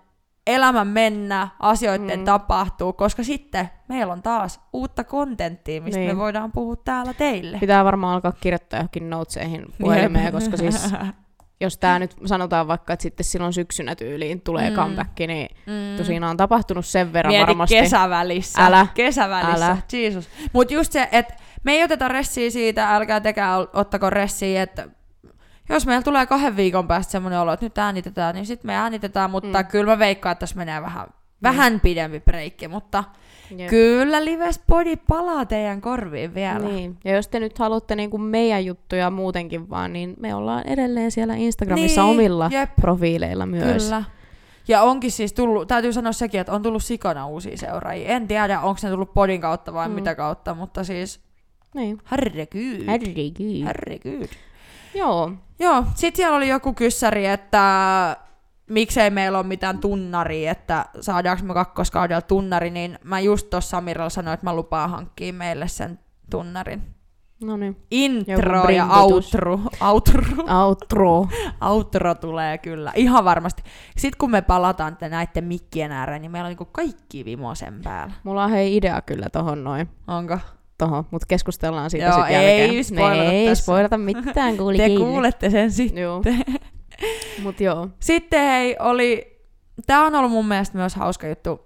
elämän 0.47 0.87
mennä, 0.89 1.49
asioiden 1.61 2.19
mm. 2.19 2.25
Tapahtuu, 2.25 2.93
koska 2.93 3.23
sitten 3.23 3.71
meillä 3.89 4.13
on 4.13 4.23
taas 4.23 4.61
uutta 4.73 5.05
kontenttia, 5.05 5.81
mistä 5.83 6.01
niin. 6.01 6.11
me 6.11 6.19
voidaan 6.19 6.53
puhua 6.53 6.77
täällä 6.77 7.15
teille. 7.15 7.59
Pitää 7.61 7.85
varmaan 7.85 8.15
alkaa 8.15 8.33
kirjoittaa 8.33 8.79
johonkin 8.79 9.11
noteseihin 9.11 9.67
puhelimeen, 9.81 10.33
koska 10.33 10.57
siis 10.57 10.93
jos 11.61 11.79
tämä 11.79 11.99
nyt 11.99 12.17
sanotaan 12.27 12.69
vaikka, 12.69 12.93
että 12.93 13.03
sitten 13.03 13.25
silloin 13.25 13.53
syksynä 13.53 13.95
tyyliin 13.95 14.41
tulee 14.41 14.71
Mm. 14.71 14.77
comeback, 14.77 15.11
niin 15.19 15.49
Mm. 15.67 15.97
tosiaan 15.97 16.25
on 16.25 16.37
tapahtunut 16.37 16.87
sen 16.87 17.13
verran 17.13 17.33
Mieti 17.33 17.47
varmasti. 17.47 17.75
kesävälissä. 17.81 18.67
Älä. 18.67 18.87
Kesävälissä, 18.95 19.67
Älä. 19.67 19.77
Jeesus. 19.93 20.29
Mut 20.53 20.71
just 20.71 20.93
se, 20.93 21.09
että 21.13 21.35
me 21.65 21.73
ei 21.73 21.85
oteta 21.85 22.09
ressiä 22.09 22.51
siitä, 22.51 22.95
älkää 22.95 23.21
tekään 23.21 23.61
ol- 23.61 23.67
ottako 23.73 24.11
ressiä, 24.11 24.63
että 24.63 24.89
jos 25.69 25.87
meillä 25.87 26.03
tulee 26.03 26.27
kahden 26.27 26.57
viikon 26.57 26.89
päästä 26.89 27.11
semmoinen 27.13 27.41
olo, 27.41 27.53
että 27.53 27.67
nyt 27.67 27.79
äänitetään, 27.79 28.35
niin 28.35 28.47
sitten 28.47 28.67
me 28.67 28.75
äänitetään, 28.77 29.31
mutta 29.31 29.63
mm. 29.63 29.67
Kyllä 29.69 29.93
mä 29.93 29.99
veikkaan, 29.99 30.33
että 30.33 30.41
tässä 30.41 30.57
menee 30.57 30.83
vähän, 30.83 31.07
vähän 31.43 31.81
pidempi 31.81 32.21
breikki, 32.21 32.69
mutta 32.69 33.05
Jep. 33.57 33.71
kyllä 33.71 34.25
Lives 34.25 34.61
Body 34.69 34.97
palaa 34.97 35.45
teidän 35.47 35.81
korviin 35.81 36.35
vielä. 36.35 36.59
Niin. 36.59 36.97
Ja 37.05 37.13
jos 37.17 37.29
te 37.29 37.41
nyt 37.41 37.59
haluatte 37.59 37.97
niinku 37.97 38.19
meidän 38.19 38.65
juttuja 38.65 39.11
muutenkin 39.11 39.71
vaan, 39.71 39.93
niin 39.93 40.15
me 40.21 40.35
ollaan 40.35 40.67
edelleen 40.67 41.11
siellä 41.11 41.35
Instagramissa 41.35 42.03
Niin, 42.03 42.11
omilla 42.11 42.49
jep. 42.53 42.71
profiileilla 42.81 43.47
myös. 43.47 43.85
Kyllä. 43.85 44.05
Ja 44.69 44.83
onkin 44.83 45.13
siis 45.13 45.33
tullut, 45.33 45.69
täytyy 45.69 45.93
sanoa 45.93 46.13
sekin, 46.13 46.41
että 46.41 46.53
on 46.53 46.63
tullut 46.63 46.85
sikana 46.85 47.27
uusia 47.27 47.57
seuraajia. 47.57 48.09
En 48.09 48.29
tiedä, 48.29 48.61
onko 48.61 48.81
ne 48.83 48.91
tullut 48.91 49.15
podin 49.15 49.41
kautta 49.41 49.73
vai 49.73 49.89
Mm. 49.89 49.95
mitä 49.95 50.15
kautta, 50.15 50.55
mutta 50.55 50.85
siis 50.85 51.21
Niin. 51.75 51.99
herregud. 52.11 52.87
Herregud. 52.87 53.65
herregud. 53.65 54.29
Joo. 54.95 55.33
Joo, 55.59 55.85
sit 55.95 56.17
siellä 56.17 56.37
oli 56.37 56.49
joku 56.49 56.73
kyssäri, 56.73 57.27
että 57.27 58.17
miksei 58.71 59.11
meillä 59.11 59.39
ole 59.39 59.47
mitään 59.47 59.79
tunnaria, 59.79 60.51
että 60.51 60.87
saadaanko 61.01 61.45
me 61.45 61.55
kakkoskaudella 61.55 62.23
tunnari, 62.23 62.71
niin 62.71 62.99
mä 63.05 63.21
just 63.21 63.51
tuossa 63.51 63.71
Samiralla 63.71 64.11
sanoin, 64.11 64.35
että 64.35 64.47
mä 64.47 64.57
lupaan 64.57 64.91
hankkia 64.91 65.33
meille 65.33 65.69
sen 65.69 65.99
tunnarin. 66.31 66.83
No 67.45 67.57
niin. 67.57 67.77
Intro 67.91 68.69
ja 68.71 68.87
outro, 68.87 69.61
outro, 69.81 70.23
Outro. 70.61 71.29
outro 71.61 72.15
tulee 72.15 72.59
kyllä, 72.59 72.93
ihan 72.97 73.25
varmasti. 73.25 73.63
Sitten 73.97 74.19
kun 74.19 74.31
me 74.31 74.43
palataan 74.43 74.97
te 74.97 75.09
näiden 75.09 75.45
mikkien 75.45 75.93
ääreen, 75.93 76.23
niin 76.23 76.33
meillä 76.33 76.47
on 76.47 76.51
niinku 76.51 76.65
kaikki 76.73 77.25
vimosen 77.25 77.81
päällä. 77.83 78.15
Mulla 78.25 78.45
on 78.45 78.51
hei 78.51 78.77
idea 78.77 79.03
kyllä 79.03 79.27
tohon 79.33 79.65
noin. 79.65 79.89
Onko? 80.07 80.39
Tohon, 80.79 81.05
mutta 81.11 81.27
keskustellaan 81.27 81.91
siitä 81.91 82.07
Joo, 82.07 82.15
sitten 82.15 82.41
ei 82.41 82.61
jälkeen. 82.61 82.85
spoilata 82.85 83.33
ei 83.33 83.49
tässä. 83.49 83.63
spoilata 83.65 83.99
mitään, 83.99 84.57
kuuli 84.59 84.77
Te 84.77 84.87
kiinni. 84.87 85.05
kuulette 85.07 85.51
sen 85.51 85.71
sitten. 85.71 86.03
Joo. 86.03 86.23
Mut 87.43 87.61
joo. 87.61 87.89
Sitten 88.01 88.41
hei, 88.41 88.77
oli, 88.79 89.41
tää 89.87 90.03
on 90.03 90.15
ollut 90.15 90.31
mun 90.31 90.49
mielestä 90.49 90.79
myös 90.79 90.95
hauska 90.95 91.27
juttu, 91.29 91.61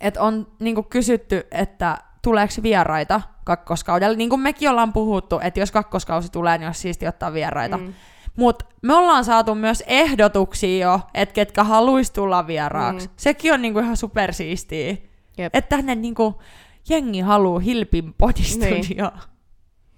että 0.00 0.22
on 0.22 0.46
niinku 0.60 0.82
kysytty, 0.82 1.46
että 1.50 1.98
tuleeko 2.22 2.54
vieraita 2.62 3.20
kakkoskaudella. 3.44 4.16
Niin 4.16 4.30
kuin 4.30 4.40
mekin 4.40 4.70
ollaan 4.70 4.92
puhuttu, 4.92 5.40
että 5.42 5.60
jos 5.60 5.70
kakkoskausi 5.72 6.32
tulee, 6.32 6.58
niin 6.58 6.66
olisi 6.66 6.80
siisti 6.80 7.06
ottaa 7.08 7.32
vieraita. 7.32 7.76
Mm. 7.78 7.94
Mutta 8.36 8.64
me 8.82 8.94
ollaan 8.94 9.24
saatu 9.24 9.54
myös 9.54 9.84
ehdotuksia 9.86 10.86
jo, 10.86 11.00
että 11.14 11.32
ketkä 11.32 11.64
haluaisi 11.64 12.12
tulla 12.12 12.46
vieraaksi. 12.46 13.08
Mm. 13.08 13.12
Sekin 13.16 13.52
on 13.52 13.62
niinku 13.62 13.78
ihan 13.78 13.96
supersiistiä. 13.96 14.96
Että 15.38 15.76
tänne 15.76 15.94
niinku 15.94 16.40
jengi 16.88 17.20
haluu 17.20 17.58
Hilpin 17.58 18.14
podistudio. 18.18 19.10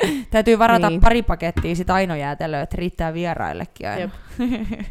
Niin. 0.03 0.27
Täytyy 0.31 0.59
varata 0.59 0.87
niin. 0.87 0.91
Niin. 0.91 1.01
pari 1.01 1.23
pakettia 1.23 1.75
sit 1.77 1.91
Aino 1.91 2.15
jäätelöä, 2.15 2.63
että 2.63 2.77
riittää 2.77 3.15
vieraillekin 3.15 3.89
aina. 3.89 4.11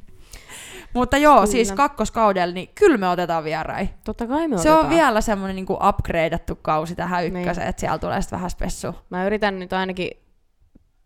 Mutta 0.94 1.18
joo, 1.18 1.34
Kyllä. 1.36 1.46
siis 1.46 1.72
kakkoskaudella, 1.72 2.54
niin 2.54 2.70
kyllä 2.76 2.98
me 2.98 3.10
otetaan 3.10 3.44
vierai. 3.44 3.90
Totta 4.04 4.28
kai 4.28 4.48
me 4.48 4.58
Se 4.58 4.62
otetaan. 4.72 4.86
on 4.86 4.90
vielä 4.90 5.22
semmoinen 5.22 5.56
niinku 5.56 5.78
upgradeattu 5.90 6.56
kausi 6.56 6.96
tähän 6.96 7.26
ykköseen, 7.26 7.56
Niin. 7.58 7.70
että 7.70 7.80
siellä 7.80 7.98
tulee 7.98 8.22
sitten 8.22 8.38
vähän 8.38 8.50
spessu. 8.50 8.96
Mä 9.10 9.26
yritän 9.26 9.60
nyt 9.60 9.74
ainakin 9.74 10.10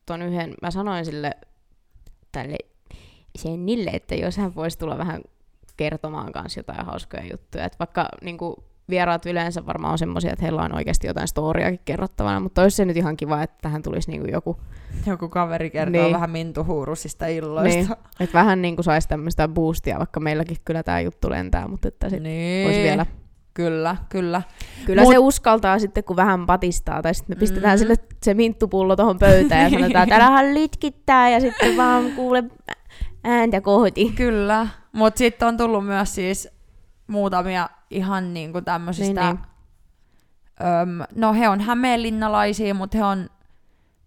ton 0.06 0.22
yhden, 0.22 0.54
mä 0.62 0.72
sanoin 0.72 1.06
sille 1.06 1.32
tälle 2.32 2.58
Sennille, 3.38 3.90
että 3.90 4.16
jos 4.16 4.38
hän 4.38 4.56
voisi 4.56 4.78
tulla 4.80 4.98
vähän 4.98 5.22
kertomaan 5.78 6.32
kanssa 6.32 6.60
jotain 6.60 6.86
hauskoja 6.86 7.24
juttuja. 7.32 7.66
Et 7.66 7.80
vaikka 7.80 8.10
niinku, 8.22 8.64
vieraat 8.92 9.26
yleensä 9.26 9.66
varmaan 9.66 9.92
on 9.92 9.98
semmoisia, 9.98 10.32
että 10.34 10.46
heillä 10.46 10.62
on 10.62 10.76
oikeasti 10.76 11.08
jotain 11.08 11.28
storiakin 11.28 11.80
kerrottavana, 11.86 12.40
mutta 12.40 12.62
olisi 12.62 12.78
se 12.78 12.86
nyt 12.86 12.98
ihan 12.98 13.18
kiva, 13.18 13.44
että 13.44 13.58
tähän 13.62 13.82
tulisi 13.84 14.12
niinku 14.12 14.28
joku, 14.32 14.58
Joku 15.06 15.30
kaveri 15.30 15.70
kertoo 15.70 16.02
Niin. 16.02 16.14
vähän 16.14 16.30
Mintu 16.30 16.64
Huurusista 16.64 17.28
illoista. 17.28 17.80
niin, 17.80 17.92
että 18.20 18.34
vähän 18.40 18.62
niinku 18.62 18.84
saisi 18.84 19.08
tämmöistä 19.08 19.48
boostia, 19.48 19.98
vaikka 20.00 20.20
meilläkin 20.20 20.58
kyllä 20.66 20.84
tämä 20.84 21.00
juttu 21.00 21.30
lentää, 21.30 21.68
mutta 21.68 21.88
että 21.88 22.10
sit 22.10 22.24
niin. 22.24 22.68
olisi 22.68 22.84
vielä. 22.84 23.06
Kyllä, 23.54 23.96
kyllä. 24.10 24.42
Kyllä 24.86 25.02
Mut- 25.02 25.12
se 25.14 25.18
uskaltaa 25.18 25.80
sitten, 25.80 26.04
kun 26.04 26.16
vähän 26.16 26.46
patistaa, 26.46 27.02
tai 27.02 27.14
sitten 27.16 27.38
me 27.38 27.40
pistetään 27.40 27.78
Mm. 27.78 27.80
sille 27.80 27.96
se 28.24 28.34
minttupullo 28.34 28.96
tuohon 28.96 29.20
pöytään 29.20 29.64
ja 29.64 29.70
sanotaan, 29.80 30.04
että 30.04 30.16
älähän 30.16 30.54
litkittää, 30.54 31.30
ja 31.30 31.40
sitten 31.40 31.78
vaan 31.78 32.12
kuule 32.16 32.44
ääntä 33.24 33.62
kohti. 33.62 34.10
Kyllä, 34.16 34.68
mutta 34.92 35.18
sitten 35.18 35.48
on 35.48 35.58
tullut 35.58 35.86
myös 35.86 36.16
siis 36.16 36.50
muutamia 37.08 37.70
ihan 37.92 38.34
niinku 38.34 38.62
tämmöisistä, 38.62 39.26
Niin, 39.34 39.40
Öm, 40.62 41.04
no 41.16 41.34
he 41.34 41.50
on 41.50 41.62
hämeenlinnalaisia, 41.62 42.74
mutta 42.74 42.98
he 42.98 43.04
on 43.04 43.30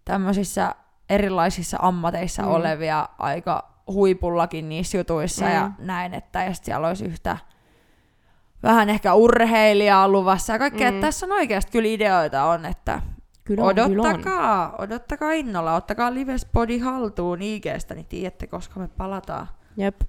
tämmöisissä 0.04 0.74
erilaisissa 1.08 1.78
ammateissa 1.80 2.42
Mm. 2.42 2.48
olevia 2.48 3.08
aika 3.18 3.70
huipullakin 3.86 4.68
niissä 4.68 4.98
jutuissa 4.98 5.44
mm. 5.44 5.52
ja 5.52 5.70
näin, 5.78 6.14
että 6.14 6.44
ja 6.44 6.54
sit 6.54 6.64
siellä 6.64 6.88
olisi 6.88 7.04
yhtä 7.04 7.36
vähän 8.62 8.90
ehkä 8.90 9.14
urheilijaa 9.14 10.08
luvassa 10.08 10.52
ja 10.52 10.58
kaikkea. 10.58 10.90
Mm. 10.90 11.00
Tässä 11.00 11.26
on 11.26 11.32
oikeasti 11.32 11.72
kyllä 11.72 11.88
ideoita 11.88 12.44
on, 12.44 12.64
että 12.66 13.00
Kyllä 13.44 13.64
on, 13.64 13.74
kyllä 13.74 13.84
on. 13.86 14.00
odottakaa, 14.00 14.74
odottakaa 14.78 15.32
innolla, 15.32 15.74
ottakaa 15.74 16.14
Livespodi 16.14 16.78
haltuun 16.78 17.42
IGstä, 17.42 17.94
niin 17.94 18.06
tiedätte, 18.06 18.46
koska 18.46 18.80
me 18.80 18.88
palataan 18.88 19.48
Jep. 19.76 20.00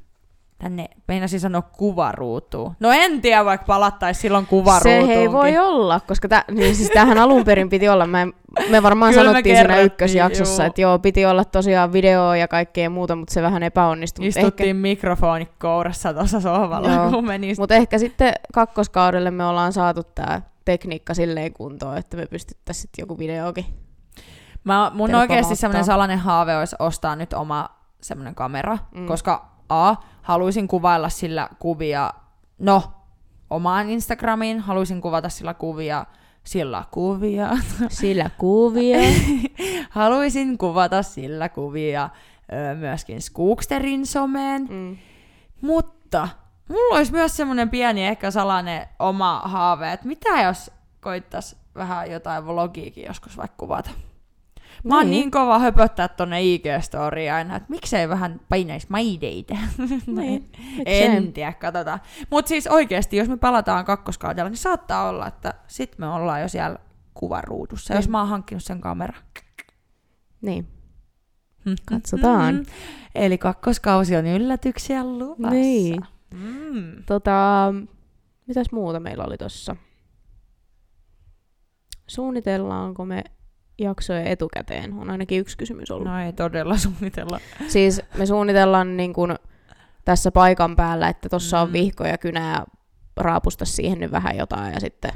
Tänne, 0.58 0.90
meinasin 1.08 1.40
sanoa 1.40 1.62
kuvaruutuun. 1.62 2.76
No 2.80 2.92
en 2.92 3.22
tiedä, 3.22 3.46
vaikka 3.46 3.66
palattaisiin 3.66 4.22
silloin 4.22 4.46
Se 4.46 4.50
kuvaruutuunkin. 4.50 5.18
ei 5.18 5.32
voi 5.32 5.58
olla, 5.58 6.00
koska 6.00 6.28
tä, 6.28 6.46
niin 6.52 6.76
siis 6.76 6.90
tämähän 6.90 7.18
alun 7.18 7.44
perin 7.44 7.70
piti 7.70 7.90
olla. 7.90 8.08
Mä, 8.08 8.22
en- 8.22 8.34
me 8.70 8.84
varmaan 8.84 9.14
Kyllä 9.14 9.24
sanottiin 9.30 9.58
siinä 9.58 9.80
ykkösjaksossa, 9.80 10.64
juu. 10.64 10.68
että 10.68 10.82
joo, 10.82 11.00
piti 11.00 11.26
olla 11.26 11.46
tosiaan 11.46 11.94
videoa 11.94 12.38
ja 12.38 12.48
kaikkea 12.48 12.90
muuta, 12.90 13.16
mutta 13.16 13.34
se 13.34 13.42
vähän 13.42 13.64
epäonnistui. 13.64 14.26
Mutta 14.26 14.40
ehkä, 14.40 14.48
Istuttiin 14.48 14.76
mikrofoni 14.76 15.50
kourassa 15.60 16.14
tuossa 16.14 16.40
sohvalla, 16.42 16.92
Joo. 16.92 17.10
kun 17.12 17.26
meni. 17.26 17.54
mut 17.58 17.72
ehkä 17.72 17.98
sitten 17.98 18.34
kakkoskaudelle 18.54 19.32
me 19.32 19.46
ollaan 19.46 19.74
saatu 19.74 20.04
tämä 20.04 20.42
tekniikka 20.66 21.14
silleen 21.14 21.54
kuntoon, 21.54 21.98
että 21.98 22.18
me 22.18 22.26
pystyttäisiin 22.26 22.82
sitten 22.82 23.04
joku 23.04 23.18
videokin. 23.18 23.66
Mä, 24.64 24.92
mun 24.94 25.16
oikeasti 25.16 25.56
semmoinen 25.56 25.86
salainen 25.86 26.20
haave 26.20 26.58
olisi 26.58 26.76
ostaa 26.80 27.16
nyt 27.16 27.34
oma 27.34 27.70
semmoinen 28.02 28.36
kamera, 28.36 28.78
mm. 28.96 29.06
koska 29.06 29.46
A, 29.70 29.96
haluaisin 30.26 30.68
kuvailla 30.68 31.10
sillä 31.10 31.50
kuvia, 31.60 32.14
no, 32.60 32.84
omaan 33.50 33.90
Instagramiin, 33.90 34.60
haluaisin 34.60 35.02
kuvata 35.02 35.30
sillä 35.30 35.54
kuvia, 35.54 36.06
sillä 36.44 36.84
kuvia, 36.92 37.50
Sillä 37.90 38.30
kuvia. 38.38 38.98
haluaisin 39.90 40.58
kuvata 40.58 41.04
sillä 41.04 41.50
kuvia 41.50 42.10
myöskin 42.80 43.22
Skooksterin 43.22 44.06
someen, 44.06 44.68
mm. 44.70 44.98
Mutta 45.62 46.28
mulla 46.70 46.98
olisi 46.98 47.12
myös 47.12 47.38
semmoinen 47.38 47.70
pieni 47.70 48.08
ehkä 48.08 48.32
salainen 48.32 48.88
oma 49.00 49.42
haave, 49.46 49.92
että 49.92 50.08
mitä 50.08 50.42
jos 50.42 50.72
koittais 51.02 51.56
vähän 51.76 52.12
jotain 52.12 52.46
vlogiikin 52.46 53.06
joskus 53.06 53.38
vaikka 53.38 53.58
kuvata. 53.58 53.90
Mä 54.86 54.96
oon 54.98 55.06
Niin. 55.06 55.12
niin 55.12 55.32
kova 55.32 55.60
höpöttää 55.60 56.08
tonne 56.08 56.42
IG-storiin 56.42 57.34
aina, 57.34 57.56
että 57.56 57.70
miksei 57.70 58.10
vähän 58.10 58.40
painaisi 58.50 58.88
maideita. 58.90 59.56
Niin, 60.08 60.52
en 60.86 61.34
tiedä, 61.34 61.54
katsotaan. 61.54 62.00
Mutta 62.32 62.50
siis 62.50 62.68
oikeasti, 62.68 63.18
jos 63.18 63.28
me 63.30 63.38
palataan 63.38 63.86
kakkoskaudella, 63.86 64.50
niin 64.50 64.58
saattaa 64.58 65.10
olla, 65.10 65.28
että 65.28 65.54
sit 65.68 65.98
me 65.98 66.08
ollaan 66.08 66.42
jo 66.42 66.48
siellä 66.48 66.78
kuvaruudussa, 67.14 67.94
jos 67.94 68.06
Niin. 68.06 68.12
mä 68.12 68.20
oon 68.20 68.30
hankkinut 68.30 68.64
sen 68.64 68.82
kameran. 68.82 69.22
Niin. 70.42 70.68
Katsotaan. 71.86 72.56
Mm-hmm. 72.56 72.72
Eli 73.16 73.38
kakkoskausi 73.38 74.16
on 74.16 74.26
yllätyksiä 74.26 75.04
luvassa. 75.06 75.50
Niin. 75.50 76.02
Mm. 76.34 77.04
Tota, 77.06 77.74
mitäs 78.48 78.68
muuta 78.72 79.00
meillä 79.00 79.24
oli 79.24 79.38
tossa? 79.38 79.76
Suunnitellaanko 82.08 83.06
me 83.06 83.24
jaksoja 83.78 84.24
etukäteen? 84.24 84.94
On 84.94 85.10
ainakin 85.10 85.40
yksi 85.40 85.58
kysymys 85.58 85.92
ollut. 85.92 86.08
No 86.08 86.20
ei 86.20 86.34
todella 86.34 86.78
suunnitella. 86.88 87.40
Siis 87.68 88.02
me 88.18 88.26
suunnitellaan 88.26 88.98
niin 88.98 89.14
kun 89.14 89.36
tässä 90.06 90.32
paikan 90.32 90.76
päällä, 90.76 91.10
että 91.10 91.30
tossa 91.30 91.60
on 91.60 91.68
Mm. 91.70 91.74
vihko 91.74 92.06
ja 92.06 92.18
kynä 92.18 92.52
ja 92.52 92.66
raapusta 93.18 93.66
siihen 93.66 94.00
nyt 94.00 94.12
vähän 94.12 94.38
jotain 94.38 94.74
ja 94.74 94.80
sitten 94.80 95.12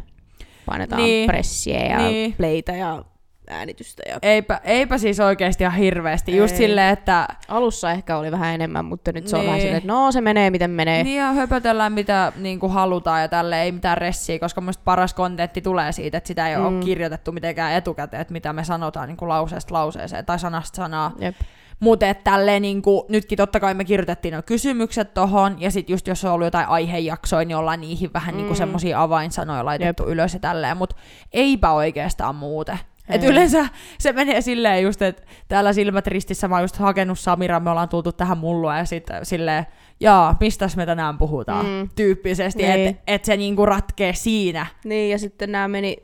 painetaan 0.65 1.01
Niin. 1.03 1.27
pressiä 1.29 1.79
ja 1.85 1.97
Niin. 1.97 2.33
playtä 2.33 2.71
ja 2.71 3.03
äänitystä. 3.49 4.03
Ja... 4.09 4.17
Eipä, 4.21 4.61
eipä 4.63 4.97
siis 4.97 5.19
oikeasti 5.19 5.63
ihan 5.63 5.77
hirveästi. 5.77 6.37
Just 6.37 6.51
Ei. 6.53 6.57
silleen, 6.57 6.93
että 6.93 7.27
Alussa 7.47 7.91
ehkä 7.91 8.17
oli 8.17 8.31
vähän 8.31 8.55
enemmän, 8.55 8.85
mutta 8.85 9.11
nyt 9.11 9.27
se 9.27 9.35
on 9.35 9.39
Niin. 9.39 9.47
vähän 9.47 9.61
silleen, 9.61 9.77
että 9.77 9.93
no 9.93 10.11
se 10.11 10.21
menee 10.21 10.49
miten 10.49 10.71
menee. 10.71 11.03
niin 11.03 11.17
ja 11.21 11.31
höpötellään 11.31 11.93
mitä 11.93 12.31
niin 12.35 12.59
kuin 12.59 12.71
halutaan 12.71 13.21
ja 13.21 13.27
tälle 13.27 13.61
ei 13.61 13.71
mitään 13.71 13.97
ressiä, 13.97 14.39
koska 14.39 14.61
musta 14.61 14.81
paras 14.85 15.13
kontentti 15.13 15.61
tulee 15.61 15.91
siitä, 15.91 16.17
että 16.17 16.27
sitä 16.27 16.49
ei 16.49 16.57
mm. 16.57 16.65
Ole 16.65 16.83
kirjoitettu 16.83 17.31
mitenkään 17.31 17.73
etukäteen, 17.73 18.21
että 18.21 18.31
mitä 18.33 18.53
me 18.53 18.63
sanotaan 18.63 19.07
niin 19.07 19.17
kuin 19.17 19.29
lauseesta 19.29 19.73
lauseeseen 19.73 20.25
tai 20.25 20.39
sanasta 20.39 20.75
sanaa. 20.75 21.11
Jep. 21.19 21.35
Mutta 21.79 22.13
tälleen 22.13 22.61
niin 22.61 22.81
kuin, 22.81 23.03
nytkin 23.09 23.37
totta 23.37 23.59
kai 23.59 23.73
me 23.73 23.85
kirjoitettiin 23.85 24.33
nuo 24.33 24.41
kysymykset 24.41 25.13
tohon, 25.13 25.61
ja 25.61 25.71
sitten 25.71 25.93
just 25.93 26.07
jos 26.07 26.25
on 26.25 26.31
ollut 26.31 26.45
jotain 26.45 26.67
aihejaksoja, 26.67 27.45
niin 27.45 27.57
ollaan 27.57 27.81
niihin 27.81 28.13
vähän 28.13 28.35
mm. 28.35 28.37
niin 28.41 28.49
Mm. 28.49 28.55
semmosia 28.55 29.01
avainsanoja 29.01 29.65
laitettu 29.65 30.03
Jep. 30.03 30.11
ylös 30.11 30.33
ja 30.33 30.39
tälleen, 30.39 30.77
mutta 30.77 30.95
eipä 31.33 31.71
oikeastaan 31.71 32.35
muuten. 32.35 32.79
Et 33.09 33.23
yleensä 33.23 33.67
se 33.99 34.13
menee 34.13 34.41
silleen 34.41 34.83
just, 34.83 35.01
että 35.01 35.23
täällä 35.47 35.73
silmät 35.73 36.07
ristissä 36.07 36.47
mä 36.47 36.55
oon 36.55 36.63
just 36.63 36.75
hakenut 36.75 37.19
Samira, 37.19 37.59
me 37.59 37.69
ollaan 37.69 37.89
tultu 37.89 38.11
tähän 38.11 38.37
mullua 38.37 38.77
ja 38.77 38.85
sitten 38.85 39.25
silleen, 39.25 39.65
jaa, 39.99 40.37
mistäs 40.39 40.75
me 40.77 40.85
tänään 40.85 41.17
puhutaan. 41.17 41.65
Mm. 41.65 41.89
tyyppisesti, 41.95 42.63
Niin. 42.63 42.87
että 42.87 43.03
et 43.07 43.25
se 43.25 43.37
niinku 43.37 43.65
ratkee 43.65 44.13
siinä. 44.13 44.65
Niin, 44.83 45.11
ja 45.11 45.17
sitten 45.19 45.51
nämä 45.51 45.67
meni 45.67 45.97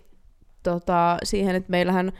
tota, 0.63 1.17
siihen, 1.23 1.55
että 1.55 1.71
meillähän 1.71 2.11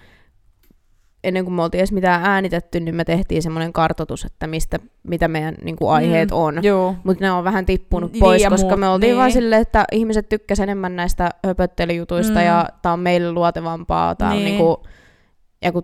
ennen 1.25 1.43
kuin 1.45 1.53
me 1.53 1.63
oltiin 1.63 1.79
edes 1.79 1.91
mitään 1.91 2.25
äänitetty, 2.25 2.79
niin 2.79 2.95
me 2.95 3.03
tehtiin 3.05 3.43
semmoinen 3.43 3.73
kartoitus, 3.73 4.25
että 4.25 4.47
mistä, 4.47 4.79
mitä 5.03 5.27
meidän 5.27 5.55
niin 5.63 5.75
kuin, 5.75 5.91
aiheet 5.91 6.31
Mm, 6.31 6.37
on. 6.37 6.55
Mutta 7.03 7.23
ne 7.23 7.31
on 7.31 7.43
vähän 7.43 7.65
tippunut 7.65 8.11
Niin, 8.11 8.19
pois, 8.19 8.45
koska 8.49 8.75
muut- 8.75 8.79
me 8.79 8.87
oltiin 8.89 9.09
niin. 9.09 9.17
vaan 9.17 9.31
silleen, 9.31 9.61
että 9.61 9.85
ihmiset 9.91 10.29
tykkäs 10.29 10.59
enemmän 10.59 10.95
näistä 10.95 11.29
höpöttelyjutuista 11.45 12.39
Mm. 12.39 12.45
ja 12.45 12.69
tää 12.81 12.93
on 12.93 12.99
meille 12.99 13.31
luotevampaa. 13.31 14.15
Tää 14.15 14.29
on 14.29 14.35
Niin. 14.35 14.45
niinku, 14.45 14.83
ja 15.61 15.71
kun 15.71 15.83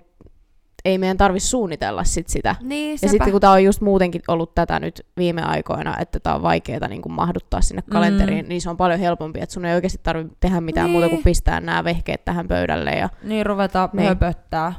ei 0.85 0.97
meidän 0.97 1.17
tarvi 1.17 1.39
suunnitella 1.39 2.03
sit 2.03 2.27
sitä. 2.27 2.55
Niin, 2.61 2.97
Ja 3.01 3.09
sitten 3.09 3.31
kun 3.31 3.41
tää 3.41 3.51
on 3.51 3.63
just 3.63 3.81
muutenkin 3.81 4.21
ollut 4.27 4.55
tätä 4.55 4.79
nyt 4.79 5.05
viime 5.17 5.41
aikoina, 5.41 5.95
että 5.99 6.19
tää 6.19 6.35
on 6.35 6.41
vaikeaa 6.41 6.87
niin 6.87 7.01
mahduttaa 7.09 7.61
sinne 7.61 7.81
kalenteriin, 7.91 8.45
Mm. 8.45 8.49
niin 8.49 8.61
se 8.61 8.69
on 8.69 8.77
paljon 8.77 8.99
helpompi, 8.99 9.39
että 9.41 9.53
sun 9.53 9.65
ei 9.65 9.75
oikeasti 9.75 9.99
tarvitse 10.03 10.35
tehdä 10.39 10.61
mitään 10.61 10.85
Niin. 10.85 10.91
muuta 10.91 11.09
kuin 11.09 11.23
pistää 11.23 11.59
nämä 11.59 11.83
vehkeet 11.83 12.25
tähän 12.25 12.47
pöydälle. 12.47 12.91
Ja... 12.91 13.09
Niin 13.23 13.45
ruvetaan 13.45 13.89
Niin. 13.93 13.97
niin. 13.97 14.07
höpöttää. 14.09 14.73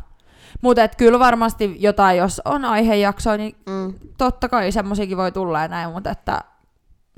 Mutta 0.60 0.88
kyllä 0.88 1.18
varmasti 1.18 1.76
jotain, 1.78 2.18
jos 2.18 2.42
on 2.44 2.64
aihejaksoa, 2.64 3.36
niin 3.36 3.56
Mm. 3.66 3.94
totta 4.18 4.48
kai 4.48 4.72
semmosiakin 4.72 5.16
voi 5.16 5.32
tulla 5.32 5.60
ja 5.62 5.68
näin, 5.68 5.90
mutta 5.90 6.10
että 6.10 6.40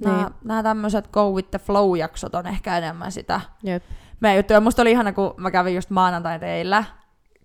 nämä, 0.05 0.16
Niin. 0.16 0.28
nämä 0.44 0.62
tämmöiset 0.62 1.09
go 1.09 1.31
with 1.32 1.51
the 1.51 1.59
flow-jaksot 1.59 2.35
on 2.35 2.47
ehkä 2.47 2.78
enemmän 2.78 3.12
sitä 3.12 3.40
Jep. 3.62 3.82
meidän 4.20 4.36
juttuja. 4.36 4.61
Musta 4.61 4.82
oli 4.82 4.90
ihana, 4.90 5.12
kun 5.12 5.35
mä 5.36 5.51
kävin 5.51 5.74
just 5.74 5.90
maanantain 5.90 6.40
teillä 6.40 6.85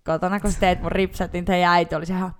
kotona, 0.06 0.40
kun 0.40 0.52
sä 0.52 0.60
teit 0.60 0.82
mun 0.82 0.92
ripset, 0.92 1.32
niin 1.32 1.44
teidän 1.44 1.72
äiti 1.72 1.94
oli 1.94 2.06
se 2.06 2.12
ihan, 2.14 2.34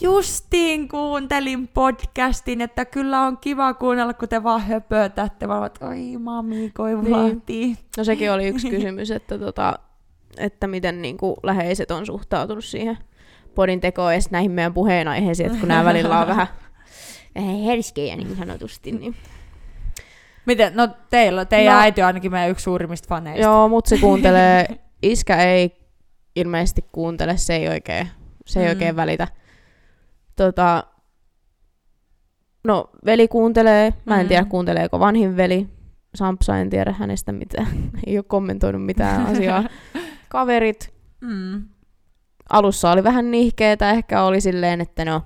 justiin 0.00 0.88
kuuntelin 0.88 1.68
podcastin, 1.68 2.60
että 2.60 2.84
kyllä 2.84 3.20
on 3.20 3.38
kiva 3.38 3.74
kuunnella, 3.74 4.14
kun 4.14 4.28
te 4.28 4.42
vaan 4.42 4.60
höpötätte. 4.60 5.46
Mä 5.46 5.54
oon, 5.56 5.66
että 5.66 5.86
oi 5.86 6.16
mami, 6.18 6.70
koivulahti. 6.76 7.42
Niin. 7.48 7.78
No 7.96 8.04
sekin 8.04 8.32
oli 8.32 8.48
yksi 8.48 8.70
kysymys, 8.76 9.10
että, 9.10 9.38
tota, 9.38 9.78
että 10.36 10.66
miten 10.66 11.02
niin 11.02 11.16
kuin 11.16 11.36
läheiset 11.42 11.90
on 11.90 12.06
suhtautunut 12.06 12.64
siihen 12.64 12.98
podin 13.54 13.80
tekoon 13.80 14.22
sit 14.22 14.32
näihin 14.32 14.50
meidän 14.50 14.74
puheenaiheisiin, 14.74 15.46
että 15.46 15.58
kun 15.58 15.68
nämä 15.68 15.84
välillä 15.84 16.20
on 16.20 16.26
vähän, 16.28 16.46
vähän 17.34 17.56
herskejä 17.58 18.16
niin 18.16 18.36
sanotusti. 18.36 18.92
Niin. 18.92 19.14
Miten? 20.46 20.72
No 20.76 20.88
teillä, 21.10 21.44
teidän 21.44 21.72
No. 21.72 21.78
no. 21.78 21.82
äiti 21.84 22.00
on 22.02 22.06
ainakin 22.06 22.30
meidän 22.32 22.50
yksi 22.50 22.62
suurimmista 22.62 23.08
faneista. 23.08 23.42
Joo, 23.46 23.68
mutta 23.68 23.88
se 23.88 23.98
kuuntelee, 23.98 24.66
iskä 25.02 25.36
ei 25.42 25.76
ilmeisesti 26.36 26.84
kuuntele, 26.92 27.36
se 27.36 27.56
ei 27.56 27.68
oikein, 27.68 28.08
se 28.46 28.60
ei 28.60 28.66
Mm. 28.66 28.70
oikein 28.70 28.96
välitä. 28.96 29.28
Tota, 30.36 30.84
no, 32.64 32.90
veli 33.04 33.28
kuuntelee, 33.28 33.94
mä 34.04 34.16
en 34.20 34.26
Mm. 34.26 34.28
tiedä 34.28 34.44
kuunteleeko 34.44 35.00
vanhin 35.00 35.36
veli, 35.36 35.68
Sampsa 36.14 36.58
en 36.58 36.70
tiedä 36.70 36.92
hänestä 36.92 37.32
mitään, 37.32 37.66
ei 38.06 38.18
ole 38.18 38.24
kommentoinut 38.28 38.84
mitään 38.86 39.26
asiaa. 39.26 39.64
Kaverit, 40.32 40.92
Mm. 41.20 41.62
alussa 42.50 42.90
oli 42.90 43.04
vähän 43.04 43.30
nihkeetä, 43.30 43.90
ehkä 43.90 44.22
oli 44.22 44.40
silleen, 44.40 44.80
että 44.80 45.04
no, 45.04 45.22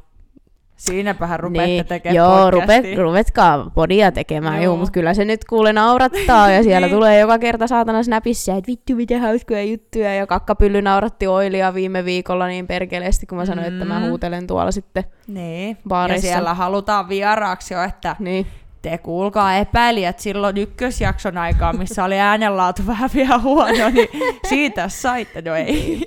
Siinäpähän 0.76 1.40
rupeatte 1.40 1.66
niin, 1.66 1.86
tekemään 1.86 2.16
joo, 2.16 2.50
rupet, 2.50 2.84
ruvetkaa 2.98 3.70
podia 3.74 4.12
tekemään, 4.12 4.54
joo. 4.54 4.64
Joo. 4.64 4.76
mutta 4.76 4.92
kyllä 4.92 5.14
se 5.14 5.24
nyt 5.24 5.44
kuule 5.44 5.72
naurattaa, 5.72 6.50
ja 6.50 6.62
siellä 6.62 6.86
Niin. 6.86 6.94
tulee 6.96 7.18
joka 7.20 7.38
kerta 7.38 7.66
saatana 7.66 8.02
snapissa, 8.02 8.52
että 8.54 8.66
vittu 8.66 8.94
mitä 8.94 9.18
hauskoja 9.20 9.62
juttuja, 9.62 10.14
ja 10.14 10.26
kakkapylly 10.26 10.82
nauratti 10.82 11.26
Oilia 11.26 11.74
viime 11.74 12.04
viikolla 12.04 12.46
niin 12.46 12.66
perkeleesti, 12.66 13.26
kun 13.26 13.38
mä 13.38 13.46
sanoin, 13.46 13.72
että 13.72 13.84
mä 13.84 14.00
Mm. 14.00 14.06
huutelen 14.08 14.46
tuolla 14.46 14.70
sitten 14.72 15.04
Niin. 15.26 15.76
baareissa. 15.88 16.26
Ja 16.26 16.32
siellä 16.32 16.54
halutaan 16.54 17.08
vieraaksi 17.08 17.74
jo, 17.74 17.82
että 17.82 18.16
Niin, 18.18 18.46
te 18.90 18.98
kuulkaa 18.98 19.56
epäilijät 19.56 20.18
silloin 20.18 20.56
ykkösjakson 20.56 21.38
aikaa, 21.38 21.72
missä 21.72 22.04
oli 22.04 22.18
äänenlaatu 22.20 22.86
vähän 22.86 23.10
vielä 23.14 23.38
huono, 23.38 23.90
niin 23.90 24.08
siitä 24.48 24.88
saitte, 24.88 25.42
no 25.42 25.54
ei. 25.54 26.06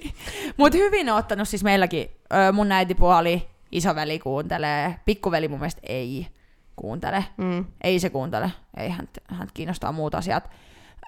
Mutta 0.58 0.78
hyvin 0.78 1.10
on 1.10 1.18
ottanut 1.18 1.48
siis 1.48 1.64
meilläkin, 1.64 2.10
mun 2.54 2.72
äitipuoli, 2.72 3.48
isoveli 3.72 4.20
kuuntelee, 4.20 5.00
pikkuveli 5.06 5.48
mun 5.48 5.60
mielestä 5.60 5.82
ei 5.84 6.28
kuuntele. 6.76 7.26
mm, 7.38 7.66
Ei 7.84 8.00
se 8.00 8.10
kuuntele, 8.10 8.52
ei 8.78 8.90
hän, 8.90 9.08
hän 9.28 9.48
kiinnostaa 9.54 9.92
muut 9.92 10.16
asiat. 10.16 10.50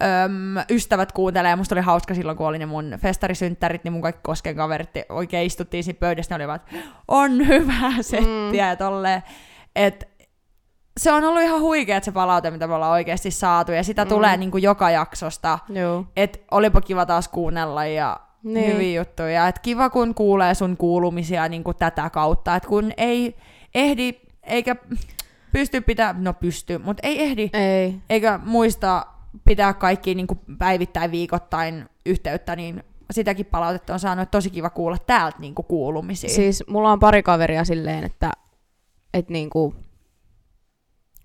Öm, 0.03 0.55
ystävät 0.69 1.11
kuuntelee, 1.11 1.55
musta 1.55 1.75
oli 1.75 1.81
hauska 1.81 2.13
silloin, 2.13 2.37
kun 2.37 2.47
oli 2.47 2.59
ne 2.59 2.65
mun 2.65 2.93
festarisynttärit, 3.01 3.83
niin 3.83 3.93
mun 3.93 4.01
kaikki 4.01 4.21
kosken 4.23 4.55
kaverit 4.55 4.89
oikein 5.09 5.45
istuttiin 5.45 5.83
siinä 5.83 5.97
pöydässä, 5.99 6.37
ne 6.37 6.43
olivat, 6.43 6.61
on 7.07 7.47
hyvää 7.47 7.91
settiä 8.01 8.67
ja 8.67 8.75
tolleen. 8.75 9.23
Et 9.75 10.10
se 11.01 11.11
on 11.11 11.23
ollut 11.23 11.41
ihan 11.41 11.61
huikea 11.61 12.01
se 12.01 12.11
palaute, 12.11 12.51
mitä 12.51 12.67
me 12.67 12.73
ollaan 12.73 12.91
oikeasti 12.91 13.31
saatu, 13.31 13.71
ja 13.71 13.83
sitä 13.83 14.05
Mm. 14.05 14.09
tulee 14.09 14.37
niin 14.37 14.51
kuin 14.51 14.63
joka 14.63 14.89
jaksosta. 14.89 15.59
joo. 15.69 16.05
Et 16.15 16.41
olipa 16.51 16.81
kiva 16.81 17.05
taas 17.05 17.27
kuunnella 17.27 17.85
ja 17.85 18.19
Niin. 18.43 18.53
niin. 18.53 18.73
hyviä 18.73 18.99
juttuja. 19.01 19.47
Et 19.47 19.59
kiva, 19.59 19.89
kun 19.89 20.15
kuulee 20.15 20.53
sun 20.55 20.77
kuulumisia 20.77 21.47
niin 21.49 21.63
kuin 21.63 21.77
tätä 21.77 22.09
kautta. 22.09 22.55
Et 22.55 22.65
kun 22.65 22.91
ei 22.97 23.35
ehdi, 23.75 24.13
eikä 24.43 24.75
pysty 25.51 25.81
pitää, 25.81 26.15
no 26.17 26.33
pystyy, 26.33 26.77
mutta 26.77 27.07
ei 27.07 27.23
ehdi, 27.23 27.49
Ei, 27.53 27.95
eikä 28.09 28.39
muista 28.45 29.05
pitää 29.45 29.73
kaikki 29.73 30.15
niin 30.15 30.27
kuin 30.27 30.39
päivittäin 30.57 31.11
viikoittain 31.11 31.89
yhteyttä, 32.05 32.55
niin 32.55 32.83
sitäkin 33.11 33.45
palautetta 33.45 33.93
on 33.93 33.99
saanut, 33.99 34.23
että 34.23 34.31
tosi 34.37 34.49
kiva 34.49 34.69
kuulla 34.69 34.97
täältä 35.07 35.39
niin 35.39 35.55
kuin 35.55 35.65
kuulumisia. 35.65 36.29
siis 36.29 36.63
mulla 36.67 36.91
on 36.91 36.99
pari 36.99 37.23
kaveria 37.23 37.65
silleen, 37.65 38.03
että, 38.03 38.31
että 39.13 39.33
niinku, 39.33 39.75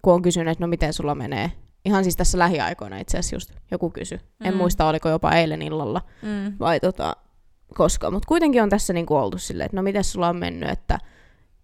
kun 0.07 0.15
on 0.15 0.23
kysynyt, 0.23 0.53
että 0.53 0.65
no 0.65 0.69
miten 0.69 0.93
sulla 0.93 1.15
menee, 1.15 1.53
ihan 1.85 2.05
siis 2.05 2.17
tässä 2.17 2.39
lähiaikoina 2.39 2.99
itse 2.99 3.19
asiassa 3.19 3.37
just 3.37 3.53
joku 3.71 3.91
kysy. 3.91 4.21
En 4.45 4.55
Mm. 4.55 4.59
muista, 4.59 4.89
oliko 4.89 5.09
jopa 5.09 5.33
eilen 5.33 5.63
illalla. 5.63 6.03
mm. 6.23 6.53
vai 6.61 6.81
tota, 6.81 7.17
koska. 7.75 8.11
Mutta 8.11 8.27
kuitenkin 8.29 8.63
on 8.63 8.69
tässä 8.69 8.93
niinku 8.93 9.17
oltu 9.17 9.39
silleen, 9.39 9.67
että 9.67 9.77
no 9.77 9.83
miten 9.83 10.05
sulla 10.05 10.29
on 10.29 10.37
mennyt, 10.37 10.69
että 10.71 10.99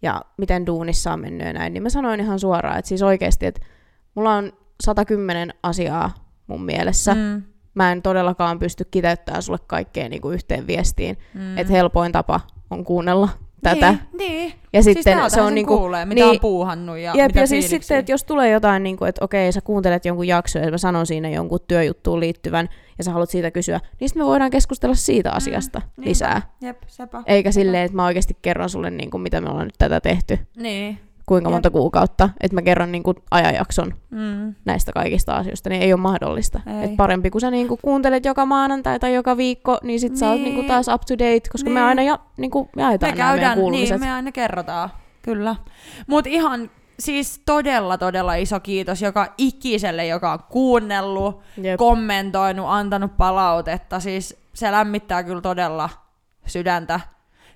ja 0.02 0.22
miten 0.36 0.66
duunissa 0.66 1.12
on 1.12 1.20
mennyt 1.20 1.46
ja 1.46 1.52
näin. 1.52 1.72
Niin 1.72 1.82
mä 1.82 1.88
sanoin 1.88 2.20
ihan 2.20 2.38
suoraan, 2.40 2.78
että 2.78 2.88
siis 2.88 3.02
oikeasti, 3.02 3.46
että 3.46 3.60
mulla 4.14 4.34
on 4.34 4.52
110 4.82 5.54
asiaa 5.62 6.14
mun 6.46 6.64
mielessä. 6.64 7.14
Mm. 7.14 7.42
Mä 7.74 7.92
en 7.92 8.02
todellakaan 8.02 8.58
pysty 8.58 8.84
kiteyttämään 8.90 9.42
sulle 9.42 9.58
kaikkea 9.66 10.08
niinku 10.08 10.30
yhteen 10.30 10.66
viestiin. 10.66 11.18
Mm. 11.34 11.58
Että 11.58 11.72
helpoin 11.72 12.12
tapa 12.12 12.40
on 12.70 12.84
kuunnella 12.84 13.28
tätä. 13.62 13.90
Niin, 13.90 14.32
niin. 14.32 14.52
Ja 14.72 14.82
Siis 14.82 14.94
sitten 14.94 15.30
se 15.30 15.40
on 15.40 15.54
niinku, 15.54 15.78
kuulee, 15.78 16.04
mitä 16.04 16.14
niin- 16.24 16.30
on 16.30 16.40
puuhannut 16.40 16.98
ja 16.98 17.12
Jep, 17.16 17.26
mitä 17.26 17.40
ja 17.40 17.46
siis 17.46 17.70
sitten, 17.70 17.96
että 17.98 18.12
jos 18.12 18.24
tulee 18.24 18.50
jotain, 18.50 18.82
niin 18.82 18.96
kuin, 18.96 19.08
että 19.08 19.24
okei, 19.24 19.52
sä 19.52 19.60
kuuntelet 19.60 20.04
jonkun 20.04 20.26
jakson 20.28 20.62
ja 20.62 20.70
mä 20.70 20.78
sanon 20.78 21.06
siinä 21.06 21.28
jonkun 21.28 21.60
työjuttuun 21.68 22.20
liittyvän 22.20 22.68
ja 22.98 23.04
sä 23.04 23.10
haluat 23.12 23.30
siitä 23.30 23.50
kysyä, 23.50 23.80
niin 24.00 24.08
sitten 24.08 24.22
me 24.22 24.26
voidaan 24.26 24.50
keskustella 24.50 24.94
siitä 24.94 25.30
asiasta 25.32 25.78
niinpä. 25.96 26.08
lisää. 26.10 26.42
Jep, 26.60 26.82
sepä. 26.86 27.22
Eikä 27.26 27.52
silleen, 27.52 27.84
että 27.84 27.96
mä 27.96 28.06
oikeasti 28.06 28.36
kerron 28.42 28.70
sulle, 28.70 28.90
niin 28.90 29.10
kuin, 29.10 29.20
mitä 29.20 29.40
me 29.40 29.48
ollaan 29.50 29.66
nyt 29.66 29.74
tätä 29.78 30.00
tehty, 30.00 30.38
Niin. 30.56 30.98
Kuinka 31.26 31.48
Jep. 31.50 31.54
monta 31.54 31.70
kuukautta, 31.70 32.28
että 32.40 32.54
mä 32.54 32.62
kerron 32.62 32.92
niin 32.92 33.02
kuin, 33.02 33.16
ajanjakson 33.30 33.94
Mm. 34.10 34.54
näistä 34.64 34.92
kaikista 34.92 35.34
asioista, 35.36 35.68
niin 35.70 35.82
ei 35.82 35.92
ole 35.92 36.00
mahdollista. 36.00 36.60
Ei. 36.66 36.84
Et 36.84 36.96
parempi, 36.96 37.30
kun 37.30 37.40
sä 37.40 37.50
niin 37.50 37.68
kuin, 37.68 37.80
kuuntelet 37.82 38.24
joka 38.24 38.46
maanantai 38.46 38.98
tai 38.98 39.14
joka 39.14 39.36
viikko, 39.36 39.78
niin 39.82 40.00
sit 40.00 40.16
sä 40.16 40.26
oot 40.28 40.34
Niin. 40.34 40.44
niin 40.44 40.54
kuin, 40.54 40.66
taas 40.66 40.88
up 40.88 41.00
to 41.08 41.14
date, 41.14 41.48
koska 41.52 41.70
me 41.70 41.74
Niin. 41.80 41.86
aina 41.86 42.02
ja, 42.02 42.18
niin 42.36 42.50
kuin, 42.50 42.68
Me 42.76 42.82
nämä 42.82 42.88
meidän 43.00 43.16
käydään, 43.16 43.58
niin 43.70 44.00
me 44.00 44.12
aina 44.12 44.32
kerrotaan, 44.32 44.90
kyllä. 45.22 45.56
Mutta 46.06 46.30
ihan 46.30 46.70
siis 46.98 47.42
todella, 47.46 47.98
todella 47.98 48.34
iso 48.34 48.60
kiitos 48.60 49.02
joka 49.02 49.34
ikiselle, 49.38 50.06
joka 50.06 50.32
on 50.32 50.38
kuunnellut, 50.50 51.40
Jep. 51.62 51.78
kommentoinut, 51.78 52.66
antanut 52.68 53.16
palautetta. 53.16 54.00
Siis 54.00 54.36
se 54.54 54.72
lämmittää 54.72 55.22
kyllä 55.22 55.40
todella 55.40 55.90
sydäntä. 56.46 57.00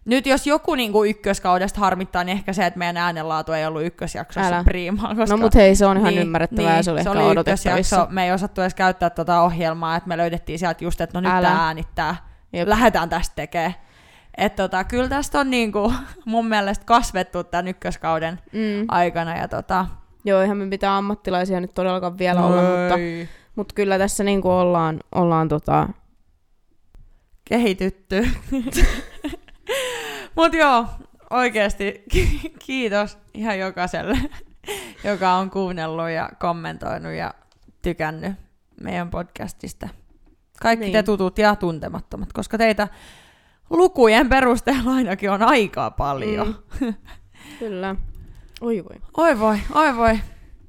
Nyt 0.07 0.27
jos 0.27 0.47
joku 0.47 0.75
niinku 0.75 1.05
ykköskaudesta 1.05 1.81
harmittaa, 1.81 2.25
niin 2.25 2.37
ehkä 2.39 2.53
se, 2.53 2.67
että 2.67 2.79
meidän 2.79 2.97
äänenlaatu 2.97 3.53
ei 3.53 3.67
ollut 3.67 3.83
ykkösjaksossa 3.85 4.49
Älä. 4.49 4.65
priimaa. 4.65 5.15
Koska 5.15 5.37
No 5.37 5.43
mut 5.43 5.55
hei, 5.55 5.75
se 5.77 5.87
on 5.87 5.97
ihan 5.97 6.11
niin, 6.11 6.23
ymmärrettävää 6.23 6.77
ja 6.77 6.83
se 6.83 6.91
oli 6.91 7.03
se 7.03 7.09
ehkä 7.11 7.21
oli 7.23 7.41
ykkösjakso. 7.41 8.07
Me 8.11 8.25
ei 8.25 8.33
osattu 8.33 8.61
edes 8.61 8.75
käyttää 8.75 9.11
tuota 9.11 9.43
ohjelmaa, 9.43 9.97
että 9.97 10.09
me 10.09 10.17
löydettiin 10.17 10.59
sieltä 10.59 10.85
just, 10.85 11.01
että 11.01 11.21
no 11.21 11.21
nyt 11.21 11.33
Älä. 11.39 11.49
tää 11.49 11.65
äänittää. 11.67 12.17
Jep. 12.53 12.69
Lähdetään 12.69 13.09
tästä 13.09 13.35
tekemään. 13.37 13.75
Että 14.37 14.63
tota, 14.63 14.85
kyllä 14.85 15.09
tästä 15.09 15.41
on 15.41 15.51
niinku 15.51 15.93
mun 16.25 16.47
mielestä 16.49 16.85
kasvettu 16.85 17.45
tämän 17.45 17.69
ykköskauden 17.69 18.41
Mm. 18.53 18.85
aikana. 18.89 19.37
Ja 19.37 19.49
tota, 19.49 19.87
Joo, 20.25 20.41
eihän 20.41 20.57
me 20.57 20.67
pitää 20.69 20.97
ammattilaisia 20.97 21.61
nyt 21.61 21.75
todellakaan 21.75 22.19
vielä 22.19 22.43
olla, 22.43 22.63
mutta, 22.63 22.95
mutta 23.57 23.75
kyllä 23.75 23.99
tässä 23.99 24.25
niinku 24.25 24.51
ollaan, 24.51 25.01
ollaan 25.15 25.49
tota, 25.49 25.89
kehitytty. 27.45 28.27
Mut 30.37 30.53
joo, 30.55 30.87
oikeasti 31.31 32.05
ki- 32.11 32.53
kiitos 32.67 33.19
ihan 33.35 33.59
jokaiselle, 33.59 34.19
joka 35.05 35.33
on 35.33 35.51
kuunnellut 35.51 36.11
ja 36.11 36.29
kommentoinut 36.41 37.13
ja 37.13 37.35
tykännyt 37.83 38.33
meidän 38.81 39.11
podcastista. 39.11 39.89
Kaikki 40.63 40.85
Niin. 40.85 40.93
te 40.93 41.03
tutut 41.03 41.39
ja 41.39 41.57
tuntemattomat, 41.57 42.33
koska 42.33 42.59
teitä 42.59 42.89
lukujen 43.71 44.29
perusteella 44.29 44.91
ainakin 44.95 45.31
on 45.31 45.43
aika 45.43 45.91
paljon. 45.91 46.65
Mm. 46.81 46.95
Kyllä. 47.59 47.97
Oi 48.61 48.85
voi. 48.85 49.01
Oi 49.17 49.39
voi, 49.39 49.59
oi 49.75 49.97
voi. 49.97 50.21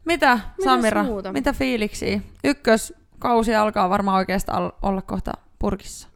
Mitä, 0.06 0.40
Samira, 0.64 1.04
muuta? 1.04 1.32
mitä 1.34 1.54
fiiliksiä? 1.54 2.20
Ykköskausi 2.44 3.56
alkaa 3.56 3.90
varmaan 3.90 4.18
oikeastaan 4.18 4.72
olla 4.82 5.02
kohta 5.02 5.32
purkissa. 5.60 6.08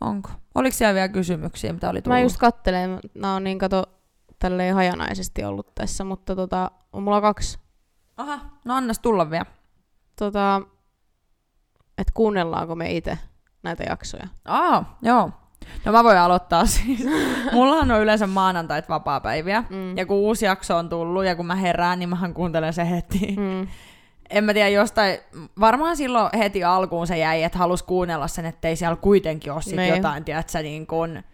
Onko? 0.00 0.30
Oliko 0.54 0.76
siellä 0.76 0.94
vielä 0.94 1.08
kysymyksiä, 1.08 1.72
mitä 1.72 1.90
oli 1.90 2.02
tullut? 2.02 2.18
Mä 2.18 2.22
just 2.22 2.36
kattelen, 2.36 2.98
nämä 3.14 3.34
on 3.34 3.44
niin 3.44 3.58
kato 3.58 3.84
tälleen 4.38 4.74
hajanaisesti 4.74 5.44
ollut 5.44 5.74
tässä, 5.74 6.04
mutta 6.04 6.36
tota, 6.36 6.70
on 6.92 7.02
mulla 7.02 7.20
kaksi, 7.20 7.58
Aha, 8.16 8.40
no 8.64 8.74
annas 8.74 8.98
tulla 8.98 9.30
vielä. 9.30 9.46
tota, 10.18 10.62
että 11.98 12.12
kuunnellaanko 12.14 12.74
me 12.74 12.92
itse 12.92 13.18
näitä 13.62 13.84
jaksoja. 13.88 14.28
Aa, 14.44 14.98
joo. 15.02 15.30
No 15.84 15.92
mä 15.92 16.04
voin 16.04 16.18
aloittaa 16.18 16.66
siis. 16.66 17.04
Mullahan 17.52 17.90
on 17.90 18.00
yleensä 18.02 18.26
maanantait 18.26 18.88
vapaa-päiviä. 18.88 19.64
Mm. 19.70 19.96
Ja 19.96 20.06
kun 20.06 20.16
uusi 20.16 20.44
jakso 20.44 20.76
on 20.76 20.88
tullut 20.88 21.24
ja 21.24 21.36
kun 21.36 21.46
mä 21.46 21.54
herään, 21.54 21.98
niin 21.98 22.08
mähän 22.08 22.34
kuuntelen 22.34 22.72
se 22.72 22.90
heti. 22.90 23.36
Mm. 23.38 23.68
En 24.32 24.44
mä 24.44 24.54
tiedä, 24.54 24.68
jostain, 24.68 25.18
varmaan 25.60 25.96
silloin 25.96 26.30
heti 26.38 26.64
alkuun 26.64 27.06
se 27.06 27.18
jäi, 27.18 27.42
että 27.42 27.58
halus 27.58 27.82
kuunnella 27.82 28.28
sen, 28.28 28.46
ettei 28.46 28.76
siellä 28.76 28.96
kuitenkin 28.96 29.52
ole 29.52 29.62
sit 29.62 29.76
Niin. 29.76 29.94
jotain, 29.96 30.24
tiedätkö, 30.24 30.62
niin 30.62 30.86
kuin, 30.86 31.24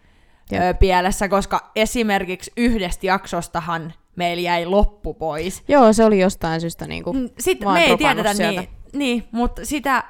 Jep. 0.51 0.61
ö, 0.61 0.73
pielessä, 0.73 1.27
koska 1.29 1.71
esimerkiksi 1.75 2.51
yhdestä 2.57 3.05
jaksostahan 3.07 3.93
meillä 4.15 4.41
jäi 4.41 4.65
loppu 4.65 5.13
pois. 5.13 5.63
Joo, 5.67 5.93
se 5.93 6.03
oli 6.05 6.19
jostain 6.19 6.61
syystä 6.61 6.87
niinku, 6.87 7.13
Mm, 7.13 7.29
Sit 7.39 7.59
Mä 7.61 7.65
oon 7.69 7.73
me 7.73 7.83
ei 7.85 7.97
tiedetä 7.97 8.33
sieltä. 8.33 8.61
niin, 8.61 8.69
niin, 8.93 9.27
mutta 9.31 9.65
sitä 9.65 10.03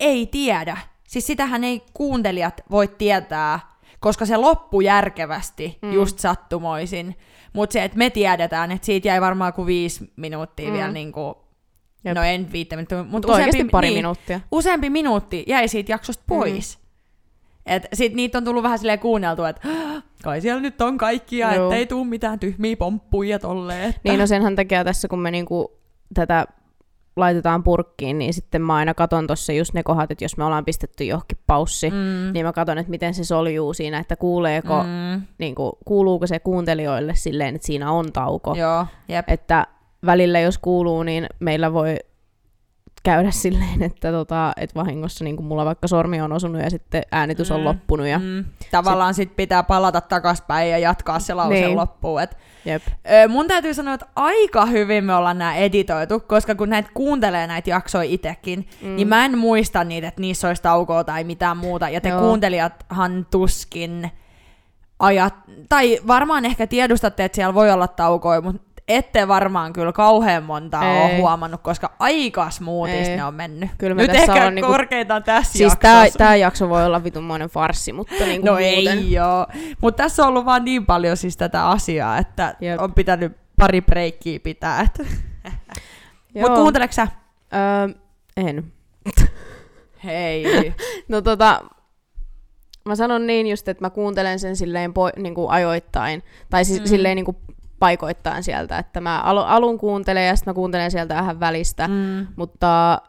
ei 0.00 0.26
tiedä. 0.26 0.76
Siis 1.08 1.26
sitähän 1.26 1.64
ei 1.64 1.82
kuuntelijat 1.94 2.60
voi 2.70 2.88
tietää, 2.88 3.60
koska 4.00 4.26
se 4.26 4.36
loppu 4.36 4.80
järkevästi 4.80 5.78
Mm. 5.82 5.88
mm. 5.88 5.94
just 5.94 6.18
sattumoisin. 6.18 7.16
Mutta 7.52 7.72
se, 7.72 7.84
että 7.84 7.98
me 7.98 8.10
tiedetään, 8.10 8.72
että 8.72 8.86
siitä 8.86 9.08
jäi 9.08 9.20
varmaan 9.20 9.52
kuin 9.52 9.66
viisi 9.66 10.12
minuuttia 10.16 10.66
Mm. 10.66 10.72
mm. 10.72 10.76
vielä 10.78 10.92
niin 10.92 11.12
kuin, 11.12 11.34
Jep. 12.04 12.14
no 12.14 12.22
en 12.22 12.52
viittä 12.52 12.76
minuuttia, 12.76 12.98
mutta 12.98 13.12
mutta 13.12 13.32
oikeasti 13.32 13.64
pari 13.64 13.88
niin, 13.88 13.98
minuuttia. 13.98 14.40
useampi 14.52 14.90
minuutti 14.90 15.44
jäi 15.46 15.68
siitä 15.68 15.92
jaksosta 15.92 16.24
pois. 16.26 16.78
Mm. 16.78 16.82
Et 17.66 17.86
sit 17.92 18.14
niitä 18.14 18.38
on 18.38 18.44
tullut 18.44 18.62
vähän 18.62 18.78
silleen 18.78 18.98
kuunneltu, 18.98 19.44
että 19.44 19.68
kai 20.22 20.40
siellä 20.40 20.60
nyt 20.60 20.80
on 20.80 20.98
kaikkia, 20.98 21.54
Joo. 21.54 21.64
ettei 21.64 21.86
tuu 21.86 22.04
mitään 22.04 22.38
tyhmiä 22.38 22.76
pomppuja 22.76 23.38
tolleen. 23.38 23.82
Että... 23.82 24.00
Niin 24.04 24.18
no 24.18 24.26
senhän 24.26 24.56
takia 24.56 24.84
tässä, 24.84 25.08
kun 25.08 25.18
me 25.18 25.30
niinku 25.30 25.72
tätä 26.14 26.46
laitetaan 27.16 27.62
purkkiin, 27.62 28.18
niin 28.18 28.34
sitten 28.34 28.62
mä 28.62 28.74
aina 28.74 28.94
katon 28.94 29.26
tuossa 29.26 29.52
just 29.52 29.74
ne 29.74 29.82
kohdat, 29.82 30.10
että 30.10 30.24
jos 30.24 30.36
me 30.36 30.44
ollaan 30.44 30.64
pistetty 30.64 31.04
johonkin 31.04 31.38
paussi, 31.46 31.90
mm. 31.90 31.96
mm. 31.96 32.32
niin 32.32 32.46
mä 32.46 32.52
katon, 32.52 32.78
että 32.78 32.90
miten 32.90 33.14
se 33.14 33.24
soljuu 33.24 33.74
siinä, 33.74 33.98
että 33.98 34.16
kuuleeko, 34.16 34.82
mm. 34.82 34.88
mm. 34.88 35.22
niinku, 35.38 35.78
kuuluuko 35.84 36.26
se 36.26 36.38
kuuntelijoille 36.38 37.14
silleen, 37.14 37.54
että 37.54 37.66
siinä 37.66 37.92
on 37.92 38.12
tauko. 38.12 38.54
Joo, 38.54 38.86
jep. 39.08 39.24
Että 39.28 39.66
välillä 40.06 40.40
jos 40.40 40.58
kuuluu, 40.58 41.02
niin 41.02 41.26
meillä 41.40 41.72
voi 41.72 41.96
käydä 43.02 43.30
silleen, 43.44 43.82
että, 43.82 44.12
tota, 44.12 44.52
että 44.56 44.74
vahingossa 44.80 45.24
niin 45.24 45.42
mulla 45.44 45.64
vaikka 45.64 45.88
sormi 45.88 46.20
on 46.20 46.32
osunut 46.32 46.62
ja 46.62 46.70
sitten 46.70 47.02
äänitys 47.12 47.50
on 47.50 47.60
Mm, 47.60 47.64
loppunut. 47.64 48.06
Ja, 48.06 48.18
Mm. 48.18 48.44
Tavallaan 48.70 49.14
sit 49.14 49.36
pitää 49.36 49.62
palata 49.62 50.00
takaspäin 50.00 50.70
ja 50.70 50.78
jatkaa 50.78 51.18
se 51.20 51.34
lause 51.34 51.54
Niin. 51.54 51.76
loppuun. 51.76 52.22
Et, 52.22 52.36
Jep. 52.64 52.82
ö, 52.86 53.28
mun 53.28 53.46
täytyy 53.48 53.74
sanoa, 53.74 53.94
että 53.94 54.06
aika 54.16 54.66
hyvin 54.66 55.04
me 55.04 55.14
ollaan 55.14 55.38
nämä 55.38 55.54
editoitu, 55.54 56.20
koska 56.20 56.54
kun 56.54 56.70
näitä 56.70 56.90
kuuntelee 56.94 57.46
näitä 57.46 57.70
jaksoja 57.70 58.04
itsekin, 58.10 58.68
Mm. 58.82 58.96
niin 58.96 59.08
mä 59.08 59.24
en 59.24 59.38
muista 59.38 59.84
niitä, 59.84 60.08
että 60.08 60.20
niissä 60.20 60.48
olisi 60.48 60.62
taukoa 60.62 61.04
tai 61.04 61.24
mitään 61.24 61.56
muuta. 61.56 61.88
Ja 61.88 62.00
te 62.00 62.08
Joo. 62.08 62.18
Joo. 62.18 62.26
kuuntelijathan 62.28 63.26
tuskin 63.30 64.10
ajat, 64.98 65.34
tai 65.68 65.98
varmaan 66.06 66.44
ehkä 66.44 66.66
tiedustatte, 66.66 67.24
että 67.24 67.36
siellä 67.36 67.54
voi 67.54 67.70
olla 67.70 67.88
taukoja, 67.88 68.40
mutta 68.40 68.62
ette 68.88 69.28
varmaan 69.28 69.72
kyllä 69.72 69.92
kauhean 69.92 70.42
montaa 70.42 70.84
Ei. 70.84 71.04
ole 71.04 71.16
huomannut, 71.18 71.60
koska 71.62 71.92
aika 71.98 72.50
smoothisti 72.50 73.10
Ei. 73.10 73.16
ne 73.16 73.24
on 73.24 73.34
mennyt. 73.34 73.70
Kyllä 73.78 73.94
me 73.94 74.02
Nyt 74.02 74.10
tässä 74.10 74.20
ehkä 74.22 74.32
ollaan 74.32 74.54
niinku- 74.54 74.70
korkeintaan 74.72 75.22
tässä 75.22 75.52
Siis 75.58 75.72
jaksossa. 75.82 76.18
tää 76.18 76.36
jakso 76.36 76.68
voi 76.68 76.84
olla 76.86 77.04
vitunmoinen 77.04 77.48
farssi, 77.48 77.92
mutta 77.92 78.14
niin 78.24 78.44
No 78.44 78.52
muuten. 78.52 78.66
ei 78.68 79.12
joo. 79.12 79.46
Mutta 79.82 80.02
tässä 80.02 80.22
on 80.22 80.28
ollut 80.28 80.44
vaan 80.44 80.64
niin 80.64 80.86
paljon 80.86 81.16
siis 81.16 81.36
tätä 81.36 81.68
asiaa, 81.68 82.18
että 82.18 82.54
Jep. 82.60 82.80
on 82.80 82.94
pitänyt 82.94 83.36
pari 83.56 83.80
breikkiä 83.80 84.40
pitää. 84.40 84.80
Et. 84.80 85.06
Joo. 86.34 86.48
Mut 86.48 86.58
kuunteleksä 86.58 87.06
sä? 87.06 87.12
Öö, 87.58 87.94
en. 88.36 88.72
Hei. 90.04 90.74
No 91.08 91.20
tota, 91.20 91.62
mä 92.84 92.94
sanon 92.96 93.26
niin 93.26 93.46
just, 93.46 93.68
että 93.68 93.84
mä 93.84 93.90
kuuntelen 93.90 94.38
sen 94.38 94.56
silleen 94.56 94.90
po- 94.90 95.20
niin 95.22 95.34
kuin 95.34 95.50
ajoittain, 95.50 96.22
tai 96.50 96.64
siis 96.64 96.78
mm. 96.78 96.84
Mm. 96.84 96.88
silleen 96.88 97.16
niin 97.16 97.24
kuin 97.24 97.36
paikoittain 97.82 98.42
sieltä, 98.42 98.78
että 98.78 99.00
mä 99.00 99.20
al- 99.20 99.36
alun 99.46 99.78
kuuntelen 99.78 100.26
ja 100.26 100.36
sitten 100.36 100.50
mä 100.50 100.54
kuuntelen 100.54 100.90
sieltä 100.90 101.14
vähän 101.14 101.40
välistä, 101.40 101.88
mm. 101.88 102.26
mutta 102.36 103.00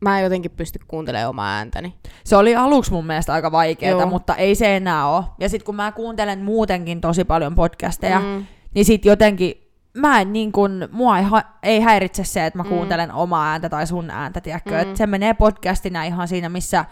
mä 0.00 0.18
en 0.18 0.24
jotenkin 0.24 0.50
pysty 0.50 0.78
kuuntelemaan 0.88 1.30
omaa 1.30 1.56
ääntäni. 1.56 1.94
Se 2.24 2.36
oli 2.36 2.56
aluksi 2.56 2.90
mun 2.92 3.06
mielestä 3.06 3.32
aika 3.32 3.52
vaikeaa, 3.52 4.06
mutta 4.06 4.34
ei 4.34 4.54
se 4.54 4.76
enää 4.76 5.06
ole. 5.08 5.24
Ja 5.40 5.48
sitten 5.48 5.66
kun 5.66 5.76
mä 5.76 5.92
kuuntelen 5.92 6.38
muutenkin 6.44 7.00
tosi 7.00 7.24
paljon 7.24 7.54
podcasteja, 7.54 8.20
mm. 8.20 8.46
Niin 8.74 8.84
sit 8.84 9.04
jotenkin 9.04 9.54
mä 9.96 10.20
en 10.20 10.32
niin 10.32 10.52
kun, 10.52 10.88
mua 10.92 11.18
ei, 11.18 11.24
ha- 11.24 11.42
ei 11.62 11.80
häiritse 11.80 12.24
se, 12.24 12.46
että 12.46 12.58
mä 12.58 12.62
Mm. 12.62 12.68
kuuntelen 12.68 13.12
omaa 13.12 13.50
ääntä 13.50 13.68
tai 13.68 13.86
sun 13.86 14.10
ääntä, 14.10 14.40
tiedätkö? 14.40 14.70
Mm. 14.70 14.80
Että 14.80 14.96
se 14.96 15.06
menee 15.06 15.34
podcastina 15.34 16.04
ihan 16.04 16.28
siinä, 16.28 16.48
missä 16.48 16.84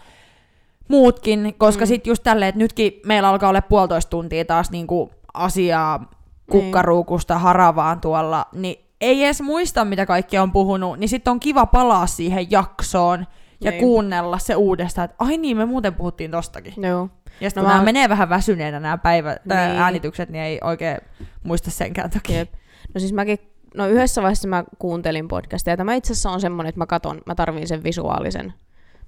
muutkin, 0.87 1.55
koska 1.57 1.81
Mm. 1.81 1.85
mm. 1.85 1.87
sit 1.87 2.07
just 2.07 2.23
tälleen, 2.23 2.49
että 2.49 2.59
nytkin 2.59 2.93
meillä 3.05 3.29
alkaa 3.29 3.49
olla 3.49 3.61
puolitoista 3.61 4.09
tuntia 4.09 4.45
taas 4.45 4.71
niinku 4.71 5.11
asiaa 5.33 6.09
kukkaruukusta 6.51 7.37
haravaan 7.39 8.01
tuolla, 8.01 8.45
niin 8.53 8.85
ei 9.01 9.23
edes 9.23 9.41
muista, 9.41 9.85
mitä 9.85 10.05
kaikki 10.05 10.37
on 10.37 10.51
puhunut, 10.51 10.99
niin 10.99 11.09
sitten 11.09 11.31
on 11.31 11.39
kiva 11.39 11.65
palaa 11.65 12.07
siihen 12.07 12.51
jaksoon 12.51 13.27
ja 13.61 13.71
Niin. 13.71 13.81
kuunnella 13.81 14.37
se 14.39 14.55
uudestaan, 14.55 15.05
että 15.05 15.15
ai 15.19 15.37
niin, 15.37 15.57
me 15.57 15.65
muuten 15.65 15.93
puhuttiin 15.95 16.31
tostakin. 16.31 16.73
Joo. 16.77 17.09
Ja 17.41 17.49
sitten 17.49 17.63
No 17.63 17.69
kun 17.69 17.77
mä- 17.79 17.83
menee 17.85 18.09
vähän 18.09 18.29
väsyneenä 18.29 18.79
nämä 18.79 18.97
päivä, 18.97 19.29
Niin. 19.45 19.57
äänitykset, 19.57 20.29
niin 20.29 20.43
ei 20.43 20.59
oikein 20.63 20.97
muista 21.43 21.71
senkään 21.71 22.09
takia. 22.09 22.37
Jep. 22.37 22.53
No 22.93 22.99
siis 22.99 23.13
mäkin, 23.13 23.37
no 23.75 23.87
yhdessä 23.87 24.21
vaiheessa 24.21 24.47
mä 24.47 24.63
kuuntelin 24.79 25.27
podcastia, 25.27 25.73
ja 25.73 25.77
tämä 25.77 25.93
itse 25.93 26.13
asiassa 26.13 26.29
on 26.31 26.41
semmoinen, 26.41 26.69
että 26.69 26.79
mä 26.79 26.85
katon, 26.85 27.21
mä 27.25 27.35
tarviin 27.35 27.67
sen 27.67 27.83
visuaalisen 27.83 28.53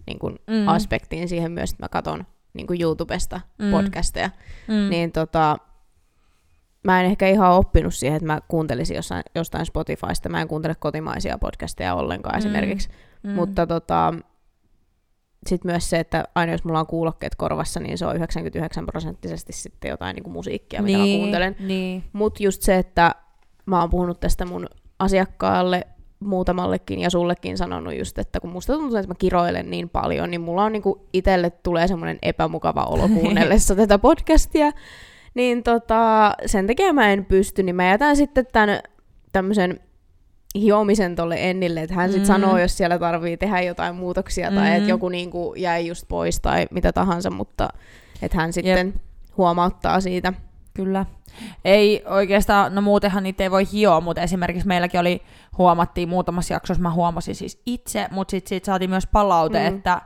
niin 0.08 0.20
kuin 0.20 0.36
mm. 0.48 0.68
Aspektiin 0.68 1.28
siihen 1.30 1.52
myös, 1.52 1.72
että 1.72 1.84
mä 1.84 1.90
katon 1.90 2.26
niin 2.54 2.68
kuin 2.68 2.82
YouTubesta. 2.82 3.42
Mm. 3.60 3.72
podcasteja. 3.72 4.30
Mm. 4.68 4.90
niin 4.90 5.12
tota, 5.12 5.58
mä 6.88 7.02
en 7.02 7.06
ehkä 7.06 7.28
ihan 7.28 7.52
oppinut 7.52 7.94
siihen, 7.94 8.16
että 8.16 8.28
mä 8.28 8.42
kuuntelisin 8.48 8.96
jossain, 8.96 9.24
jostain 9.36 9.66
Spotifysta. 9.66 10.30
Mä 10.30 10.42
en 10.42 10.48
kuuntele 10.48 10.76
kotimaisia 10.76 11.38
podcasteja 11.38 11.96
ollenkaan 11.96 12.36
mm. 12.36 12.38
esimerkiksi. 12.38 12.90
Mm. 13.24 13.32
Mutta 13.32 13.68
tota, 13.68 14.14
sitten 15.48 15.72
myös 15.72 15.90
se, 15.90 16.00
että 16.00 16.24
aina 16.36 16.52
jos 16.52 16.64
mulla 16.64 16.80
on 16.80 16.88
kuulokkeet 16.88 17.36
korvassa, 17.36 17.80
niin 17.80 17.98
se 17.98 18.06
on 18.06 18.16
99 18.16 18.86
prosenttisesti 18.86 19.54
sitten 19.54 19.90
jotain 19.90 20.16
niin 20.16 20.24
kuin 20.24 20.34
musiikkia, 20.34 20.82
mitä 20.82 20.98
niin, 20.98 21.20
mä 21.20 21.24
kuuntelen. 21.24 21.56
Niin. 21.60 22.04
Mutta 22.14 22.44
just 22.44 22.62
se, 22.62 22.78
että 22.78 23.16
mä 23.66 23.80
oon 23.80 23.90
puhunut 23.90 24.20
tästä 24.20 24.46
mun 24.46 24.68
asiakkaalle 25.00 25.88
muutamallekin 26.20 27.00
ja 27.00 27.10
sullekin 27.10 27.58
sanonut 27.58 27.98
just, 27.98 28.20
että 28.20 28.40
kun 28.40 28.50
musta 28.50 28.74
tuntuu, 28.74 28.98
että 28.98 29.08
mä 29.08 29.16
kiroilen 29.20 29.72
niin 29.72 29.90
paljon, 29.90 30.32
niin 30.32 30.42
mulla 30.42 30.64
on 30.64 30.72
niinku 30.72 31.08
itselle 31.14 31.50
tulee 31.50 31.88
semmoinen 31.88 32.20
epämukava 32.22 32.84
olo 32.84 33.10
kuunnellessa 33.20 33.76
tätä 33.76 34.00
podcastia, 34.00 34.72
niin 35.38 35.64
tota, 35.64 36.34
sen 36.46 36.68
takia 36.68 36.94
mä 36.94 37.10
en 37.10 37.26
pysty, 37.26 37.64
niin 37.64 37.76
mä 37.76 37.88
jätän 37.88 38.16
sitten 38.16 38.46
tämän 38.52 38.80
tämmöisen 39.32 39.80
hiomisen 40.56 41.16
tolle 41.16 41.36
Ennille, 41.50 41.82
että 41.82 41.96
hän 41.96 42.10
sitten 42.10 42.24
Mm. 42.24 42.42
sanoo, 42.42 42.58
jos 42.58 42.78
siellä 42.78 43.00
tarvii 43.00 43.38
tehdä 43.38 43.62
jotain 43.62 43.96
muutoksia 43.96 44.52
tai 44.52 44.70
Mm. 44.70 44.76
että 44.76 44.90
joku 44.90 45.10
niinku 45.10 45.54
jäi 45.58 45.88
just 45.88 46.06
pois 46.08 46.40
tai 46.40 46.68
mitä 46.72 46.94
tahansa, 46.94 47.30
mutta 47.30 47.68
että 48.22 48.38
hän 48.38 48.54
sitten 48.54 48.94
huomauttaa 49.38 50.02
siitä. 50.02 50.34
Kyllä. 50.74 51.06
Ei 51.66 52.04
oikeastaan, 52.06 52.76
no 52.76 52.82
muutenhan 52.82 53.24
niitä 53.24 53.44
ei 53.44 53.52
voi 53.52 53.68
hioa, 53.72 54.02
mutta 54.02 54.22
esimerkiksi 54.22 54.68
meilläkin 54.68 55.00
oli, 55.00 55.22
huomattiin 55.58 56.10
muutamassa 56.10 56.54
jaksossa, 56.54 56.84
mä 56.84 56.92
huomasin 56.92 57.36
siis 57.36 57.62
itse, 57.66 58.08
mutta 58.12 58.32
sitten 58.32 58.50
siitä 58.50 58.66
saatiin 58.66 58.90
myös 58.90 59.08
palaute, 59.08 59.60
Mm. 59.60 59.72
mm. 59.72 59.78
että 59.78 60.02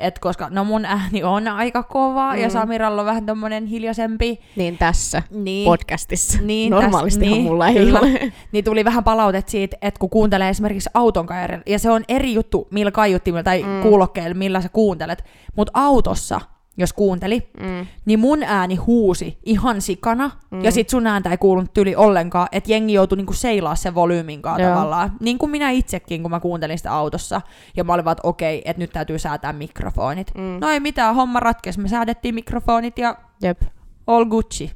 et 0.00 0.18
koska 0.18 0.48
no 0.50 0.64
mun 0.64 0.84
ääni 0.84 1.22
on 1.24 1.48
aika 1.48 1.82
kova 1.82 2.32
mm. 2.32 2.38
ja. 2.40 2.50
Samiralla 2.50 3.02
on 3.02 3.06
vähän 3.06 3.26
tommonen 3.26 3.66
hiljaisempi, 3.66 4.40
Niin 4.56 4.78
tässä 4.78 5.22
niin, 5.30 5.64
podcastissa. 5.64 6.38
Niin, 6.42 6.70
Normaalistihan 6.70 7.32
täs- 7.32 7.36
niin, 7.36 7.44
mulla 7.44 7.68
ei 7.68 7.74
kyllä. 7.74 7.98
ole. 8.00 8.32
niin 8.52 8.64
tuli 8.64 8.84
vähän 8.84 9.04
palautet 9.04 9.48
siitä, 9.48 9.76
että 9.82 9.98
kun 10.00 10.10
kuuntelee 10.10 10.48
esimerkiksi 10.48 10.90
auton 10.94 11.26
kaijarilla, 11.26 11.62
ja 11.66 11.78
se 11.78 11.90
on 11.90 12.04
eri 12.08 12.34
juttu, 12.34 12.68
millä 12.70 12.90
kaiuttimilla 12.90 13.42
tai 13.42 13.62
Mm. 13.62 13.68
mm. 13.68 13.82
kuulokkeilla, 13.82 14.34
millä 14.34 14.60
sä 14.60 14.68
kuuntelet, 14.68 15.24
mutta 15.56 15.72
autossa, 15.74 16.40
jos 16.76 16.92
kuunteli, 16.92 17.50
Mm. 17.60 17.86
niin 18.04 18.20
mun 18.20 18.42
ääni 18.42 18.74
huusi 18.76 19.38
ihan 19.44 19.82
sikana, 19.82 20.30
Mm. 20.50 20.64
ja 20.64 20.72
sit 20.72 20.88
sun 20.88 21.06
ääntä 21.06 21.30
ei 21.30 21.36
kuulunut 21.36 21.72
tyli 21.74 21.96
ollenkaan, 21.96 22.48
että 22.52 22.72
jengi 22.72 22.92
joutui 22.92 23.16
niinku 23.16 23.32
seilaa 23.32 23.74
sen 23.74 23.94
volyymin 23.94 24.42
kanssa 24.42 24.68
tavallaan. 24.68 25.12
Niin 25.20 25.38
kuin 25.38 25.50
minä 25.50 25.70
itsekin, 25.70 26.22
kun 26.22 26.30
mä 26.30 26.40
kuuntelin 26.40 26.78
sitä 26.78 26.92
autossa, 26.92 27.40
ja 27.76 27.84
mä 27.84 27.92
olin 27.94 28.04
vaan, 28.04 28.12
että 28.12 28.28
okei, 28.28 28.62
että 28.64 28.80
nyt 28.80 28.90
täytyy 28.92 29.18
säätää 29.18 29.52
mikrofonit. 29.52 30.32
Mm. 30.34 30.58
No 30.60 30.68
ei 30.68 30.80
mitään, 30.80 31.14
homma 31.14 31.40
ratkesi, 31.40 31.80
me 31.80 31.88
säädettiin 31.88 32.34
mikrofonit 32.34 32.98
ja 32.98 33.16
Jep. 33.42 33.62
all 34.06 34.24
Gucci. 34.24 34.70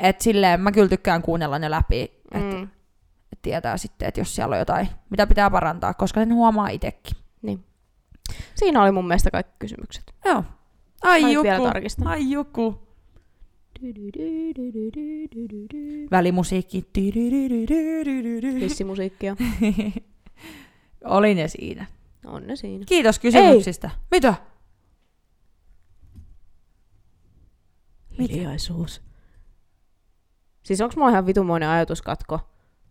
Et 0.00 0.20
silleen 0.20 0.60
mä 0.60 0.72
kyllä 0.72 0.88
tykkään 0.88 1.22
kuunnella 1.22 1.58
ne 1.58 1.70
läpi, 1.70 2.02
että 2.32 2.56
Mm. 2.56 2.62
et 3.32 3.38
tietää 3.42 3.76
sitten, 3.76 4.08
että 4.08 4.20
jos 4.20 4.34
siellä 4.34 4.52
on 4.54 4.58
jotain, 4.58 4.88
mitä 5.10 5.26
pitää 5.26 5.50
parantaa, 5.50 5.94
koska 5.94 6.20
sen 6.20 6.34
huomaa 6.34 6.68
itsekin. 6.68 7.16
Niin. 7.42 7.64
Siinä 8.54 8.82
oli 8.82 8.90
mun 8.92 9.06
mielestä 9.08 9.30
kaikki 9.30 9.52
kysymykset. 9.58 10.14
Joo, 10.24 10.44
Ai 11.04 11.32
joku. 11.32 11.42
vielä 11.42 11.58
tarkistan. 11.72 12.06
Ai 12.06 12.30
joku. 12.30 12.80
Välimusiikki. 16.10 16.84
Hissimusiikkia. 18.60 19.36
Oli 21.04 21.34
ne 21.34 21.48
siinä. 21.48 21.86
On 22.26 22.46
ne 22.46 22.56
siinä. 22.56 22.84
Kiitos 22.88 23.18
kysymyksistä. 23.18 23.90
Mitä? 24.10 24.34
Mitä? 28.18 28.32
Hiljaisuus. 28.34 29.02
Siis 30.62 30.80
onks 30.80 30.96
mulla 30.96 31.10
ihan 31.10 31.26
vitumoinen 31.26 31.68
ajatuskatko? 31.68 32.40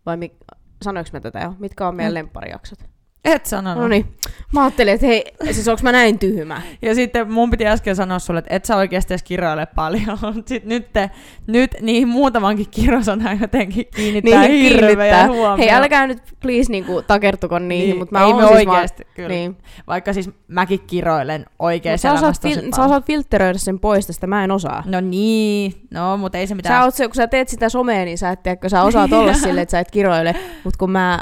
Vai 0.06 0.16
mi- 0.16 0.36
sanoinko 0.82 1.10
mä 1.12 1.20
tätä 1.20 1.38
jo? 1.40 1.54
Mitkä 1.58 1.88
on 1.88 1.94
meidän 1.96 2.12
Mm. 2.12 2.14
lempparijaksot? 2.14 2.78
Et 3.24 3.46
sanonut. 3.46 3.82
No 3.82 3.88
niin. 3.88 4.06
Mä 4.52 4.62
ajattelin, 4.64 4.94
että 4.94 5.06
hei, 5.06 5.24
siis 5.52 5.68
onks 5.68 5.82
mä 5.82 5.92
näin 5.92 6.18
tyhmä? 6.18 6.62
Ja 6.82 6.94
sitten 6.94 7.32
mun 7.32 7.50
piti 7.50 7.66
äsken 7.66 7.96
sanoa 7.96 8.18
sulle, 8.18 8.38
että 8.38 8.56
et 8.56 8.64
sä 8.64 8.76
oikeasti 8.76 9.14
edes 9.14 9.22
kiroile 9.22 9.66
paljon. 9.66 10.18
Sitten 10.46 10.68
nyt, 10.68 10.92
te, 10.92 11.10
nyt 11.46 11.70
niihin 11.80 12.08
muutamankin 12.08 12.66
kirosana 12.70 13.32
jotenkin 13.40 13.86
kiinnittää 13.96 14.48
Niin, 14.48 14.74
hirveä 14.76 15.26
huomioon. 15.26 15.58
Hei, 15.58 15.70
älkää 15.70 16.06
nyt 16.06 16.22
please 16.40 16.72
niinku 16.72 17.02
takertuko 17.02 17.58
niihin, 17.58 17.86
Niin, 17.86 17.98
mutta 17.98 18.18
mä 18.18 18.26
oon 18.26 18.38
siis 18.48 18.50
oikeesti, 18.50 19.02
vaan... 19.04 19.14
kyllä. 19.14 19.28
Niin. 19.28 19.56
Vaikka 19.86 20.12
siis 20.12 20.30
mäkin 20.48 20.80
kiroilen 20.86 21.46
oikeassa 21.58 22.08
sä, 22.08 22.12
osaat 22.12 22.22
elämässä 22.44 22.60
tosi 22.60 22.70
fil- 22.70 22.76
sä 22.76 22.84
osaat 22.84 23.04
filtteröidä 23.06 23.58
sen 23.58 23.78
pois 23.80 24.06
tästä, 24.06 24.26
mä 24.26 24.44
en 24.44 24.50
osaa. 24.50 24.82
No 24.86 25.00
niin, 25.00 25.72
no 25.90 26.16
mutta 26.16 26.38
ei 26.38 26.46
se 26.46 26.48
Sä 26.48 26.54
mitään. 26.54 26.84
oot 26.84 26.94
se, 26.94 27.06
kun 27.06 27.14
sä 27.14 27.26
teet 27.26 27.48
sitä 27.48 27.68
somea, 27.68 28.04
niin 28.04 28.18
sä 28.18 28.30
et 28.30 28.42
tiedä, 28.42 28.56
kun 28.56 28.70
sä 28.70 28.82
osaat 28.82 29.12
olla 29.12 29.32
silleen, 29.44 29.58
että 29.58 29.70
sä 29.70 29.80
et 29.80 29.90
kiroile, 29.90 30.34
mutta 30.64 30.78
kun 30.78 30.90
mä 30.90 31.20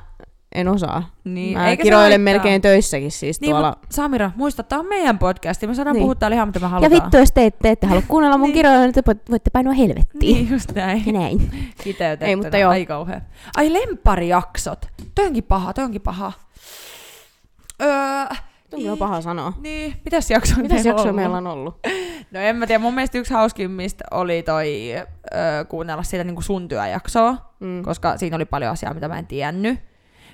en 0.54 0.68
osaa. 0.68 1.10
niin, 1.24 1.58
mä 1.58 1.68
eikä 1.70 1.80
se 1.80 1.84
kiroilen 1.84 2.10
haittaa. 2.10 2.24
melkein 2.24 2.62
töissäkin 2.62 3.10
siis 3.10 3.40
Niin, 3.40 3.50
tuolla. 3.50 3.76
Samira, 3.90 4.30
muista, 4.36 4.62
tää 4.62 4.78
on 4.78 4.86
meidän 4.86 5.18
podcasti. 5.18 5.66
Me 5.66 5.74
saadaan 5.74 5.94
Niin. 5.94 6.02
puhua 6.02 6.14
täällä 6.14 6.34
ihan 6.34 6.48
mitä 6.48 6.58
me 6.58 6.64
Ja 6.64 6.68
halutaan. 6.68 7.02
vittu, 7.02 7.16
jos 7.16 7.32
te, 7.32 7.50
te 7.62 7.70
ette 7.70 7.86
halua 7.86 8.02
kuunnella 8.08 8.38
mun 8.38 8.46
Niin. 8.48 8.54
kiroja, 8.54 8.80
niin 8.80 8.92
te 8.92 9.02
voitte 9.30 9.50
painua 9.50 9.72
helvettiin. 9.72 10.34
Niin, 10.36 10.50
just 10.50 10.72
näin. 10.74 11.02
Ja 11.06 11.12
näin. 11.12 11.50
Kiteytettynä. 11.84 12.28
Ei, 12.28 12.36
mutta 12.36 12.58
joo. 12.58 12.70
Ai 12.70 12.86
kauhea. 12.86 13.20
Ai 13.56 13.72
lempparijaksot. 13.72 14.86
Toi 15.14 15.26
onkin 15.26 15.44
paha, 15.44 15.72
toi 15.72 15.84
onkin 15.84 16.00
paha. 16.02 16.32
Öö, 17.82 17.88
Tuo 18.70 18.78
on 18.78 18.82
kyllä 18.84 18.96
paha 18.96 19.20
sanoa. 19.20 19.52
Niin, 19.60 19.94
mitäs 20.04 20.30
jaksoa 20.30 20.56
Mitäs 20.62 20.84
meillä 20.84 21.00
ollut? 21.00 21.16
meillä 21.16 21.36
on 21.36 21.46
ollut? 21.46 21.78
No 22.30 22.40
en 22.40 22.56
mä 22.56 22.66
tiedä, 22.66 22.78
mun 22.78 22.94
mielestä 22.94 23.18
yksi 23.18 23.34
hauskimmista 23.34 24.04
oli 24.10 24.42
toi 24.42 24.92
öö, 25.34 25.64
kuunnella 25.68 26.02
siitä 26.02 26.24
niinku 26.24 26.42
sun 26.42 26.68
työjaksoa, 26.68 27.36
Mm. 27.60 27.82
koska 27.82 28.16
siinä 28.16 28.36
oli 28.36 28.44
paljon 28.44 28.72
asiaa, 28.72 28.94
mitä 28.94 29.08
mä 29.08 29.18
en 29.18 29.26
tiennyt. 29.26 29.78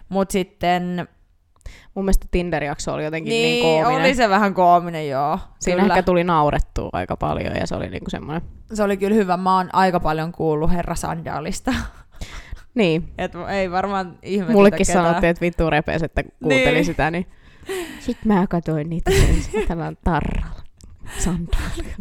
Mut 0.08 0.30
sitten... 0.30 1.08
Mun 1.94 2.04
mielestä 2.04 2.26
Tinder-jakso 2.30 2.92
oli 2.92 3.04
jotenkin 3.04 3.30
niin, 3.30 3.42
Niin, 3.44 3.82
koominen. 3.84 4.04
oli 4.04 4.14
se 4.14 4.28
vähän 4.28 4.54
koominen, 4.54 5.08
joo. 5.08 5.38
Siinä 5.60 5.82
kyllä. 5.82 5.94
ehkä 5.94 6.02
tuli 6.02 6.24
naurettua 6.24 6.90
aika 6.92 7.16
paljon 7.16 7.56
ja 7.56 7.66
se 7.66 7.74
oli 7.74 7.88
niinku 7.88 8.10
semmoinen... 8.10 8.42
Se 8.74 8.82
oli 8.82 8.96
kyllä 8.96 9.14
hyvä. 9.14 9.36
Mä 9.36 9.56
oon 9.56 9.68
aika 9.72 10.00
paljon 10.00 10.32
kuullut 10.32 10.72
Herra 10.72 10.94
Sandaalista. 10.94 11.74
Niin, 12.74 13.08
Et 13.18 13.32
ei 13.48 13.70
varmaan 13.70 14.18
ihmetytä 14.22 14.52
mullekin 14.52 14.86
ketään. 14.86 15.04
sanottiin, 15.04 15.30
että 15.30 15.40
vittu 15.40 15.70
repes, 15.70 16.02
että 16.02 16.22
kuunteli 16.22 16.72
Niin. 16.74 16.84
sitä, 16.84 17.10
niin... 17.10 17.26
Sitten 18.06 18.32
mä 18.32 18.46
katsoin 18.46 18.90
niitä 18.90 19.10
tällä 19.68 19.86
on 19.86 19.96
tarralla. 20.04 20.62
Sandaali. 21.18 21.94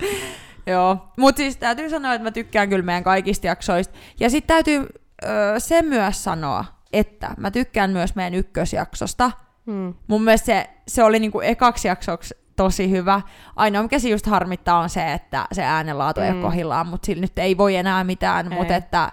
Joo, 0.66 0.98
mutta 1.16 1.36
siis 1.36 1.56
täytyy 1.56 1.88
sanoa, 1.90 2.14
että 2.14 2.22
mä 2.24 2.30
tykkään 2.30 2.68
kyllä 2.68 2.84
meidän 2.84 3.04
kaikista 3.04 3.46
jaksoista. 3.46 3.98
Ja 4.20 4.30
sitten 4.30 4.54
täytyy 4.54 4.86
öö, 5.24 5.60
se 5.60 5.82
myös 5.82 6.24
sanoa, 6.24 6.64
että 6.92 7.34
mä 7.36 7.50
tykkään 7.50 7.90
myös 7.90 8.14
meidän 8.14 8.34
ykkösjaksosta. 8.34 9.30
Mm. 9.66 9.94
Mun 10.06 10.24
mielestä 10.24 10.46
se, 10.46 10.70
se 10.88 11.04
oli 11.04 11.18
niinku 11.18 11.40
ekaksi 11.40 11.88
jaksoksi 11.88 12.34
tosi 12.56 12.90
hyvä. 12.90 13.20
Ainoa 13.56 13.82
mikä 13.82 13.98
se 13.98 14.08
just 14.08 14.26
harmittaa 14.26 14.78
on 14.78 14.88
se, 14.88 15.12
että 15.12 15.46
se 15.52 15.62
äänenlaatu 15.62 16.20
mm. 16.20 16.26
ei 16.26 16.32
ole 16.32 16.42
kohillaan, 16.42 16.86
mutta 16.86 17.06
sillä 17.06 17.20
nyt 17.20 17.38
ei 17.38 17.56
voi 17.56 17.76
enää 17.76 18.04
mitään. 18.04 18.54
Mutta 18.54 18.76
että 18.76 19.12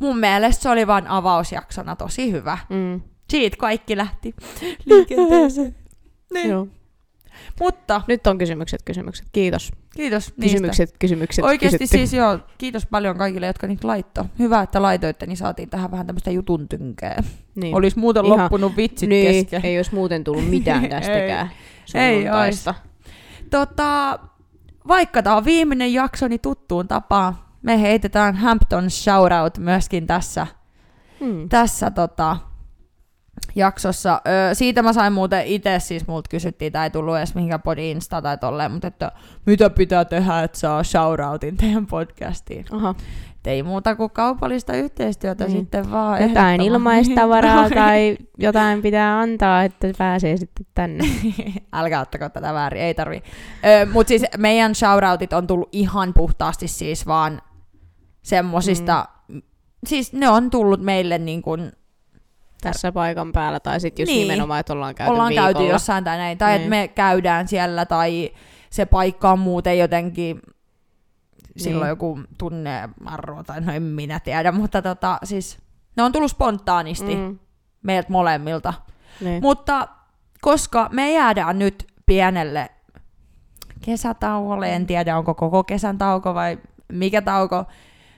mun 0.00 0.18
mielestä 0.18 0.62
se 0.62 0.68
oli 0.68 0.86
vain 0.86 1.08
avausjaksona 1.08 1.96
tosi 1.96 2.32
hyvä. 2.32 2.58
Mm. 2.68 3.00
Siitä 3.30 3.56
kaikki 3.56 3.96
lähti 3.96 4.34
liikenteeseen. 4.86 5.76
niin. 6.34 6.50
Joo. 6.50 6.66
Mutta 7.60 8.02
Nyt 8.08 8.26
on 8.26 8.38
kysymykset, 8.38 8.82
kysymykset. 8.84 9.26
Kiitos. 9.32 9.72
kiitos 9.96 10.28
niistä. 10.36 10.42
Kysymykset, 10.56 10.94
kysymykset 10.98 11.44
Oikeasti 11.44 11.78
kysytty. 11.78 11.96
siis 11.98 12.12
joo, 12.12 12.38
kiitos 12.58 12.86
paljon 12.86 13.16
kaikille, 13.18 13.46
jotka 13.46 13.66
niitä 13.66 13.88
laittoi. 13.88 14.24
Hyvä, 14.38 14.62
että 14.62 14.82
laitoitte, 14.82 15.26
niin 15.26 15.36
saatiin 15.36 15.70
tähän 15.70 15.90
vähän 15.90 16.06
tämmöistä 16.06 16.30
jutun 16.30 16.68
tynkää. 16.68 17.22
Niin. 17.54 17.74
Olisi 17.76 17.98
muuten 17.98 18.24
Ihan- 18.26 18.38
loppunut 18.38 18.76
vitsit 18.76 19.08
niin, 19.08 19.34
kesken. 19.46 19.66
ei 19.66 19.78
olisi 19.78 19.94
muuten 19.94 20.24
tullut 20.24 20.50
mitään 20.50 20.88
tästäkään 20.90 21.50
Ei 21.94 22.14
sunnuntaista. 22.14 22.74
Tota, 23.50 24.18
vaikka 24.88 25.22
tämä 25.22 25.36
on 25.36 25.44
viimeinen 25.44 25.92
jakso, 25.92 26.28
niin 26.28 26.40
tuttuun 26.40 26.88
tapaan 26.88 27.38
me 27.62 27.80
heitetään 27.80 28.34
Hampton 28.36 28.90
shoutout 28.90 29.58
myöskin 29.58 30.06
tässä, 30.06 30.46
Hmm. 31.20 31.48
tässä 31.48 31.90
tota, 31.90 32.36
jaksossa. 33.54 34.20
Öö, 34.28 34.54
siitä 34.54 34.82
mä 34.82 34.92
sain 34.92 35.12
muuten 35.12 35.46
itse, 35.46 35.78
siis 35.78 36.06
multa 36.06 36.28
kysyttiin, 36.28 36.72
tai 36.72 36.86
ei 36.86 36.90
tullut 36.90 37.16
edes 37.16 37.34
mihinkään 37.34 37.62
podi 37.62 37.90
Insta 37.90 38.22
tai 38.22 38.38
tolleen, 38.38 38.72
mutta 38.72 38.88
että 38.88 39.12
mitä 39.46 39.70
pitää 39.70 40.04
tehdä, 40.04 40.42
että 40.42 40.58
saa 40.58 40.82
shoutoutin 40.84 41.56
teidän 41.56 41.86
podcastiin. 41.86 42.64
Aha. 42.72 42.94
Et 43.30 43.46
ei 43.46 43.62
muuta 43.62 43.96
kuin 43.96 44.10
kaupallista 44.10 44.72
yhteistyötä 44.76 45.44
Niin. 45.44 45.56
sitten 45.58 45.90
vaan. 45.90 46.22
Jotain 46.22 46.60
ilmaistavaraa 46.60 47.70
tai 47.84 48.16
jotain 48.38 48.82
pitää 48.82 49.20
antaa, 49.20 49.62
että 49.62 49.88
pääsee 49.98 50.36
sitten 50.36 50.66
tänne. 50.74 51.04
Älkää 51.72 52.00
ottako 52.00 52.28
tätä 52.28 52.54
väärin, 52.54 52.82
ei 52.82 52.94
tarvi. 52.94 53.22
Öö, 53.66 53.86
Mutta 53.86 54.08
siis 54.08 54.22
meidän 54.38 54.74
shoutoutit 54.74 55.32
on 55.32 55.46
tullut 55.46 55.68
ihan 55.72 56.14
puhtaasti 56.14 56.68
siis 56.68 57.06
vaan 57.06 57.42
semmosista, 58.22 59.08
mm. 59.28 59.42
siis 59.86 60.12
ne 60.12 60.28
on 60.28 60.50
tullut 60.50 60.80
meille 60.82 61.18
niin 61.18 61.42
kuin, 61.42 61.72
Tässä 62.70 62.92
paikan 62.92 63.32
päällä, 63.32 63.60
tai 63.60 63.80
sitten 63.80 64.02
just 64.02 64.12
Niin. 64.12 64.28
nimenomaan, 64.28 64.60
että 64.60 64.72
ollaan 64.72 64.94
käyty 64.94 65.12
ollaan 65.12 65.28
viikolla. 65.28 65.52
käyty 65.52 65.68
jossain 65.68 66.04
tai 66.04 66.16
näin, 66.16 66.38
tai 66.38 66.50
että 66.54 66.60
Niin. 66.60 66.70
me 66.70 66.88
käydään 66.88 67.48
siellä, 67.48 67.86
tai 67.86 68.32
se 68.70 68.86
paikka 68.86 69.32
on 69.32 69.38
muuten 69.38 69.78
jotenkin, 69.78 70.40
silloin 71.56 71.82
Niin. 71.86 71.88
joku 71.88 72.20
tunnearvo, 72.38 73.42
tai 73.42 73.60
no 73.60 73.72
en 73.72 73.82
minä 73.82 74.20
tiedä, 74.20 74.52
mutta 74.52 74.82
tota, 74.82 75.18
siis 75.24 75.58
ne 75.96 76.02
on 76.02 76.12
tullut 76.12 76.30
spontaanisti. 76.30 77.16
Mm. 77.16 77.38
meiltä 77.82 78.12
molemmilta. 78.12 78.74
Niin. 79.20 79.42
Mutta 79.42 79.88
koska 80.40 80.88
me 80.92 81.12
jäädään 81.12 81.58
nyt 81.58 81.86
pienelle 82.06 82.70
kesätauolle, 83.80 84.74
en 84.74 84.86
tiedä 84.86 85.18
onko 85.18 85.34
koko 85.34 85.64
kesän 85.64 85.98
tauko 85.98 86.34
vai 86.34 86.58
mikä 86.92 87.22
tauko, 87.22 87.64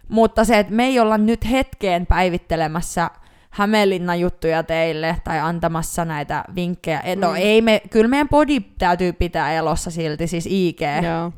mutta 0.09 0.45
se, 0.45 0.59
että 0.59 0.73
me 0.73 0.85
ei 0.85 1.01
olla 1.01 1.19
nyt 1.19 1.51
hetkeen 1.51 2.07
päivittelemässä 2.07 3.11
Hämeenlinnan 3.55 4.21
juttuja 4.21 4.63
teille 4.63 5.17
tai 5.25 5.41
antamassa 5.41 6.05
näitä 6.05 6.45
vinkkejä. 6.55 7.03
Mm. 7.15 7.21
No 7.21 7.31
Mm. 7.31 7.37
ei 7.37 7.63
me, 7.63 7.83
kyllä 7.91 8.09
meidän 8.09 8.29
body 8.29 8.61
täytyy 8.61 9.13
pitää 9.13 9.53
elossa 9.53 9.91
silti, 9.91 10.27
siis 10.27 10.47
IG. 10.51 10.81
Joo. 10.81 11.33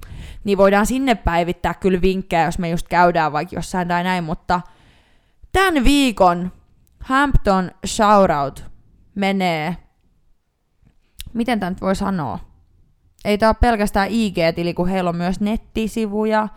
Niin 0.44 0.58
voidaan 0.58 0.86
sinne 0.86 1.14
päivittää 1.14 1.74
kyllä 1.74 2.00
vinkkejä, 2.00 2.44
jos 2.44 2.58
me 2.58 2.68
just 2.68 2.88
käydään 2.88 3.32
vaikka 3.32 3.56
jossain 3.56 3.88
tai 3.88 4.04
näin, 4.04 4.24
mutta 4.24 4.60
tämän 5.52 5.84
viikon 5.84 6.52
Hampton 7.00 7.70
shoutout 7.86 8.64
menee, 9.14 9.76
miten 11.32 11.60
tämä 11.60 11.70
nyt 11.70 11.80
voi 11.80 11.96
sanoa? 11.96 12.38
Ei 13.24 13.38
tämä 13.38 13.50
ole 13.50 13.56
pelkästään 13.60 14.08
IG-tili, 14.10 14.74
kun 14.74 14.88
heillä 14.88 15.10
on 15.10 15.16
myös 15.16 15.40
nettisivuja. 15.40 16.48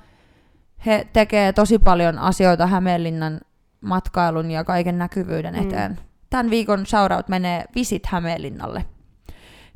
He 0.86 1.08
tekee 1.14 1.54
tosi 1.54 1.80
paljon 1.80 2.20
asioita 2.20 2.68
Hämeenlinnan 2.68 3.42
matkailun 3.82 4.52
ja 4.52 4.64
kaiken 4.64 4.98
näkyvyyden 4.98 5.54
Mm. 5.54 5.62
eteen. 5.62 6.00
Tämän 6.30 6.50
viikon 6.50 6.86
shoutout 6.86 7.28
menee 7.28 7.66
Visit 7.76 8.06
Hämeenlinnalle. 8.06 8.86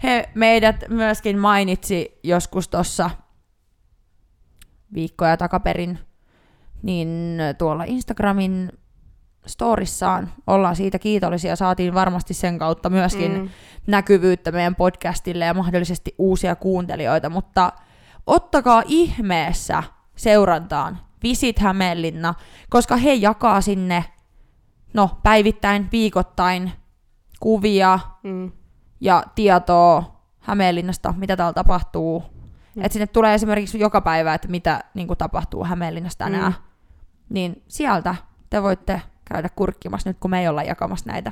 He 0.04 0.30
meidät 0.36 0.76
myöskin 0.90 1.40
mainitsi 1.40 2.20
joskus 2.24 2.68
tuossa 2.68 3.10
viikkoja 4.94 5.38
takaperin, 5.38 6.00
niin 6.84 7.38
tuolla 7.58 7.84
Instagramin 7.84 8.72
storissaan 9.46 10.32
ollaan 10.48 10.76
siitä 10.76 11.00
kiitollisia. 11.00 11.56
Saatiin 11.56 11.94
varmasti 11.94 12.34
sen 12.34 12.60
kautta 12.60 12.90
myöskin 12.90 13.32
mm. 13.32 13.38
Mm. 13.38 13.50
näkyvyyttä 13.88 14.52
meidän 14.52 14.76
podcastille 14.76 15.46
ja 15.46 15.54
mahdollisesti 15.54 16.16
uusia 16.18 16.56
kuuntelijoita, 16.56 17.30
mutta 17.30 17.72
ottakaa 18.28 18.84
ihmeessä 18.86 19.84
seurantaan 20.16 21.00
Visit 21.24 21.60
Hämeenlinna, 21.60 22.34
koska 22.70 22.96
he 22.98 23.14
jakaa 23.14 23.62
sinne 23.62 24.06
no, 24.94 25.10
päivittäin, 25.24 25.88
viikoittain 25.92 26.72
kuvia 27.40 28.00
Mm. 28.24 28.52
ja 29.02 29.24
tietoa 29.36 30.22
Hämeenlinnasta, 30.40 31.14
mitä 31.18 31.38
täällä 31.38 31.54
tapahtuu. 31.54 32.24
Mm. 32.76 32.86
Et 32.86 32.92
sinne 32.92 33.08
tulee 33.08 33.34
esimerkiksi 33.34 33.80
joka 33.80 34.02
päivä, 34.02 34.34
että 34.34 34.48
mitä 34.48 34.84
niin 34.94 35.08
kuin, 35.08 35.18
tapahtuu 35.18 35.64
Hämeenlinnassa 35.64 36.20
tänään. 36.20 36.52
Mm. 36.52 36.64
Niin 37.30 37.64
sieltä 37.68 38.16
te 38.50 38.64
voitte 38.64 39.02
käydä 39.26 39.50
kurkkimassa 39.56 40.10
nyt, 40.10 40.18
kun 40.20 40.32
me 40.32 40.42
ei 40.42 40.48
olla 40.48 40.64
jakamassa 40.64 41.12
näitä 41.12 41.32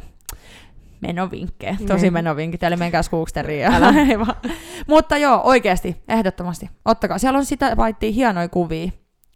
menovinkkejä, 1.01 1.77
tosi 1.87 2.01
Niin. 2.01 2.13
menovinkit, 2.13 2.63
eli 2.63 2.75
menkää. 2.75 3.01
Aivan. 4.09 4.35
Mutta 4.87 5.17
joo, 5.17 5.41
oikeasti, 5.43 6.03
ehdottomasti. 6.07 6.69
Ottakaa, 6.85 7.17
siellä 7.17 7.37
on 7.37 7.45
sitä 7.45 7.75
paittia 7.75 8.11
hienoja 8.11 8.49
kuvia 8.49 8.91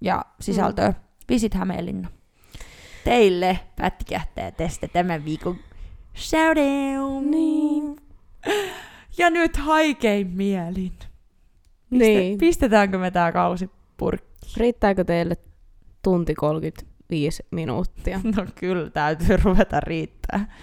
ja 0.05 0.25
sisältöä. 0.41 0.89
Mm. 0.89 0.95
Visit 1.29 1.53
Hämeenlinna. 1.53 2.09
Teille 3.03 3.59
pätkähtää 3.75 4.51
tästä 4.51 4.87
tämän 4.87 5.25
viikon 5.25 5.55
shoutout. 6.17 7.25
Niin. 7.25 7.95
Ja 9.17 9.29
nyt 9.29 9.57
haikein 9.57 10.27
mielin. 10.27 10.91
Piste- 10.99 11.09
Niin. 11.89 12.37
Pistetäänkö 12.37 12.97
me 12.97 13.11
tää 13.11 13.31
kausi 13.31 13.69
purkki? 13.97 14.25
Riittääkö 14.57 15.03
teille 15.03 15.35
tunti 16.01 16.35
35 16.35 17.43
minuuttia? 17.51 18.19
No 18.37 18.45
kyllä, 18.55 18.89
täytyy 18.89 19.37
ruveta 19.43 19.79
riittää. 19.79 20.55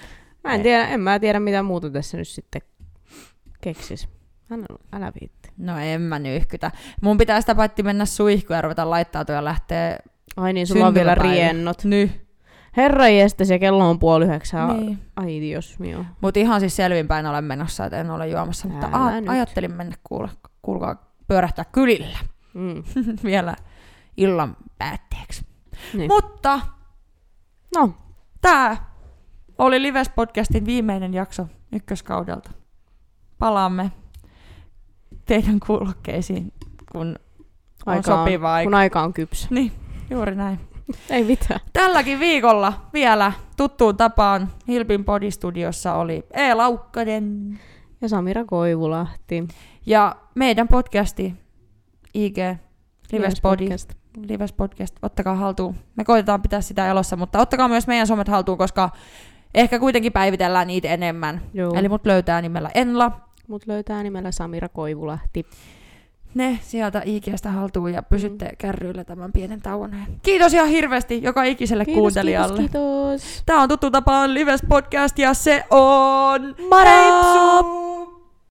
Mä 0.45 0.55
en 0.55 0.63
tiedä, 0.63 0.89
en 0.89 1.01
mä 1.01 1.19
tiedä 1.19 1.41
mitä 1.41 1.63
muuta 1.63 1.91
tässä 1.91 2.17
nyt 2.17 2.29
sitten 2.29 2.63
keksis. 3.61 4.09
Älä, 4.51 4.67
älä 4.93 5.13
viitti. 5.21 5.42
No 5.57 5.79
en 5.79 6.01
mä 6.01 6.19
nyhkytä. 6.19 6.71
Mun 7.03 7.19
pitää 7.19 7.41
sitä 7.41 7.55
paitsi 7.55 7.83
mennä 7.83 8.05
suihkuun 8.05 8.57
ja 8.57 8.63
ruveta 8.63 8.91
laittautua 8.91 9.35
ja 9.35 9.45
lähteä 9.45 9.99
Ai 10.37 10.53
niin, 10.53 10.67
sulla 10.67 10.87
on 10.87 10.95
vielä 10.95 11.15
riennot. 11.15 11.85
Nyt. 11.85 12.23
Herra 12.77 13.09
jestas, 13.09 13.51
ja 13.51 13.59
kello 13.59 13.91
on 13.91 13.99
puoli 13.99 14.25
yhdeksää. 14.25 14.73
Niin. 14.73 14.99
Ai 15.17 15.41
Dios 15.41 15.79
mio. 15.79 16.05
Mutta 16.21 16.41
ihan 16.41 16.61
siis 16.61 16.77
selvinpäin 16.77 17.27
olen 17.27 17.45
menossa, 17.45 17.85
että 17.85 18.01
en 18.01 18.11
ole 18.11 18.29
juomassa. 18.29 18.69
Mutta 18.69 18.87
Älä 18.93 18.97
a- 19.05 19.21
nyt. 19.21 19.29
ajattelin 19.31 19.73
mennä 19.75 19.97
kuule, 20.05 20.29
kuulkaa 20.63 21.13
pyörähtää 21.29 21.65
kylillä 21.73 22.19
Mm. 22.55 22.83
vielä 23.25 23.57
illan 24.17 24.57
päätteeksi. 24.79 25.47
Niin. 25.95 26.09
Mutta 26.13 26.61
No, 27.77 27.95
tää 28.41 28.77
oli 29.59 29.83
Lives 29.83 30.09
Podcastin 30.09 30.67
viimeinen 30.67 31.15
jakso 31.15 31.47
ykköskaudelta. 31.73 32.51
Palaamme 33.39 33.93
teidän 35.33 35.61
kuulokkeisiin, 35.67 36.53
kun 36.93 37.01
on 37.07 37.17
aika 37.87 38.03
sopiva 38.03 38.55
aika. 38.55 38.67
kun 38.67 38.75
aika 38.75 39.03
on 39.03 39.13
kypsä. 39.13 39.49
Niin, 39.51 39.73
juuri 40.11 40.35
näin. 40.35 40.61
Ei 41.11 41.25
mitään. 41.25 41.61
Tälläkin 41.73 42.21
viikolla 42.21 42.73
vielä 42.93 43.33
tuttuun 43.57 43.97
tapaan 43.97 44.49
Hilpin 44.69 45.05
Podistudiossa 45.05 45.95
oli 45.95 46.25
E. 46.31 46.55
Laukkanen 46.55 47.59
Ja 48.01 48.09
Samira 48.09 48.45
Koivulahti. 48.45 49.49
ja 49.87 50.17
meidän 50.35 50.69
podcasti 50.69 51.35
IG 52.15 52.39
Lives 53.13 53.41
Podcast. 53.41 53.93
Lives 54.29 54.53
Podcast, 54.53 54.97
ottakaa 55.03 55.35
haltuun. 55.35 55.75
Me 55.97 56.05
koitetaan 56.05 56.43
pitää 56.43 56.61
sitä 56.61 56.87
elossa, 56.89 57.17
mutta 57.17 57.39
ottakaa 57.39 57.69
myös 57.69 57.87
meidän 57.87 58.07
somet 58.07 58.29
haltuun, 58.29 58.59
koska 58.59 58.91
ehkä 59.55 59.79
kuitenkin 59.79 60.13
päivitellään 60.13 60.67
niitä 60.67 60.89
enemmän. 60.89 61.41
Joo. 61.55 61.75
Eli 61.75 61.89
mut 61.89 62.07
löytää 62.07 62.43
nimellä 62.43 62.71
Enla. 62.75 63.32
Mut 63.49 63.67
löytää 63.67 64.03
nimellä 64.03 64.33
Samira 64.33 64.69
Koivulahti. 64.69 65.47
Ne 66.35 66.59
sieltä 66.63 67.03
IGstä 67.05 67.51
haltuun 67.51 67.93
ja 67.93 68.03
pysytte 68.03 68.45
mm. 68.45 68.57
kärryillä 68.59 69.05
tämän 69.05 69.33
pienen 69.33 69.63
tauon. 69.63 69.97
Kiitos 70.23 70.55
ihan 70.55 70.69
hirveästi 70.69 71.23
joka 71.23 71.43
ikiselle 71.45 71.85
Kiitos, 71.85 72.01
kuuntelijalle. 72.01 72.59
kiitos, 72.59 73.23
kiitos. 73.23 73.43
Tämä 73.47 73.63
on 73.63 73.69
tuttu 73.69 73.91
tapaan 73.91 74.35
Lives 74.35 74.63
Podcast 74.69 75.19
ja 75.19 75.35
se 75.35 75.65
on... 75.71 76.57
Moro! 76.71 76.85
Heipsu! 76.85 78.12